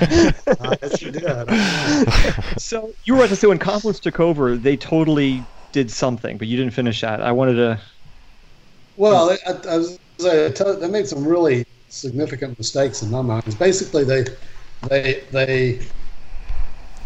Uh, 0.00 0.76
yes, 0.82 1.02
you 1.02 1.10
did. 1.10 1.24
So 2.58 2.94
you 3.04 3.14
were 3.14 3.20
about 3.20 3.28
to 3.30 3.36
say 3.36 3.46
when 3.46 3.58
Confluence 3.58 4.00
took 4.00 4.18
over, 4.18 4.56
they 4.56 4.76
totally 4.76 5.42
did 5.72 5.90
something, 5.90 6.38
but 6.38 6.48
you 6.48 6.56
didn't 6.56 6.72
finish 6.72 7.00
that. 7.02 7.20
I 7.20 7.32
wanted 7.32 7.54
to. 7.54 7.80
Well, 8.96 9.36
I, 9.46 9.52
I 9.68 9.76
was 9.76 9.98
I 10.24 10.50
tell, 10.50 10.76
they 10.76 10.88
made 10.88 11.06
some 11.06 11.26
really 11.26 11.66
significant 11.88 12.58
mistakes 12.58 13.02
in 13.02 13.10
my 13.10 13.22
mind. 13.22 13.58
Basically 13.58 14.04
they 14.04 14.24
they 14.88 15.22
they 15.30 15.80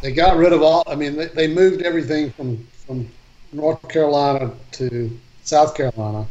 they 0.03 0.13
got 0.13 0.37
rid 0.37 0.53
of 0.53 0.63
all. 0.63 0.85
I 0.87 0.95
mean, 0.95 1.17
they, 1.17 1.27
they 1.27 1.49
moved 1.49 1.83
everything 1.83 2.31
from 2.33 2.67
from 2.87 3.09
North 3.53 3.89
Carolina 3.89 4.53
to 4.73 5.19
South 5.45 5.75
Carolina, 5.75 6.27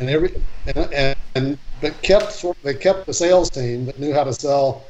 and 0.00 0.08
every 0.08 0.32
and, 0.66 1.16
and, 1.34 1.58
but 1.80 2.00
kept 2.02 2.44
they 2.62 2.74
kept 2.74 3.06
the 3.06 3.14
sales 3.14 3.50
team 3.50 3.86
that 3.86 3.98
knew 3.98 4.12
how 4.12 4.24
to 4.24 4.32
sell 4.32 4.84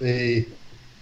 the 0.00 0.46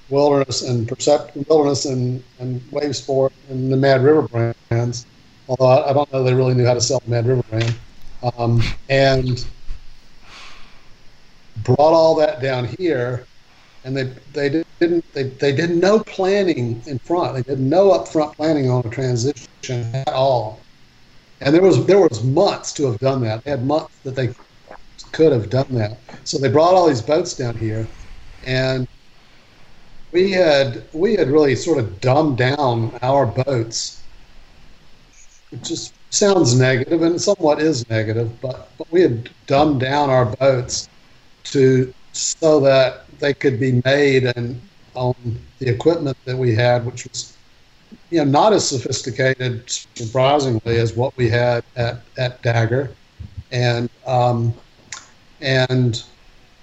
wilderness 0.08 0.62
and 0.62 0.88
percept 0.88 1.36
wilderness 1.48 1.84
and 1.86 2.22
and 2.40 2.60
wave 2.72 2.96
sport 2.96 3.32
and 3.48 3.72
the 3.72 3.76
Mad 3.76 4.02
River 4.02 4.22
brands. 4.68 5.06
Although 5.48 5.66
I, 5.66 5.90
I 5.90 5.92
don't 5.92 6.12
know 6.12 6.22
they 6.22 6.34
really 6.34 6.54
knew 6.54 6.66
how 6.66 6.74
to 6.74 6.80
sell 6.80 7.00
the 7.04 7.10
Mad 7.10 7.26
River 7.26 7.42
brand, 7.48 7.74
um, 8.36 8.62
and 8.88 9.44
brought 11.62 11.92
all 11.92 12.14
that 12.16 12.42
down 12.42 12.68
here 12.78 13.26
and 13.84 13.96
they 13.96 14.04
they 14.32 14.62
didn't 14.80 15.04
they, 15.12 15.24
they 15.24 15.52
did 15.52 15.70
no 15.70 16.00
planning 16.00 16.82
in 16.86 16.98
front. 17.00 17.34
They 17.34 17.42
did 17.42 17.60
no 17.60 17.90
upfront 17.90 18.36
planning 18.36 18.70
on 18.70 18.82
a 18.84 18.90
transition 18.90 19.46
at 19.68 20.08
all. 20.08 20.60
And 21.40 21.54
there 21.54 21.62
was 21.62 21.86
there 21.86 22.00
was 22.00 22.22
months 22.22 22.72
to 22.74 22.86
have 22.86 22.98
done 22.98 23.22
that. 23.22 23.44
They 23.44 23.50
had 23.50 23.64
months 23.64 23.96
that 24.04 24.14
they 24.14 24.34
could 25.12 25.32
have 25.32 25.50
done 25.50 25.66
that. 25.70 25.96
So 26.24 26.38
they 26.38 26.48
brought 26.48 26.74
all 26.74 26.88
these 26.88 27.02
boats 27.02 27.34
down 27.34 27.56
here, 27.56 27.86
and 28.46 28.86
we 30.12 30.30
had 30.30 30.84
we 30.92 31.16
had 31.16 31.28
really 31.28 31.56
sort 31.56 31.78
of 31.78 32.00
dumbed 32.00 32.38
down 32.38 32.98
our 33.02 33.26
boats. 33.26 34.02
It 35.52 35.62
just 35.62 35.94
sounds 36.10 36.58
negative 36.58 37.02
and 37.02 37.20
somewhat 37.20 37.60
is 37.60 37.88
negative, 37.88 38.40
but 38.40 38.68
but 38.76 38.90
we 38.92 39.00
had 39.02 39.30
dumbed 39.46 39.80
down 39.80 40.10
our 40.10 40.26
boats 40.26 40.88
to 41.44 41.92
so 42.12 42.60
that 42.60 43.06
they 43.18 43.32
could 43.32 43.60
be 43.60 43.80
made 43.84 44.24
and 44.36 44.60
on 44.94 45.14
the 45.58 45.68
equipment 45.68 46.16
that 46.24 46.36
we 46.36 46.54
had, 46.54 46.84
which 46.84 47.06
was 47.06 47.36
you 48.10 48.18
know 48.18 48.24
not 48.24 48.52
as 48.52 48.68
sophisticated, 48.68 49.70
surprisingly, 49.94 50.78
as 50.78 50.94
what 50.94 51.16
we 51.16 51.28
had 51.28 51.64
at 51.76 52.00
at 52.18 52.42
Dagger, 52.42 52.90
and 53.52 53.88
um, 54.06 54.54
and 55.40 56.02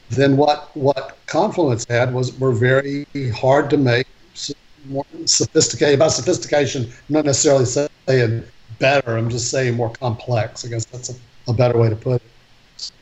then 0.10 0.38
what 0.38 0.76
what 0.76 1.18
Confluence 1.26 1.86
had 1.90 2.14
was 2.14 2.38
were 2.40 2.54
very 2.54 3.06
hard 3.36 3.70
to 3.70 3.78
make, 3.78 4.08
more 4.88 5.06
sophisticated. 5.26 6.00
By 6.00 6.08
sophistication, 6.08 6.84
I'm 6.84 6.92
not 7.10 7.26
necessarily 7.26 7.66
saying 7.66 8.44
better. 8.80 9.18
I'm 9.18 9.30
just 9.30 9.50
saying 9.50 9.76
more 9.76 9.90
complex. 9.90 10.66
I 10.66 10.70
guess 10.70 10.86
that's 10.86 11.10
a, 11.10 11.16
a 11.50 11.54
better 11.54 11.78
way 11.78 11.90
to 11.90 11.96
put 11.96 12.22
it. 12.22 12.32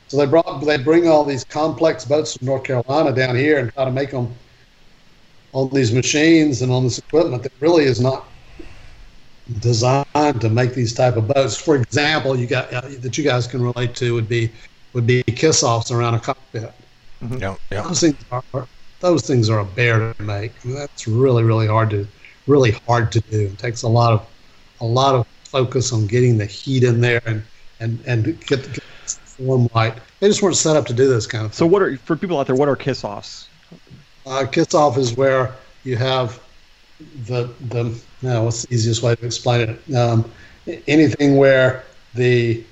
So 0.08 0.16
they 0.16 0.26
brought 0.26 0.64
they 0.64 0.78
bring 0.78 1.08
all 1.08 1.24
these 1.24 1.44
complex 1.44 2.04
boats 2.04 2.36
from 2.36 2.46
North 2.46 2.64
Carolina 2.64 3.12
down 3.12 3.36
here 3.36 3.58
and 3.58 3.72
try 3.72 3.84
to 3.84 3.90
make 3.90 4.10
them 4.10 4.34
on 5.56 5.70
these 5.70 5.90
machines 5.90 6.60
and 6.60 6.70
on 6.70 6.84
this 6.84 6.98
equipment 6.98 7.42
that 7.42 7.52
really 7.60 7.84
is 7.84 7.98
not 7.98 8.26
designed 9.60 10.40
to 10.40 10.50
make 10.50 10.74
these 10.74 10.92
type 10.92 11.16
of 11.16 11.28
boats. 11.28 11.56
For 11.56 11.76
example, 11.76 12.38
you 12.38 12.46
got 12.46 12.70
uh, 12.74 12.82
that 13.00 13.16
you 13.16 13.24
guys 13.24 13.46
can 13.46 13.62
relate 13.62 13.96
to 13.96 14.12
would 14.12 14.28
be 14.28 14.52
would 14.92 15.06
be 15.06 15.22
kiss 15.22 15.62
offs 15.62 15.90
around 15.90 16.14
a 16.14 16.20
cockpit. 16.20 16.74
Yeah, 17.38 17.56
yeah. 17.72 17.82
Those 17.82 18.00
things 18.00 18.24
are 18.30 18.68
those 19.00 19.26
things 19.26 19.48
are 19.48 19.60
a 19.60 19.64
bear 19.64 20.12
to 20.12 20.22
make. 20.22 20.52
That's 20.62 21.08
really 21.08 21.42
really 21.42 21.66
hard 21.66 21.88
to 21.90 22.06
really 22.46 22.72
hard 22.86 23.10
to 23.12 23.20
do. 23.20 23.46
It 23.46 23.58
takes 23.58 23.82
a 23.82 23.88
lot 23.88 24.12
of 24.12 24.28
a 24.82 24.84
lot 24.84 25.14
of 25.14 25.26
focus 25.44 25.90
on 25.90 26.06
getting 26.06 26.36
the 26.36 26.44
heat 26.44 26.84
in 26.84 27.00
there 27.00 27.22
and 27.24 27.42
and 27.80 27.98
and 28.06 28.24
get, 28.46 28.60
get 28.74 28.74
the 28.74 28.80
form 29.24 29.70
right. 29.74 29.94
They 30.20 30.28
just 30.28 30.42
weren't 30.42 30.56
set 30.56 30.76
up 30.76 30.84
to 30.86 30.92
do 30.92 31.08
this 31.08 31.26
kind 31.26 31.46
of 31.46 31.52
thing. 31.52 31.56
So 31.56 31.66
what 31.66 31.80
are 31.80 31.96
for 31.96 32.14
people 32.14 32.38
out 32.38 32.46
there? 32.46 32.56
What 32.56 32.68
are 32.68 32.76
kiss 32.76 33.04
offs? 33.04 33.48
Uh, 34.26 34.44
kiss 34.44 34.74
off 34.74 34.98
is 34.98 35.16
where 35.16 35.54
you 35.84 35.96
have 35.96 36.40
the 37.26 37.48
the 37.68 37.96
no, 38.22 38.42
what's 38.42 38.64
the 38.64 38.74
easiest 38.74 39.02
way 39.02 39.14
to 39.14 39.24
explain 39.24 39.68
it? 39.68 39.94
Um, 39.94 40.30
anything 40.88 41.36
where 41.36 41.84
the 42.14 42.64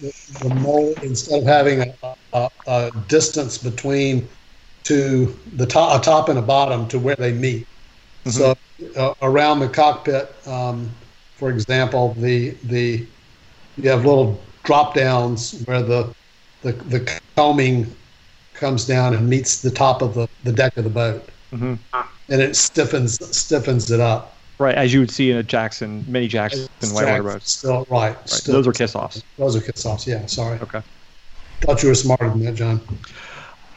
the, 0.00 0.54
mold 0.56 0.98
instead 1.02 1.40
of 1.40 1.46
having 1.46 1.94
a, 2.02 2.16
a, 2.32 2.50
a 2.66 2.90
distance 3.08 3.56
between 3.56 4.28
to 4.82 5.38
the 5.56 5.64
top, 5.64 6.00
a 6.00 6.04
top 6.04 6.28
and 6.28 6.38
a 6.38 6.42
bottom 6.42 6.88
to 6.88 6.98
where 6.98 7.16
they 7.16 7.32
meet. 7.32 7.66
So 8.26 8.56
uh, 8.96 9.14
around 9.22 9.60
the 9.60 9.68
cockpit, 9.68 10.34
um, 10.46 10.90
for 11.36 11.50
example, 11.50 12.14
the 12.18 12.50
the 12.64 13.06
you 13.76 13.90
have 13.90 14.04
little 14.04 14.40
drop 14.64 14.94
downs 14.94 15.62
where 15.66 15.82
the 15.82 16.12
the, 16.62 16.72
the 16.72 17.20
coaming 17.36 17.94
comes 18.54 18.86
down 18.86 19.14
and 19.14 19.28
meets 19.28 19.60
the 19.60 19.70
top 19.70 20.00
of 20.02 20.14
the, 20.14 20.28
the 20.44 20.52
deck 20.52 20.76
of 20.76 20.84
the 20.84 20.90
boat, 20.90 21.28
Mhm. 21.52 21.78
and 21.92 22.40
it 22.40 22.56
stiffens 22.56 23.18
stiffens 23.36 23.90
it 23.90 24.00
up. 24.00 24.36
Right, 24.58 24.74
as 24.76 24.94
you 24.94 25.00
would 25.00 25.10
see 25.10 25.30
in 25.32 25.36
a 25.36 25.42
Jackson, 25.42 26.04
many 26.08 26.28
Jackson 26.28 26.68
whitewater 26.92 27.22
boats. 27.24 27.50
Still 27.50 27.86
right. 27.90 28.16
Right. 28.16 28.28
Still, 28.28 28.54
Those 28.54 28.68
are 28.68 28.72
kiss 28.72 28.94
offs. 28.94 29.22
those 29.36 29.56
are 29.56 29.60
kiss 29.60 29.84
offs. 29.84 30.06
Yeah, 30.06 30.24
sorry. 30.26 30.58
Okay. 30.60 30.80
Thought 31.62 31.82
you 31.82 31.88
were 31.88 31.94
smarter 31.94 32.28
than 32.30 32.44
that, 32.44 32.54
John. 32.54 32.80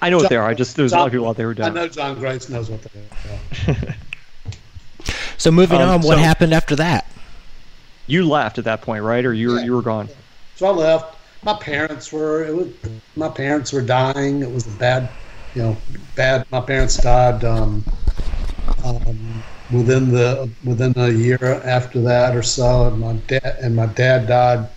I 0.02 0.12
know 0.12 0.18
what 0.18 0.30
they 0.30 0.36
are. 0.36 0.48
I 0.48 0.54
just 0.54 0.76
there's 0.76 0.94
a 0.94 0.98
lot 0.98 1.08
of 1.08 1.12
people 1.12 1.28
out 1.28 1.36
there 1.38 1.48
who 1.48 1.56
don't. 1.56 1.72
I 1.72 1.74
know 1.74 1.88
John 1.88 2.20
Grace 2.20 2.48
knows 2.50 2.70
what 2.70 2.82
they 2.84 3.72
are. 3.74 3.76
So 5.38 5.52
moving 5.52 5.80
Um, 5.82 5.90
on, 5.90 6.02
what 6.02 6.16
so- 6.18 6.24
happened 6.24 6.54
after 6.54 6.76
that? 6.78 7.06
You 8.08 8.28
left 8.28 8.58
at 8.58 8.64
that 8.66 8.82
point, 8.82 9.04
right? 9.04 9.24
Or 9.26 9.34
you 9.34 9.50
were 9.52 9.60
Yeah. 9.60 9.66
you 9.66 9.76
were 9.76 9.82
gone. 9.82 10.10
So 10.56 10.66
I 10.66 10.70
left. 10.72 11.16
My 11.48 11.54
parents 11.62 12.12
were. 12.12 12.44
It 12.44 12.54
was. 12.54 12.68
My 13.16 13.30
parents 13.30 13.72
were 13.72 13.82
dying. 13.82 14.42
It 14.44 14.52
was 14.52 14.68
a 14.68 14.78
bad, 14.78 15.16
you 15.56 15.64
know, 15.64 15.78
bad. 16.14 16.46
My 16.52 16.60
parents 16.60 16.98
died 16.98 17.46
um, 17.46 17.86
um, 18.84 19.46
within 19.72 20.12
the 20.12 20.52
within 20.66 20.92
a 20.98 21.10
year 21.10 21.62
after 21.64 22.02
that 22.02 22.36
or 22.36 22.44
so, 22.44 22.88
and 22.90 23.00
my 23.00 23.14
dad 23.28 23.60
and 23.62 23.74
my 23.78 23.86
dad 23.86 24.28
died 24.28 24.68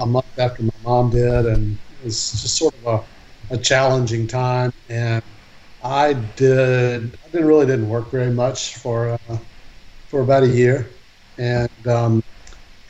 a 0.00 0.06
month 0.06 0.38
after 0.38 0.64
my 0.64 0.78
mom 0.82 1.08
did, 1.08 1.46
and 1.46 1.78
it 1.98 2.04
was 2.04 2.32
just 2.32 2.58
sort 2.58 2.74
of 2.74 2.84
a, 3.50 3.54
a 3.54 3.58
challenging 3.58 4.26
time. 4.26 4.70
And 4.90 5.22
I 5.82 6.12
did. 6.12 7.18
I 7.24 7.30
didn't 7.30 7.46
really 7.46 7.64
didn't 7.64 7.88
work 7.88 8.10
very 8.10 8.32
much 8.32 8.76
for 8.76 9.18
uh, 9.30 9.38
for 10.08 10.20
about 10.20 10.42
a 10.42 10.48
year, 10.48 10.90
and 11.38 11.88
um, 11.88 12.22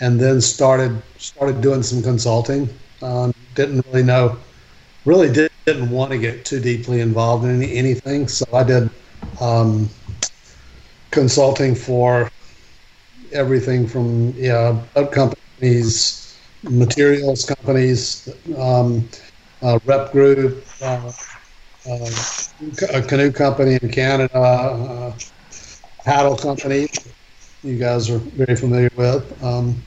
and 0.00 0.20
then 0.20 0.40
started 0.40 1.00
started 1.18 1.60
doing 1.60 1.84
some 1.84 2.02
consulting. 2.02 2.68
Um, 3.02 3.32
didn't 3.54 3.84
really 3.86 4.02
know, 4.02 4.38
really 5.04 5.32
did, 5.32 5.50
didn't 5.66 5.90
want 5.90 6.12
to 6.12 6.18
get 6.18 6.44
too 6.44 6.60
deeply 6.60 7.00
involved 7.00 7.44
in 7.44 7.62
any, 7.62 7.74
anything. 7.76 8.28
So 8.28 8.44
I 8.52 8.64
did 8.64 8.90
um, 9.40 9.88
consulting 11.10 11.74
for 11.74 12.28
everything 13.32 13.86
from 13.86 14.32
yeah, 14.36 14.84
boat 14.94 15.12
companies, 15.12 16.38
materials 16.62 17.44
companies, 17.44 18.28
um, 18.56 19.08
rep 19.84 20.12
group, 20.12 20.64
uh, 20.82 21.12
uh, 21.88 22.10
a 22.94 23.02
canoe 23.02 23.32
company 23.32 23.78
in 23.82 23.90
Canada, 23.90 24.36
uh, 24.38 25.18
paddle 26.04 26.36
company. 26.36 26.88
You 27.62 27.78
guys 27.78 28.10
are 28.10 28.18
very 28.18 28.56
familiar 28.56 28.90
with. 28.96 29.42
Um, 29.42 29.82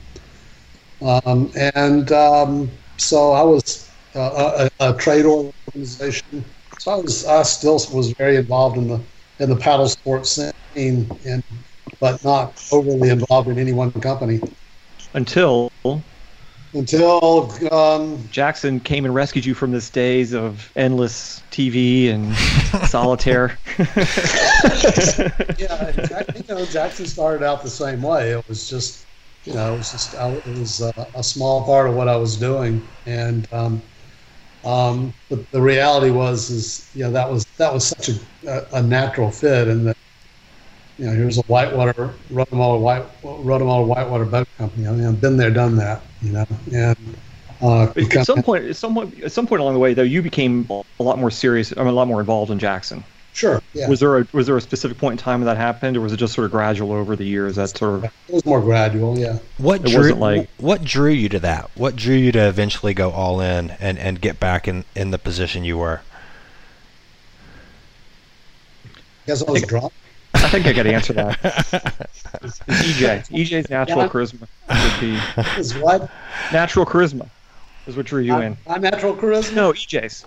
um, 1.00 1.50
and 1.74 2.10
um, 2.12 2.70
so 2.98 3.32
I 3.32 3.42
was 3.42 3.90
uh, 4.14 4.68
a, 4.80 4.90
a 4.90 4.98
trade 4.98 5.24
organization. 5.24 6.44
So 6.78 6.92
I 6.92 6.96
was, 6.96 7.26
I 7.26 7.42
still 7.42 7.74
was 7.92 8.12
very 8.18 8.36
involved 8.36 8.76
in 8.76 8.88
the 8.88 9.00
in 9.38 9.50
the 9.50 9.56
paddle 9.56 9.88
sports 9.88 10.38
scene, 10.74 11.10
and 11.26 11.42
but 12.00 12.22
not 12.24 12.62
overly 12.72 13.10
involved 13.10 13.48
in 13.48 13.58
any 13.58 13.72
one 13.72 13.92
company 13.92 14.40
Until 15.14 15.70
until 16.74 17.52
um, 17.72 18.26
Jackson 18.30 18.80
came 18.80 19.04
and 19.04 19.14
rescued 19.14 19.44
you 19.44 19.54
from 19.54 19.72
this 19.72 19.90
days 19.90 20.32
of 20.32 20.72
endless 20.74 21.42
TV 21.50 22.10
and 22.10 22.34
solitaire. 22.88 23.58
yeah, 23.78 23.84
exactly. 25.88 26.44
You 26.48 26.54
know, 26.54 26.64
Jackson 26.66 27.06
started 27.06 27.44
out 27.44 27.62
the 27.62 27.70
same 27.70 28.02
way. 28.02 28.32
It 28.32 28.42
was 28.48 28.70
just, 28.70 29.04
you 29.44 29.54
know, 29.54 29.74
it 29.74 29.76
was 29.76 29.90
just, 29.90 30.14
I, 30.14 30.28
it 30.30 30.58
was 30.58 30.80
a, 30.80 30.92
a 31.14 31.22
small 31.22 31.64
part 31.64 31.88
of 31.88 31.94
what 31.94 32.08
I 32.08 32.16
was 32.16 32.36
doing, 32.36 32.86
and 33.06 33.46
um, 33.52 33.82
um, 34.64 35.12
but 35.28 35.50
the 35.50 35.60
reality 35.60 36.10
was, 36.10 36.50
is 36.50 36.90
you 36.94 37.04
know, 37.04 37.10
that 37.10 37.30
was 37.30 37.44
that 37.58 37.72
was 37.72 37.86
such 37.86 38.10
a, 38.10 38.12
a, 38.46 38.78
a 38.78 38.82
natural 38.82 39.30
fit, 39.30 39.68
and 39.68 39.86
that, 39.86 39.96
you 40.98 41.06
know, 41.06 41.12
here's 41.12 41.38
a 41.38 41.42
whitewater 41.42 42.14
Rotomola 42.30 42.80
white 42.80 43.22
Rotomola 43.22 43.86
whitewater 43.86 44.24
boat 44.24 44.46
company. 44.58 44.86
I 44.86 44.92
mean, 44.92 45.06
I've 45.06 45.20
been 45.20 45.36
there, 45.36 45.50
done 45.50 45.76
that, 45.76 46.02
you 46.22 46.32
know, 46.32 46.46
and. 46.72 47.16
Uh, 47.60 47.92
at 47.96 48.26
some 48.26 48.42
point, 48.42 48.64
at 48.64 48.74
some 48.74 48.92
point, 48.92 49.22
at 49.22 49.30
some 49.30 49.46
point 49.46 49.60
along 49.60 49.74
the 49.74 49.78
way, 49.78 49.94
though, 49.94 50.02
you 50.02 50.20
became 50.20 50.66
a 50.98 51.02
lot 51.02 51.16
more 51.16 51.30
serious. 51.30 51.72
I 51.76 51.80
mean, 51.80 51.90
a 51.90 51.92
lot 51.92 52.08
more 52.08 52.18
involved 52.18 52.50
in 52.50 52.58
Jackson. 52.58 53.04
Sure, 53.32 53.62
yeah, 53.74 53.88
Was 53.88 54.00
there 54.00 54.18
a 54.18 54.26
was 54.32 54.46
there 54.46 54.56
a 54.56 54.60
specific 54.60 54.98
point 54.98 55.12
in 55.20 55.24
time 55.24 55.40
when 55.40 55.46
that 55.46 55.56
happened, 55.56 55.96
or 55.96 56.00
was 56.00 56.12
it 56.12 56.16
just 56.18 56.34
sort 56.34 56.44
of 56.44 56.50
gradual 56.50 56.92
over 56.92 57.16
the 57.16 57.24
years? 57.24 57.56
That 57.56 57.70
sort 57.76 57.94
of 57.96 58.04
it 58.04 58.10
was 58.28 58.44
more 58.44 58.60
gradual, 58.60 59.18
yeah. 59.18 59.38
What 59.58 59.80
It 59.80 59.88
drew 59.88 59.98
wasn't 59.98 60.18
like- 60.20 60.48
what 60.58 60.84
drew 60.84 61.10
you 61.10 61.28
to 61.30 61.38
that? 61.40 61.70
What 61.74 61.96
drew 61.96 62.14
you 62.16 62.32
to 62.32 62.48
eventually 62.48 62.94
go 62.94 63.10
all 63.10 63.40
in 63.40 63.70
and, 63.80 63.98
and 63.98 64.20
get 64.20 64.38
back 64.38 64.68
in, 64.68 64.84
in 64.94 65.10
the 65.10 65.18
position 65.18 65.64
you 65.64 65.78
were? 65.78 66.00
guess 69.26 69.42
I 69.46 69.50
was 69.50 69.62
drunk. 69.62 69.92
I 70.34 70.48
think 70.48 70.66
I 70.66 70.72
got 70.72 70.82
to 70.84 70.92
answer 70.92 71.12
that. 71.14 72.08
It's, 72.42 72.60
it's 72.66 72.88
EJ. 72.98 73.28
EJ's 73.28 73.70
natural 73.70 73.98
Yeah. 74.00 74.08
charisma 74.08 74.48
would 74.68 75.00
be 75.00 75.60
Is 75.60 75.76
what 75.78 76.10
natural 76.52 76.84
charisma 76.86 77.28
is 77.86 77.94
what 77.96 78.06
drew 78.06 78.22
you 78.22 78.32
my, 78.32 78.46
in. 78.46 78.56
my 78.66 78.78
natural 78.78 79.14
charisma. 79.14 79.54
No, 79.54 79.72
EJ's. 79.74 80.24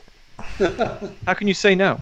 How 1.26 1.34
can 1.34 1.48
you 1.48 1.54
say 1.56 1.74
no? 1.76 2.00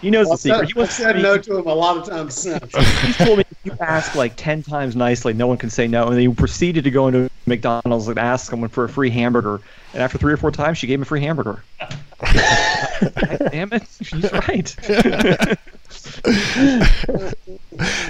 He 0.00 0.10
knows 0.10 0.26
Well, 0.26 0.36
the 0.36 0.38
secret. 0.38 0.58
I've 0.60 0.66
He 0.66 0.72
said, 0.72 0.76
wants 0.76 0.94
said 0.94 1.16
no 1.22 1.38
to 1.38 1.58
him 1.58 1.66
a 1.66 1.74
lot 1.74 1.96
of 1.96 2.06
times 2.08 2.34
since. 2.34 2.74
He's 3.02 3.16
told 3.16 3.38
me 3.38 3.44
if 3.50 3.56
you 3.64 3.72
ask 3.80 4.14
like 4.14 4.34
ten 4.36 4.62
times 4.62 4.96
nicely, 4.96 5.32
no 5.32 5.46
one 5.46 5.56
can 5.58 5.70
say 5.70 5.86
no. 5.88 6.04
And 6.06 6.14
then 6.14 6.20
he 6.20 6.28
proceeded 6.28 6.84
to 6.84 6.90
go 6.90 7.08
into 7.08 7.30
McDonald's 7.46 8.08
and 8.08 8.18
ask 8.18 8.50
someone 8.50 8.68
for 8.68 8.84
a 8.84 8.88
free 8.88 9.10
hamburger. 9.10 9.60
And 9.94 10.02
after 10.02 10.18
three 10.18 10.32
or 10.32 10.36
four 10.36 10.50
times, 10.50 10.78
she 10.78 10.86
gave 10.86 10.98
him 10.98 11.02
a 11.02 11.06
free 11.06 11.20
hamburger. 11.20 11.62
God 11.80 13.38
damn 13.52 13.72
it, 13.72 13.82
she's 14.02 14.32
right. 14.32 14.76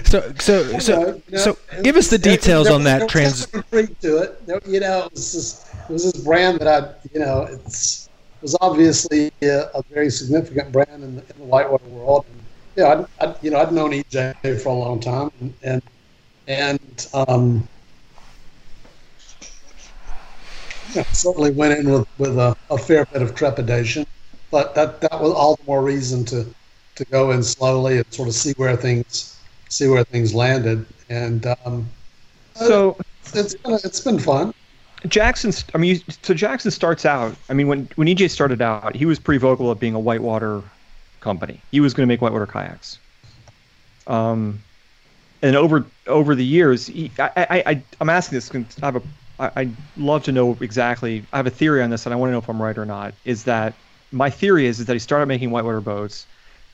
So 0.04 0.32
so 0.38 0.78
so 0.78 1.00
You 1.00 1.22
know, 1.32 1.38
so 1.38 1.58
it 1.72 1.84
give 1.84 1.96
us 1.96 2.08
the 2.08 2.16
details 2.18 2.66
there 2.68 2.74
on 2.74 2.84
that 2.84 2.98
there 2.98 3.04
was 3.06 3.12
trans. 3.12 3.48
some 3.50 3.62
Freak 3.64 3.98
to 4.00 4.16
it, 4.22 4.46
There- 4.46 4.60
you 4.66 4.80
know. 4.80 5.04
It 5.06 5.12
was 5.12 5.32
this, 5.32 5.74
it 5.88 5.92
was 5.92 6.10
this 6.12 6.24
brand 6.24 6.58
that 6.60 6.68
I, 6.68 6.94
you 7.12 7.20
know, 7.20 7.42
it's 7.50 8.06
it 8.06 8.07
was 8.42 8.56
obviously 8.60 9.30
a, 9.42 9.68
a 9.74 9.82
very 9.90 10.10
significant 10.10 10.72
brand 10.72 11.02
in 11.02 11.16
the, 11.16 11.22
in 11.22 11.38
the 11.38 11.44
whitewater 11.44 11.84
world. 11.86 12.24
And, 12.28 12.42
yeah, 12.76 13.04
I, 13.20 13.26
I, 13.26 13.34
you 13.42 13.50
know, 13.50 13.58
I'd 13.58 13.72
known 13.72 13.90
EJ 13.90 14.60
for 14.62 14.68
a 14.68 14.72
long 14.72 15.00
time, 15.00 15.30
and 15.40 15.54
and, 15.62 15.82
and 16.46 17.06
um, 17.14 17.68
yeah, 20.94 21.02
certainly 21.12 21.50
went 21.50 21.78
in 21.78 21.90
with 21.90 22.06
with 22.18 22.38
a, 22.38 22.56
a 22.70 22.78
fair 22.78 23.04
bit 23.06 23.22
of 23.22 23.34
trepidation, 23.34 24.06
but 24.50 24.74
that 24.74 25.00
that 25.00 25.20
was 25.20 25.32
all 25.32 25.56
the 25.56 25.64
more 25.64 25.82
reason 25.82 26.24
to 26.26 26.46
to 26.94 27.04
go 27.06 27.30
in 27.32 27.42
slowly 27.42 27.98
and 27.98 28.06
sort 28.12 28.28
of 28.28 28.34
see 28.34 28.52
where 28.56 28.76
things 28.76 29.40
see 29.68 29.88
where 29.88 30.04
things 30.04 30.34
landed. 30.34 30.86
And 31.10 31.46
um, 31.64 31.88
so 32.54 32.96
it's 33.34 33.54
been, 33.54 33.74
it's 33.84 34.00
been 34.00 34.18
fun. 34.18 34.52
Jackson, 35.06 35.52
I 35.74 35.78
mean, 35.78 36.00
so 36.22 36.34
Jackson 36.34 36.70
starts 36.70 37.06
out. 37.06 37.34
I 37.48 37.54
mean, 37.54 37.68
when 37.68 37.88
when 37.94 38.08
EJ 38.08 38.30
started 38.30 38.60
out, 38.60 38.96
he 38.96 39.06
was 39.06 39.18
pretty 39.18 39.38
vocal 39.38 39.70
of 39.70 39.78
being 39.78 39.94
a 39.94 40.00
whitewater 40.00 40.62
company. 41.20 41.60
He 41.70 41.80
was 41.80 41.94
going 41.94 42.06
to 42.06 42.08
make 42.08 42.20
whitewater 42.20 42.46
kayaks. 42.46 42.98
Um, 44.06 44.60
and 45.42 45.54
over 45.54 45.86
over 46.06 46.34
the 46.34 46.44
years, 46.44 46.86
he, 46.86 47.10
I, 47.18 47.30
I, 47.36 47.62
I 47.66 47.82
I'm 48.00 48.10
asking 48.10 48.38
this. 48.38 48.50
I 48.82 48.86
have 48.86 48.96
a 48.96 49.02
I, 49.38 49.50
I'd 49.56 49.76
love 49.96 50.24
to 50.24 50.32
know 50.32 50.56
exactly. 50.60 51.24
I 51.32 51.36
have 51.36 51.46
a 51.46 51.50
theory 51.50 51.82
on 51.82 51.90
this, 51.90 52.06
and 52.06 52.12
I 52.12 52.16
want 52.16 52.28
to 52.28 52.32
know 52.32 52.38
if 52.38 52.48
I'm 52.48 52.60
right 52.60 52.76
or 52.76 52.86
not. 52.86 53.14
Is 53.24 53.44
that 53.44 53.74
my 54.10 54.30
theory 54.30 54.66
is, 54.66 54.80
is 54.80 54.86
that 54.86 54.94
he 54.94 54.98
started 54.98 55.26
making 55.26 55.50
whitewater 55.50 55.80
boats, 55.80 56.26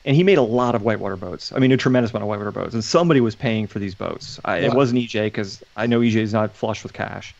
and 0.03 0.15
he 0.15 0.23
made 0.23 0.37
a 0.37 0.43
lot 0.43 0.75
of 0.75 0.81
whitewater 0.81 1.17
boats. 1.17 1.51
I 1.51 1.59
mean, 1.59 1.71
a 1.71 1.77
tremendous 1.77 2.11
amount 2.11 2.23
of 2.23 2.29
whitewater 2.29 2.51
boats, 2.51 2.73
and 2.73 2.83
somebody 2.83 3.21
was 3.21 3.35
paying 3.35 3.67
for 3.67 3.79
these 3.79 3.95
boats. 3.95 4.39
I, 4.45 4.57
it 4.57 4.73
wasn't 4.73 5.01
EJ 5.01 5.25
because 5.25 5.63
I 5.75 5.85
know 5.85 5.99
EJ 5.99 6.15
is 6.15 6.33
not 6.33 6.55
flush 6.55 6.83
with 6.83 6.93
cash. 6.93 7.35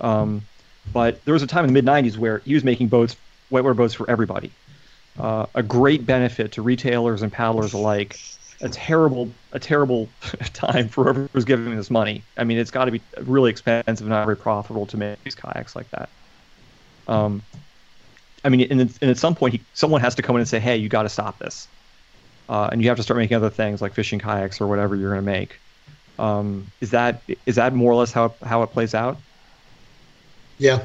Um, 0.00 0.42
but 0.92 1.24
there 1.24 1.34
was 1.34 1.42
a 1.42 1.46
time 1.46 1.64
in 1.64 1.72
the 1.72 1.82
mid 1.82 1.84
90s 1.84 2.16
where 2.16 2.38
he 2.38 2.54
was 2.54 2.64
making 2.64 2.88
boats, 2.88 3.16
whitewater 3.50 3.74
boats 3.74 3.94
for 3.94 4.08
everybody. 4.10 4.50
Uh, 5.18 5.46
a 5.54 5.62
great 5.62 6.06
benefit 6.06 6.52
to 6.52 6.62
retailers 6.62 7.22
and 7.22 7.32
paddlers 7.32 7.72
alike. 7.72 8.18
A 8.60 8.68
terrible, 8.68 9.30
a 9.52 9.58
terrible 9.58 10.08
time 10.52 10.88
for 10.88 11.04
whoever 11.04 11.28
was 11.32 11.44
giving 11.44 11.76
this 11.76 11.90
money. 11.90 12.22
I 12.36 12.44
mean, 12.44 12.58
it's 12.58 12.70
got 12.70 12.86
to 12.86 12.90
be 12.90 13.00
really 13.22 13.50
expensive, 13.50 14.00
and 14.00 14.08
not 14.08 14.24
very 14.24 14.36
profitable 14.36 14.86
to 14.86 14.96
make 14.96 15.22
these 15.22 15.36
kayaks 15.36 15.76
like 15.76 15.88
that. 15.90 16.08
Um, 17.06 17.42
I 18.44 18.48
mean, 18.48 18.66
and, 18.70 18.80
and 18.80 19.10
at 19.10 19.18
some 19.18 19.34
point, 19.34 19.54
he, 19.54 19.60
someone 19.74 20.00
has 20.00 20.14
to 20.16 20.22
come 20.22 20.36
in 20.36 20.40
and 20.40 20.48
say, 20.48 20.58
"Hey, 20.58 20.76
you 20.76 20.88
got 20.88 21.04
to 21.04 21.08
stop 21.08 21.38
this," 21.38 21.68
uh, 22.48 22.68
and 22.72 22.82
you 22.82 22.88
have 22.88 22.96
to 22.96 23.02
start 23.02 23.18
making 23.18 23.36
other 23.36 23.50
things 23.50 23.80
like 23.80 23.94
fishing 23.94 24.18
kayaks 24.18 24.60
or 24.60 24.66
whatever 24.66 24.96
you're 24.96 25.10
going 25.10 25.24
to 25.24 25.30
make. 25.30 25.60
Um, 26.18 26.66
is 26.80 26.90
that 26.90 27.22
is 27.46 27.56
that 27.56 27.74
more 27.74 27.92
or 27.92 27.96
less 27.96 28.12
how 28.12 28.34
how 28.44 28.62
it 28.62 28.68
plays 28.68 28.94
out? 28.94 29.18
Yeah. 30.58 30.82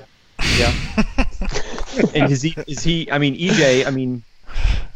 Yeah. 0.57 0.73
and 2.15 2.31
is 2.31 2.41
he 2.41 2.55
is 2.67 2.83
he? 2.83 3.09
I 3.11 3.17
mean, 3.17 3.37
EJ. 3.37 3.85
I 3.85 3.91
mean, 3.91 4.23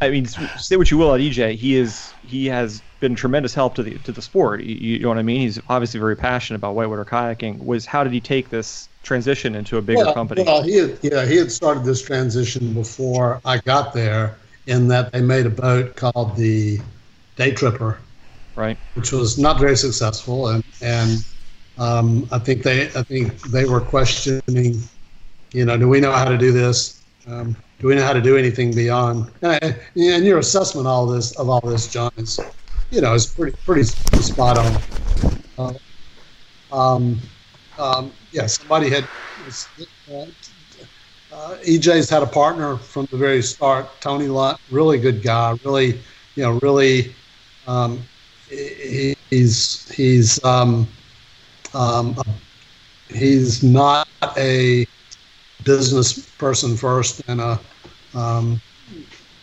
I 0.01 0.09
mean, 0.09 0.25
say 0.25 0.75
what 0.75 0.91
you 0.91 0.97
will 0.97 1.13
at 1.13 1.21
EJ, 1.21 1.55
he 1.55 1.75
is 1.75 2.13
he 2.25 2.47
has 2.47 2.81
been 2.99 3.15
tremendous 3.15 3.53
help 3.53 3.75
to 3.75 3.83
the 3.83 3.97
to 3.99 4.11
the 4.11 4.21
sport. 4.21 4.61
You, 4.61 4.75
you 4.75 4.99
know 4.99 5.09
what 5.09 5.17
I 5.17 5.23
mean? 5.23 5.41
He's 5.41 5.59
obviously 5.69 5.99
very 5.99 6.15
passionate 6.15 6.57
about 6.57 6.75
whitewater 6.75 7.05
kayaking. 7.05 7.63
Was 7.63 7.85
how 7.85 8.03
did 8.03 8.13
he 8.13 8.19
take 8.19 8.49
this 8.49 8.89
transition 9.03 9.55
into 9.55 9.77
a 9.77 9.81
bigger 9.81 10.05
well, 10.05 10.13
company? 10.13 10.43
Well, 10.43 10.61
he 10.61 10.77
had, 10.77 10.99
yeah, 11.01 11.25
he 11.25 11.37
had 11.37 11.51
started 11.51 11.83
this 11.83 12.01
transition 12.01 12.73
before 12.73 13.41
I 13.45 13.57
got 13.59 13.93
there, 13.93 14.37
in 14.67 14.87
that 14.89 15.11
they 15.11 15.21
made 15.21 15.45
a 15.45 15.51
boat 15.51 15.95
called 15.95 16.35
the 16.35 16.79
Day 17.35 17.51
Tripper, 17.51 17.97
right? 18.55 18.77
Which 18.93 19.11
was 19.11 19.39
not 19.39 19.59
very 19.59 19.77
successful, 19.77 20.49
and 20.49 20.63
and 20.81 21.25
um, 21.77 22.27
I 22.31 22.39
think 22.39 22.63
they 22.63 22.87
I 22.87 23.03
think 23.03 23.39
they 23.43 23.65
were 23.65 23.81
questioning, 23.81 24.81
you 25.53 25.65
know, 25.65 25.77
do 25.77 25.87
we 25.87 25.99
know 25.99 26.11
how 26.11 26.25
to 26.25 26.37
do 26.37 26.51
this? 26.51 27.03
Um, 27.27 27.55
do 27.79 27.87
we 27.87 27.95
know 27.95 28.03
how 28.03 28.13
to 28.13 28.21
do 28.21 28.37
anything 28.37 28.73
beyond? 28.73 29.31
And, 29.41 29.75
and 29.95 30.25
your 30.25 30.39
assessment 30.39 30.87
all 30.87 31.05
this 31.05 31.35
of 31.37 31.49
all 31.49 31.61
this, 31.61 31.87
John, 31.91 32.11
is, 32.17 32.39
you 32.89 33.01
know, 33.01 33.13
is 33.13 33.27
pretty 33.27 33.55
pretty 33.65 33.83
spot 33.83 34.57
on. 34.57 34.81
Uh, 35.57 35.73
um, 36.71 37.19
um, 37.77 38.11
yeah, 38.31 38.47
somebody 38.47 38.89
had. 38.89 39.07
Uh, 40.11 40.25
uh, 41.31 41.57
EJ's 41.57 42.09
had 42.09 42.23
a 42.23 42.27
partner 42.27 42.77
from 42.77 43.05
the 43.11 43.17
very 43.17 43.41
start, 43.43 43.87
Tony 43.99 44.27
Lunt, 44.27 44.59
really 44.71 44.97
good 44.97 45.21
guy, 45.21 45.55
really, 45.63 45.99
you 46.35 46.43
know, 46.43 46.57
really. 46.63 47.13
Um, 47.67 48.01
he, 48.49 49.15
he's 49.29 49.87
he's 49.89 50.43
um, 50.43 50.87
um, 51.73 52.15
he's 53.09 53.63
not 53.63 54.07
a 54.37 54.85
business 55.63 56.29
person 56.37 56.77
first, 56.77 57.21
and 57.27 57.41
a 57.41 57.59
um, 58.13 58.61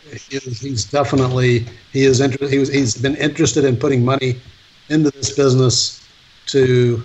he 0.05 0.37
is, 0.37 0.61
he's 0.61 0.85
definitely 0.85 1.67
he 1.93 2.05
is 2.05 2.21
inter- 2.21 2.49
he 2.49 2.59
was 2.59 2.73
he's 2.73 2.97
been 2.97 3.17
interested 3.17 3.65
in 3.65 3.77
putting 3.77 4.05
money 4.05 4.41
into 4.89 5.11
this 5.11 5.35
business 5.35 6.09
to 6.47 7.03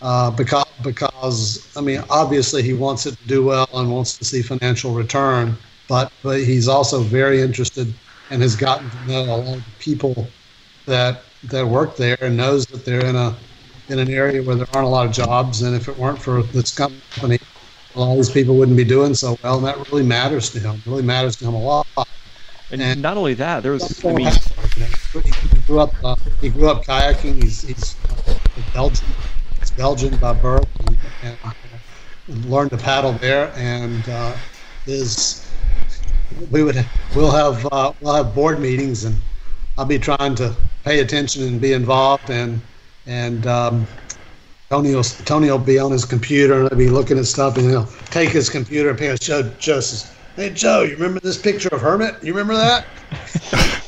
uh, 0.00 0.30
because 0.30 0.64
because 0.82 1.72
I 1.76 1.80
mean 1.80 2.02
obviously 2.10 2.62
he 2.62 2.72
wants 2.72 3.06
it 3.06 3.16
to 3.18 3.26
do 3.26 3.44
well 3.44 3.68
and 3.74 3.90
wants 3.90 4.18
to 4.18 4.24
see 4.24 4.42
financial 4.42 4.92
return, 4.92 5.56
but 5.88 6.12
but 6.22 6.40
he's 6.40 6.68
also 6.68 7.00
very 7.00 7.40
interested 7.40 7.92
and 8.30 8.42
has 8.42 8.56
gotten 8.56 8.90
to 8.90 8.98
know 9.06 9.22
a 9.22 9.36
lot 9.36 9.58
of 9.58 9.78
people 9.78 10.28
that 10.86 11.22
that 11.44 11.66
work 11.66 11.96
there 11.96 12.16
and 12.20 12.36
knows 12.36 12.66
that 12.66 12.84
they're 12.84 13.04
in 13.04 13.16
a 13.16 13.34
in 13.88 13.98
an 13.98 14.10
area 14.10 14.42
where 14.42 14.56
there 14.56 14.66
aren't 14.74 14.86
a 14.86 14.90
lot 14.90 15.06
of 15.06 15.12
jobs 15.12 15.62
and 15.62 15.74
if 15.74 15.88
it 15.88 15.96
weren't 15.96 16.20
for 16.20 16.42
this 16.42 16.74
company 16.76 17.38
a 17.94 18.00
lot 18.00 18.10
of 18.12 18.16
these 18.16 18.30
people 18.30 18.56
wouldn't 18.56 18.76
be 18.76 18.84
doing 18.84 19.14
so 19.14 19.38
well 19.42 19.56
and 19.58 19.66
that 19.66 19.78
really 19.90 20.02
matters 20.02 20.50
to 20.50 20.60
him 20.60 20.74
it 20.74 20.86
really 20.86 21.02
matters 21.02 21.36
to 21.36 21.46
him 21.46 21.54
a 21.54 21.58
lot. 21.58 21.86
And, 22.70 22.82
and 22.82 23.00
not 23.00 23.16
only 23.16 23.34
that 23.34 23.62
there's 23.62 24.04
I 24.04 24.12
mean 24.12 24.28
he 25.24 25.60
grew 25.66 25.80
up 25.80 25.94
uh, 26.04 26.16
he 26.40 26.48
grew 26.48 26.68
up 26.68 26.84
kayaking 26.84 27.42
he's 27.42 27.62
he's 27.62 27.96
uh, 28.28 28.34
Belgian 28.72 29.06
he's 29.60 29.70
Belgian 29.70 30.16
by 30.16 30.32
birth 30.32 30.68
and, 30.88 30.98
and, 31.22 31.38
and 32.28 32.44
learned 32.46 32.70
to 32.70 32.76
paddle 32.76 33.12
there 33.12 33.52
and 33.56 34.08
uh, 34.08 34.36
is 34.86 35.48
we 36.50 36.64
would 36.64 36.84
we'll 37.14 37.30
have 37.30 37.66
uh, 37.72 37.92
we'll 38.00 38.14
have 38.14 38.34
board 38.34 38.58
meetings 38.58 39.04
and 39.04 39.16
I'll 39.78 39.84
be 39.84 39.98
trying 39.98 40.34
to 40.36 40.56
pay 40.84 41.00
attention 41.00 41.44
and 41.44 41.60
be 41.60 41.72
involved 41.72 42.30
and 42.30 42.60
and 43.06 43.46
um, 43.46 43.86
Tony 44.68 44.94
will 44.94 45.02
Tony 45.02 45.50
will 45.50 45.58
be 45.58 45.78
on 45.78 45.92
his 45.92 46.04
computer 46.04 46.60
and 46.60 46.68
he'll 46.68 46.78
be 46.78 46.88
looking 46.88 47.18
at 47.18 47.26
stuff 47.26 47.56
and 47.56 47.68
he'll 47.70 47.88
take 48.06 48.30
his 48.30 48.50
computer 48.50 48.90
and 48.90 49.22
show 49.22 49.42
Joe 49.58 49.80
says, 49.80 50.12
Hey 50.34 50.50
Joe, 50.50 50.82
you 50.82 50.94
remember 50.94 51.20
this 51.20 51.40
picture 51.40 51.68
of 51.68 51.80
Hermit? 51.80 52.22
You 52.22 52.34
remember 52.34 52.54
that? 52.54 52.86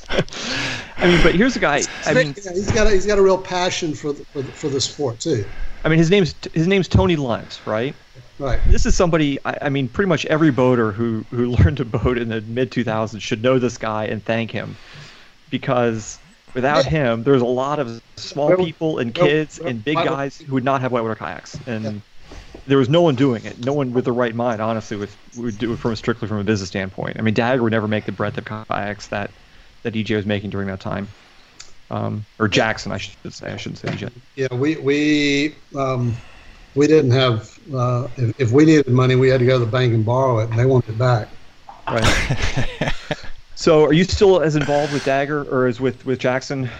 I 0.98 1.06
mean, 1.06 1.22
but 1.22 1.34
here's 1.34 1.56
a 1.56 1.60
guy. 1.60 1.82
I 2.06 2.14
mean, 2.14 2.34
yeah, 2.44 2.52
he's 2.52 2.70
got 2.72 2.86
a, 2.86 2.90
he's 2.90 3.06
got 3.06 3.18
a 3.18 3.22
real 3.22 3.38
passion 3.38 3.94
for 3.94 4.12
the, 4.12 4.24
for 4.26 4.42
the, 4.42 4.52
for 4.52 4.68
the 4.68 4.80
sport 4.80 5.20
too. 5.20 5.44
I 5.84 5.88
mean, 5.88 5.98
his 5.98 6.10
name's 6.10 6.34
his 6.54 6.66
name's 6.66 6.88
Tony 6.88 7.16
Lunt, 7.16 7.60
right? 7.66 7.94
Right. 8.38 8.60
This 8.68 8.86
is 8.86 8.94
somebody. 8.96 9.38
I, 9.44 9.58
I 9.62 9.68
mean, 9.68 9.88
pretty 9.88 10.08
much 10.08 10.26
every 10.26 10.50
boater 10.50 10.92
who 10.92 11.24
who 11.30 11.50
learned 11.58 11.76
to 11.78 11.84
boat 11.84 12.18
in 12.18 12.28
the 12.28 12.40
mid 12.42 12.70
2000s 12.70 13.20
should 13.20 13.42
know 13.42 13.58
this 13.58 13.78
guy 13.78 14.06
and 14.06 14.24
thank 14.24 14.50
him, 14.50 14.76
because 15.50 16.18
without 16.58 16.84
yeah. 16.84 16.90
him, 16.90 17.22
there's 17.22 17.40
a 17.40 17.46
lot 17.46 17.78
of 17.78 18.02
small 18.16 18.56
people 18.56 18.98
and 18.98 19.14
kids 19.14 19.60
and 19.60 19.84
big 19.84 19.94
guys 19.94 20.38
who 20.38 20.54
would 20.54 20.64
not 20.64 20.80
have 20.80 20.90
whitewater 20.90 21.14
kayaks, 21.14 21.56
and 21.68 21.84
yeah. 21.84 21.92
there 22.66 22.78
was 22.78 22.88
no 22.88 23.00
one 23.00 23.14
doing 23.14 23.44
it. 23.44 23.64
No 23.64 23.72
one 23.72 23.92
with 23.92 24.04
the 24.04 24.12
right 24.12 24.34
mind, 24.34 24.60
honestly, 24.60 24.96
with 24.96 25.16
would 25.36 25.56
do 25.56 25.72
it 25.72 25.76
from 25.76 25.94
strictly 25.94 26.26
from 26.26 26.38
a 26.38 26.44
business 26.44 26.68
standpoint. 26.68 27.16
I 27.16 27.22
mean, 27.22 27.34
Dagger 27.34 27.62
would 27.62 27.70
never 27.70 27.86
make 27.86 28.06
the 28.06 28.12
breadth 28.12 28.38
of 28.38 28.44
kayaks 28.44 29.06
that 29.08 29.30
that 29.84 29.94
EJ 29.94 30.16
was 30.16 30.26
making 30.26 30.50
during 30.50 30.66
that 30.66 30.80
time. 30.80 31.06
Um, 31.92 32.26
or 32.40 32.48
Jackson, 32.48 32.90
I 32.90 32.98
should 32.98 33.32
say. 33.32 33.52
I 33.52 33.56
shouldn't 33.56 33.78
say 33.78 33.88
EJ. 33.88 34.10
Yeah, 34.34 34.52
we 34.52 34.76
we 34.78 35.54
um, 35.76 36.16
we 36.74 36.88
didn't 36.88 37.12
have. 37.12 37.56
Uh, 37.72 38.08
if, 38.16 38.40
if 38.40 38.50
we 38.50 38.64
needed 38.64 38.88
money, 38.88 39.14
we 39.14 39.28
had 39.28 39.38
to 39.38 39.46
go 39.46 39.60
to 39.60 39.64
the 39.64 39.70
bank 39.70 39.94
and 39.94 40.04
borrow 40.04 40.40
it, 40.40 40.50
and 40.50 40.58
they 40.58 40.66
wanted 40.66 40.90
it 40.90 40.98
back. 40.98 41.28
Right. 41.86 42.92
so, 43.58 43.84
are 43.84 43.92
you 43.92 44.04
still 44.04 44.40
as 44.40 44.54
involved 44.54 44.92
with 44.92 45.04
Dagger, 45.04 45.42
or 45.50 45.66
as 45.66 45.80
with 45.80 46.06
with 46.06 46.20
Jackson, 46.20 46.70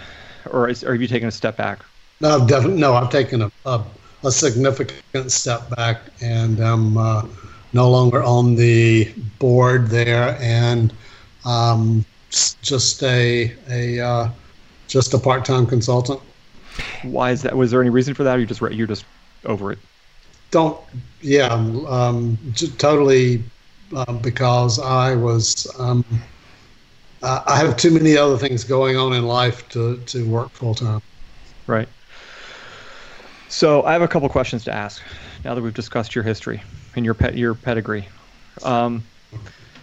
or, 0.49 0.69
is, 0.69 0.81
or 0.81 0.93
have 0.93 1.01
you 1.01 1.09
taken 1.09 1.27
a 1.27 1.31
step 1.31 1.57
back? 1.57 1.79
No, 2.21 2.39
I've 2.39 2.47
definitely 2.47 2.79
no. 2.79 2.93
I've 2.93 3.09
taken 3.09 3.41
a, 3.41 3.51
a, 3.65 3.83
a 4.23 4.31
significant 4.31 5.29
step 5.29 5.75
back, 5.75 5.99
and 6.21 6.61
I'm 6.61 6.97
uh, 6.97 7.25
no 7.73 7.91
longer 7.91 8.23
on 8.23 8.55
the 8.55 9.11
board 9.39 9.87
there, 9.87 10.37
and 10.39 10.93
um, 11.43 12.05
just 12.29 13.03
a 13.03 13.53
a 13.69 13.99
uh, 13.99 14.29
just 14.87 15.13
a 15.13 15.19
part 15.19 15.43
time 15.43 15.67
consultant. 15.67 16.21
Why 17.03 17.31
is 17.31 17.41
that? 17.41 17.57
Was 17.57 17.71
there 17.71 17.81
any 17.81 17.89
reason 17.89 18.13
for 18.13 18.23
that? 18.23 18.37
Or 18.37 18.39
you 18.39 18.45
just 18.45 18.61
you're 18.61 18.87
just 18.87 19.03
over 19.43 19.73
it? 19.73 19.79
Don't. 20.51 20.79
Yeah, 21.21 21.53
um, 21.89 22.37
totally. 22.77 23.43
Um, 23.95 24.19
because 24.19 24.79
I 24.79 25.15
was, 25.15 25.65
um, 25.79 26.05
I 27.21 27.57
have 27.57 27.75
too 27.75 27.91
many 27.91 28.15
other 28.15 28.37
things 28.37 28.63
going 28.63 28.95
on 28.95 29.13
in 29.13 29.25
life 29.25 29.67
to 29.69 29.97
to 29.97 30.25
work 30.27 30.49
full 30.51 30.73
time. 30.73 31.01
Right. 31.67 31.89
So 33.49 33.83
I 33.83 33.93
have 33.93 34.01
a 34.01 34.07
couple 34.07 34.29
questions 34.29 34.63
to 34.65 34.73
ask. 34.73 35.01
Now 35.43 35.55
that 35.55 35.61
we've 35.61 35.73
discussed 35.73 36.15
your 36.15 36.23
history 36.23 36.61
and 36.95 37.03
your 37.03 37.13
pet 37.13 37.37
your 37.37 37.55
pedigree. 37.55 38.07
Um, 38.63 39.03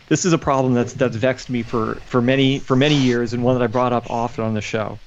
this 0.08 0.24
is 0.24 0.32
a 0.32 0.38
problem 0.38 0.74
that's 0.74 0.92
that's 0.92 1.16
vexed 1.16 1.50
me 1.50 1.62
for 1.62 1.96
for 2.06 2.22
many 2.22 2.58
for 2.58 2.76
many 2.76 2.94
years 2.94 3.32
and 3.32 3.42
one 3.42 3.58
that 3.58 3.62
I 3.62 3.66
brought 3.66 3.92
up 3.92 4.10
often 4.10 4.44
on 4.44 4.54
the 4.54 4.60
show. 4.60 4.98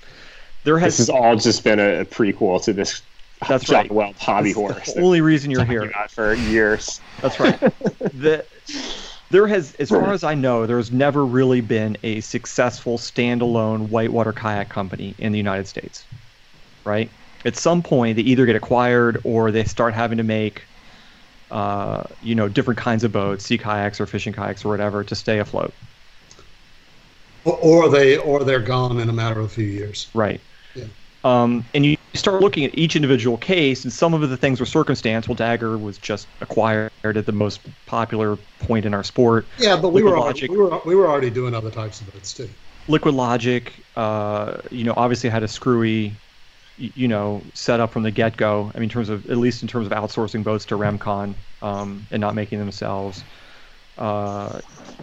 There 0.66 0.78
has 0.78 0.98
this 0.98 1.08
has 1.08 1.10
all 1.10 1.36
just 1.36 1.64
been 1.64 1.80
a, 1.80 2.02
a 2.02 2.06
prequel 2.06 2.62
to 2.64 2.74
this. 2.74 3.02
That's 3.48 3.64
John 3.64 3.76
right. 3.76 3.92
Well, 3.92 4.14
hobby 4.20 4.52
horse. 4.52 4.94
The 4.94 5.02
only 5.02 5.22
reason 5.22 5.50
you're 5.50 5.64
here. 5.64 5.92
For 6.10 6.34
years. 6.34 7.00
That's 7.22 7.40
right. 7.40 7.58
the, 8.14 8.46
there 9.32 9.48
has, 9.48 9.76
as 9.76 9.90
far 9.90 10.12
as 10.12 10.24
I 10.24 10.34
know, 10.34 10.66
there's 10.66 10.92
never 10.92 11.26
really 11.26 11.62
been 11.62 11.98
a 12.04 12.22
successful 12.22 12.98
standalone 12.98 13.90
whitewater 13.90 14.34
kayak 14.34 14.70
company 14.70 15.14
in 15.20 15.32
the 15.32 15.38
United 15.38 15.68
States. 15.68 16.04
Right. 16.84 17.10
At 17.46 17.56
some 17.56 17.82
point, 17.82 18.18
they 18.18 18.24
either 18.24 18.46
get 18.46 18.56
acquired 18.56 19.22
or 19.24 19.52
they 19.52 19.64
start 19.64 19.94
having 19.94 20.18
to 20.18 20.24
make 20.24 20.64
uh, 21.52 22.04
you 22.22 22.36
know, 22.36 22.48
different 22.48 22.80
kinds 22.80 23.04
of 23.04 23.12
boats, 23.12 23.46
sea 23.46 23.58
kayaks 23.58 24.00
or 24.00 24.06
fishing 24.06 24.34
kayaks 24.34 24.64
or 24.64 24.70
whatever, 24.70 25.04
to 25.04 25.16
stay 25.16 25.40
afloat. 25.40 25.74
Or 27.46 27.90
they 27.90 28.18
or 28.18 28.44
they're 28.44 28.60
gone 28.60 29.00
in 29.00 29.10
a 29.10 29.14
matter 29.14 29.40
of 29.40 29.46
a 29.46 29.50
few 29.50 29.66
years. 29.66 30.08
Right. 30.14 30.42
Um, 31.24 31.66
and 31.74 31.86
you 31.86 31.96
start 32.14 32.42
looking 32.42 32.64
at 32.64 32.78
each 32.78 32.96
individual 32.96 33.38
case, 33.38 33.84
and 33.84 33.92
some 33.92 34.14
of 34.14 34.28
the 34.30 34.38
things 34.38 34.60
were 34.60 34.66
circumstance. 34.66 35.28
Well, 35.28 35.36
Dagger 35.36 35.78
was 35.78 35.98
just 35.98 36.28
acquired 36.42 36.92
at 37.04 37.26
the 37.26 37.32
most 37.32 37.62
popular 37.86 38.38
point 38.60 38.86
in 38.86 38.94
our 38.94 39.04
sport. 39.04 39.46
Yeah, 39.60 39.80
but 39.80 39.90
we 39.90 40.04
were, 40.04 40.18
already, 40.18 40.48
we 40.48 40.58
were 40.58 40.80
we 40.86 40.96
were 40.96 41.08
already 41.08 41.30
doing 41.30 41.54
other 41.54 41.72
types 41.72 42.02
of 42.02 42.12
boats 42.14 42.34
too. 42.34 42.50
Liquid 42.88 43.14
Logic, 43.14 43.72
uh, 43.96 44.58
you 44.72 44.84
know, 44.84 44.94
obviously 44.96 45.30
had 45.30 45.44
a 45.44 45.48
screwy 45.48 46.16
you 46.80 47.08
know, 47.08 47.44
set 47.54 47.80
up 47.80 47.92
from 47.92 48.04
the 48.04 48.12
get 48.12 48.38
go. 48.38 48.72
I 48.74 48.78
mean, 48.78 48.84
in 48.84 48.90
terms 48.90 49.10
of 49.10 49.30
at 49.30 49.38
least 49.38 49.62
in 49.62 49.68
terms 49.68 49.86
of 49.86 49.94
outsourcing 49.94 50.44
boats 50.44 50.66
to 50.66 50.76
Remcon 50.76 51.36
um, 51.62 52.08
and 52.10 52.22
not 52.22 52.36
making 52.36 52.60
themselves. 52.60 53.24
Uh, 53.98 54.62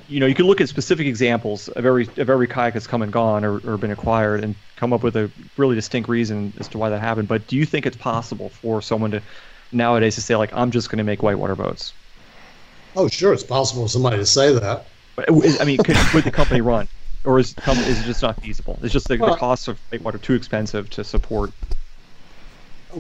you 0.09 0.21
know, 0.21 0.27
you 0.27 0.35
can 0.35 0.47
look 0.47 0.61
at 0.61 0.69
specific 0.69 1.07
examples 1.07 1.69
of 1.69 1.85
every 1.85 2.09
of 2.17 2.31
every 2.31 2.49
kayak 2.49 2.73
that's 2.73 2.87
come 2.87 3.03
and 3.03 3.13
gone 3.13 3.45
or, 3.45 3.59
or 3.59 3.77
been 3.77 3.91
acquired 3.91 4.43
and 4.43 4.55
come 4.77 4.93
up 4.93 5.03
with 5.03 5.17
a 5.17 5.31
really 5.57 5.75
distinct 5.75 6.09
reason 6.09 6.53
as 6.59 6.69
to 6.69 6.79
why 6.79 6.91
that 6.91 7.01
happened. 7.01 7.29
But 7.29 7.47
do 7.47 7.57
you 7.57 7.65
think 7.65 7.87
it's 7.87 7.97
possible 7.97 8.51
for 8.51 8.81
someone 8.81 9.11
to 9.11 9.23
nowadays 9.73 10.15
to 10.15 10.21
say 10.21 10.37
like, 10.37 10.53
I'm 10.53 10.71
just 10.71 10.91
going 10.91 10.99
to 10.99 11.05
make 11.05 11.23
whitewater 11.23 11.57
boats? 11.57 11.93
Oh, 12.95 13.09
sure, 13.09 13.33
it's 13.33 13.45
possible 13.45 13.83
for 13.83 13.89
somebody 13.89 14.17
to 14.17 14.27
say 14.27 14.53
that. 14.53 14.87
But 15.17 15.31
I 15.31 15.65
mean, 15.65 15.79
could, 15.79 15.97
would 16.15 16.25
the 16.25 16.31
company 16.31 16.61
run? 16.61 16.89
or 17.27 17.39
is 17.41 17.55
is 17.69 18.01
it 18.01 18.05
just 18.05 18.23
not 18.23 18.41
feasible? 18.41 18.79
It's 18.83 18.93
just 18.93 19.09
the, 19.09 19.19
well, 19.19 19.33
the 19.33 19.37
costs 19.37 19.69
of 19.69 19.79
whitewater 19.91 20.19
too 20.19 20.35
expensive 20.35 20.89
to 20.91 21.05
support. 21.05 21.51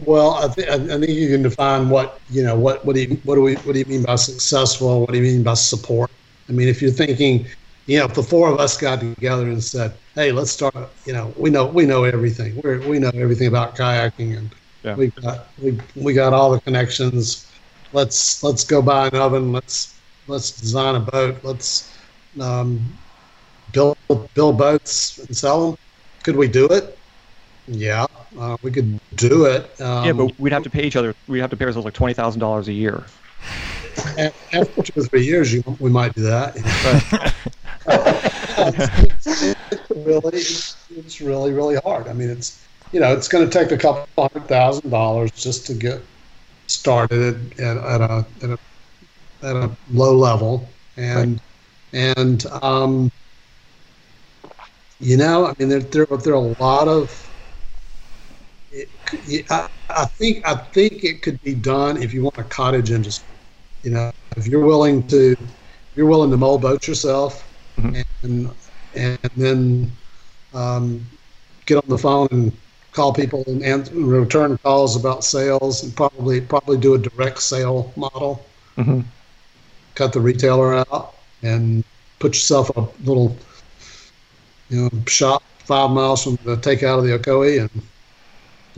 Well, 0.04 0.34
I, 0.34 0.48
th- 0.48 0.68
I 0.68 0.78
think 0.78 1.08
you 1.08 1.28
can 1.28 1.42
define 1.42 1.88
what 1.88 2.20
you 2.30 2.42
know. 2.42 2.58
What 2.58 2.84
what 2.84 2.96
do 2.96 3.02
you 3.02 3.20
what 3.24 3.36
do 3.36 3.42
we 3.42 3.54
what 3.54 3.72
do 3.72 3.78
you 3.78 3.84
mean 3.86 4.02
by 4.02 4.16
successful? 4.16 5.00
What 5.00 5.12
do 5.12 5.16
you 5.16 5.22
mean 5.22 5.42
by 5.42 5.54
support? 5.54 6.10
I 6.48 6.52
mean, 6.52 6.68
if 6.68 6.82
you're 6.82 6.90
thinking 6.90 7.46
you 7.86 7.98
know, 7.98 8.04
if 8.06 8.14
the 8.14 8.22
four 8.22 8.50
of 8.52 8.58
us 8.58 8.76
got 8.76 9.00
together 9.00 9.48
and 9.48 9.62
said, 9.62 9.98
"Hey, 10.14 10.32
let's 10.32 10.50
start," 10.50 10.74
you 11.06 11.12
know, 11.12 11.32
we 11.36 11.50
know 11.50 11.66
we 11.66 11.86
know 11.86 12.04
everything. 12.04 12.60
We 12.64 12.78
we 12.80 12.98
know 12.98 13.10
everything 13.14 13.46
about 13.48 13.76
kayaking, 13.76 14.36
and 14.36 14.54
Yeah. 14.84 14.96
we 14.96 15.10
got 15.22 15.50
we 15.58 15.78
we 15.94 16.12
got 16.12 16.32
all 16.32 16.50
the 16.50 16.60
connections. 16.62 17.52
Let's 17.92 18.42
let's 18.42 18.64
go 18.64 18.82
buy 18.82 19.08
an 19.08 19.16
oven. 19.16 19.52
Let's 19.52 20.00
let's 20.26 20.50
design 20.52 20.96
a 20.96 21.00
boat. 21.00 21.40
Let's 21.44 21.96
um, 22.40 22.98
build 23.72 23.96
build 24.34 24.58
boats 24.58 25.18
and 25.18 25.36
sell 25.36 25.66
them. 25.66 25.76
Could 26.24 26.36
we 26.36 26.48
do 26.48 26.66
it? 26.66 26.98
Yeah, 27.68 28.04
uh, 28.38 28.56
we 28.62 28.70
could 28.70 28.98
do 29.14 29.46
it. 29.46 29.80
Um, 29.80 30.06
yeah, 30.06 30.12
but 30.12 30.38
we'd 30.38 30.52
have 30.52 30.62
to 30.64 30.70
pay 30.70 30.82
each 30.82 30.96
other. 30.96 31.14
We'd 31.28 31.40
have 31.40 31.50
to 31.50 31.56
pay 31.56 31.66
ourselves 31.66 31.84
like 31.84 31.94
twenty 31.94 32.14
thousand 32.14 32.40
dollars 32.40 32.68
a 32.68 32.72
year. 32.72 33.06
after 34.52 34.82
two 34.82 35.00
or 35.00 35.04
three 35.04 35.24
years, 35.24 35.52
you, 35.52 35.62
we 35.78 35.90
might 35.90 36.14
do 36.14 36.22
that. 36.22 36.56
it's, 37.88 39.54
really, 39.94 40.30
it's 40.32 41.20
really, 41.20 41.52
really 41.52 41.76
hard. 41.84 42.08
I 42.08 42.12
mean, 42.12 42.30
it's 42.30 42.64
you 42.92 43.00
know, 43.00 43.12
it's 43.12 43.28
going 43.28 43.48
to 43.48 43.58
take 43.58 43.72
a 43.72 43.76
couple 43.76 44.06
hundred 44.16 44.48
thousand 44.48 44.90
dollars 44.90 45.30
just 45.32 45.66
to 45.66 45.74
get 45.74 46.00
started 46.68 47.52
at, 47.60 47.76
at 47.76 48.00
a 48.00 48.26
at 48.42 48.50
a 48.50 48.58
at 49.42 49.56
a 49.56 49.76
low 49.92 50.16
level, 50.16 50.68
and 50.96 51.40
and 51.92 52.46
um, 52.62 53.10
you 55.00 55.16
know, 55.16 55.46
I 55.46 55.54
mean, 55.58 55.68
there 55.68 55.80
there 55.80 56.06
there 56.06 56.34
are 56.34 56.36
a 56.36 56.62
lot 56.62 56.88
of. 56.88 57.22
It, 58.72 58.88
I, 59.50 59.68
I 59.90 60.04
think 60.04 60.46
I 60.46 60.56
think 60.56 61.04
it 61.04 61.22
could 61.22 61.40
be 61.42 61.54
done 61.54 62.02
if 62.02 62.12
you 62.12 62.24
want 62.24 62.38
a 62.38 62.44
cottage 62.44 62.90
industry. 62.90 63.28
You 63.82 63.92
know, 63.92 64.10
if 64.36 64.46
you're 64.46 64.64
willing 64.64 65.06
to, 65.08 65.32
if 65.32 65.38
you're 65.94 66.06
willing 66.06 66.30
to 66.30 66.36
mold 66.36 66.62
boats 66.62 66.88
yourself, 66.88 67.45
And 67.76 68.50
and 68.94 69.18
then 69.36 69.92
um, 70.54 71.06
get 71.66 71.76
on 71.76 71.88
the 71.88 71.98
phone 71.98 72.28
and 72.30 72.52
call 72.92 73.12
people 73.12 73.44
and 73.46 73.62
answer, 73.62 73.94
return 73.94 74.56
calls 74.58 74.96
about 74.96 75.24
sales, 75.24 75.82
and 75.82 75.94
probably 75.94 76.40
probably 76.40 76.78
do 76.78 76.94
a 76.94 76.98
direct 76.98 77.42
sale 77.42 77.92
model. 77.96 78.44
Mhm. 78.76 79.04
Cut 79.94 80.12
the 80.12 80.20
retailer 80.20 80.74
out 80.74 81.14
and 81.42 81.84
put 82.18 82.34
yourself 82.34 82.70
a 82.76 82.86
little, 83.04 83.36
you 84.70 84.82
know, 84.82 84.90
shop 85.06 85.42
five 85.58 85.90
miles 85.90 86.24
from 86.24 86.38
the 86.44 86.56
takeout 86.56 86.98
of 86.98 87.04
the 87.04 87.18
Ocoee 87.18 87.60
and 87.60 87.82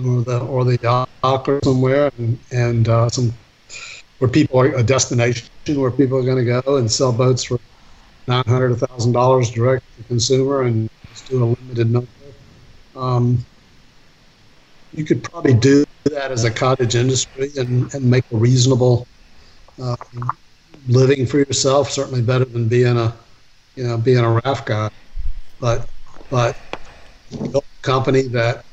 or 0.07 0.23
the 0.23 0.41
or 0.41 0.65
the 0.65 0.77
dock 0.79 1.09
or 1.49 1.61
somewhere, 1.63 2.11
and 2.19 2.39
and 2.53 2.89
uh, 2.89 3.09
some 3.09 3.33
where 4.19 4.31
people 4.31 4.61
are 4.61 4.75
a 4.75 4.83
destination 4.83 5.47
where 5.77 5.91
people 5.91 6.19
are 6.19 6.23
going 6.23 6.45
to 6.45 6.61
go 6.63 6.77
and 6.77 6.91
sell 6.91 7.13
boats 7.13 7.45
for 7.45 7.59
nine 8.29 8.45
hundred, 8.47 8.73
a 8.73 8.87
thousand 8.87 9.13
dollars 9.13 9.51
direct 9.51 9.83
to 9.97 10.05
consumer, 10.05 10.63
and 10.63 10.89
just 11.11 11.29
do 11.29 11.43
a 11.43 11.47
limited 11.47 11.91
number. 11.91 12.09
Um, 12.95 13.45
you 14.93 15.05
could 15.05 15.23
probably 15.25 15.55
do 15.55 15.85
that 16.05 16.31
as 16.31 16.45
a 16.45 16.51
cottage 16.51 16.95
industry 16.95 17.51
and, 17.57 17.93
and 17.95 18.05
make 18.05 18.25
a 18.33 18.37
reasonable 18.37 19.07
uh, 19.83 19.97
living 20.89 21.27
for 21.27 21.39
yourself. 21.39 21.91
Certainly 21.91 22.23
better 22.23 22.45
than 22.45 22.69
being 22.69 22.97
a 22.97 23.15
you 23.77 23.85
know 23.85 23.97
being 23.99 24.19
a 24.19 24.41
raft 24.45 24.67
guy, 24.67 24.91
but 25.61 25.89
but 26.31 26.57
a 27.55 27.61
company 27.83 28.23
that 28.23 28.65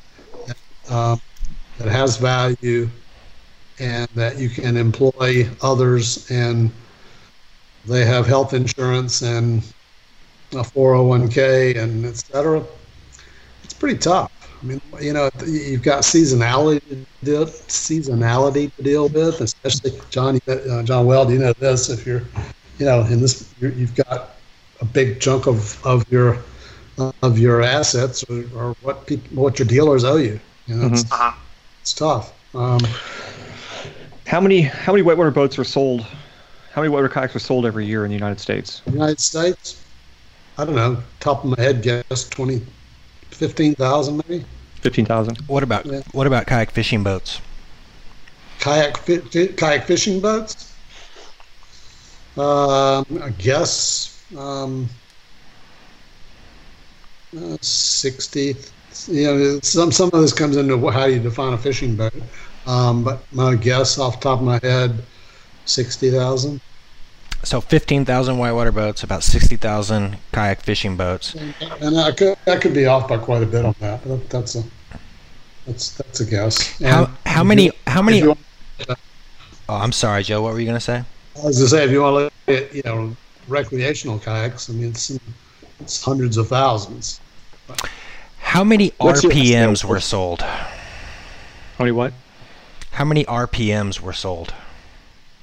um, 0.90 1.20
that 1.78 1.88
has 1.88 2.18
value 2.18 2.90
and 3.80 4.08
that 4.16 4.38
you 4.38 4.50
can 4.50 4.78
employ 4.78 5.50
others 5.62 6.30
and 6.32 6.72
they 7.88 8.06
have 8.06 8.26
health 8.26 8.54
insurance 8.54 9.22
and 9.22 9.64
a 10.54 10.64
401k 10.64 11.78
and 11.78 12.06
et 12.06 12.16
cetera. 12.18 12.64
It's 13.64 13.74
pretty 13.74 13.98
tough. 13.98 14.32
I 14.62 14.66
mean, 14.66 14.82
you 15.02 15.14
know, 15.14 15.30
you've 15.46 15.84
got 15.84 16.04
seasonality 16.04 16.82
to 16.90 17.06
deal, 17.24 17.46
seasonality 17.46 18.74
to 18.76 18.84
deal 18.84 19.10
with, 19.10 19.42
especially 19.42 19.92
John, 20.10 20.40
uh, 20.48 20.84
John 20.84 21.06
Well, 21.06 21.30
you 21.32 21.40
know 21.40 21.54
this, 21.60 21.90
if 21.90 22.06
you're, 22.06 22.24
you 22.80 22.86
know, 22.86 23.02
in 23.02 23.22
this, 23.22 23.54
you're, 23.60 23.72
you've 23.74 23.96
got 23.96 24.32
a 24.82 24.86
big 24.86 25.20
chunk 25.20 25.48
of, 25.48 25.86
of 25.86 26.10
your, 26.12 26.40
of 27.22 27.38
your 27.38 27.62
assets 27.62 28.24
or, 28.30 28.46
or 28.56 28.76
what 28.82 29.06
people, 29.06 29.30
what 29.44 29.60
your 29.60 29.68
dealers 29.68 30.04
owe 30.04 30.18
you. 30.18 30.40
You 30.68 30.76
know, 30.76 30.88
it's, 30.88 31.04
it's 31.82 31.94
tough. 31.94 32.34
Um, 32.56 32.80
How 34.28 34.40
many 34.42 34.62
how 34.62 34.92
many 34.92 35.04
whitewater 35.04 35.32
boats 35.32 35.60
are 35.60 35.64
sold? 35.64 36.06
How 36.76 36.82
many 36.82 36.90
water 36.90 37.08
kayaks 37.08 37.34
are 37.34 37.40
sold 37.40 37.66
every 37.66 37.86
year 37.86 38.04
in 38.04 38.10
the 38.10 38.16
United 38.16 38.38
States? 38.38 38.82
United 38.86 39.22
States, 39.22 39.82
I 40.58 40.66
don't 40.66 40.76
know, 40.76 41.02
top 41.22 41.46
of 41.46 41.58
my 41.58 41.64
head, 41.64 41.82
guess 41.82 42.28
20, 42.28 42.62
15,000 43.32 44.22
maybe. 44.28 44.44
Fifteen 44.82 45.06
thousand. 45.06 45.38
What 45.48 45.64
about 45.64 45.86
Yeah. 45.86 46.02
what 46.12 46.28
about 46.28 46.48
kayak 46.48 46.72
fishing 46.72 47.02
boats? 47.02 47.40
Kayak 48.60 48.98
fi- 48.98 49.22
fi- 49.32 49.48
kayak 49.48 49.86
fishing 49.86 50.20
boats. 50.20 50.76
Um, 52.38 53.06
I 53.24 53.30
guess 53.38 54.26
um, 54.38 54.90
uh, 57.38 57.56
sixty. 57.62 58.58
You 59.08 59.24
know, 59.24 59.60
some 59.64 59.94
some 59.94 60.10
of 60.12 60.20
this 60.20 60.34
comes 60.34 60.58
into 60.58 60.78
wh- 60.78 60.94
how 60.94 61.06
you 61.06 61.20
define 61.20 61.54
a 61.54 61.58
fishing 61.58 61.96
boat. 61.96 62.14
Um, 62.68 63.06
but 63.06 63.24
my 63.32 63.56
guess, 63.56 63.98
off 63.98 64.20
the 64.20 64.24
top 64.26 64.40
of 64.40 64.46
my 64.46 64.60
head, 64.62 65.02
sixty 65.66 66.12
thousand. 66.12 66.62
So 67.44 67.62
fifteen 67.62 68.06
thousand 68.06 68.38
whitewater 68.38 68.72
boats, 68.72 69.04
about 69.04 69.24
sixty 69.24 69.56
thousand 69.56 70.18
kayak 70.32 70.62
fishing 70.62 70.98
boats. 70.98 71.36
And 71.82 71.98
I 72.00 72.12
could 72.12 72.38
I 72.48 72.58
could 72.58 72.74
be 72.74 72.86
off 72.86 73.08
by 73.08 73.18
quite 73.18 73.44
a 73.44 73.46
bit 73.46 73.66
on 73.66 73.76
that. 73.80 74.02
But 74.08 74.30
that's 74.30 74.56
a 74.56 74.64
that's 75.68 75.92
that's 75.92 76.20
a 76.22 76.26
guess. 76.26 76.80
How 76.82 77.06
And 77.06 77.14
how 77.26 77.42
if 77.42 77.48
many 77.48 77.66
you- 77.66 77.72
how 77.88 78.02
many? 78.02 78.20
you 78.20 78.36
Oh, 79.68 79.74
I'm 79.76 79.92
sorry, 79.92 80.22
Joe. 80.24 80.42
What 80.44 80.54
were 80.54 80.60
you 80.60 80.66
gonna 80.68 80.80
say? 80.80 81.04
I 81.42 81.46
was 81.46 81.58
gonna 81.58 81.70
say, 81.70 81.84
if 81.84 81.92
you 81.92 82.02
want 82.02 82.14
to 82.14 82.52
look 82.54 82.60
at 82.62 82.74
you 82.76 82.82
know 82.86 83.16
recreational 83.48 84.20
kayaks, 84.20 84.70
I 84.70 84.74
mean 84.74 84.90
it's 84.90 85.12
it's 85.80 86.04
hundreds 86.04 86.38
of 86.38 86.48
thousands. 86.48 87.20
How 88.38 88.64
many 88.64 88.94
What's 88.98 89.26
RPMs 89.26 89.84
were 89.84 90.00
sold? 90.00 90.42
How 90.42 90.68
many 91.80 91.92
what? 91.92 92.14
How 92.92 93.06
many 93.06 93.26
RPMs 93.26 94.00
were 94.00 94.14
sold? 94.14 94.54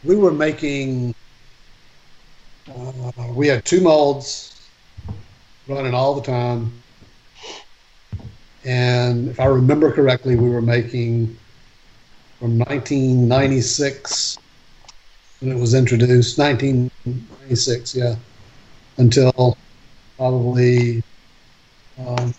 We 0.04 0.16
were 0.16 0.32
making. 0.32 1.14
Uh, 2.68 3.12
we 3.34 3.46
had 3.46 3.64
two 3.64 3.80
molds 3.80 4.68
running 5.68 5.94
all 5.94 6.14
the 6.14 6.22
time, 6.22 6.72
and 8.64 9.28
if 9.28 9.38
I 9.38 9.46
remember 9.46 9.92
correctly, 9.92 10.36
we 10.36 10.48
were 10.48 10.62
making 10.62 11.36
from 12.38 12.58
1996 12.58 14.38
when 15.40 15.52
it 15.52 15.60
was 15.60 15.74
introduced, 15.74 16.38
1996, 16.38 17.94
yeah, 17.94 18.16
until 18.96 19.56
probably 20.16 21.02
um, 21.98 22.34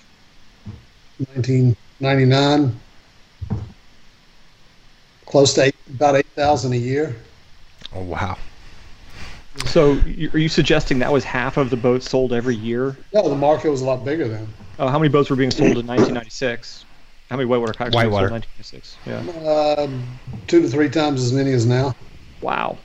1999, 1.34 2.80
close 5.26 5.54
to 5.54 5.64
eight, 5.64 5.76
about 5.90 6.16
8,000 6.16 6.74
a 6.74 6.78
year. 6.78 7.16
Oh 7.96 8.04
wow. 8.04 8.38
So 9.66 9.94
are 9.94 10.40
you 10.40 10.50
suggesting 10.50 11.00
that 11.00 11.12
was 11.12 11.24
half 11.24 11.58
of 11.58 11.70
the 11.70 11.78
boats 11.78 12.10
sold 12.10 12.34
every 12.34 12.56
year? 12.56 12.98
No, 13.14 13.30
the 13.30 13.36
market 13.36 13.70
was 13.70 13.82
a 13.82 13.86
lot 13.86 14.04
bigger 14.04 14.28
then. 14.28 14.48
Uh, 14.80 14.88
how 14.90 14.98
many 14.98 15.10
boats 15.10 15.30
were 15.30 15.36
being 15.36 15.52
sold 15.52 15.78
in 15.78 15.86
1996? 15.86 16.86
How 17.30 17.38
many 17.38 17.46
whitewater 17.46 17.74
kayaks 17.74 17.96
were 17.96 18.02
sold 18.02 18.14
in 18.14 18.14
Whitewater. 18.14 18.30
1996? 18.32 18.98
Yeah. 19.06 19.84
Um, 19.84 20.20
two 20.48 20.62
to 20.62 20.68
three 20.68 20.90
times 20.90 21.22
as 21.22 21.34
many 21.34 21.52
as 21.52 21.66
now. 21.66 21.94
Wow. 22.42 22.80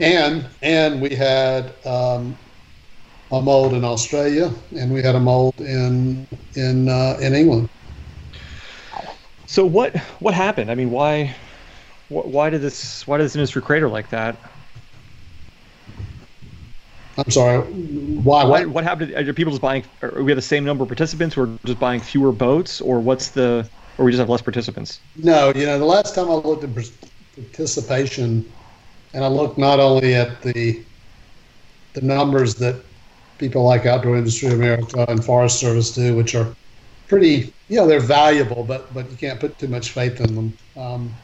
And 0.00 0.46
and 0.62 1.00
we 1.00 1.14
had 1.14 1.74
um, 1.86 2.36
a 3.30 3.40
mold 3.40 3.74
in 3.74 3.84
Australia, 3.84 4.50
and 4.76 4.92
we 4.92 5.02
had 5.02 5.14
a 5.14 5.20
mold 5.20 5.54
in 5.60 6.26
in 6.54 6.88
uh, 6.88 7.18
in 7.20 7.34
England. 7.34 7.68
So 9.46 9.66
what 9.66 9.96
what 10.20 10.34
happened? 10.34 10.70
I 10.70 10.74
mean, 10.74 10.90
why 10.90 11.26
wh- 11.26 11.49
why 12.10 12.50
did 12.50 12.60
this 12.60 13.06
why 13.06 13.16
did 13.16 13.24
this 13.24 13.36
industry 13.36 13.62
crater 13.62 13.88
like 13.88 14.10
that? 14.10 14.36
I'm 17.16 17.30
sorry. 17.30 17.60
Why? 17.60 18.44
What? 18.44 18.66
what 18.68 18.84
happened? 18.84 19.14
Are 19.14 19.32
people 19.32 19.52
just 19.52 19.62
buying? 19.62 19.84
Are 20.02 20.22
we 20.22 20.30
have 20.30 20.36
the 20.36 20.42
same 20.42 20.64
number 20.64 20.82
of 20.82 20.88
participants, 20.88 21.36
We're 21.36 21.56
just 21.64 21.78
buying 21.78 22.00
fewer 22.00 22.32
boats, 22.32 22.80
or 22.80 23.00
what's 23.00 23.28
the? 23.28 23.68
Or 23.98 24.04
we 24.04 24.12
just 24.12 24.20
have 24.20 24.28
less 24.28 24.42
participants? 24.42 25.00
No, 25.16 25.52
you 25.54 25.66
know, 25.66 25.78
the 25.78 25.84
last 25.84 26.14
time 26.14 26.30
I 26.30 26.34
looked 26.34 26.64
at 26.64 26.70
participation, 27.36 28.50
and 29.12 29.24
I 29.24 29.28
looked 29.28 29.58
not 29.58 29.78
only 29.80 30.14
at 30.14 30.42
the 30.42 30.82
the 31.92 32.00
numbers 32.00 32.54
that 32.56 32.76
people 33.38 33.64
like 33.64 33.86
Outdoor 33.86 34.16
Industry 34.16 34.48
America 34.48 35.04
and 35.08 35.24
Forest 35.24 35.60
Service 35.60 35.92
do, 35.92 36.16
which 36.16 36.34
are 36.34 36.54
pretty, 37.08 37.52
you 37.68 37.76
know, 37.76 37.86
they're 37.86 38.00
valuable, 38.00 38.64
but 38.64 38.92
but 38.94 39.10
you 39.10 39.16
can't 39.16 39.38
put 39.38 39.58
too 39.58 39.68
much 39.68 39.90
faith 39.90 40.20
in 40.20 40.34
them. 40.34 40.56
Um, 40.76 41.14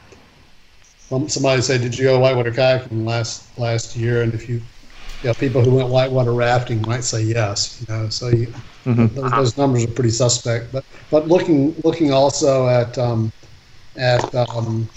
somebody 1.29 1.63
said, 1.63 1.81
"Did 1.83 1.97
you 1.99 2.05
go 2.05 2.19
whitewater 2.21 2.53
kayaking 2.53 3.05
last 3.07 3.57
last 3.59 3.97
year?" 3.97 4.23
And 4.23 4.35
if 4.35 4.49
you 4.49 4.57
you 5.23 5.29
know, 5.31 5.35
people 5.35 5.63
who 5.65 5.75
went 5.75 5.89
whitewater 5.91 6.35
rafting 6.35 6.85
might 6.85 7.05
say 7.05 7.23
yes. 7.23 7.81
You 7.81 7.87
know, 7.95 8.09
so 8.11 8.29
you, 8.29 8.55
Mhm. 8.87 9.15
those, 9.15 9.33
those 9.35 9.57
numbers 9.57 9.85
are 9.85 9.93
pretty 9.93 10.11
suspect. 10.11 10.73
But 10.73 10.85
but 11.11 11.29
looking 11.29 11.77
looking 11.85 12.13
also 12.13 12.69
at 12.69 12.97
um, 12.99 13.31
at 13.97 14.35
um, 14.35 14.91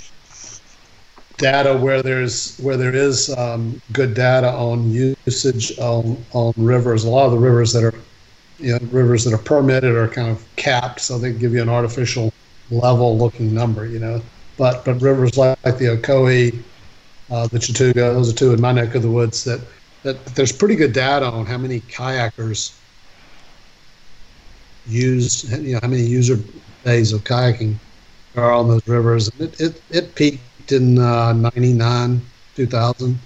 data 1.37 1.75
where 1.77 2.01
there's 2.01 2.57
where 2.59 2.77
there 2.77 2.93
is 2.93 3.29
um, 3.37 3.79
good 3.91 4.13
data 4.13 4.51
on 4.51 4.89
usage 5.27 5.77
on 5.79 6.25
on 6.31 6.53
rivers. 6.57 7.03
A 7.03 7.09
lot 7.09 7.25
of 7.25 7.31
the 7.31 7.39
rivers 7.39 7.71
that 7.73 7.83
are 7.83 7.93
you 8.57 8.73
know 8.73 8.79
rivers 8.91 9.23
that 9.23 9.33
are 9.33 9.37
permitted 9.43 9.95
are 9.95 10.07
kind 10.07 10.29
of 10.29 10.45
capped, 10.55 11.01
so 11.01 11.17
they 11.17 11.33
give 11.33 11.53
you 11.53 11.61
an 11.61 11.69
artificial 11.69 12.33
level 12.69 13.17
looking 13.17 13.53
number. 13.53 13.85
You 13.85 13.99
know, 13.99 14.21
but 14.59 14.85
but 14.85 15.01
rivers 15.01 15.37
like, 15.37 15.57
like 15.65 15.79
the 15.79 15.85
Ocoee, 15.97 16.65
uh, 17.31 17.47
the 17.51 17.59
Chattooga, 17.59 18.13
those 18.13 18.31
are 18.31 18.35
two 18.35 18.53
in 18.53 18.61
my 18.61 18.73
neck 18.73 18.93
of 18.95 19.01
the 19.01 19.09
woods 19.11 19.43
that 19.45 19.67
that 20.03 20.35
there's 20.35 20.51
pretty 20.51 20.75
good 20.75 20.93
data 20.93 21.25
on 21.25 21.47
how 21.47 21.57
many 21.57 21.81
kayakers 21.81 22.81
used, 24.85 25.51
you 25.51 25.73
know, 25.73 25.79
how 25.81 25.87
many 25.87 26.03
user 26.03 26.37
days 26.83 27.13
of 27.13 27.23
kayaking 27.23 27.79
are 28.35 28.51
on 28.51 28.67
those 28.67 28.81
rivers. 28.87 29.29
And 29.29 29.49
it, 29.49 29.59
it, 29.61 29.83
it 29.89 30.15
peaked 30.15 30.71
in 30.71 30.99
uh, 30.99 31.33
99, 31.33 32.21
2000, 32.55 33.19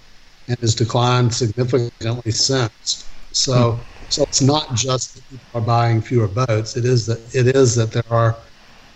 and 0.48 0.58
has 0.62 0.76
declined 0.76 1.34
significantly 1.34 2.32
since. 2.32 3.16
So, 3.34 3.88
so 4.10 4.24
it's 4.24 4.42
not 4.42 4.76
just 4.76 5.16
that 5.16 5.28
people 5.30 5.48
are 5.54 5.62
buying 5.62 6.02
fewer 6.02 6.28
boats. 6.28 6.76
It 6.78 6.86
is 6.86 7.06
that 7.08 7.34
it 7.34 7.56
is 7.56 7.76
that 7.76 7.92
there 7.92 8.04
are 8.10 8.44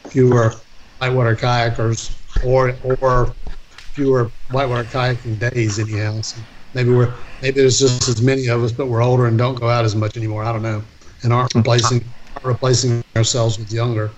fewer 0.10 0.54
whitewater 1.00 1.36
kayakers 1.36 2.27
or 2.44 2.78
or 2.84 3.36
fewer 3.94 4.32
whitewater 4.50 4.86
kayaking 4.86 5.40
days 5.40 5.80
anyhow. 5.80 6.22
So 6.22 6.42
maybe 6.74 6.92
we're 6.92 7.14
maybe 7.42 7.62
there's 7.62 7.80
just 7.80 8.08
as 8.08 8.22
many 8.22 8.48
of 8.48 8.64
us, 8.64 8.72
but 8.72 8.88
we're 8.88 9.02
older 9.04 9.26
and 9.26 9.38
don't 9.38 9.56
go 9.56 9.70
out 9.70 9.86
as 9.86 9.96
much 9.96 10.18
anymore. 10.18 10.44
I 10.44 10.52
don't 10.52 10.62
know, 10.62 10.84
and 11.24 11.34
aren't 11.34 11.54
replacing 11.56 12.14
aren't 12.36 12.46
replacing 12.46 13.02
ourselves 13.16 13.58
with 13.58 13.72
younger 13.72 14.12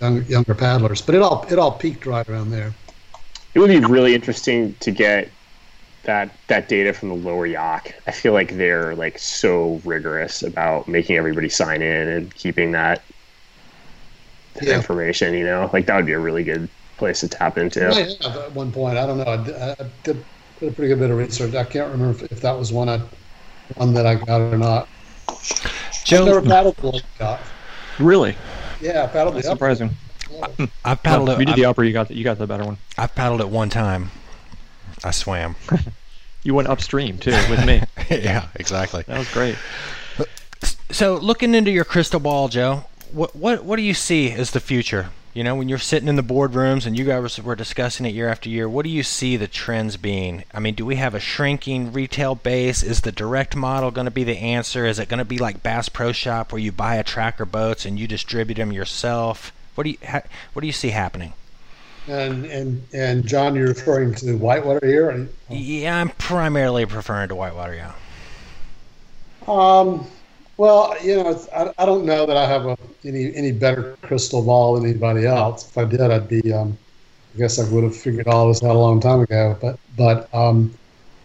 younger, 0.00 0.22
younger 0.22 0.54
paddlers. 0.54 1.00
But 1.02 1.14
it 1.14 1.22
all 1.22 1.46
it 1.50 1.58
all 1.58 1.72
peaked 1.72 2.06
right 2.06 2.28
around 2.28 2.50
there. 2.50 2.74
It 3.54 3.60
would 3.60 3.68
be 3.68 3.78
really 3.80 4.14
interesting 4.14 4.74
to 4.80 4.90
get 4.90 5.30
that 6.02 6.36
that 6.48 6.68
data 6.68 6.92
from 6.92 7.08
the 7.08 7.14
lower 7.14 7.46
Yough. 7.46 7.80
I 8.06 8.10
feel 8.10 8.32
like 8.32 8.56
they're 8.56 8.94
like 8.96 9.18
so 9.18 9.80
rigorous 9.84 10.42
about 10.42 10.88
making 10.88 11.16
everybody 11.16 11.48
sign 11.48 11.80
in 11.82 12.08
and 12.08 12.34
keeping 12.34 12.72
that, 12.72 13.04
Yeah. 14.60 14.74
information. 14.74 15.34
You 15.34 15.44
know, 15.44 15.70
like 15.72 15.86
that 15.86 15.96
would 15.96 16.06
be 16.06 16.12
a 16.12 16.18
really 16.18 16.44
good 16.44 16.68
place 17.04 17.20
to 17.20 17.28
tap 17.28 17.58
into. 17.58 17.86
I 17.86 18.02
have 18.26 18.36
at 18.36 18.52
one 18.52 18.72
point. 18.72 18.96
I 18.96 19.06
don't 19.06 19.18
know. 19.18 19.26
I 19.26 19.36
did, 19.36 19.54
I 19.56 19.74
did, 20.02 20.24
did 20.58 20.68
a 20.70 20.72
pretty 20.72 20.88
good 20.88 20.98
bit 20.98 21.10
of 21.10 21.18
research. 21.18 21.54
I 21.54 21.64
can't 21.64 21.92
remember 21.92 22.24
if, 22.24 22.32
if 22.32 22.40
that 22.40 22.52
was 22.52 22.72
one 22.72 22.88
I 22.88 23.00
one 23.74 23.92
that 23.92 24.06
I 24.06 24.14
got 24.14 24.40
or 24.40 24.56
not. 24.56 24.88
I've 25.28 26.10
never 26.10 26.40
Joe, 26.40 26.48
paddled 26.48 26.76
the 26.76 26.86
lake 26.92 27.02
Yough. 27.20 27.38
Really? 27.98 28.36
Yeah, 28.80 29.04
I 29.04 29.06
paddled 29.06 29.34
That's 29.34 29.46
the 29.46 29.52
upper. 29.52 29.74
surprising. 29.74 29.90
I've 30.84 31.02
paddled 31.02 31.28
No, 31.28 31.34
it. 31.34 31.40
you 31.40 31.44
did 31.46 31.52
I've, 31.52 31.56
the 31.56 31.64
upper. 31.66 31.84
You 31.84 31.92
got 31.92 32.08
the, 32.08 32.14
you 32.16 32.24
got 32.24 32.38
the 32.38 32.46
better 32.46 32.64
one. 32.64 32.78
I've 32.96 33.14
paddled 33.14 33.40
it 33.42 33.48
one 33.48 33.68
time. 33.68 34.10
I 35.02 35.10
swam. 35.10 35.56
You 36.46 36.52
went 36.52 36.68
upstream 36.68 37.16
too 37.16 37.30
with 37.48 37.64
me. 37.64 37.82
yeah, 38.10 38.48
exactly. 38.56 39.02
That 39.06 39.18
was 39.18 39.32
great. 39.32 39.56
So, 40.90 41.16
looking 41.16 41.54
into 41.54 41.70
your 41.70 41.86
crystal 41.86 42.20
ball, 42.20 42.48
Joe, 42.48 42.84
what 43.12 43.34
what 43.34 43.64
what 43.64 43.76
do 43.76 43.82
you 43.82 43.94
see 43.94 44.30
as 44.30 44.50
the 44.50 44.60
future? 44.60 45.08
You 45.34 45.42
know, 45.42 45.56
when 45.56 45.68
you're 45.68 45.78
sitting 45.78 46.08
in 46.08 46.14
the 46.14 46.22
boardrooms 46.22 46.86
and 46.86 46.96
you 46.96 47.04
guys 47.04 47.40
were 47.42 47.56
discussing 47.56 48.06
it 48.06 48.14
year 48.14 48.28
after 48.28 48.48
year, 48.48 48.68
what 48.68 48.84
do 48.84 48.88
you 48.88 49.02
see 49.02 49.36
the 49.36 49.48
trends 49.48 49.96
being? 49.96 50.44
I 50.54 50.60
mean, 50.60 50.74
do 50.76 50.86
we 50.86 50.94
have 50.94 51.12
a 51.12 51.18
shrinking 51.18 51.92
retail 51.92 52.36
base? 52.36 52.84
Is 52.84 53.00
the 53.00 53.10
direct 53.10 53.56
model 53.56 53.90
going 53.90 54.04
to 54.04 54.12
be 54.12 54.22
the 54.22 54.38
answer? 54.38 54.86
Is 54.86 55.00
it 55.00 55.08
going 55.08 55.18
to 55.18 55.24
be 55.24 55.38
like 55.38 55.60
Bass 55.60 55.88
Pro 55.88 56.12
Shop 56.12 56.52
where 56.52 56.60
you 56.60 56.70
buy 56.70 56.94
a 56.96 57.02
tracker 57.02 57.44
boats 57.44 57.84
and 57.84 57.98
you 57.98 58.06
distribute 58.06 58.54
them 58.58 58.70
yourself? 58.70 59.52
What 59.74 59.84
do 59.84 59.90
you 59.90 59.98
ha- 60.06 60.22
what 60.52 60.60
do 60.60 60.68
you 60.68 60.72
see 60.72 60.90
happening? 60.90 61.32
And 62.06 62.44
and 62.44 62.86
and 62.92 63.26
John, 63.26 63.56
you're 63.56 63.66
referring 63.66 64.14
to 64.16 64.36
Whitewater 64.36 64.86
here. 64.86 65.10
Or- 65.10 65.28
Yeah, 65.52 66.00
I'm 66.00 66.10
primarily 66.10 66.84
referring 66.84 67.30
to 67.30 67.34
whitewater. 67.34 67.74
Yeah. 67.74 67.92
Um, 69.48 70.06
well, 70.56 70.94
you 71.02 71.16
know, 71.16 71.46
I, 71.54 71.72
I 71.78 71.86
don't 71.86 72.04
know 72.04 72.26
that 72.26 72.36
I 72.36 72.46
have 72.46 72.66
a, 72.66 72.76
any 73.04 73.34
any 73.34 73.52
better 73.52 73.96
crystal 74.02 74.42
ball 74.42 74.74
than 74.74 74.88
anybody 74.88 75.26
else. 75.26 75.68
If 75.68 75.78
I 75.78 75.84
did, 75.84 76.00
I'd 76.00 76.28
be. 76.28 76.52
Um, 76.52 76.76
I 77.34 77.38
guess 77.38 77.58
I 77.58 77.68
would 77.70 77.82
have 77.82 77.96
figured 77.96 78.28
all 78.28 78.46
this 78.46 78.62
out 78.62 78.76
a 78.76 78.78
long 78.78 79.00
time 79.00 79.20
ago. 79.20 79.58
But 79.60 79.78
but 79.96 80.32
um, 80.32 80.72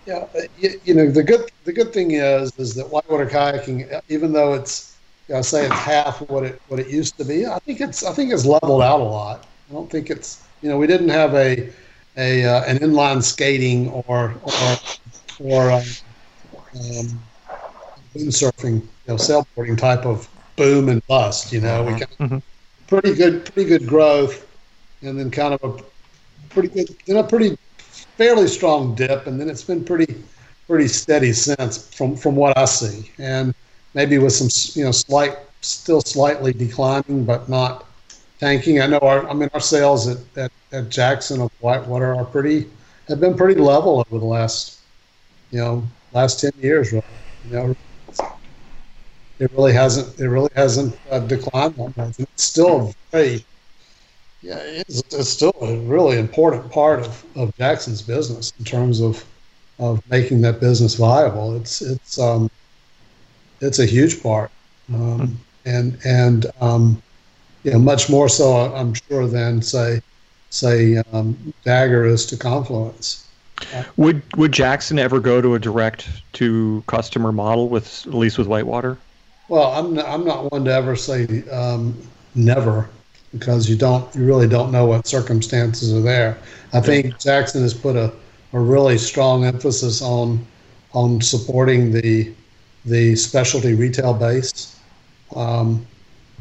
yeah, 0.08 0.26
you, 0.58 0.80
you 0.84 0.94
know, 0.96 1.10
the 1.10 1.24
good 1.24 1.52
the 1.66 1.74
good 1.74 1.94
thing 1.94 2.12
is 2.12 2.52
is 2.58 2.74
that 2.76 2.90
whitewater 2.90 3.28
kayaking, 3.28 4.02
even 4.10 4.34
though 4.34 4.54
it's 4.54 4.98
you 5.28 5.36
know, 5.36 5.42
say 5.42 5.66
it's 5.66 5.76
half 5.76 6.28
what 6.30 6.44
it 6.44 6.62
what 6.68 6.80
it 6.80 6.88
used 6.88 7.18
to 7.20 7.26
be, 7.26 7.46
I 7.46 7.60
think 7.60 7.80
it's 7.80 8.04
I 8.04 8.12
think 8.14 8.34
it's 8.34 8.46
leveled 8.46 8.82
out 8.82 9.00
a 9.00 9.04
lot. 9.04 9.46
I 9.70 9.74
don't 9.74 9.90
think 9.90 10.10
it's 10.10 10.44
you 10.64 10.70
know 10.70 10.78
we 10.78 10.88
didn't 10.88 11.10
have 11.10 11.36
a 11.36 11.72
a 12.18 12.44
uh, 12.44 12.64
an 12.64 12.80
inline 12.80 13.22
skating 13.22 13.90
or 13.90 14.34
or 14.42 14.78
or 15.40 15.72
um, 15.72 15.84
um, 16.76 17.20
windsurfing, 18.16 18.82
know, 19.10 19.16
sailboarding 19.16 19.78
type 19.78 20.06
of 20.06 20.28
boom 20.56 20.90
and 20.90 21.06
bust. 21.08 21.52
You 21.52 21.62
know, 21.62 21.84
we 21.84 21.94
got 21.94 22.10
Mhm. 22.20 22.42
pretty 22.88 23.14
good, 23.14 23.46
pretty 23.46 23.70
good 23.70 23.88
growth, 23.88 24.46
and 25.02 25.20
then 25.20 25.32
kind 25.32 25.54
of 25.54 25.64
a 25.64 25.84
pretty 26.50 26.70
good, 26.70 26.96
then 27.06 27.18
a 27.18 27.24
pretty 27.24 27.58
fairly 28.18 28.48
strong 28.48 28.96
dip, 28.96 29.28
and 29.28 29.40
then 29.40 29.50
it's 29.50 29.64
been 29.64 29.84
pretty, 29.84 30.16
pretty 30.68 30.88
steady 30.88 31.34
since 31.34 31.78
from 31.96 32.16
from 32.16 32.36
what 32.36 32.58
I 32.58 32.66
see, 32.66 33.12
and 33.20 33.54
maybe 33.94 34.18
with 34.18 34.34
some 34.34 34.50
you 34.76 34.86
know 34.86 34.92
slight, 34.92 35.38
still 35.62 36.02
slightly 36.02 36.54
declining, 36.54 37.26
but 37.26 37.50
not 37.50 37.86
tanking. 38.40 38.82
I 38.82 38.88
know 38.88 39.00
our, 39.00 39.28
I 39.28 39.34
mean 39.34 39.50
our 39.54 39.60
sales 39.60 40.08
at, 40.08 40.18
at, 40.38 40.52
at 40.72 40.90
Jackson 40.90 41.42
of 41.42 41.52
Whitewater 41.60 42.16
are 42.16 42.26
pretty 42.26 42.68
have 43.08 43.20
been 43.20 43.36
pretty 43.36 43.60
level 43.60 44.06
over 44.08 44.20
the 44.20 44.26
last 44.26 44.78
you 45.52 45.60
know 45.60 45.84
last 46.14 46.40
ten 46.40 46.52
years. 46.62 46.92
Really. 46.92 47.04
You 47.46 47.56
know, 47.56 47.76
it 49.40 49.52
really 49.54 49.74
hasn't 49.74 50.20
it 50.20 50.28
really 50.28 50.52
hasn't 50.56 50.98
uh, 51.10 51.20
declined 51.20 51.76
that 51.76 51.98
much. 51.98 52.20
It's 52.20 52.44
still 52.44 52.94
very 53.12 53.44
yeah, 54.42 54.58
it's, 54.60 55.02
it's 55.14 55.30
still 55.30 55.54
a 55.62 55.76
really 55.80 56.18
important 56.18 56.72
part 56.72 57.02
of, 57.02 57.26
of 57.36 57.56
Jackson's 57.58 58.02
business 58.02 58.54
in 58.58 58.66
terms 58.66 59.02
of 59.02 59.26
of 59.80 60.02
making 60.10 60.42
that 60.42 60.60
business 60.60 60.96
viable. 60.96 61.56
It's 61.56 61.82
it's 61.82 62.20
um 62.20 62.50
it's 63.62 63.80
a 63.80 63.86
huge 63.86 64.24
part, 64.24 64.52
um, 64.94 65.38
and 65.66 65.98
and 66.06 66.46
um, 66.62 67.02
you 67.64 67.72
know 67.72 67.80
much 67.80 68.10
more 68.10 68.30
so 68.30 68.74
I'm 68.74 68.94
sure 68.94 69.28
than 69.28 69.62
say 69.62 70.02
say 70.50 70.98
um, 71.12 71.54
Dagger 71.66 72.06
is 72.06 72.26
to 72.28 72.38
Confluence. 72.38 73.28
Would 73.98 74.22
would 74.38 74.54
Jackson 74.54 75.00
ever 75.00 75.20
go 75.20 75.42
to 75.42 75.56
a 75.56 75.60
direct 75.60 76.08
to 76.34 76.82
customer 76.88 77.34
model 77.34 77.68
with 77.68 78.08
at 78.08 78.14
least 78.14 78.38
with 78.38 78.48
Whitewater? 78.48 78.98
Well, 79.50 79.72
I'm 79.72 79.96
not, 79.96 80.08
I'm 80.08 80.26
not 80.26 80.52
one 80.52 80.64
to 80.66 80.72
ever 80.72 80.96
say 80.96 81.44
um, 81.50 81.98
never 82.36 82.90
because 83.34 83.70
you 83.70 83.76
don't 83.76 84.14
you 84.16 84.26
really 84.26 84.48
don't 84.48 84.72
know 84.72 84.86
what 84.86 85.08
circumstances 85.08 85.94
are 85.94 86.02
there. 86.02 86.38
I 86.74 86.80
think 86.82 87.20
Jackson 87.20 87.62
has 87.64 87.74
put 87.74 87.96
a, 87.96 88.14
a 88.54 88.60
really 88.60 88.98
strong 88.98 89.46
emphasis 89.46 90.02
on 90.02 90.46
on 90.94 91.22
supporting 91.22 91.92
the 91.92 92.34
the 92.86 93.16
specialty 93.16 93.74
retail 93.74 94.14
base, 94.14 94.80
um, 95.36 95.86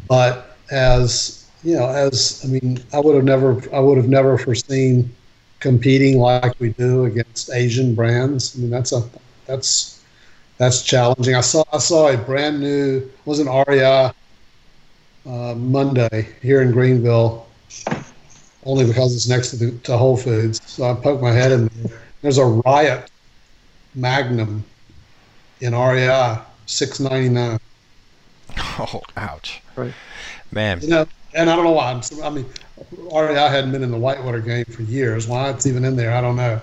but 0.09 0.56
as 0.70 1.51
you 1.64 1.76
know, 1.76 1.89
as 1.89 2.43
I 2.44 2.48
mean, 2.48 2.78
I 2.93 3.01
would 3.01 3.14
have 3.16 3.24
never 3.24 3.62
I 3.74 3.80
would 3.80 3.97
have 3.97 4.09
never 4.09 4.39
foreseen 4.39 5.14
competing 5.60 6.18
like 6.18 6.55
we 6.60 6.70
do 6.70 7.05
against 7.06 7.51
Asian 7.52 7.94
brands. 7.94 8.55
I 8.56 8.60
mean, 8.60 8.70
that's 8.70 8.93
a 8.93 9.02
that's 9.47 9.98
that's 10.59 10.82
challenging. 10.82 11.35
I 11.35 11.40
saw 11.40 11.64
I 11.72 11.78
saw 11.78 12.09
a 12.09 12.16
brand 12.16 12.60
new 12.60 13.09
was 13.24 13.39
an 13.39 13.48
REI 13.48 14.10
uh, 15.26 15.55
Monday 15.55 16.28
here 16.43 16.62
in 16.62 16.72
Greenville, 16.72 17.47
only 18.64 18.85
because 18.85 19.14
it's 19.14 19.28
next 19.28 19.51
to 19.51 19.56
the, 19.56 19.78
to 19.78 19.97
Whole 19.97 20.16
Foods. 20.16 20.60
So 20.66 20.85
I 20.90 20.94
poked 20.94 21.22
my 21.22 21.32
head 21.32 21.52
in 21.52 21.66
there. 21.68 21.98
There's 22.22 22.39
a 22.39 22.44
Riot 22.44 23.10
Magnum 23.94 24.64
in 25.60 25.74
REI, 25.74 26.39
six 26.66 27.01
ninety 27.01 27.28
nine. 27.28 27.59
Oh, 28.80 29.02
ouch. 29.16 29.60
Right. 29.74 29.93
Man, 30.52 30.80
You 30.80 30.89
know, 30.89 31.06
and 31.35 31.51
I 31.51 31.56
don't 31.56 31.64
know 31.64 31.72
why. 31.72 31.90
I'm, 31.90 32.01
I 32.22 32.30
mean, 32.30 32.47
REI 33.12 33.35
hadn't 33.35 33.72
been 33.72 33.82
in 33.82 33.90
the 33.90 33.98
whitewater 33.98 34.40
game 34.40 34.64
for 34.66 34.82
years. 34.82 35.26
Why 35.26 35.51
it's 35.51 35.66
even 35.66 35.85
in 35.85 35.97
there, 35.97 36.12
I 36.12 36.20
don't 36.20 36.36
know. 36.36 36.60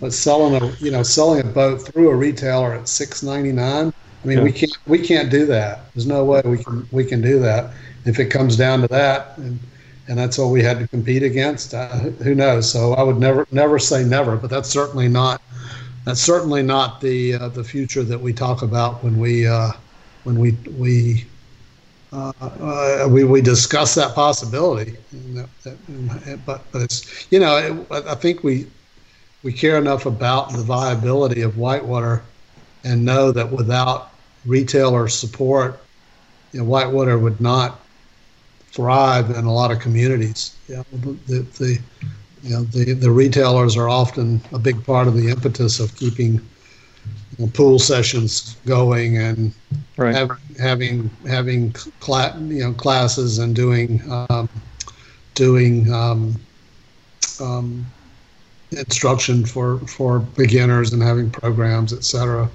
But 0.00 0.12
selling 0.12 0.60
a 0.60 0.66
you 0.80 0.90
know 0.90 1.02
selling 1.02 1.40
a 1.40 1.44
boat 1.44 1.78
through 1.86 2.10
a 2.10 2.16
retailer 2.16 2.74
at 2.74 2.88
six 2.88 3.22
ninety 3.22 3.52
nine. 3.52 3.92
I 4.22 4.26
mean, 4.26 4.38
Yeah. 4.38 4.44
we 4.44 4.52
can't 4.52 4.76
we 4.86 4.98
can't 4.98 5.30
do 5.30 5.46
that. 5.46 5.92
There's 5.94 6.06
no 6.06 6.24
way 6.24 6.42
we 6.44 6.58
can 6.62 6.86
we 6.90 7.04
can 7.04 7.20
do 7.20 7.38
that. 7.40 7.72
If 8.04 8.18
it 8.18 8.26
comes 8.26 8.56
down 8.56 8.82
to 8.82 8.88
that, 8.88 9.36
and 9.38 9.58
and 10.08 10.18
that's 10.18 10.38
all 10.38 10.50
we 10.50 10.62
had 10.62 10.78
to 10.80 10.88
compete 10.88 11.22
against. 11.22 11.72
Uh, 11.74 11.88
who 12.22 12.34
knows? 12.34 12.70
So 12.70 12.92
I 12.94 13.02
would 13.02 13.18
never 13.18 13.46
never 13.50 13.78
say 13.78 14.04
never, 14.04 14.36
but 14.36 14.50
that's 14.50 14.68
certainly 14.68 15.08
not 15.08 15.40
that's 16.04 16.20
certainly 16.20 16.62
not 16.62 17.00
the 17.00 17.34
uh, 17.34 17.48
the 17.48 17.64
future 17.64 18.02
that 18.04 18.20
we 18.20 18.32
talk 18.32 18.62
about 18.62 19.02
when 19.02 19.18
we 19.18 19.46
uh, 19.46 19.72
when 20.24 20.38
we 20.38 20.52
we 20.78 21.24
uh, 22.12 22.32
uh, 22.40 23.08
we, 23.10 23.24
we 23.24 23.40
discuss 23.40 23.94
that 23.94 24.14
possibility. 24.14 24.96
But 26.46 26.60
but 26.72 26.82
it's 26.82 27.26
you 27.32 27.40
know 27.40 27.56
it, 27.90 28.04
I 28.06 28.14
think 28.14 28.44
we 28.44 28.66
we 29.44 29.52
care 29.52 29.76
enough 29.76 30.06
about 30.06 30.50
the 30.52 30.62
viability 30.62 31.42
of 31.42 31.58
Whitewater 31.58 32.22
and 32.82 33.04
know 33.04 33.30
that 33.30 33.52
without 33.52 34.10
retailer 34.46 35.06
support, 35.06 35.78
you 36.52 36.60
know, 36.60 36.64
Whitewater 36.64 37.18
would 37.18 37.40
not 37.40 37.78
thrive 38.72 39.30
in 39.30 39.44
a 39.44 39.52
lot 39.52 39.70
of 39.70 39.78
communities. 39.80 40.56
You 40.66 40.76
know, 40.76 40.84
the, 41.28 41.42
the 41.58 41.78
you 42.42 42.50
know 42.50 42.64
the, 42.64 42.94
the 42.94 43.10
retailers 43.10 43.76
are 43.76 43.88
often 43.88 44.40
a 44.52 44.58
big 44.58 44.82
part 44.84 45.06
of 45.06 45.14
the 45.14 45.28
impetus 45.28 45.78
of 45.78 45.94
keeping 45.96 46.34
you 46.34 47.44
know, 47.44 47.50
pool 47.52 47.78
sessions 47.78 48.56
going 48.66 49.18
and 49.18 49.52
right. 49.96 50.14
have, 50.14 50.30
having 50.58 51.10
having 51.26 51.72
cla- 52.00 52.36
you 52.48 52.64
know 52.64 52.72
classes 52.72 53.38
and 53.38 53.54
doing 53.54 54.02
um, 54.30 54.48
doing 55.34 55.92
um, 55.92 56.34
um, 57.40 57.84
instruction 58.78 59.44
for 59.46 59.78
for 59.80 60.20
beginners 60.20 60.92
and 60.92 61.02
having 61.02 61.30
programs, 61.30 61.92
etc. 61.92 62.50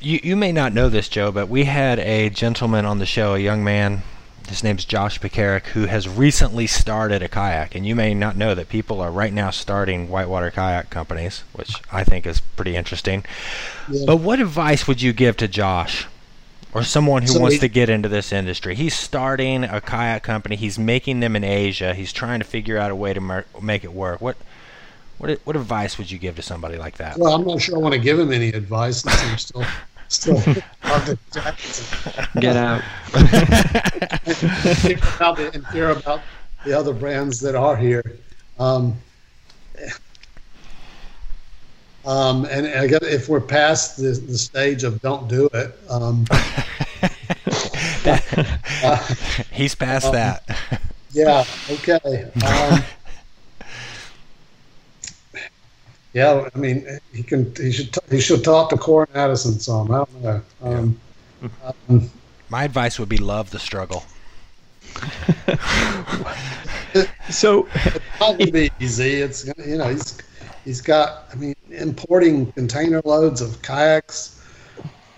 You 0.00 0.20
you 0.22 0.36
may 0.36 0.52
not 0.52 0.72
know 0.72 0.88
this, 0.88 1.08
Joe, 1.08 1.32
but 1.32 1.48
we 1.48 1.64
had 1.64 1.98
a 1.98 2.30
gentleman 2.30 2.84
on 2.84 2.98
the 2.98 3.06
show, 3.06 3.34
a 3.34 3.38
young 3.38 3.64
man. 3.64 4.02
His 4.48 4.64
name's 4.64 4.86
Josh 4.86 5.20
Pekarik, 5.20 5.66
who 5.66 5.86
has 5.86 6.08
recently 6.08 6.66
started 6.66 7.22
a 7.22 7.28
kayak, 7.28 7.74
and 7.74 7.86
you 7.86 7.94
may 7.94 8.14
not 8.14 8.36
know 8.36 8.54
that 8.54 8.70
people 8.70 9.00
are 9.00 9.10
right 9.10 9.32
now 9.32 9.50
starting 9.50 10.08
whitewater 10.08 10.50
kayak 10.50 10.88
companies, 10.88 11.44
which 11.52 11.70
I 11.92 12.02
think 12.02 12.26
is 12.26 12.40
pretty 12.40 12.74
interesting. 12.74 13.26
Yeah. 13.90 14.04
But 14.06 14.16
what 14.16 14.40
advice 14.40 14.86
would 14.86 15.02
you 15.02 15.12
give 15.12 15.36
to 15.38 15.48
Josh 15.48 16.06
or 16.72 16.82
someone 16.82 17.22
who 17.22 17.28
so 17.28 17.40
wants 17.40 17.56
he, 17.56 17.60
to 17.60 17.68
get 17.68 17.90
into 17.90 18.08
this 18.08 18.32
industry? 18.32 18.74
He's 18.74 18.94
starting 18.94 19.64
a 19.64 19.82
kayak 19.82 20.22
company. 20.22 20.56
He's 20.56 20.78
making 20.78 21.20
them 21.20 21.36
in 21.36 21.44
Asia. 21.44 21.94
He's 21.94 22.12
trying 22.12 22.38
to 22.38 22.46
figure 22.46 22.78
out 22.78 22.90
a 22.90 22.96
way 22.96 23.12
to 23.12 23.20
mer- 23.20 23.46
make 23.60 23.84
it 23.84 23.92
work. 23.92 24.22
What 24.22 24.38
what 25.18 25.38
what 25.44 25.56
advice 25.56 25.98
would 25.98 26.10
you 26.10 26.18
give 26.18 26.36
to 26.36 26.42
somebody 26.42 26.78
like 26.78 26.96
that? 26.96 27.18
Well, 27.18 27.34
I'm 27.34 27.46
not 27.46 27.60
sure 27.60 27.76
I 27.76 27.78
want 27.78 27.94
to 27.94 28.00
give 28.00 28.18
him 28.18 28.32
any 28.32 28.48
advice. 28.48 29.04
I'm 29.06 29.38
still 29.38 29.64
still 30.08 30.40
Get 32.40 32.56
out. 32.56 32.82
hear 34.78 34.98
about 35.16 35.36
the, 35.36 35.50
and 35.52 35.66
hear 35.68 35.90
about 35.90 36.22
the 36.64 36.72
other 36.72 36.92
brands 36.94 37.40
that 37.40 37.54
are 37.54 37.76
here. 37.76 38.18
Um, 38.58 38.96
um, 42.04 42.46
and 42.46 42.66
I 42.66 42.86
guess 42.86 43.02
if 43.02 43.28
we're 43.28 43.40
past 43.40 43.98
the, 43.98 44.10
the 44.10 44.38
stage 44.38 44.82
of 44.84 45.00
don't 45.02 45.28
do 45.28 45.48
it, 45.52 45.78
um, 45.90 46.24
uh, 48.82 49.14
he's 49.52 49.74
past 49.74 50.06
um, 50.06 50.12
that. 50.14 50.58
yeah. 51.12 51.44
Okay. 51.70 52.30
Um, 52.46 52.82
yeah, 56.12 56.48
I 56.54 56.58
mean, 56.58 56.86
he 57.12 57.22
can. 57.22 57.54
He 57.56 57.70
should. 57.70 57.94
He 58.10 58.20
should 58.20 58.42
talk 58.42 58.70
to 58.70 58.76
Corran 58.76 59.14
Addison 59.14 59.60
some. 59.60 59.90
I 59.90 59.98
don't 59.98 60.22
know. 60.22 60.42
Um, 60.62 61.00
yeah. 61.42 61.72
um, 61.88 62.10
My 62.48 62.64
advice 62.64 62.98
would 62.98 63.08
be 63.08 63.18
love 63.18 63.50
the 63.50 63.58
struggle. 63.58 64.04
so 67.30 67.68
it 67.74 68.52
be 68.52 68.70
easy. 68.80 69.16
It's 69.16 69.46
you 69.66 69.76
know 69.76 69.88
he's 69.88 70.18
he's 70.64 70.80
got. 70.80 71.26
I 71.30 71.34
mean, 71.36 71.54
importing 71.70 72.50
container 72.52 73.02
loads 73.04 73.42
of 73.42 73.60
kayaks. 73.62 74.42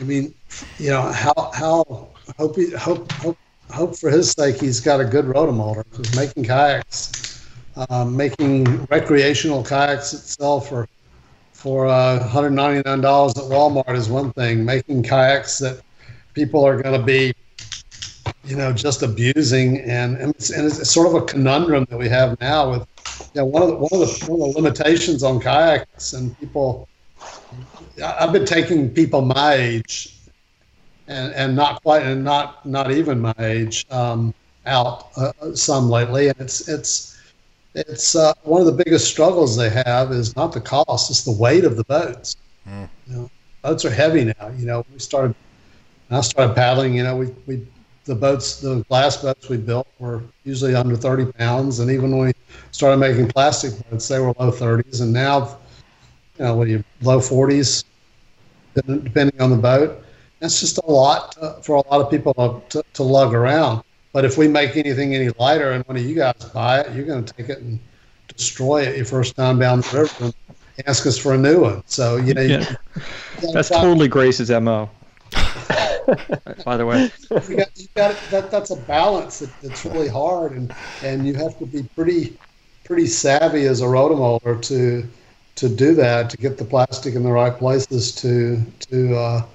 I 0.01 0.03
mean, 0.03 0.35
you 0.79 0.91
know 0.91 1.03
how 1.03 1.51
how 1.55 2.09
hope 2.37 2.57
he, 2.57 2.73
hope 2.73 3.11
hope 3.13 3.39
hope 3.71 3.97
for 3.97 4.11
his 4.11 4.33
sake 4.33 4.61
he's 4.61 4.81
got 4.81 5.01
a 5.01 5.05
good 5.05 5.27
rotomolder 5.27 5.85
because 5.91 6.15
making 6.17 6.45
kayaks 6.45 7.30
um, 7.89 8.17
making 8.17 8.85
recreational 8.87 9.65
kayaks 9.65 10.13
itself 10.13 10.69
for 10.69 10.89
for 11.53 11.87
uh, 11.87 12.27
$199 12.33 12.79
at 12.79 12.87
Walmart 12.95 13.95
is 13.95 14.09
one 14.09 14.33
thing. 14.33 14.65
Making 14.65 15.03
kayaks 15.03 15.59
that 15.59 15.83
people 16.33 16.65
are 16.65 16.81
going 16.81 16.99
to 16.99 17.05
be, 17.05 17.35
you 18.45 18.57
know, 18.57 18.73
just 18.73 19.03
abusing, 19.03 19.79
and, 19.81 20.17
and, 20.17 20.35
it's, 20.35 20.49
and 20.49 20.67
it's 20.67 20.91
sort 20.91 21.07
of 21.09 21.23
a 21.23 21.27
conundrum 21.27 21.87
that 21.91 21.99
we 21.99 22.09
have 22.09 22.41
now 22.41 22.71
with, 22.71 22.87
you 23.35 23.43
know, 23.43 23.45
one 23.45 23.63
of 23.63 23.69
the 23.69 23.75
one 23.75 23.91
of 23.93 23.99
the, 24.01 24.27
one 24.27 24.41
of 24.41 24.55
the 24.55 24.63
limitations 24.63 25.23
on 25.23 25.39
kayaks 25.39 26.15
and 26.15 26.39
people. 26.41 26.89
I've 28.03 28.33
been 28.33 28.47
taking 28.47 28.89
people 28.89 29.21
my 29.21 29.53
age, 29.53 30.17
and, 31.09 31.35
and 31.35 31.55
not 31.55 31.83
quite 31.83 32.05
and 32.05 32.25
not 32.25 32.65
not 32.65 32.91
even 32.91 33.21
my 33.21 33.35
age 33.39 33.85
um, 33.91 34.33
out 34.65 35.09
uh, 35.19 35.55
some 35.55 35.91
lately, 35.91 36.29
and 36.29 36.41
it's 36.41 36.67
it's 36.69 37.10
it's 37.75 38.15
uh, 38.17 38.33
one 38.43 38.61
of 38.61 38.67
the 38.67 38.85
biggest 38.85 39.09
struggles 39.09 39.57
they 39.57 39.71
have 39.71 40.13
is 40.13 40.35
not 40.37 40.53
the 40.53 40.61
cost; 40.61 41.11
it's 41.11 41.23
the 41.23 41.33
weight 41.33 41.65
of 41.65 41.77
the 41.77 41.85
boats. 41.85 42.37
Mm. 42.69 42.89
You 43.07 43.15
know, 43.15 43.31
boats 43.63 43.85
are 43.85 43.91
heavy 43.91 44.25
now. 44.25 44.49
You 44.59 44.67
know, 44.67 44.85
we 44.93 44.99
started. 44.99 45.35
I 46.11 46.21
started 46.23 46.55
paddling. 46.55 46.95
You 46.95 47.05
know, 47.05 47.17
we 47.17 47.27
we 47.47 47.67
the 48.05 48.15
boats, 48.15 48.61
the 48.61 48.85
glass 48.89 49.17
boats 49.17 49.49
we 49.49 49.57
built 49.57 49.87
were 49.99 50.23
usually 50.45 50.75
under 50.75 50.97
30 50.97 51.31
pounds, 51.33 51.79
and 51.79 51.91
even 51.91 52.17
when 52.17 52.27
we 52.29 52.33
started 52.73 52.97
making 52.97 53.29
plastic 53.29 53.73
boats, 53.89 54.09
they 54.09 54.19
were 54.19 54.35
low 54.39 54.51
30s, 54.51 55.01
and 55.01 55.13
now, 55.13 55.59
you 56.39 56.45
know, 56.45 56.57
what 56.57 56.69
you 56.69 56.83
low 57.03 57.21
40s, 57.21 57.85
depending 58.75 59.41
on 59.41 59.51
the 59.51 59.57
boat. 59.57 60.03
That's 60.41 60.59
just 60.59 60.79
a 60.79 60.87
lot 60.87 61.33
to, 61.33 61.59
for 61.63 61.77
a 61.77 61.89
lot 61.89 62.01
of 62.01 62.11
people 62.11 62.33
to, 62.35 62.63
to, 62.71 62.85
to 62.95 63.03
lug 63.03 63.35
around. 63.35 63.83
But 64.13 64.25
if 64.25 64.37
we 64.37 64.49
make 64.49 64.77
anything 64.77 65.15
any 65.15 65.31
lighter 65.39 65.71
and 65.73 65.85
one 65.87 65.97
of 65.97 66.05
you 66.05 66.17
guys 66.17 66.35
buy 66.53 66.81
it, 66.81 66.95
you're 66.95 67.07
going 67.07 67.25
to 67.25 67.33
take 67.35 67.49
it 67.49 67.59
and 67.59 67.79
destroy 68.29 68.83
it 68.83 68.97
your 68.97 69.05
first 69.05 69.37
time 69.37 69.59
down 69.59 69.81
the 69.81 69.99
river 69.99 70.25
and 70.25 70.35
ask 70.87 71.07
us 71.07 71.17
for 71.17 71.35
a 71.35 71.39
new 71.39 71.61
one. 71.61 71.83
So, 71.87 72.17
you 72.17 72.35
know, 72.35 72.41
yeah. 72.41 72.77
you 73.41 73.53
that's 73.53 73.69
totally 73.69 74.09
Grace's 74.09 74.51
MO. 74.51 74.91
by 76.65 76.77
the 76.77 76.85
way, 76.85 77.11
you 77.49 77.57
got, 77.57 77.79
you 77.79 77.87
got 77.95 78.17
that, 78.31 78.51
that's 78.51 78.71
a 78.71 78.77
balance 78.77 79.39
that, 79.39 79.51
that's 79.63 79.85
really 79.85 80.09
hard, 80.09 80.53
and, 80.53 80.75
and 81.05 81.25
you 81.27 81.35
have 81.35 81.57
to 81.59 81.67
be 81.67 81.85
pretty 81.95 82.37
pretty 82.85 83.07
savvy 83.07 83.67
as 83.67 83.81
a 83.83 83.85
rotomolder 83.85 84.61
to 84.61 85.09
to 85.55 85.69
do 85.69 85.95
that 85.95 86.29
to 86.31 86.37
get 86.37 86.59
the 86.59 86.65
plastic 86.65 87.15
in 87.15 87.23
the 87.23 87.31
right 87.31 87.57
places 87.57 88.13
to 88.13 88.61
to 88.81 89.17
uh, 89.17 89.47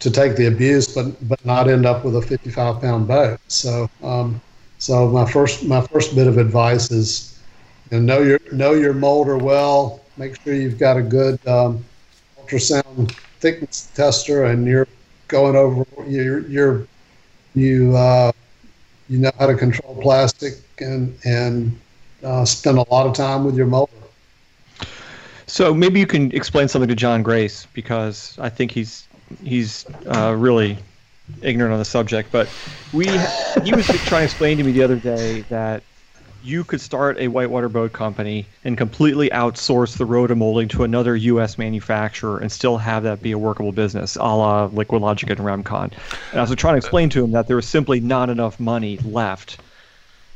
to 0.00 0.10
take 0.10 0.36
the 0.36 0.46
abuse, 0.46 0.92
but 0.94 1.28
but 1.28 1.44
not 1.44 1.68
end 1.68 1.86
up 1.86 2.04
with 2.04 2.16
a 2.16 2.22
55 2.22 2.80
pound 2.80 3.06
boat. 3.06 3.38
So 3.48 3.88
um, 4.02 4.40
so 4.78 5.08
my 5.08 5.30
first 5.30 5.64
my 5.64 5.80
first 5.82 6.14
bit 6.14 6.26
of 6.26 6.38
advice 6.38 6.90
is 6.90 7.38
you 7.90 8.00
know, 8.00 8.16
know 8.18 8.22
your 8.22 8.40
know 8.52 8.72
your 8.72 8.94
molder 8.94 9.38
well. 9.38 10.00
Make 10.16 10.40
sure 10.42 10.54
you've 10.54 10.78
got 10.78 10.96
a 10.96 11.02
good 11.02 11.46
um, 11.46 11.84
ultrasound 12.40 13.12
thickness 13.40 13.90
tester, 13.94 14.44
and 14.46 14.66
you're 14.66 14.88
going 15.28 15.54
over 15.54 15.84
you're 16.08 16.40
you're 16.48 16.86
you 17.54 17.96
uh, 17.96 18.32
you 19.08 19.18
know 19.18 19.30
how 19.38 19.46
to 19.46 19.54
control 19.54 19.98
plastic 20.00 20.54
and 20.80 21.16
and 21.24 21.78
uh, 22.24 22.44
spend 22.44 22.78
a 22.78 22.90
lot 22.90 23.06
of 23.06 23.14
time 23.14 23.44
with 23.44 23.56
your 23.56 23.66
molder. 23.66 23.92
So 25.46 25.74
maybe 25.74 25.98
you 25.98 26.06
can 26.06 26.30
explain 26.30 26.68
something 26.68 26.88
to 26.88 26.94
John 26.94 27.24
Grace 27.24 27.66
because 27.74 28.38
I 28.38 28.48
think 28.48 28.70
he's 28.70 29.08
he's 29.42 29.86
uh, 30.06 30.34
really 30.36 30.78
ignorant 31.42 31.72
on 31.72 31.78
the 31.78 31.84
subject. 31.84 32.32
But 32.32 32.48
we 32.92 33.06
he 33.64 33.74
was 33.74 33.86
trying 33.86 34.20
to 34.20 34.24
explain 34.24 34.58
to 34.58 34.64
me 34.64 34.72
the 34.72 34.82
other 34.82 34.96
day 34.96 35.42
that 35.42 35.82
you 36.42 36.64
could 36.64 36.80
start 36.80 37.18
a 37.18 37.28
whitewater 37.28 37.68
boat 37.68 37.92
company 37.92 38.46
and 38.64 38.76
completely 38.76 39.28
outsource 39.30 39.98
the 39.98 40.06
rotomolding 40.06 40.70
to 40.70 40.84
another 40.84 41.14
U.S. 41.14 41.58
manufacturer 41.58 42.38
and 42.38 42.50
still 42.50 42.78
have 42.78 43.02
that 43.02 43.22
be 43.22 43.32
a 43.32 43.38
workable 43.38 43.72
business, 43.72 44.16
a 44.16 44.20
la 44.20 44.64
Liquid 44.66 45.02
Logic 45.02 45.28
and 45.28 45.40
Remcon. 45.40 45.92
And 46.30 46.40
I 46.40 46.42
was 46.42 46.54
trying 46.56 46.74
to 46.74 46.78
explain 46.78 47.10
to 47.10 47.22
him 47.22 47.32
that 47.32 47.46
there 47.46 47.56
was 47.56 47.68
simply 47.68 48.00
not 48.00 48.30
enough 48.30 48.58
money 48.58 48.98
left 48.98 49.60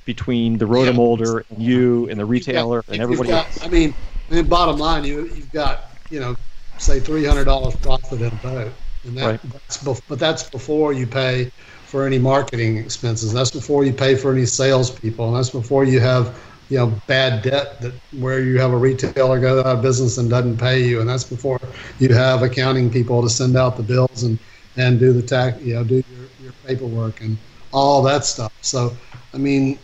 between 0.05 0.59
the 0.59 0.67
rotomolder 0.67 1.45
and 1.49 1.63
you 1.63 2.09
and 2.11 2.21
the 2.21 2.27
retailer 2.27 2.83
got, 2.83 2.93
and 2.93 3.03
everybody 3.03 3.31
got, 3.31 3.47
else. 3.47 3.65
I 3.65 3.69
mean, 3.69 3.95
I 4.31 4.35
mean, 4.35 4.47
bottom 4.47 4.77
line, 4.77 5.05
you 5.05 5.25
you've 5.35 5.53
got 5.53 5.91
you 6.11 6.21
know, 6.21 6.37
say 6.77 7.01
three 7.01 7.25
hundred 7.25 7.45
dollars 7.45 7.75
profit 7.77 8.21
in 8.21 8.27
a 8.27 8.37
boat 8.37 8.73
and 9.05 9.17
that, 9.17 9.27
right. 9.27 9.41
that's 9.53 9.79
bef- 9.79 10.03
but 10.09 10.19
that's 10.19 10.49
before 10.51 10.93
you 10.93 11.07
pay 11.07 11.51
for 11.87 12.07
any 12.07 12.19
marketing 12.19 12.79
expenses. 12.79 13.33
That's 13.33 13.51
before 13.51 13.85
you 13.85 13.93
pay 13.93 14.15
for 14.15 14.33
any 14.33 14.47
salespeople, 14.47 15.29
and 15.29 15.37
that's 15.37 15.51
before 15.51 15.85
you 15.85 16.01
have 16.01 16.39
you 16.71 16.79
know 16.79 17.01
bad 17.07 17.43
debt 17.43 17.81
that 17.83 17.93
where 18.19 18.41
you 18.41 18.59
have 18.59 18.73
a 18.73 18.77
retailer 18.77 19.39
go 19.39 19.61
out 19.61 19.67
of 19.67 19.83
business 19.83 20.19
and 20.19 20.31
doesn't 20.31 20.59
pay 20.59 20.83
you, 20.83 21.01
and 21.01 21.09
that's 21.09 21.25
before 21.25 21.61
you 21.99 22.13
have 22.15 22.43
accounting 22.43 22.91
people 22.91 23.23
to 23.23 23.29
send 23.29 23.57
out 23.57 23.77
the 23.77 23.83
bills 23.83 24.23
and 24.23 24.39
and 24.77 24.99
do 24.99 25.13
the 25.13 25.23
tax, 25.23 25.61
you 25.63 25.75
know, 25.75 25.85
do 25.85 25.95
your, 25.95 26.27
your 26.43 26.53
paperwork 26.67 27.21
and 27.21 27.37
all 27.73 28.03
that 28.03 28.25
stuff. 28.25 28.53
So, 28.61 28.97
I 29.33 29.37
mean, 29.37 29.79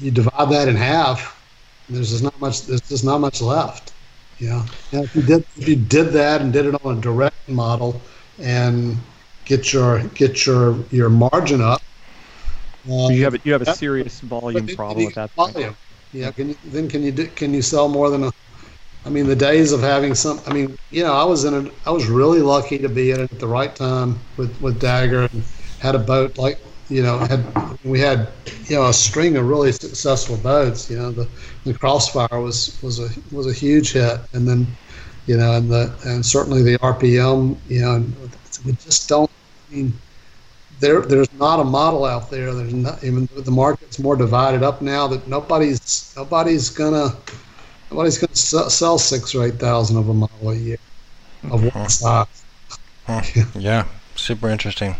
you 0.00 0.10
divide 0.10 0.50
that 0.50 0.68
in 0.68 0.76
half, 0.76 1.38
there's 1.88 2.10
just 2.10 2.22
not 2.22 2.38
much. 2.40 2.62
There's 2.62 2.80
just 2.82 3.04
not 3.04 3.20
much 3.20 3.40
left. 3.40 3.92
Yeah. 4.38 4.66
Now, 4.92 5.02
if 5.02 5.14
you 5.14 5.22
did 5.22 5.44
if 5.56 5.68
you 5.68 5.76
did 5.76 6.08
that 6.12 6.40
and 6.40 6.52
did 6.52 6.66
it 6.66 6.84
on 6.84 6.98
a 6.98 7.00
direct 7.00 7.48
model 7.48 8.00
and 8.38 8.96
get 9.44 9.72
your 9.72 10.02
get 10.08 10.46
your 10.46 10.76
your 10.90 11.08
margin 11.08 11.60
up, 11.60 11.82
uh, 12.90 13.08
you 13.08 13.24
have 13.24 13.34
a, 13.34 13.40
you 13.44 13.52
have 13.52 13.62
a 13.62 13.74
serious 13.74 14.20
volume 14.20 14.66
problem 14.68 15.06
at 15.08 15.14
that 15.14 15.30
get 15.30 15.36
point. 15.36 15.54
volume. 15.54 15.76
Yeah. 16.12 16.30
Can 16.30 16.50
you 16.50 16.56
then 16.64 16.88
can 16.88 17.02
you 17.02 17.12
do, 17.12 17.26
can 17.28 17.54
you 17.54 17.62
sell 17.62 17.88
more 17.88 18.10
than 18.10 18.24
a? 18.24 18.32
I 19.04 19.08
mean, 19.08 19.26
the 19.26 19.36
days 19.36 19.72
of 19.72 19.80
having 19.80 20.14
some. 20.14 20.40
I 20.46 20.52
mean, 20.52 20.76
you 20.90 21.02
know, 21.02 21.12
I 21.12 21.24
was 21.24 21.44
in 21.44 21.54
a. 21.54 21.70
I 21.86 21.90
was 21.90 22.06
really 22.06 22.40
lucky 22.40 22.78
to 22.78 22.88
be 22.88 23.10
in 23.10 23.20
it 23.20 23.32
at 23.32 23.38
the 23.38 23.48
right 23.48 23.74
time 23.74 24.18
with 24.36 24.60
with 24.60 24.80
Dagger 24.80 25.28
and 25.32 25.42
had 25.80 25.94
a 25.94 25.98
boat 25.98 26.38
like 26.38 26.60
you 26.88 27.02
know 27.02 27.18
had 27.18 27.44
we 27.84 27.98
had 27.98 28.28
you 28.66 28.76
know 28.76 28.88
a 28.88 28.92
string 28.92 29.36
of 29.36 29.46
really 29.46 29.72
successful 29.72 30.36
boats. 30.36 30.90
You 30.90 30.98
know, 30.98 31.10
the 31.10 31.28
the 31.64 31.74
Crossfire 31.74 32.40
was 32.40 32.78
was 32.82 32.98
a 32.98 33.08
was 33.34 33.46
a 33.46 33.52
huge 33.52 33.92
hit, 33.92 34.20
and 34.32 34.46
then 34.46 34.66
you 35.26 35.36
know, 35.36 35.52
and 35.52 35.70
the 35.70 35.94
and 36.04 36.24
certainly 36.24 36.62
the 36.62 36.78
RPM. 36.78 37.56
You 37.68 37.80
know, 37.82 38.04
we 38.64 38.72
just 38.72 39.08
don't. 39.08 39.30
I 39.70 39.74
mean, 39.74 39.92
there 40.80 41.00
there's 41.02 41.32
not 41.34 41.60
a 41.60 41.64
model 41.64 42.04
out 42.04 42.30
there. 42.30 42.52
There's 42.54 42.74
not 42.74 43.02
even 43.04 43.28
the 43.34 43.50
market's 43.50 43.98
more 43.98 44.16
divided 44.16 44.62
up 44.62 44.82
now 44.82 45.06
that 45.08 45.26
nobody's 45.28 46.12
nobody's 46.16 46.68
gonna 46.68 47.16
nobody's 47.90 48.18
gonna 48.18 48.34
sell, 48.34 48.98
six 48.98 49.34
or 49.34 49.44
eight 49.44 49.54
thousand 49.54 49.96
of 49.96 50.08
a 50.08 50.14
model 50.14 50.50
a 50.50 50.54
year 50.54 50.78
of 51.44 51.62
one 51.62 51.68
uh-huh. 51.68 51.88
size. 51.88 52.44
Huh. 53.06 53.22
Yeah, 53.54 53.86
super 54.16 54.48
interesting. 54.48 54.96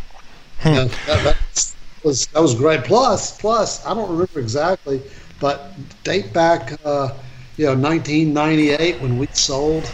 Yeah, 0.64 0.84
hmm. 0.84 0.88
that, 1.06 1.24
that 1.24 1.74
was 2.04 2.26
that 2.28 2.40
was 2.40 2.54
great. 2.54 2.84
Plus, 2.84 3.38
plus 3.38 3.84
I 3.84 3.94
don't 3.94 4.10
remember 4.10 4.38
exactly, 4.40 5.02
but 5.40 5.72
date 6.04 6.32
back, 6.32 6.72
uh, 6.84 7.14
you 7.56 7.66
know, 7.66 7.74
1998 7.74 9.00
when 9.00 9.18
we 9.18 9.26
sold 9.32 9.90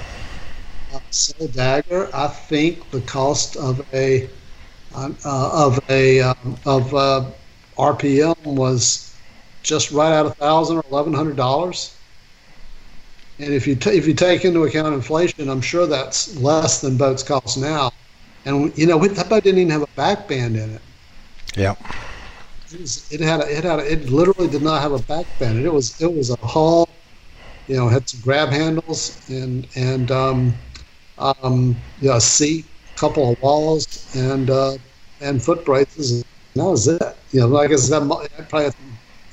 sold 1.10 1.52
Dagger. 1.52 2.08
I 2.14 2.28
think 2.28 2.90
the 2.90 3.00
cost 3.02 3.56
of 3.56 3.86
a 3.92 4.28
uh, 4.94 5.10
of 5.24 5.78
a 5.88 6.20
um, 6.20 6.56
of 6.64 6.94
uh, 6.94 7.30
RPM 7.76 8.36
was 8.44 9.14
just 9.62 9.90
right 9.90 10.12
at 10.12 10.26
a 10.26 10.30
thousand 10.30 10.78
or 10.78 10.84
eleven 10.90 11.12
hundred 11.12 11.36
dollars. 11.36 11.94
And 13.38 13.52
if 13.52 13.66
you 13.66 13.76
ta 13.76 13.90
if 13.90 14.06
you 14.06 14.14
take 14.14 14.44
into 14.44 14.64
account 14.64 14.94
inflation, 14.94 15.48
I'm 15.48 15.60
sure 15.60 15.86
that's 15.86 16.36
less 16.36 16.80
than 16.80 16.96
boats 16.96 17.22
cost 17.22 17.58
now. 17.58 17.90
And 18.44 18.76
you 18.76 18.86
know, 18.86 18.98
that 19.06 19.28
boat 19.28 19.44
didn't 19.44 19.60
even 19.60 19.70
have 19.70 19.82
a 19.82 19.88
back 19.96 20.28
band 20.28 20.56
in 20.56 20.74
it. 20.74 20.80
Yeah. 21.56 21.74
It, 22.72 22.80
was, 22.80 23.10
it 23.12 23.20
had 23.20 23.40
a, 23.40 23.58
it 23.58 23.64
had 23.64 23.78
a, 23.78 23.92
it 23.92 24.10
literally 24.10 24.48
did 24.48 24.62
not 24.62 24.82
have 24.82 24.92
a 24.92 24.98
back 24.98 25.26
band. 25.38 25.64
It 25.64 25.72
was 25.72 26.00
it 26.00 26.12
was 26.12 26.30
a 26.30 26.46
hull, 26.46 26.88
you 27.66 27.76
know, 27.76 27.88
had 27.88 28.08
some 28.08 28.20
grab 28.20 28.50
handles 28.50 29.28
and 29.28 29.66
and 29.76 30.10
um, 30.10 30.54
um, 31.18 31.82
yeah, 31.98 32.16
a 32.16 32.20
seat, 32.20 32.66
couple 32.96 33.32
of 33.32 33.36
walls, 33.40 33.86
and 34.14 34.50
uh, 34.50 34.72
and 35.20 35.42
foot 35.42 35.64
braces. 35.64 36.12
And 36.12 36.24
that 36.56 36.64
was 36.70 36.88
it. 36.88 37.02
You 37.30 37.40
know, 37.40 37.48
like 37.48 37.70
I 37.72 37.76
said, 37.76 38.02
I 38.02 38.06
probably 38.48 38.64
had 38.64 38.74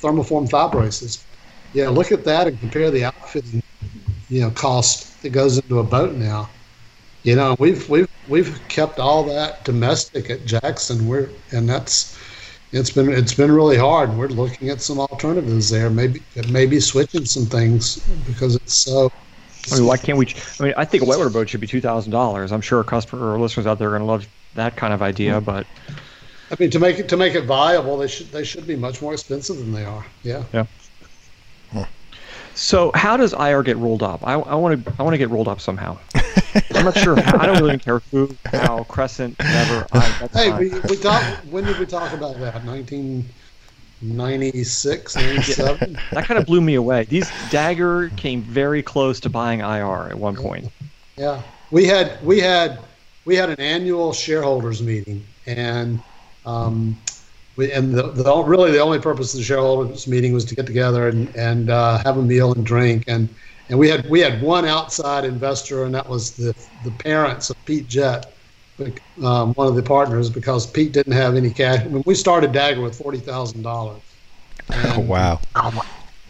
thermoform 0.03 0.49
thigh 0.49 0.69
braces. 0.69 1.25
Yeah, 1.73 1.89
look 1.89 2.11
at 2.11 2.23
that 2.25 2.47
and 2.47 2.59
compare 2.59 2.91
the 2.91 3.05
outfitting, 3.05 3.61
you 4.29 4.41
know, 4.41 4.51
cost 4.51 5.21
that 5.21 5.29
goes 5.31 5.57
into 5.59 5.79
a 5.79 5.83
boat 5.83 6.15
now. 6.15 6.51
You 7.23 7.35
know, 7.35 7.55
we've 7.59 7.87
we've 7.89 8.07
we've 8.27 8.67
kept 8.69 8.99
all 8.99 9.23
that 9.25 9.65
domestic 9.65 10.29
at 10.29 10.45
Jackson. 10.45 11.07
We're 11.07 11.31
and 11.51 11.67
that's 11.69 12.17
it's 12.71 12.91
been 12.91 13.09
it's 13.11 13.33
been 13.33 13.51
really 13.51 13.77
hard. 13.77 14.15
We're 14.17 14.27
looking 14.29 14.69
at 14.69 14.81
some 14.81 14.99
alternatives 14.99 15.69
there. 15.69 15.89
Maybe 15.89 16.21
maybe 16.49 16.79
switching 16.79 17.25
some 17.25 17.45
things 17.47 17.97
because 18.25 18.55
it's 18.57 18.75
so. 18.77 19.09
I 19.71 19.77
mean, 19.77 19.87
why 19.87 19.97
can't 19.97 20.17
we? 20.17 20.27
I 20.59 20.63
mean, 20.63 20.73
I 20.77 20.85
think 20.85 21.03
a 21.03 21.05
whitewater 21.05 21.29
boat 21.29 21.49
should 21.49 21.61
be 21.61 21.67
two 21.67 21.81
thousand 21.81 22.11
dollars. 22.11 22.51
I'm 22.51 22.61
sure 22.61 22.83
customer 22.83 23.33
or 23.33 23.39
listeners 23.39 23.65
out 23.65 23.79
there 23.79 23.89
are 23.89 23.91
going 23.91 24.01
to 24.01 24.05
love 24.05 24.27
that 24.55 24.75
kind 24.75 24.93
of 24.93 25.01
idea, 25.01 25.39
hmm. 25.39 25.45
but 25.45 25.67
I 26.51 26.55
mean, 26.59 26.69
to 26.71 26.79
make 26.79 26.99
it 26.99 27.09
to 27.09 27.17
make 27.17 27.35
it 27.35 27.45
viable, 27.45 27.97
they 27.97 28.07
should 28.07 28.31
they 28.31 28.43
should 28.43 28.67
be 28.67 28.75
much 28.75 29.01
more 29.01 29.13
expensive 29.13 29.57
than 29.57 29.71
they 29.71 29.85
are. 29.85 30.05
Yeah. 30.23 30.43
Yeah. 30.53 30.65
So 32.55 32.91
how 32.95 33.17
does 33.17 33.33
IR 33.33 33.63
get 33.63 33.75
rolled 33.75 34.01
up? 34.01 34.25
I 34.25 34.37
want 34.37 34.85
to 34.85 34.93
I 34.97 35.03
want 35.03 35.13
to 35.13 35.17
get 35.17 35.29
rolled 35.29 35.49
up 35.49 35.59
somehow. 35.59 35.97
I'm 36.73 36.85
not 36.85 36.97
sure. 36.97 37.21
How, 37.21 37.37
I 37.37 37.45
don't 37.45 37.59
really 37.59 37.77
care 37.77 37.99
who, 38.11 38.33
how, 38.45 38.85
Crescent, 38.85 39.37
whatever. 39.37 39.85
I, 39.91 40.17
that's 40.21 40.33
Hey, 40.33 40.57
we, 40.57 40.69
we 40.89 40.95
talked. 40.95 41.45
When 41.47 41.65
did 41.65 41.77
we 41.77 41.85
talk 41.85 42.13
about 42.13 42.39
that? 42.39 42.63
1996, 44.01 45.15
97. 45.17 45.97
that 46.11 46.25
kind 46.25 46.37
of 46.37 46.45
blew 46.45 46.61
me 46.61 46.75
away. 46.75 47.05
These 47.05 47.31
Dagger 47.49 48.09
came 48.17 48.41
very 48.41 48.83
close 48.83 49.19
to 49.21 49.29
buying 49.29 49.61
IR 49.61 50.09
at 50.09 50.17
one 50.17 50.35
point. 50.35 50.71
Yeah, 51.17 51.41
we 51.71 51.85
had 51.85 52.23
we 52.23 52.39
had 52.39 52.79
we 53.25 53.35
had 53.35 53.49
an 53.49 53.59
annual 53.59 54.13
shareholders 54.13 54.81
meeting, 54.81 55.25
and 55.47 55.99
um, 56.45 56.97
we 57.55 57.71
and 57.71 57.93
the, 57.93 58.11
the 58.11 58.43
really 58.43 58.71
the 58.71 58.79
only 58.79 58.99
purpose 58.99 59.33
of 59.33 59.39
the 59.39 59.43
shareholders 59.43 60.07
meeting 60.07 60.33
was 60.33 60.45
to 60.45 60.55
get 60.55 60.65
together 60.65 61.07
and 61.07 61.33
and 61.35 61.69
uh, 61.69 61.97
have 61.99 62.17
a 62.17 62.21
meal 62.21 62.53
and 62.53 62.65
drink, 62.65 63.05
and 63.07 63.29
and 63.69 63.79
we 63.79 63.89
had 63.89 64.09
we 64.09 64.19
had 64.19 64.41
one 64.41 64.65
outside 64.65 65.25
investor, 65.25 65.85
and 65.85 65.95
that 65.95 66.07
was 66.07 66.35
the 66.35 66.53
the 66.83 66.91
parents 66.91 67.49
of 67.49 67.65
Pete 67.65 67.87
Jett, 67.87 68.34
um, 69.23 69.53
one 69.53 69.67
of 69.67 69.75
the 69.75 69.83
partners, 69.83 70.29
because 70.29 70.69
Pete 70.69 70.91
didn't 70.93 71.13
have 71.13 71.35
any 71.35 71.51
cash. 71.51 71.81
I 71.81 71.87
mean, 71.87 72.03
we 72.05 72.15
started 72.15 72.51
Dagger 72.51 72.81
with 72.81 72.97
forty 72.97 73.19
thousand 73.19 73.61
dollars. 73.61 74.01
Oh, 74.73 75.01
wow. 75.01 75.39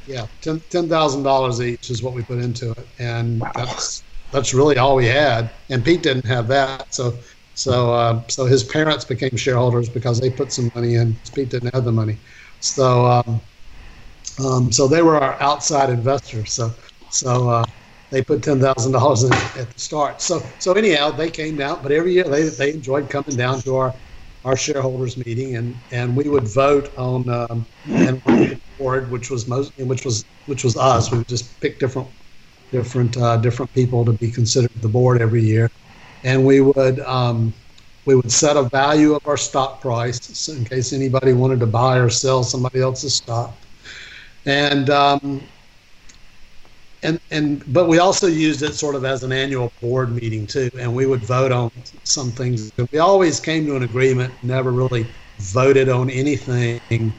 Yeah, 0.06 0.28
ten 0.42 0.62
ten 0.70 0.88
thousand 0.88 1.24
dollars 1.24 1.62
each 1.62 1.90
is 1.90 2.04
what 2.04 2.14
we 2.14 2.22
put 2.24 2.40
into 2.40 2.72
it, 2.72 2.88
and 3.00 3.42
that's 3.56 4.04
that's 4.32 4.54
really 4.54 4.78
all 4.78 4.96
we 4.96 5.08
had. 5.08 5.52
And 5.70 5.84
Pete 5.84 6.04
didn't 6.04 6.28
have 6.28 6.48
that, 6.50 6.94
so 6.94 7.20
so 7.56 7.92
uh, 7.92 8.24
so 8.28 8.46
his 8.46 8.64
parents 8.64 9.04
became 9.04 9.36
shareholders 9.36 9.90
because 9.90 10.20
they 10.20 10.30
put 10.30 10.52
some 10.52 10.70
money 10.76 10.96
in. 10.96 11.20
Pete 11.34 11.50
didn't 11.50 11.74
have 11.74 11.86
the 11.86 11.92
money, 11.92 12.20
so 12.60 13.06
um, 13.06 13.42
um, 14.46 14.72
so 14.72 14.88
they 14.88 15.02
were 15.02 15.18
our 15.20 15.42
outside 15.42 15.90
investors. 15.90 16.54
So 16.54 16.76
so 17.10 17.50
uh, 17.50 17.66
they 18.12 18.24
put 18.24 18.44
ten 18.44 18.60
thousand 18.60 18.94
dollars 18.94 19.24
in 19.24 19.32
at 19.60 19.74
the 19.74 19.80
start. 19.80 20.22
So 20.22 20.40
so 20.60 20.74
anyhow, 20.74 21.12
they 21.12 21.30
came 21.30 21.56
down, 21.58 21.82
but 21.84 21.92
every 21.92 22.14
year 22.14 22.26
they 22.26 22.44
they 22.44 22.74
enjoyed 22.74 23.10
coming 23.10 23.36
down 23.38 23.62
to 23.62 23.76
our 23.76 23.94
our 24.44 24.56
shareholders 24.56 25.18
meeting, 25.26 25.56
and 25.56 25.76
and 25.92 26.16
we 26.16 26.30
would 26.30 26.48
vote 26.48 26.94
on 26.98 27.28
um, 27.30 27.66
and 28.06 28.22
board, 28.78 29.12
which 29.12 29.30
was 29.30 29.48
most, 29.48 29.72
which 29.78 30.06
was 30.06 30.26
which 30.46 30.64
was 30.64 30.78
us. 30.78 31.12
We 31.12 31.18
would 31.20 31.28
just 31.28 31.60
pick 31.62 31.80
different 31.80 32.08
different 32.72 33.18
uh, 33.18 33.38
different 33.38 33.74
people 33.74 34.06
to 34.06 34.14
be 34.14 34.32
considered 34.32 34.72
the 34.82 34.88
board 34.90 35.22
every 35.22 35.44
year, 35.44 35.70
and 36.24 36.46
we 36.46 36.62
would 36.62 37.00
um, 37.02 37.54
we 38.06 38.16
would 38.16 38.32
set 38.32 38.58
a 38.58 38.64
value 38.70 39.14
of 39.14 39.22
our 39.26 39.38
stock 39.38 39.82
price 39.82 40.48
in 40.50 40.66
case 40.66 40.94
anybody 40.94 41.34
wanted 41.34 41.60
to 41.60 41.66
buy 41.66 41.98
or 41.98 42.10
sell 42.10 42.44
somebody 42.44 42.82
else's 42.82 43.16
stock, 43.16 43.58
and 44.46 44.90
um, 44.90 45.42
and 47.06 47.20
and 47.32 47.74
but 47.74 47.88
we 47.88 48.00
also 48.00 48.28
used 48.28 48.64
it 48.64 48.74
sort 48.74 48.96
of 48.96 49.06
as 49.06 49.24
an 49.24 49.32
annual 49.32 49.72
board 49.82 50.12
meeting 50.14 50.48
too, 50.48 50.70
and 50.80 50.94
we 50.94 51.06
would 51.06 51.22
vote 51.22 51.52
on 51.52 51.72
some 52.04 52.32
things. 52.32 52.72
We 52.92 53.00
always 53.00 53.40
came 53.40 53.66
to 53.68 53.76
an 53.76 53.84
agreement, 53.84 54.34
never 54.44 54.72
really 54.72 55.06
voted 55.40 55.90
on 55.90 56.10
anything 56.10 57.14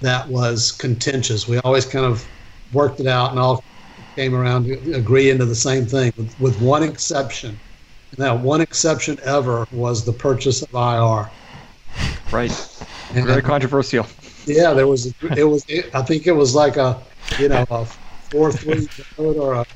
that 0.00 0.28
was 0.28 0.72
contentious. 0.72 1.46
We 1.48 1.58
always 1.58 1.84
kind 1.84 2.04
of 2.04 2.26
worked 2.72 3.00
it 3.00 3.06
out 3.06 3.30
and 3.30 3.38
all 3.38 3.62
came 4.14 4.34
around 4.34 4.64
to 4.64 4.94
agree 4.94 5.30
into 5.30 5.44
the 5.44 5.54
same 5.54 5.86
thing, 5.86 6.12
with, 6.16 6.38
with 6.40 6.60
one 6.60 6.82
exception. 6.82 7.58
And 8.12 8.24
that 8.24 8.40
one 8.40 8.60
exception 8.60 9.18
ever 9.24 9.66
was 9.72 10.04
the 10.04 10.12
purchase 10.12 10.62
of 10.62 10.72
IR. 10.74 11.28
Right. 12.30 12.50
And 13.14 13.26
Very 13.26 13.42
controversial. 13.42 14.06
yeah, 14.46 14.72
there 14.72 14.86
was 14.86 15.12
it 15.36 15.44
was 15.44 15.64
it, 15.68 15.94
I 15.94 16.02
think 16.02 16.26
it 16.26 16.32
was 16.32 16.54
like 16.54 16.76
a 16.76 17.00
you 17.38 17.48
know 17.48 17.64
a 17.70 17.86
four 18.30 18.52
three 18.52 18.88
vote 19.16 19.36
or 19.36 19.54
a 19.54 19.66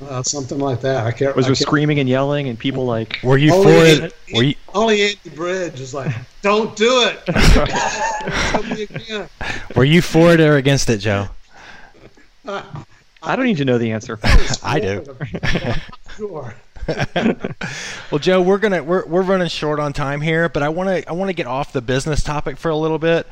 uh, 0.00 0.22
something 0.22 0.58
like 0.58 0.80
that. 0.82 1.04
I 1.06 1.10
can't. 1.10 1.34
Was 1.34 1.46
I 1.46 1.48
there 1.48 1.56
can't- 1.56 1.66
screaming 1.66 1.98
and 1.98 2.08
yelling 2.08 2.48
and 2.48 2.56
people 2.58 2.86
like 2.86 3.18
Were 3.24 3.36
you 3.36 3.50
for 3.50 3.68
it? 3.68 4.14
Were 4.32 4.44
you, 4.44 4.54
Only 4.72 5.02
Andy 5.02 5.30
Bridge 5.34 5.80
is 5.80 5.92
like, 5.92 6.14
don't 6.40 6.76
do 6.76 7.08
it. 7.08 7.26
Tell 7.26 8.62
me 8.62 8.82
again. 8.82 9.28
were 9.74 9.84
you 9.84 10.00
for 10.00 10.32
it 10.32 10.40
or 10.40 10.56
against 10.56 10.88
it, 10.88 10.98
Joe? 10.98 11.26
I 12.46 13.34
don't 13.36 13.44
need 13.44 13.56
to 13.58 13.64
know 13.64 13.76
the 13.78 13.90
answer. 13.90 14.18
I 14.62 14.78
do. 14.80 15.04
Sure. 16.16 16.54
Well, 18.10 18.18
Joe, 18.18 18.40
we're 18.40 18.56
gonna 18.56 18.82
we're, 18.82 19.04
we're 19.04 19.20
running 19.20 19.48
short 19.48 19.78
on 19.78 19.92
time 19.92 20.22
here, 20.22 20.48
but 20.48 20.62
I 20.62 20.70
want 20.70 20.88
to 20.88 21.06
I 21.06 21.12
want 21.12 21.28
to 21.28 21.34
get 21.34 21.46
off 21.46 21.74
the 21.74 21.82
business 21.82 22.22
topic 22.22 22.56
for 22.56 22.70
a 22.70 22.76
little 22.76 22.98
bit. 22.98 23.26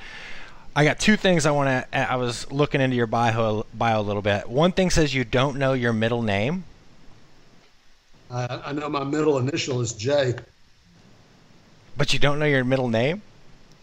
I 0.76 0.84
got 0.84 1.00
two 1.00 1.16
things 1.16 1.46
I 1.46 1.52
want 1.52 1.68
to. 1.90 1.98
I 1.98 2.16
was 2.16 2.52
looking 2.52 2.82
into 2.82 2.96
your 2.96 3.06
bio 3.06 3.64
bio 3.72 3.98
a 3.98 4.02
little 4.02 4.20
bit. 4.20 4.46
One 4.46 4.72
thing 4.72 4.90
says 4.90 5.14
you 5.14 5.24
don't 5.24 5.56
know 5.56 5.72
your 5.72 5.94
middle 5.94 6.20
name. 6.20 6.64
Uh, 8.30 8.60
I 8.62 8.72
know 8.74 8.90
my 8.90 9.02
middle 9.02 9.38
initial 9.38 9.80
is 9.80 9.94
J. 9.94 10.34
But 11.96 12.12
you 12.12 12.18
don't 12.18 12.38
know 12.38 12.44
your 12.44 12.62
middle 12.62 12.88
name? 12.88 13.22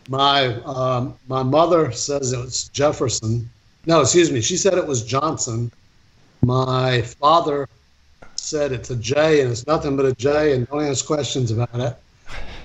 My 0.07 0.53
um, 0.65 1.15
my 1.28 1.41
mother 1.41 1.91
says 1.91 2.32
it 2.32 2.38
was 2.38 2.65
Jefferson. 2.70 3.49
No, 3.88 4.02
excuse 4.02 4.32
me. 4.32 4.40
She 4.40 4.56
said 4.56 4.76
it 4.76 4.86
was 4.86 5.03
Johnson. 5.03 5.72
My 6.44 7.02
father 7.02 7.68
said 8.36 8.72
it's 8.72 8.91
a 8.91 8.95
J 8.98 9.41
and 9.41 9.49
it's 9.49 9.65
nothing 9.65 9.98
but 9.98 10.06
a 10.06 10.14
J 10.14 10.53
and 10.53 10.68
don't 10.68 10.84
ask 10.84 11.07
questions 11.07 11.49
about 11.49 11.74
it. 11.74 11.98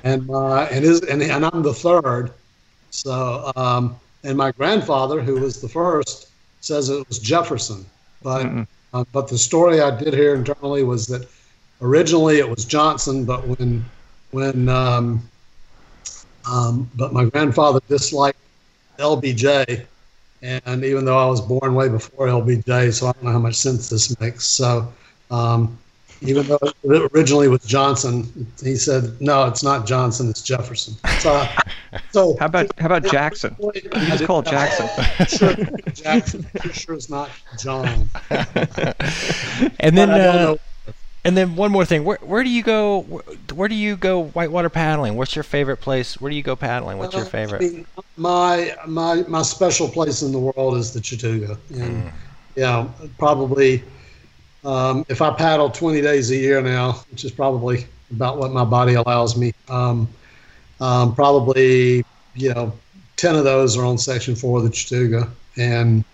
And 0.05 0.29
uh, 0.29 0.65
and 0.71 0.85
his 0.85 1.01
and, 1.01 1.23
and 1.23 1.47
I'm 1.47 1.63
the 1.63 1.73
third. 1.73 2.31
So 2.91 3.53
um, 3.57 3.99
and 4.25 4.37
my 4.37 4.53
grandfather, 4.53 5.21
who 5.21 5.41
was 5.41 5.61
the 5.61 5.69
first, 5.69 6.29
says 6.61 6.89
it 6.89 7.07
was 7.09 7.19
Jefferson. 7.19 7.85
But 8.23 8.67
uh, 8.93 9.05
but 9.13 9.29
the 9.29 9.39
story 9.39 9.81
I 9.81 9.97
did 9.97 10.15
hear 10.15 10.35
internally 10.35 10.83
was 10.83 11.07
that 11.07 11.29
originally 11.81 12.39
it 12.39 12.49
was 12.49 12.65
Johnson, 12.65 13.25
but 13.25 13.47
when 13.47 13.85
when 14.31 14.69
um, 14.69 15.23
um, 16.51 16.91
but 16.95 17.13
my 17.13 17.27
grandfather 17.27 17.81
disliked 17.89 18.39
LBJ, 18.99 19.85
and 20.43 20.85
even 20.85 21.05
though 21.05 21.19
I 21.19 21.27
was 21.27 21.41
born 21.41 21.75
way 21.75 21.89
before 21.89 22.27
LBJ, 22.27 22.93
so 22.93 23.07
I 23.07 23.13
don't 23.13 23.25
know 23.25 23.33
how 23.33 23.39
much 23.39 23.55
sense 23.55 23.89
this 23.89 24.19
makes. 24.21 24.47
So 24.47 24.93
um, 25.31 25.79
even 26.21 26.47
though 26.47 26.59
it 26.63 27.11
originally 27.15 27.49
was 27.49 27.63
Johnson, 27.65 28.47
he 28.63 28.77
said 28.77 29.21
no, 29.21 29.47
it's 29.47 29.63
not 29.63 29.87
Johnson, 29.87 30.29
it's 30.31 30.43
Jefferson. 30.43 30.95
So, 31.21 31.47
so 32.11 32.37
How 32.39 32.47
about 32.47 32.67
how 32.79 32.87
about 32.87 33.05
Jackson? 33.11 33.55
You 33.61 33.73
just 33.83 34.25
call 34.25 34.43
Jackson. 34.43 34.89
sure, 35.29 35.55
Jackson. 35.93 36.47
Sure 36.73 36.95
it's 36.95 37.09
not 37.11 37.31
John. 37.59 38.09
And 39.81 39.97
then, 39.97 40.09
But 40.09 40.21
I 40.21 40.39
don't 40.39 40.61
uh, 40.89 40.93
and 41.25 41.37
then 41.37 41.57
one 41.57 41.71
more 41.73 41.85
thing. 41.85 42.05
Where 42.05 42.19
where 42.23 42.43
do 42.43 42.49
you 42.51 42.63
go? 42.63 43.01
Where, 43.03 43.23
where 43.55 43.69
do 43.69 43.75
you 43.75 43.97
go 43.97 44.25
whitewater 44.25 44.71
paddling? 44.71 45.17
What's 45.17 45.35
your 45.37 45.43
favorite 45.43 45.79
place? 45.79 46.21
Where 46.21 46.31
do 46.31 46.37
you 46.37 46.43
go 46.43 46.57
paddling? 46.57 46.99
What's 46.99 47.15
your 47.15 47.25
Uh, 47.25 47.27
I 47.27 47.31
favorite? 47.31 47.61
mean, 47.63 47.87
my 48.17 48.75
my 48.87 49.25
my 49.29 49.43
special 49.43 49.89
place 49.89 50.23
in 50.23 50.33
the 50.33 50.39
world 50.39 50.77
is 50.77 50.93
the 50.93 51.01
Chattooga, 51.01 51.59
and 51.73 52.05
Mm. 52.05 52.13
yeah, 52.57 52.87
probably 53.19 53.83
um, 54.65 55.05
if 55.09 55.23
I 55.23 55.33
paddle 55.33 55.71
20 55.71 56.01
days 56.01 56.31
a 56.31 56.37
year 56.37 56.61
now, 56.61 56.93
which 57.11 57.25
is 57.25 57.31
probably 57.31 57.87
about 58.11 58.39
what 58.39 58.53
my 58.53 58.65
body 58.65 58.95
allows 58.95 59.37
me, 59.37 59.53
um, 59.69 60.09
um, 60.81 61.15
probably 61.15 62.05
you 62.35 62.55
know 62.55 62.73
10 63.17 63.35
of 63.35 63.45
those 63.45 63.77
are 63.77 63.85
on 63.85 63.99
Section 63.99 64.35
Four 64.35 64.59
of 64.59 64.65
the 64.65 64.71
Chattooga, 64.71 65.29
and 65.57 66.05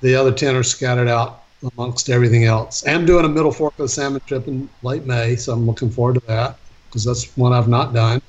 the 0.00 0.14
other 0.14 0.32
10 0.32 0.56
are 0.56 0.62
scattered 0.62 1.08
out 1.08 1.44
amongst 1.72 2.10
everything 2.10 2.44
else. 2.44 2.86
I'm 2.86 3.06
doing 3.06 3.24
a 3.24 3.28
Middle 3.28 3.52
Fork 3.52 3.72
of 3.74 3.84
the 3.84 3.88
Salmon 3.88 4.20
trip 4.26 4.46
in 4.48 4.68
late 4.82 5.06
May, 5.06 5.36
so 5.36 5.52
I'm 5.52 5.66
looking 5.66 5.90
forward 5.90 6.14
to 6.16 6.26
that 6.26 6.58
because 6.88 7.04
that's 7.04 7.36
one 7.36 7.52
I've 7.52 7.68
not 7.68 7.94
done. 7.94 8.20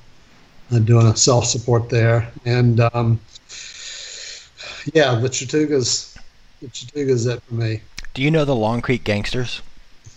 I'm 0.72 0.84
doing 0.84 1.06
a 1.06 1.16
self 1.16 1.46
support 1.46 1.88
there, 1.88 2.28
and 2.44 2.80
um, 2.80 3.20
yeah, 4.94 5.14
the 5.14 5.28
Chattooga's 5.28 6.18
the 6.60 6.68
Chattooga's 6.68 7.26
it 7.26 7.42
for 7.42 7.54
me. 7.54 7.80
Do 8.16 8.22
you 8.22 8.30
know 8.30 8.46
the 8.46 8.56
Long 8.56 8.80
Creek 8.80 9.04
Gangsters? 9.04 9.60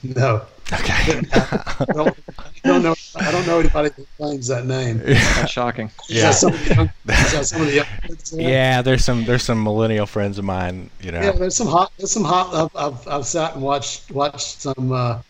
No, 0.01 0.43
Okay. 0.71 1.21
I 1.33 1.85
don't, 1.93 2.17
I 2.63 2.67
don't 2.67 2.83
know. 2.83 2.95
I 3.15 3.31
don't 3.31 3.47
know 3.47 3.59
anybody 3.59 3.89
who 3.95 4.05
claims 4.17 4.47
that 4.47 4.65
name. 4.65 4.99
That's 5.03 5.51
shocking. 5.51 5.89
Is 6.09 6.21
that 6.21 6.35
some 6.35 6.53
of 6.53 6.65
the 6.65 6.75
young, 6.75 7.43
some 7.43 7.61
of 7.61 7.67
the 7.67 7.73
young 7.73 7.85
kids 8.03 8.31
there? 8.31 8.49
yeah, 8.49 8.81
there's 8.81 9.03
some 9.03 9.25
there's 9.25 9.43
some 9.43 9.63
millennial 9.63 10.05
friends 10.05 10.37
of 10.37 10.45
mine. 10.45 10.89
You 11.01 11.11
know. 11.11 11.21
Yeah, 11.21 11.31
there's 11.31 11.55
some 11.55 11.67
hot. 11.67 11.91
There's 11.97 12.11
some 12.11 12.23
hot. 12.23 12.53
I've, 12.53 12.75
I've, 12.75 13.07
I've 13.07 13.25
sat 13.25 13.55
and 13.55 13.63
watched 13.63 14.11
watched 14.11 14.61
some, 14.61 14.91
uh, 14.91 15.21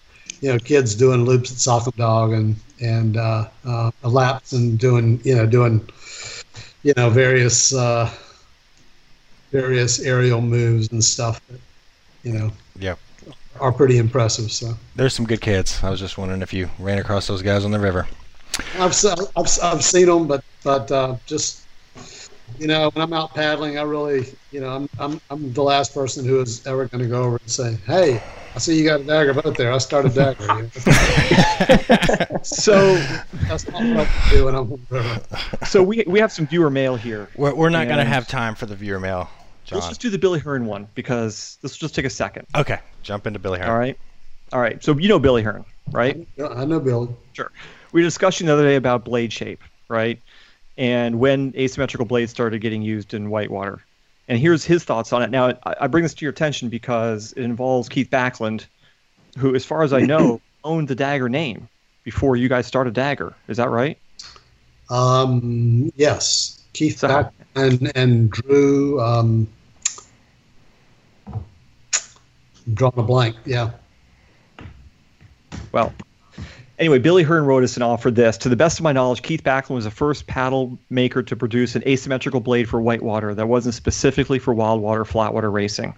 you 0.41 0.51
know, 0.51 0.59
kids 0.59 0.93
doing 0.93 1.23
loops 1.25 1.51
at 1.51 1.57
Sock'em 1.57 1.95
Dog 1.95 2.33
and 2.33 2.55
and 2.81 3.17
uh, 3.17 3.47
uh, 3.65 3.91
laps 4.03 4.51
and 4.51 4.77
doing 4.77 5.21
you 5.23 5.35
know 5.35 5.45
doing, 5.45 5.87
you 6.83 6.93
know, 6.97 7.09
various 7.09 7.73
uh, 7.73 8.11
various 9.51 9.99
aerial 10.01 10.41
moves 10.41 10.91
and 10.91 11.03
stuff 11.03 11.41
that, 11.47 11.59
you 12.33 12.39
know, 12.39 12.51
Yep. 12.79 12.99
are 13.59 13.71
pretty 13.71 13.97
impressive. 13.97 14.51
So 14.51 14.73
There's 14.95 15.13
some 15.13 15.25
good 15.25 15.41
kids. 15.41 15.83
I 15.83 15.89
was 15.89 15.99
just 15.99 16.17
wondering 16.17 16.41
if 16.41 16.53
you 16.53 16.69
ran 16.79 16.97
across 16.99 17.27
those 17.27 17.41
guys 17.41 17.65
on 17.65 17.71
the 17.71 17.79
river. 17.79 18.07
I've 18.77 18.95
I've, 19.35 19.47
I've 19.63 19.83
seen 19.83 20.07
them, 20.07 20.27
but 20.27 20.43
but 20.63 20.91
uh, 20.91 21.15
just. 21.25 21.63
You 22.57 22.65
know, 22.65 22.89
when 22.93 23.03
I'm 23.03 23.13
out 23.13 23.35
paddling, 23.35 23.77
I 23.77 23.83
really, 23.83 24.25
you 24.51 24.59
know, 24.59 24.69
I'm 24.69 24.89
I'm 24.97 25.21
I'm 25.29 25.53
the 25.53 25.61
last 25.61 25.93
person 25.93 26.25
who 26.25 26.41
is 26.41 26.65
ever 26.65 26.85
going 26.87 27.03
to 27.03 27.07
go 27.07 27.21
over 27.23 27.37
and 27.37 27.49
say, 27.49 27.77
"Hey, 27.85 28.21
I 28.55 28.59
see 28.59 28.75
you 28.77 28.83
got 28.83 29.01
a 29.01 29.03
dagger 29.03 29.35
boat 29.35 29.55
there. 29.55 29.71
I 29.71 29.77
started 29.77 30.15
dagger." 30.15 30.41
You 30.43 30.63
know? 30.63 30.69
So 32.43 32.95
That's 33.47 33.67
not 33.67 33.83
what 33.83 34.07
I 34.07 34.29
do 34.31 34.45
when 34.45 34.55
I'm 34.55 34.71
on 34.73 34.85
the 34.89 34.95
river. 34.97 35.21
so 35.65 35.83
we 35.83 36.03
we 36.07 36.19
have 36.19 36.31
some 36.31 36.47
viewer 36.47 36.69
mail 36.71 36.95
here. 36.95 37.29
We're, 37.35 37.53
we're 37.53 37.69
not 37.69 37.87
going 37.87 37.99
to 37.99 38.05
have 38.05 38.27
time 38.27 38.55
for 38.55 38.65
the 38.65 38.75
viewer 38.75 38.99
mail, 38.99 39.29
Let's 39.71 39.87
just 39.87 40.01
do 40.01 40.09
the 40.09 40.17
Billy 40.17 40.39
Hearn 40.39 40.65
one 40.65 40.87
because 40.95 41.57
this 41.61 41.73
will 41.73 41.79
just 41.87 41.95
take 41.95 42.05
a 42.05 42.09
second. 42.09 42.47
Okay, 42.55 42.79
jump 43.03 43.27
into 43.27 43.39
Billy 43.39 43.59
Hearn. 43.59 43.69
All 43.69 43.77
right. 43.77 43.97
All 44.51 44.59
right. 44.59 44.83
So 44.83 44.97
you 44.97 45.07
know 45.07 45.19
Billy 45.19 45.43
Hearn, 45.43 45.63
right? 45.91 46.27
Yeah, 46.37 46.47
I 46.47 46.65
know 46.65 46.79
Billy. 46.79 47.09
Sure. 47.33 47.51
We 47.91 48.01
were 48.01 48.07
discussing 48.07 48.47
the 48.47 48.53
other 48.53 48.63
day 48.63 48.75
about 48.75 49.05
blade 49.05 49.31
shape, 49.31 49.63
right? 49.89 50.19
And 50.77 51.19
when 51.19 51.53
asymmetrical 51.57 52.05
blades 52.05 52.31
started 52.31 52.59
getting 52.61 52.81
used 52.81 53.13
in 53.13 53.29
whitewater. 53.29 53.83
And 54.27 54.39
here's 54.39 54.63
his 54.63 54.83
thoughts 54.83 55.11
on 55.11 55.23
it. 55.23 55.29
Now, 55.31 55.49
I, 55.65 55.75
I 55.81 55.87
bring 55.87 56.03
this 56.03 56.13
to 56.13 56.25
your 56.25 56.31
attention 56.31 56.69
because 56.69 57.33
it 57.33 57.41
involves 57.43 57.89
Keith 57.89 58.09
Backlund, 58.09 58.65
who, 59.37 59.55
as 59.55 59.65
far 59.65 59.81
as 59.83 59.91
I 59.91 60.01
know, 60.01 60.39
owned 60.63 60.87
the 60.87 60.95
Dagger 60.95 61.29
name 61.29 61.67
before 62.03 62.35
you 62.35 62.47
guys 62.47 62.65
started 62.67 62.93
Dagger. 62.93 63.33
Is 63.47 63.57
that 63.57 63.69
right? 63.69 63.97
Um, 64.89 65.91
yes, 65.95 66.63
Keith 66.73 66.99
So 66.99 67.07
how- 67.07 67.23
Back 67.23 67.33
and 67.55 67.91
and 67.95 68.31
Drew. 68.31 69.01
Um, 69.01 69.47
I'm 71.27 71.43
drawing 72.73 72.97
a 72.97 73.03
blank. 73.03 73.35
Yeah. 73.45 73.71
Well, 75.71 75.93
anyway, 76.77 76.99
Billy 76.99 77.23
Hearn 77.23 77.45
wrote 77.45 77.63
us 77.63 77.75
and 77.75 77.83
offered 77.83 78.15
this. 78.15 78.37
To 78.39 78.49
the 78.49 78.55
best 78.55 78.79
of 78.79 78.83
my 78.83 78.91
knowledge, 78.91 79.21
Keith 79.21 79.43
Backlund 79.43 79.75
was 79.75 79.83
the 79.85 79.91
first 79.91 80.27
paddle 80.27 80.77
maker 80.89 81.21
to 81.23 81.35
produce 81.35 81.75
an 81.75 81.83
asymmetrical 81.87 82.39
blade 82.39 82.67
for 82.67 82.81
whitewater 82.81 83.33
that 83.35 83.47
wasn't 83.47 83.75
specifically 83.75 84.39
for 84.39 84.53
wildwater, 84.53 85.05
flatwater 85.07 85.51
racing. 85.51 85.93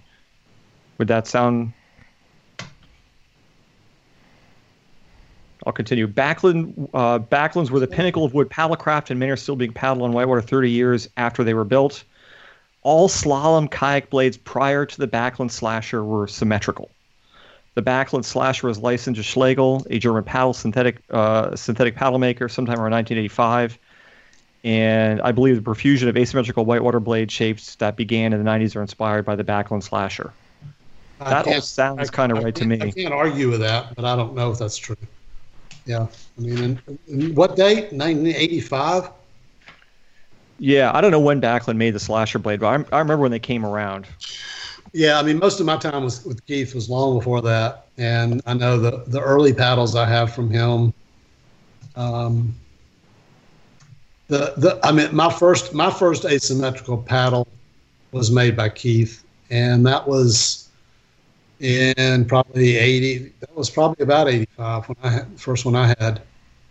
Would 0.98 1.08
that 1.08 1.28
sound? 1.28 1.74
I'll 5.66 5.74
continue. 5.74 6.08
Backlund, 6.08 6.90
uh, 6.94 7.20
Backlunds 7.20 7.70
were 7.70 7.80
the 7.80 7.88
pinnacle 7.88 8.26
of 8.26 8.34
wood 8.34 8.50
paddlecraft, 8.50 9.12
and 9.12 9.20
many 9.20 9.32
are 9.32 9.38
still 9.38 9.56
being 9.56 9.74
paddled 9.74 10.04
on 10.04 10.12
whitewater 10.12 10.42
30 10.42 10.72
years 10.72 11.08
after 11.18 11.44
they 11.44 11.54
were 11.54 11.64
built. 11.64 12.04
All 12.84 13.08
slalom 13.08 13.70
kayak 13.70 14.10
blades 14.10 14.38
prior 14.38 14.86
to 14.86 14.98
the 14.98 15.08
Backlund 15.08 15.52
Slasher 15.52 16.04
were 16.04 16.28
symmetrical. 16.28 16.90
The 17.76 17.82
Backlund 17.82 18.26
Slasher 18.26 18.68
was 18.68 18.80
licensed 18.80 19.18
to 19.18 19.24
Schlegel, 19.24 19.86
a 19.90 20.00
German 20.00 20.24
paddle 20.24 20.54
synthetic 20.54 21.02
uh, 21.10 21.56
synthetic 21.56 21.96
paddle 21.96 22.20
maker, 22.20 22.50
sometime 22.50 22.80
around 22.80 22.92
1985. 22.92 23.78
And 24.64 25.22
I 25.22 25.32
believe 25.32 25.56
the 25.56 25.62
profusion 25.62 26.10
of 26.10 26.18
asymmetrical 26.18 26.66
whitewater 26.66 27.00
blade 27.00 27.32
shapes 27.32 27.76
that 27.76 27.96
began 27.96 28.34
in 28.34 28.44
the 28.44 28.50
90s 28.50 28.76
are 28.76 28.82
inspired 28.82 29.26
by 29.26 29.36
the 29.36 29.44
Backlund 29.44 29.84
Slasher. 29.84 30.34
That 31.20 31.48
all 31.48 31.62
sounds 31.62 32.10
kind 32.10 32.32
of 32.32 32.44
right 32.44 32.54
to 32.56 32.66
me. 32.66 32.80
I 32.82 32.92
can't 32.92 33.14
argue 33.14 33.50
with 33.50 33.60
that, 33.62 33.96
but 33.96 34.06
I 34.06 34.16
don't 34.16 34.34
know 34.34 34.52
if 34.52 34.60
that's 34.60 34.78
true. 34.78 34.98
Yeah, 35.86 36.08
I 36.38 36.42
mean, 36.42 36.58
in, 36.88 37.00
in 37.08 37.36
what 37.36 37.56
date? 37.56 37.92
1985. 37.94 39.10
Yeah, 40.62 40.92
I 40.94 41.02
don't 41.02 41.10
know 41.10 41.20
when 41.20 41.42
Backlund 41.42 41.78
made 41.78 41.96
the 41.96 42.00
Slasher 42.00 42.38
blade, 42.38 42.60
but 42.60 42.68
I, 42.68 42.96
I 42.96 43.00
remember 43.00 43.24
when 43.24 43.32
they 43.32 43.40
came 43.40 43.66
around. 43.66 44.06
Yeah, 44.94 45.18
I 45.18 45.24
mean, 45.24 45.40
most 45.40 45.60
of 45.60 45.66
my 45.66 45.76
time 45.76 46.04
was 46.04 46.24
with 46.24 46.46
Keith 46.46 46.76
was 46.76 46.88
long 46.88 47.18
before 47.18 47.42
that, 47.42 47.88
and 47.98 48.44
I 48.46 48.54
know 48.54 48.78
the 48.78 49.04
the 49.08 49.20
early 49.20 49.54
paddles 49.54 49.96
I 49.96 50.08
have 50.08 50.36
from 50.36 50.52
him. 50.52 50.94
Um, 51.96 52.54
the 54.28 54.54
the 54.58 54.80
I 54.84 54.92
mean, 54.92 55.16
my 55.16 55.34
first 55.34 55.74
my 55.74 55.90
first 55.90 56.26
asymmetrical 56.26 57.00
paddle 57.00 57.48
was 58.12 58.30
made 58.30 58.56
by 58.56 58.70
Keith, 58.70 59.24
and 59.50 59.84
that 59.88 60.08
was 60.08 60.70
in 61.60 62.26
probably 62.26 62.78
eighty. 62.78 63.34
That 63.40 63.56
was 63.56 63.72
probably 63.72 64.04
about 64.04 64.28
eighty 64.28 64.48
five 64.56 64.88
when 64.88 64.98
I 65.02 65.10
had 65.10 65.40
first 65.40 65.66
one 65.66 65.76
I 65.76 65.96
had 65.98 66.22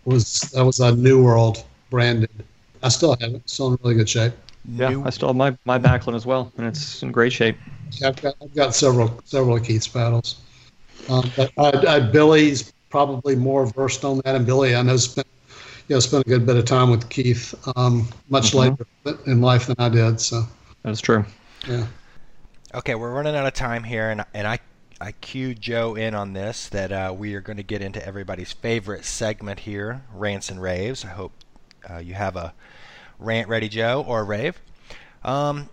was 0.05 0.39
that 0.53 0.63
was 0.63 0.79
a 0.79 0.95
New 0.95 1.21
World 1.21 1.65
branded. 1.89 2.45
I 2.83 2.89
still 2.89 3.15
have 3.21 3.33
it, 3.33 3.49
still 3.49 3.69
in 3.73 3.77
really 3.83 3.95
good 3.95 4.09
shape. 4.09 4.33
Yeah, 4.77 4.89
New- 4.89 5.03
I 5.03 5.09
still 5.09 5.29
have 5.29 5.35
my, 5.35 5.57
my 5.65 5.79
Backlund 5.79 6.15
as 6.15 6.25
well, 6.25 6.51
and 6.57 6.65
it's 6.67 7.03
in 7.03 7.11
great 7.11 7.33
shape. 7.33 7.57
Yeah, 7.99 8.09
I've 8.09 8.21
got 8.21 8.35
I've 8.41 8.55
got 8.55 8.75
several 8.75 9.19
several 9.25 9.57
of 9.57 9.63
Keith's 9.63 9.87
paddles, 9.87 10.37
um, 11.09 11.33
but 11.37 11.51
I, 11.57 11.95
I, 11.97 11.99
Billy's 11.99 12.73
probably 12.89 13.35
more 13.35 13.65
versed 13.67 14.05
on 14.05 14.21
that, 14.25 14.35
and 14.35 14.45
Billy 14.45 14.75
I 14.75 14.81
know 14.83 14.97
spent 14.97 15.27
you 15.89 15.95
know 15.95 15.99
spent 16.01 16.25
a 16.25 16.29
good 16.29 16.45
bit 16.45 16.57
of 16.57 16.65
time 16.65 16.91
with 16.91 17.09
Keith 17.09 17.55
um, 17.77 18.07
much 18.29 18.53
Mhm. 18.53 18.55
later 18.55 18.87
in 19.27 19.41
life 19.41 19.67
than 19.67 19.75
I 19.79 19.89
did. 19.89 20.19
So 20.21 20.43
That's 20.83 21.01
true. 21.01 21.25
yeah, 21.67 21.87
Okay, 22.73 22.95
we're 22.95 23.13
running 23.13 23.35
out 23.35 23.45
of 23.45 23.53
time 23.53 23.83
here, 23.83 24.09
and 24.09 24.23
and 24.33 24.47
I 24.47 24.59
I 24.99 25.11
cued 25.13 25.61
Joe 25.61 25.95
in 25.95 26.13
on 26.13 26.33
this 26.33 26.69
that 26.69 26.91
uh, 26.91 27.13
we 27.17 27.33
are 27.35 27.41
going 27.41 27.57
to 27.57 27.63
get 27.63 27.81
into 27.81 28.05
everybody's 28.05 28.51
favorite 28.53 29.03
segment 29.05 29.61
here, 29.61 30.03
rants 30.13 30.49
and 30.49 30.61
raves. 30.61 31.03
I 31.03 31.09
hope 31.09 31.33
uh, 31.89 31.97
you 31.97 32.13
have 32.13 32.35
a 32.35 32.53
rant 33.21 33.47
ready, 33.47 33.69
Joe, 33.69 34.03
or 34.05 34.25
rave. 34.25 34.59
Um, 35.23 35.69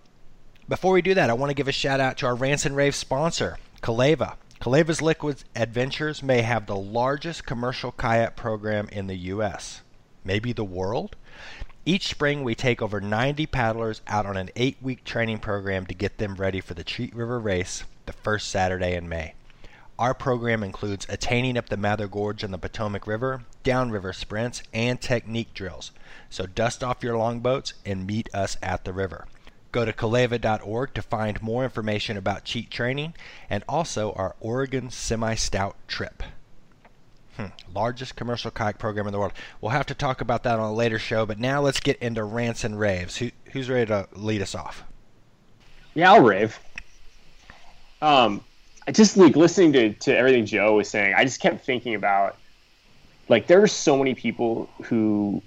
before 0.67 0.93
we 0.93 1.01
do 1.01 1.15
that, 1.15 1.29
I 1.29 1.33
want 1.33 1.49
to 1.49 1.55
give 1.55 1.67
a 1.67 1.73
shout 1.73 1.99
out 1.99 2.17
to 2.17 2.27
our 2.27 2.35
rants 2.35 2.65
and 2.65 2.75
rave 2.75 2.95
sponsor, 2.95 3.57
Calleva. 3.81 4.35
Calleva's 4.61 5.01
Liquids 5.01 5.45
Adventures 5.55 6.21
may 6.21 6.41
have 6.41 6.65
the 6.65 6.75
largest 6.75 7.45
commercial 7.45 7.91
kayak 7.91 8.35
program 8.35 8.89
in 8.89 9.07
the 9.07 9.15
U.S., 9.15 9.81
maybe 10.23 10.51
the 10.51 10.65
world. 10.65 11.15
Each 11.85 12.07
spring, 12.07 12.43
we 12.43 12.55
take 12.55 12.81
over 12.81 12.99
90 12.99 13.45
paddlers 13.47 14.01
out 14.05 14.25
on 14.25 14.37
an 14.37 14.49
eight 14.55 14.77
week 14.81 15.03
training 15.05 15.39
program 15.39 15.85
to 15.87 15.93
get 15.93 16.17
them 16.17 16.35
ready 16.35 16.59
for 16.59 16.73
the 16.73 16.83
Cheat 16.83 17.15
River 17.15 17.39
Race 17.39 17.83
the 18.05 18.13
first 18.13 18.49
Saturday 18.49 18.95
in 18.95 19.07
May. 19.07 19.33
Our 19.97 20.13
program 20.13 20.61
includes 20.63 21.05
attaining 21.09 21.57
up 21.57 21.69
the 21.69 21.77
Mather 21.77 22.07
Gorge 22.07 22.43
on 22.43 22.51
the 22.51 22.57
Potomac 22.57 23.07
River, 23.07 23.43
downriver 23.63 24.13
sprints, 24.13 24.61
and 24.73 24.99
technique 25.01 25.53
drills. 25.53 25.91
So 26.29 26.45
dust 26.45 26.83
off 26.83 27.03
your 27.03 27.17
longboats 27.17 27.73
and 27.85 28.05
meet 28.05 28.29
us 28.33 28.57
at 28.61 28.85
the 28.85 28.93
river. 28.93 29.25
Go 29.71 29.85
to 29.85 29.93
calleva.org 29.93 30.93
to 30.93 31.01
find 31.01 31.41
more 31.41 31.63
information 31.63 32.17
about 32.17 32.43
cheat 32.43 32.71
training 32.71 33.13
and 33.49 33.63
also 33.67 34.13
our 34.13 34.35
Oregon 34.39 34.89
Semi 34.89 35.35
Stout 35.35 35.75
trip. 35.87 36.23
Hmm. 37.35 37.47
Largest 37.73 38.15
commercial 38.15 38.51
kayak 38.51 38.79
program 38.79 39.07
in 39.07 39.13
the 39.13 39.19
world. 39.19 39.33
We'll 39.61 39.71
have 39.71 39.85
to 39.87 39.93
talk 39.93 40.21
about 40.21 40.43
that 40.43 40.59
on 40.59 40.71
a 40.71 40.73
later 40.73 40.99
show, 40.99 41.25
but 41.25 41.39
now 41.39 41.61
let's 41.61 41.79
get 41.79 41.97
into 41.99 42.23
rants 42.23 42.63
and 42.63 42.79
raves. 42.79 43.17
Who, 43.17 43.29
who's 43.51 43.69
ready 43.69 43.85
to 43.87 44.07
lead 44.13 44.41
us 44.41 44.55
off? 44.55 44.83
Yeah, 45.93 46.13
I'll 46.13 46.21
rave. 46.21 46.59
Um, 48.01 48.43
I 48.87 48.91
just 48.91 49.17
like 49.17 49.35
listening 49.35 49.73
to, 49.73 49.93
to 49.93 50.17
everything 50.17 50.45
Joe 50.45 50.75
was 50.75 50.89
saying. 50.89 51.13
I 51.15 51.23
just 51.23 51.39
kept 51.39 51.63
thinking 51.63 51.95
about 51.95 52.37
like 53.29 53.47
there 53.47 53.61
are 53.61 53.67
so 53.67 53.95
many 53.95 54.15
people 54.15 54.67
who 54.83 55.41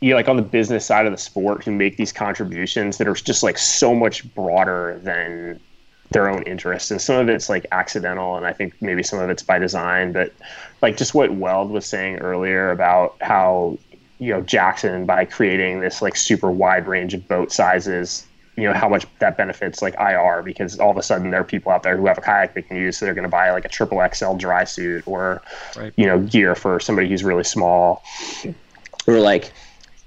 you 0.00 0.10
know, 0.10 0.16
like 0.16 0.28
on 0.28 0.36
the 0.36 0.42
business 0.42 0.86
side 0.86 1.06
of 1.06 1.12
the 1.12 1.18
sport 1.18 1.64
who 1.64 1.72
make 1.72 1.96
these 1.96 2.12
contributions 2.12 2.98
that 2.98 3.08
are 3.08 3.14
just 3.14 3.42
like 3.42 3.58
so 3.58 3.94
much 3.94 4.32
broader 4.34 5.00
than 5.02 5.58
their 6.10 6.30
own 6.30 6.42
interests 6.44 6.90
and 6.90 7.02
some 7.02 7.16
of 7.16 7.28
it's 7.28 7.50
like 7.50 7.66
accidental 7.70 8.34
and 8.38 8.46
i 8.46 8.52
think 8.52 8.72
maybe 8.80 9.02
some 9.02 9.18
of 9.18 9.28
it's 9.28 9.42
by 9.42 9.58
design 9.58 10.10
but 10.10 10.32
like 10.80 10.96
just 10.96 11.12
what 11.12 11.34
weld 11.34 11.70
was 11.70 11.84
saying 11.84 12.16
earlier 12.20 12.70
about 12.70 13.14
how 13.20 13.76
you 14.18 14.32
know 14.32 14.40
jackson 14.40 15.04
by 15.04 15.26
creating 15.26 15.80
this 15.80 16.00
like 16.00 16.16
super 16.16 16.50
wide 16.50 16.88
range 16.88 17.12
of 17.12 17.28
boat 17.28 17.52
sizes 17.52 18.26
you 18.56 18.64
know 18.64 18.72
how 18.72 18.88
much 18.88 19.06
that 19.18 19.36
benefits 19.36 19.82
like 19.82 19.94
ir 20.00 20.42
because 20.42 20.78
all 20.78 20.90
of 20.90 20.96
a 20.96 21.02
sudden 21.02 21.30
there 21.30 21.40
are 21.40 21.44
people 21.44 21.70
out 21.70 21.82
there 21.82 21.98
who 21.98 22.06
have 22.06 22.16
a 22.16 22.22
kayak 22.22 22.54
they 22.54 22.62
can 22.62 22.78
use 22.78 22.96
so 22.96 23.04
they're 23.04 23.12
going 23.14 23.22
to 23.22 23.28
buy 23.28 23.50
like 23.50 23.66
a 23.66 23.68
triple 23.68 24.00
xl 24.14 24.32
dry 24.34 24.64
suit 24.64 25.06
or 25.06 25.42
Right. 25.76 25.92
you 25.98 26.06
know 26.06 26.18
gear 26.20 26.54
for 26.54 26.80
somebody 26.80 27.06
who's 27.06 27.22
really 27.22 27.44
small 27.44 28.02
or 29.06 29.20
like 29.20 29.52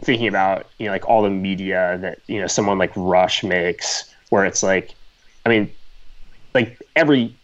thinking 0.02 0.28
about 0.28 0.68
you 0.80 0.86
know 0.86 0.92
like 0.92 1.08
all 1.08 1.22
the 1.22 1.30
media 1.30 1.98
that 2.02 2.20
you 2.28 2.40
know 2.40 2.48
someone 2.48 2.78
like 2.78 2.92
rush 2.96 3.44
makes 3.44 4.14
where 4.30 4.46
it's 4.46 4.64
like 4.64 4.94
i 5.46 5.50
mean 5.50 5.72
like 6.54 6.78
every 6.96 7.36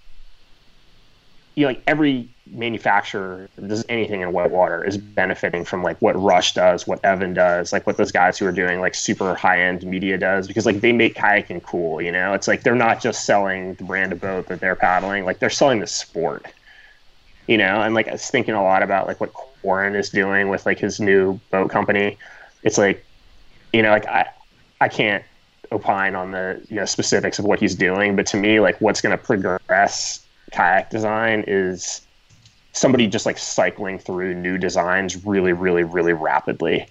you 1.57 1.63
know, 1.63 1.69
like 1.69 1.81
every 1.88 2.29
manufacturer 2.51 3.49
that 3.55 3.67
does 3.67 3.84
anything 3.89 4.21
in 4.21 4.31
whitewater 4.31 4.84
is 4.84 4.95
benefiting 4.95 5.65
from 5.65 5.81
like 5.81 5.99
what 6.03 6.15
Rush 6.15 6.53
does, 6.53 6.85
what 6.85 7.03
Evan 7.03 7.34
does, 7.34 7.73
like 7.73 7.88
what 7.88 7.97
those 7.97 8.11
guys 8.11 8.38
who 8.38 8.45
are 8.45 8.51
doing 8.51 8.79
like 8.79 8.93
super 8.93 9.34
high 9.34 9.59
end 9.59 9.84
media 9.84 10.19
does, 10.19 10.47
because 10.47 10.67
like 10.67 10.81
they 10.81 10.91
make 10.91 11.15
kayaking 11.15 11.63
cool, 11.63 11.99
you 11.99 12.11
know? 12.11 12.34
It's 12.34 12.47
like 12.47 12.61
they're 12.61 12.75
not 12.75 13.01
just 13.01 13.25
selling 13.25 13.73
the 13.73 13.84
brand 13.84 14.13
of 14.13 14.21
boat 14.21 14.47
that 14.49 14.59
they're 14.59 14.75
paddling, 14.75 15.25
like 15.25 15.39
they're 15.39 15.49
selling 15.49 15.79
the 15.79 15.88
sport. 15.88 16.45
You 17.47 17.57
know, 17.57 17.81
and 17.81 17.95
like 17.95 18.07
I 18.07 18.11
was 18.11 18.29
thinking 18.29 18.53
a 18.53 18.61
lot 18.61 18.84
about 18.84 19.07
like 19.07 19.19
what 19.19 19.34
Corran 19.34 19.97
is 19.97 20.09
doing 20.09 20.49
with 20.49 20.65
like 20.67 20.77
his 20.77 20.99
new 20.99 21.39
boat 21.49 21.71
company. 21.71 22.19
It's 22.68 22.77
like, 22.77 23.03
you 23.72 23.81
know, 23.81 23.91
like 23.91 24.06
I 24.07 24.27
I 24.81 24.89
can't 24.89 25.23
opine 25.72 26.15
on 26.15 26.31
the 26.31 26.61
you 26.69 26.76
know 26.76 26.85
specifics 26.85 27.39
of 27.39 27.45
what 27.45 27.60
he's 27.60 27.76
doing, 27.76 28.18
but 28.18 28.26
to 28.27 28.38
me, 28.38 28.60
like 28.60 28.80
what's 28.81 28.99
going 28.99 29.18
to 29.18 29.23
progress 29.23 30.26
kayak 30.52 30.89
design 30.89 31.45
is 31.48 32.02
somebody 32.73 33.07
just 33.07 33.26
like 33.26 33.38
cycling 33.38 33.98
through 33.98 34.35
new 34.35 34.57
designs 34.57 35.26
really, 35.26 35.53
really, 35.53 35.84
really 35.84 36.14
rapidly. 36.14 36.85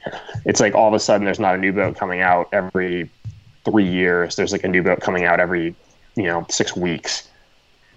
It's 0.47 0.61
like 0.61 0.75
all 0.75 0.89
of 0.89 0.95
a 0.95 0.99
sudden 0.99 1.27
there's 1.27 1.39
not 1.39 1.55
a 1.55 1.59
new 1.59 1.73
boat 1.73 1.97
coming 1.97 2.23
out 2.23 2.49
every 2.53 3.11
three 3.67 3.87
years. 3.87 4.37
There's 4.37 4.53
like 4.53 4.65
a 4.65 4.69
new 4.69 4.83
boat 4.83 5.01
coming 5.01 5.25
out 5.25 5.41
every 5.41 5.75
you 6.15 6.25
know 6.25 6.47
six 6.49 6.75
weeks, 6.75 7.29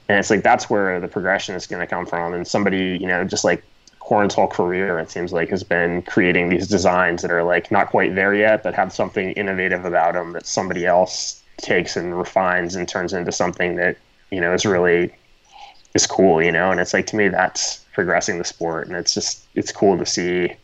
and 0.09 0.19
it's 0.19 0.29
like 0.29 0.43
that's 0.43 0.69
where 0.69 0.99
the 0.99 1.07
progression 1.07 1.55
is 1.55 1.65
going 1.65 1.79
to 1.79 1.87
come 1.87 2.05
from. 2.05 2.33
And 2.33 2.45
somebody 2.45 2.97
you 2.99 3.07
know 3.07 3.23
just 3.23 3.45
like 3.45 3.63
Corran's 4.09 4.33
whole 4.33 4.47
career, 4.47 4.97
it 4.97 5.11
seems 5.11 5.31
like, 5.31 5.49
has 5.49 5.63
been 5.63 6.01
creating 6.01 6.49
these 6.49 6.67
designs 6.67 7.21
that 7.21 7.29
are 7.29 7.43
like 7.43 7.69
not 7.69 7.91
quite 7.91 8.15
there 8.15 8.33
yet, 8.33 8.63
but 8.63 8.73
have 8.73 8.91
something 8.91 9.33
innovative 9.33 9.85
about 9.85 10.15
them 10.15 10.33
that 10.33 10.47
somebody 10.47 10.87
else 10.87 11.43
takes 11.57 11.95
and 11.95 12.17
refines 12.17 12.73
and 12.75 12.89
turns 12.89 13.13
into 13.13 13.31
something 13.31 13.75
that 13.75 13.97
you 14.31 14.41
know 14.41 14.51
is 14.51 14.65
really 14.65 15.13
is 15.93 16.07
cool, 16.07 16.41
you 16.41 16.51
know. 16.51 16.71
And 16.71 16.79
it's 16.79 16.91
like 16.91 17.05
to 17.07 17.15
me, 17.15 17.27
that's 17.27 17.85
progressing 17.93 18.39
the 18.39 18.43
sport, 18.43 18.87
and 18.87 18.95
it's 18.95 19.13
just 19.13 19.45
it's 19.53 19.71
cool 19.71 19.95
to 19.99 20.07
see 20.07 20.55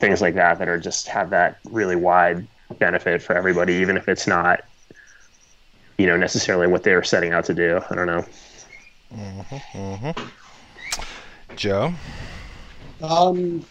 things 0.00 0.20
like 0.20 0.34
that 0.34 0.58
that 0.58 0.68
are 0.68 0.80
just 0.80 1.06
have 1.06 1.30
that 1.30 1.60
really 1.70 1.94
wide 1.94 2.44
benefit 2.80 3.22
for 3.22 3.36
everybody, 3.36 3.74
even 3.74 3.96
if 3.96 4.08
it's 4.08 4.26
not 4.26 4.64
you 5.96 6.08
know 6.08 6.16
necessarily 6.16 6.66
what 6.66 6.82
they're 6.82 7.04
setting 7.04 7.32
out 7.32 7.44
to 7.44 7.54
do. 7.54 7.80
I 7.88 7.94
don't 7.94 8.06
know. 8.06 8.24
Mm-hmm, 9.14 9.78
mm-hmm. 9.78 10.41
Joe? 11.56 11.92
Um, 13.02 13.64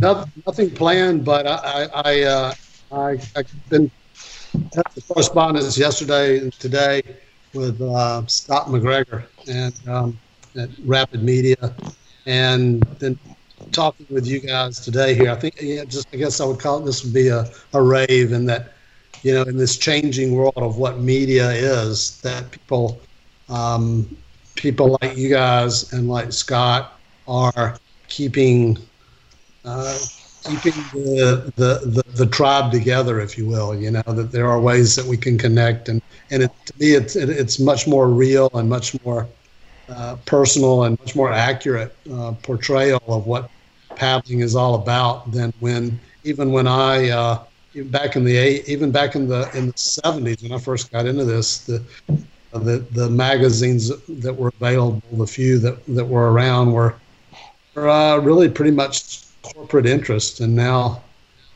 no- 0.00 0.24
nothing 0.46 0.70
planned, 0.70 1.24
but 1.24 1.46
I, 1.46 1.88
I, 1.94 2.22
uh, 2.22 2.54
I, 2.92 3.10
I've 3.36 3.68
been 3.68 3.90
the 4.52 5.02
correspondence 5.08 5.78
yesterday 5.78 6.38
and 6.38 6.52
today 6.54 7.02
with 7.54 7.80
uh, 7.80 8.26
Scott 8.26 8.68
McGregor 8.68 9.26
and 9.48 9.74
um, 9.88 10.18
at 10.56 10.70
Rapid 10.84 11.22
Media, 11.22 11.74
and 12.26 12.82
then 12.98 13.18
talking 13.70 14.06
with 14.10 14.26
you 14.26 14.40
guys 14.40 14.80
today 14.80 15.14
here. 15.14 15.30
I 15.30 15.36
think, 15.36 15.54
yeah, 15.60 15.84
just 15.84 16.06
I 16.12 16.16
guess 16.16 16.40
I 16.40 16.44
would 16.44 16.60
call 16.60 16.82
it 16.82 16.86
this 16.86 17.04
would 17.04 17.14
be 17.14 17.28
a, 17.28 17.50
a 17.72 17.82
rave, 17.82 18.32
in 18.32 18.46
that 18.46 18.72
you 19.22 19.34
know, 19.34 19.42
in 19.42 19.56
this 19.56 19.76
changing 19.78 20.34
world 20.34 20.52
of 20.56 20.78
what 20.78 20.98
media 20.98 21.50
is, 21.50 22.20
that 22.22 22.50
people, 22.50 23.00
um, 23.48 24.16
people 24.56 24.98
like 25.00 25.16
you 25.16 25.28
guys 25.28 25.92
and 25.92 26.08
like 26.08 26.32
Scott 26.32 27.01
are 27.26 27.76
keeping 28.08 28.78
uh, 29.64 29.98
keeping 30.42 30.72
the, 30.92 31.52
the, 31.56 31.80
the, 31.86 32.02
the 32.16 32.26
tribe 32.26 32.70
together, 32.72 33.20
if 33.20 33.38
you 33.38 33.46
will. 33.46 33.74
You 33.74 33.92
know 33.92 34.02
that 34.06 34.30
there 34.32 34.48
are 34.48 34.60
ways 34.60 34.94
that 34.96 35.06
we 35.06 35.16
can 35.16 35.38
connect, 35.38 35.88
and 35.88 36.00
and 36.30 36.42
it, 36.42 36.50
to 36.66 36.72
me, 36.78 36.92
it's 36.94 37.16
it, 37.16 37.28
it's 37.30 37.60
much 37.60 37.86
more 37.86 38.08
real 38.08 38.48
and 38.54 38.68
much 38.68 38.96
more 39.04 39.28
uh, 39.88 40.16
personal 40.26 40.84
and 40.84 40.98
much 41.00 41.14
more 41.14 41.32
accurate 41.32 41.96
uh, 42.12 42.32
portrayal 42.42 43.00
of 43.08 43.26
what 43.26 43.48
paddling 43.96 44.40
is 44.40 44.54
all 44.54 44.74
about 44.76 45.30
than 45.32 45.52
when 45.58 46.00
even 46.24 46.52
when 46.52 46.66
I 46.66 47.10
uh, 47.10 47.44
even 47.74 47.90
back 47.90 48.16
in 48.16 48.24
the 48.24 48.36
eight, 48.36 48.68
even 48.68 48.90
back 48.90 49.14
in 49.14 49.26
the 49.28 49.50
in 49.56 49.66
the 49.66 49.72
seventies 49.76 50.42
when 50.42 50.52
I 50.52 50.58
first 50.58 50.90
got 50.90 51.06
into 51.06 51.24
this 51.24 51.64
the 51.66 51.84
the 52.52 52.86
the 52.90 53.08
magazines 53.10 53.90
that 54.08 54.34
were 54.34 54.50
available, 54.60 55.02
the 55.12 55.26
few 55.26 55.58
that 55.58 55.84
that 55.86 56.04
were 56.04 56.32
around 56.32 56.72
were 56.72 56.72
were 56.88 57.01
uh, 57.76 58.20
really 58.22 58.48
pretty 58.48 58.70
much 58.70 59.24
corporate 59.42 59.86
interest, 59.86 60.40
and 60.40 60.54
now 60.54 61.02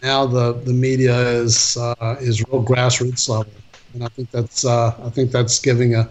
now 0.02 0.26
the 0.26 0.52
the 0.52 0.72
media 0.72 1.16
is 1.16 1.76
uh, 1.76 2.16
is 2.20 2.42
real 2.48 2.62
grassroots 2.62 3.28
level, 3.28 3.52
and 3.94 4.04
I 4.04 4.08
think 4.08 4.30
that's 4.30 4.64
uh, 4.64 4.94
I 5.04 5.10
think 5.10 5.30
that's 5.30 5.58
giving 5.58 5.94
a 5.94 6.08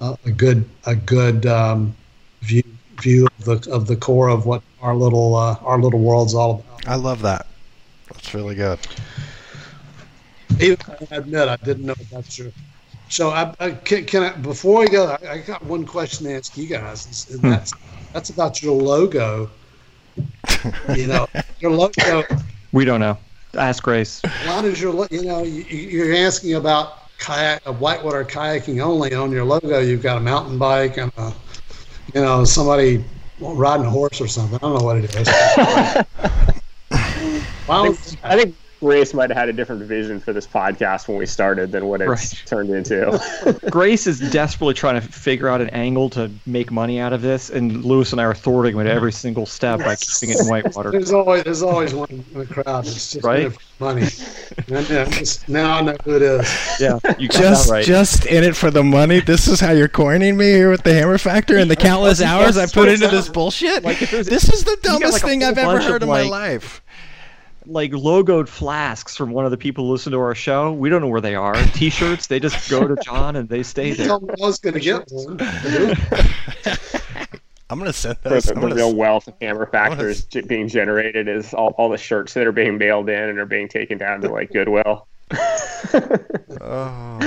a, 0.00 0.16
a 0.24 0.30
good 0.30 0.64
a 0.86 0.94
good 0.94 1.46
um, 1.46 1.94
view 2.40 2.62
view 2.96 3.26
of 3.38 3.44
the 3.44 3.72
of 3.72 3.86
the 3.86 3.96
core 3.96 4.28
of 4.28 4.46
what 4.46 4.62
our 4.80 4.94
little 4.94 5.36
uh, 5.36 5.56
our 5.62 5.80
little 5.80 6.00
world's 6.00 6.34
all 6.34 6.60
about. 6.60 6.88
I 6.88 6.96
love 6.96 7.22
that. 7.22 7.46
That's 8.12 8.34
really 8.34 8.54
good. 8.54 8.78
Even 10.60 10.76
I 11.10 11.16
admit 11.16 11.48
I 11.48 11.56
didn't 11.56 11.86
know 11.86 11.94
about 12.10 12.38
your. 12.38 12.50
So 13.08 13.30
I, 13.30 13.54
I 13.60 13.70
can, 13.72 14.04
can 14.06 14.22
I 14.22 14.30
before 14.36 14.80
we 14.80 14.88
go, 14.88 15.16
I, 15.22 15.32
I 15.32 15.38
got 15.38 15.62
one 15.64 15.84
question 15.84 16.26
to 16.26 16.34
ask 16.34 16.56
you 16.56 16.66
guys, 16.66 17.28
and 17.30 17.40
that's 17.42 17.72
that's 18.12 18.30
about 18.30 18.62
your 18.62 18.74
logo. 18.80 19.50
You 20.94 21.06
know, 21.06 21.26
your 21.60 21.70
logo. 21.72 22.24
We 22.72 22.86
don't 22.86 23.00
know. 23.00 23.18
Ask 23.52 23.82
Grace. 23.82 24.22
Why 24.46 24.62
does 24.62 24.80
your 24.80 25.06
you 25.10 25.24
know 25.24 25.42
you, 25.42 25.62
you- 25.68 25.88
you're 25.90 26.14
asking 26.26 26.54
about 26.54 27.08
kayak 27.18 27.60
uh, 27.66 27.72
whitewater 27.74 28.24
kayaking 28.24 28.80
only 28.80 29.12
on 29.14 29.30
your 29.30 29.44
logo? 29.44 29.78
You've 29.80 30.00
got 30.02 30.16
a 30.16 30.20
mountain 30.24 30.56
bike 30.58 30.96
and 30.96 31.12
a, 31.18 31.34
you 32.14 32.22
know 32.22 32.44
somebody 32.44 33.04
riding 33.40 33.84
a 33.84 33.90
horse 33.90 34.20
or 34.22 34.26
something. 34.28 34.56
I 34.56 34.58
don't 34.64 34.78
know 34.78 34.84
what 34.84 34.96
it 35.04 35.14
is. 35.14 35.28
I 37.68 37.82
think, 37.84 37.98
I 38.24 38.36
think 38.36 38.54
Grace 38.82 39.14
might 39.14 39.30
have 39.30 39.36
had 39.36 39.48
a 39.48 39.52
different 39.52 39.80
vision 39.82 40.18
for 40.18 40.32
this 40.32 40.44
podcast 40.44 41.06
when 41.06 41.16
we 41.16 41.24
started 41.24 41.70
than 41.70 41.86
what 41.86 42.00
it's 42.00 42.08
Right. 42.08 42.42
turned 42.46 42.70
into. 42.70 43.20
Grace 43.70 44.08
is 44.08 44.18
desperately 44.32 44.74
trying 44.74 45.00
to 45.00 45.06
figure 45.06 45.48
out 45.48 45.60
an 45.60 45.70
angle 45.70 46.10
to 46.10 46.28
make 46.46 46.72
money 46.72 46.98
out 46.98 47.12
of 47.12 47.22
this, 47.22 47.48
and 47.48 47.84
Louis 47.84 48.10
and 48.10 48.20
I 48.20 48.24
are 48.24 48.34
thwarting 48.34 48.74
him 48.74 48.80
at 48.80 48.88
every 48.88 49.12
single 49.12 49.46
step 49.46 49.78
by 49.78 49.94
keeping 49.94 50.34
it 50.34 50.40
in 50.40 50.48
Whitewater. 50.48 50.90
There's 50.90 51.12
always 51.12 51.44
there's 51.44 51.62
always 51.62 51.94
one 51.94 52.08
in 52.10 52.24
the 52.34 52.44
crowd 52.44 52.84
that's 52.84 53.12
just 53.12 53.24
Right? 53.24 53.44
in 53.44 53.50
for 53.52 53.60
money. 53.78 54.08
And 54.66 54.90
now, 54.90 55.04
just- 55.04 55.48
now 55.48 55.78
I 55.78 55.80
know 55.82 55.96
who 56.04 56.16
it 56.16 56.22
is. 56.22 56.76
Yeah, 56.80 56.98
you 57.20 57.28
Just, 57.28 57.70
right. 57.70 57.84
just 57.84 58.26
in 58.26 58.42
it 58.42 58.56
for 58.56 58.72
the 58.72 58.82
money. 58.82 59.20
This 59.20 59.46
is 59.46 59.60
how 59.60 59.70
you're 59.70 59.86
coining 59.86 60.36
me 60.36 60.46
here 60.46 60.70
with 60.72 60.82
the 60.82 60.92
Hammer 60.92 61.18
Factor 61.18 61.56
and 61.58 61.70
the 61.70 61.76
countless 61.76 62.20
hours 62.20 62.56
I 62.56 62.66
put 62.66 62.88
into 62.88 63.06
this 63.06 63.28
bullshit. 63.28 63.84
Like, 63.84 63.98
this 64.00 64.48
is 64.52 64.64
the 64.64 64.76
dumbest 64.82 65.12
like, 65.12 65.22
thing 65.22 65.44
I've 65.44 65.56
ever 65.56 65.74
bunch 65.74 65.84
of, 65.84 65.90
heard 65.92 66.02
in 66.02 66.08
my 66.08 66.22
like- 66.22 66.30
life. 66.30 66.82
Like 67.66 67.92
logoed 67.92 68.48
flasks 68.48 69.16
from 69.16 69.30
one 69.32 69.44
of 69.44 69.50
the 69.50 69.56
people 69.56 69.84
who 69.86 69.92
listen 69.92 70.12
to 70.12 70.18
our 70.20 70.34
show. 70.34 70.72
We 70.72 70.88
don't 70.88 71.00
know 71.00 71.08
where 71.08 71.20
they 71.20 71.34
are. 71.34 71.54
T-shirts, 71.54 72.26
they 72.26 72.40
just 72.40 72.70
go 72.70 72.86
to 72.86 72.96
John 73.04 73.36
and 73.36 73.48
they 73.48 73.62
stay 73.62 73.92
there. 73.92 74.06
told 74.08 74.24
me 74.24 74.34
I 74.42 74.46
was 74.46 74.58
going 74.58 74.74
to 74.74 74.80
get 74.80 75.08
one. 75.10 75.38
I'm 77.70 77.78
gonna 77.78 77.92
send 77.94 78.18
For 78.18 78.28
those. 78.28 78.44
the, 78.44 78.50
I'm 78.54 78.60
the 78.60 78.66
gonna 78.68 78.74
real 78.74 78.88
s- 78.90 78.94
wealth 78.94 79.28
of 79.28 79.34
hammer 79.40 79.64
factors 79.64 80.24
ge- 80.26 80.46
being 80.46 80.68
generated 80.68 81.26
is 81.26 81.54
all, 81.54 81.68
all 81.78 81.88
the 81.88 81.96
shirts 81.96 82.34
that 82.34 82.46
are 82.46 82.52
being 82.52 82.76
mailed 82.76 83.08
in 83.08 83.18
and 83.30 83.38
are 83.38 83.46
being 83.46 83.66
taken 83.66 83.96
down 83.96 84.20
to 84.20 84.28
like 84.30 84.52
Goodwill. 84.52 85.06
oh, 86.60 87.18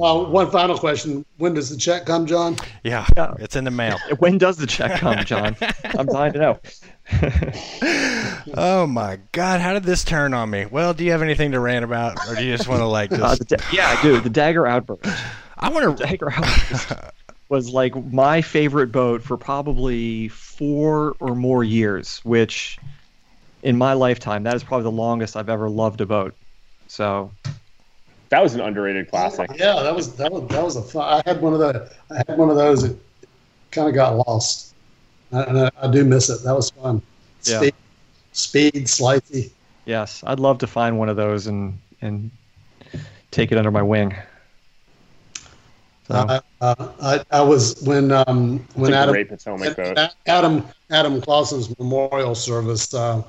Uh, 0.00 0.24
one 0.24 0.50
final 0.50 0.76
question: 0.76 1.24
When 1.38 1.54
does 1.54 1.70
the 1.70 1.76
check 1.76 2.04
come, 2.04 2.26
John? 2.26 2.56
yeah, 2.82 3.06
Yeah. 3.16 3.34
it's 3.38 3.54
in 3.54 3.62
the 3.62 3.70
mail. 3.70 3.96
When 4.18 4.38
does 4.38 4.56
the 4.56 4.66
check 4.66 4.98
come, 4.98 5.24
John? 5.24 5.56
I'm 5.84 6.06
dying 6.06 6.32
to 6.32 6.38
know. 6.40 6.58
Oh 8.58 8.86
my 8.86 9.18
God, 9.32 9.60
how 9.60 9.72
did 9.74 9.82
this 9.82 10.04
turn 10.04 10.32
on 10.32 10.48
me? 10.50 10.66
Well, 10.66 10.94
do 10.94 11.04
you 11.04 11.10
have 11.10 11.22
anything 11.22 11.52
to 11.52 11.60
rant 11.60 11.84
about, 11.84 12.28
or 12.28 12.34
do 12.36 12.44
you 12.44 12.56
just 12.56 12.68
want 12.68 12.80
to 12.80 12.86
like 12.86 13.12
Uh, 13.12 13.16
just? 13.16 13.38
the 13.48 13.56
da- 13.56 13.64
yeah, 13.72 13.88
I 13.98 14.02
do. 14.02 14.20
The 14.20 14.30
Dagger 14.30 14.66
Outburst. 14.66 15.02
I 15.58 15.68
want 15.70 15.98
to. 15.98 16.04
Dagger 16.04 16.32
Outburst 16.32 16.92
was 17.48 17.70
like 17.70 17.94
my 18.12 18.40
favorite 18.42 18.92
boat 18.92 19.22
for 19.22 19.36
probably 19.36 20.28
four 20.28 21.14
or 21.20 21.34
more 21.34 21.64
years, 21.64 22.20
which 22.24 22.78
in 23.62 23.76
my 23.76 23.92
lifetime, 23.94 24.44
that 24.44 24.54
is 24.54 24.62
probably 24.64 24.84
the 24.84 24.90
longest 24.92 25.36
I've 25.36 25.48
ever 25.48 25.68
loved 25.68 26.00
a 26.00 26.06
boat. 26.06 26.34
So 26.88 27.30
That 28.28 28.42
was 28.42 28.54
an 28.54 28.60
underrated 28.60 29.10
classic. 29.10 29.50
Yeah, 29.56 29.82
that 29.82 29.94
was 29.94 30.14
that 30.16 30.30
was 30.32 30.48
that 30.48 30.62
was 30.62 30.76
a 30.76 30.82
fun. 30.82 31.22
I 31.26 31.28
had 31.28 31.42
one 31.42 31.52
of 31.52 31.58
the 31.58 31.90
I 32.10 32.22
had 32.28 32.38
one 32.38 32.48
of 32.48 32.56
those 32.56 32.82
that 32.82 32.96
kind 33.72 33.88
of 33.88 33.94
got 33.94 34.16
lost, 34.28 34.65
and 35.32 35.58
I, 35.58 35.70
I 35.82 35.90
do 35.90 36.04
miss 36.04 36.28
it. 36.30 36.42
That 36.44 36.54
was 36.54 36.70
fun. 36.70 37.02
Yeah. 37.44 37.58
Speed, 37.58 37.74
speed, 38.32 38.74
slicey. 38.86 39.50
yes, 39.84 40.22
I'd 40.26 40.40
love 40.40 40.58
to 40.58 40.66
find 40.66 40.98
one 40.98 41.08
of 41.08 41.16
those 41.16 41.46
and 41.46 41.78
and 42.02 42.30
take 43.30 43.52
it 43.52 43.58
under 43.58 43.70
my 43.70 43.82
wing. 43.82 44.14
So, 46.08 46.14
Uh, 46.14 46.40
uh, 46.60 46.88
I, 47.02 47.24
I 47.32 47.42
was 47.42 47.82
when 47.82 48.12
um, 48.12 48.64
when 48.74 48.92
a 48.92 48.96
Adam 48.96 49.12
great 49.12 49.28
Potomac 49.28 49.76
boat. 49.76 49.98
Adam 50.26 50.64
Adam 50.90 51.20
Clausen's 51.20 51.76
memorial 51.78 52.34
service 52.36 52.94
uh, 52.94 53.22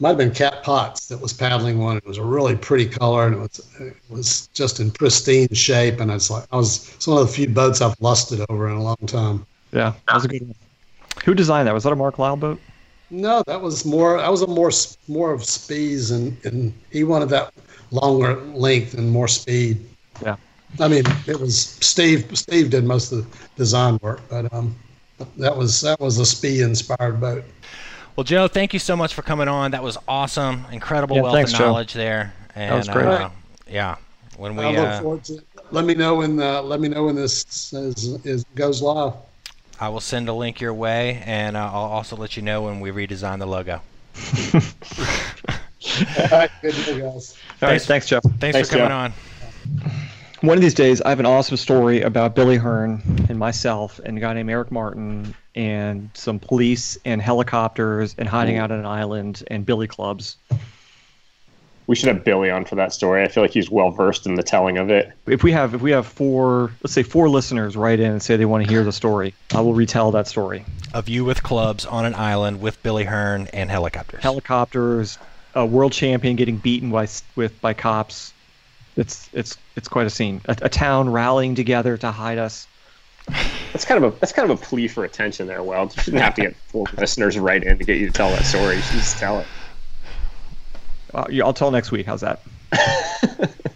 might 0.00 0.08
have 0.10 0.18
been 0.18 0.32
Cat 0.32 0.62
Potts 0.64 1.06
that 1.08 1.20
was 1.20 1.32
paddling 1.32 1.78
one. 1.78 1.96
It 1.96 2.04
was 2.06 2.18
a 2.18 2.24
really 2.24 2.56
pretty 2.56 2.86
color 2.86 3.26
and 3.26 3.36
it 3.36 3.38
was 3.38 3.66
it 3.80 3.96
was 4.08 4.48
just 4.48 4.80
in 4.80 4.90
pristine 4.90 5.52
shape. 5.52 6.00
And 6.00 6.10
it's 6.10 6.30
like 6.30 6.44
I 6.50 6.56
was 6.56 6.92
it's 6.94 7.06
one 7.06 7.20
of 7.20 7.26
the 7.28 7.32
few 7.32 7.48
boats 7.48 7.80
I've 7.80 7.94
lusted 8.00 8.44
over 8.48 8.68
in 8.68 8.76
a 8.76 8.82
long 8.82 8.96
time. 9.06 9.46
yeah, 9.72 9.92
that 10.08 10.14
was 10.14 10.24
a 10.24 10.28
good 10.28 10.42
one. 10.42 10.54
Who 11.28 11.34
designed 11.34 11.68
that? 11.68 11.74
Was 11.74 11.84
that 11.84 11.92
a 11.92 11.96
Mark 11.96 12.18
Lyle 12.18 12.38
boat? 12.38 12.58
No, 13.10 13.42
that 13.46 13.60
was 13.60 13.84
more. 13.84 14.16
That 14.16 14.30
was 14.30 14.40
a 14.40 14.46
more 14.46 14.70
more 15.08 15.30
of 15.30 15.44
speeds, 15.44 16.10
and 16.10 16.34
and 16.46 16.72
he 16.90 17.04
wanted 17.04 17.28
that 17.28 17.52
longer 17.90 18.36
length 18.54 18.94
and 18.94 19.10
more 19.10 19.28
speed. 19.28 19.86
Yeah. 20.22 20.36
I 20.80 20.88
mean, 20.88 21.04
it 21.26 21.38
was 21.38 21.60
Steve. 21.60 22.30
Steve 22.32 22.70
did 22.70 22.84
most 22.84 23.12
of 23.12 23.30
the 23.30 23.38
design 23.56 23.98
work, 24.00 24.22
but 24.30 24.50
um, 24.54 24.74
that 25.36 25.54
was 25.54 25.82
that 25.82 26.00
was 26.00 26.16
a 26.16 26.24
speed 26.24 26.62
inspired 26.62 27.20
boat. 27.20 27.44
Well, 28.16 28.24
Joe, 28.24 28.48
thank 28.48 28.72
you 28.72 28.78
so 28.78 28.96
much 28.96 29.12
for 29.12 29.20
coming 29.20 29.48
on. 29.48 29.72
That 29.72 29.82
was 29.82 29.98
awesome. 30.08 30.64
Incredible 30.72 31.16
Yeah, 31.16 31.22
wealth 31.24 31.34
thanks, 31.34 31.52
of 31.52 31.58
Joe. 31.58 31.66
knowledge 31.66 31.92
there. 31.92 32.32
And, 32.54 32.74
was 32.74 32.88
great. 32.88 33.04
Uh, 33.04 33.28
yeah, 33.68 33.96
when 34.38 34.56
we 34.56 34.64
I 34.64 34.70
look 34.70 34.78
uh, 34.78 35.00
forward 35.02 35.24
to. 35.24 35.34
It. 35.34 35.46
Let 35.72 35.84
me 35.84 35.94
know 35.94 36.14
when 36.14 36.40
uh, 36.40 36.62
let 36.62 36.80
me 36.80 36.88
know 36.88 37.04
when 37.04 37.16
this 37.16 37.70
is, 37.74 38.24
is 38.24 38.44
goes 38.54 38.80
live. 38.80 39.12
I 39.80 39.88
will 39.88 40.00
send 40.00 40.28
a 40.28 40.32
link 40.32 40.60
your 40.60 40.74
way, 40.74 41.22
and 41.24 41.56
uh, 41.56 41.64
I'll 41.72 41.84
also 41.84 42.16
let 42.16 42.36
you 42.36 42.42
know 42.42 42.62
when 42.62 42.80
we 42.80 42.90
redesign 42.90 43.38
the 43.38 43.46
logo. 43.46 43.80
All 46.32 46.38
right, 46.38 46.50
good 46.62 46.74
deal, 46.74 47.12
guys. 47.12 47.36
All 47.62 47.68
right, 47.68 47.80
Thanks. 47.80 47.86
thanks, 47.86 48.06
Jeff. 48.08 48.22
Thanks, 48.40 48.54
Thanks, 48.56 48.68
for 48.68 48.76
coming 48.76 48.88
Joe. 48.88 48.94
on. 48.94 49.12
One 50.40 50.56
of 50.56 50.62
these 50.62 50.74
days, 50.74 51.00
I 51.02 51.08
have 51.10 51.20
an 51.20 51.26
awesome 51.26 51.56
story 51.56 52.02
about 52.02 52.34
Billy 52.36 52.56
Hearn 52.56 53.02
and 53.28 53.38
myself 53.38 54.00
and 54.04 54.18
a 54.18 54.20
guy 54.20 54.34
named 54.34 54.50
Eric 54.50 54.70
Martin 54.70 55.34
and 55.56 56.10
some 56.14 56.38
police 56.38 56.96
and 57.04 57.20
helicopters 57.20 58.14
and 58.18 58.28
hiding 58.28 58.56
out 58.56 58.70
on 58.70 58.78
an 58.78 58.86
island 58.86 59.42
and 59.48 59.66
billy 59.66 59.88
clubs. 59.88 60.36
We 61.88 61.96
should 61.96 62.08
have 62.08 62.22
Billy 62.22 62.50
on 62.50 62.66
for 62.66 62.74
that 62.74 62.92
story. 62.92 63.22
I 63.22 63.28
feel 63.28 63.42
like 63.42 63.50
he's 63.50 63.70
well 63.70 63.90
versed 63.90 64.26
in 64.26 64.34
the 64.34 64.42
telling 64.42 64.76
of 64.76 64.90
it. 64.90 65.10
If 65.26 65.42
we 65.42 65.52
have 65.52 65.74
if 65.74 65.80
we 65.80 65.90
have 65.90 66.06
four, 66.06 66.70
let's 66.82 66.92
say 66.92 67.02
four 67.02 67.30
listeners 67.30 67.78
write 67.78 67.98
in 67.98 68.12
and 68.12 68.22
say 68.22 68.36
they 68.36 68.44
want 68.44 68.62
to 68.62 68.70
hear 68.70 68.84
the 68.84 68.92
story, 68.92 69.34
I 69.54 69.62
will 69.62 69.72
retell 69.72 70.10
that 70.10 70.28
story. 70.28 70.66
Of 70.92 71.08
you 71.08 71.24
with 71.24 71.42
clubs 71.42 71.86
on 71.86 72.04
an 72.04 72.14
island 72.14 72.60
with 72.60 72.80
Billy 72.82 73.04
Hearn 73.04 73.48
and 73.54 73.70
helicopters. 73.70 74.22
Helicopters, 74.22 75.16
a 75.54 75.64
world 75.64 75.92
champion 75.92 76.36
getting 76.36 76.58
beaten 76.58 76.90
by 76.90 77.08
with 77.36 77.58
by 77.62 77.72
cops. 77.72 78.34
It's 78.98 79.30
it's 79.32 79.56
it's 79.74 79.88
quite 79.88 80.06
a 80.06 80.10
scene. 80.10 80.42
A, 80.44 80.58
a 80.60 80.68
town 80.68 81.08
rallying 81.08 81.54
together 81.54 81.96
to 81.96 82.10
hide 82.10 82.36
us. 82.36 82.68
That's 83.72 83.86
kind 83.86 84.04
of 84.04 84.12
a 84.14 84.18
that's 84.18 84.32
kind 84.32 84.50
of 84.50 84.60
a 84.60 84.62
plea 84.62 84.88
for 84.88 85.04
attention 85.04 85.46
there. 85.46 85.62
Well, 85.62 85.90
you 85.96 86.02
shouldn't 86.02 86.22
have 86.22 86.34
to 86.34 86.42
get 86.42 86.56
four 86.66 86.84
listeners 86.98 87.38
right 87.38 87.64
in 87.64 87.78
to 87.78 87.84
get 87.84 87.96
you 87.96 88.08
to 88.08 88.12
tell 88.12 88.30
that 88.32 88.44
story. 88.44 88.76
You 88.76 88.82
should 88.82 88.96
just 88.98 89.16
tell 89.16 89.38
it. 89.40 89.46
Uh, 91.14 91.24
yeah, 91.30 91.44
I'll 91.44 91.54
tell 91.54 91.70
next 91.70 91.90
week. 91.90 92.06
How's 92.06 92.20
that? 92.22 92.42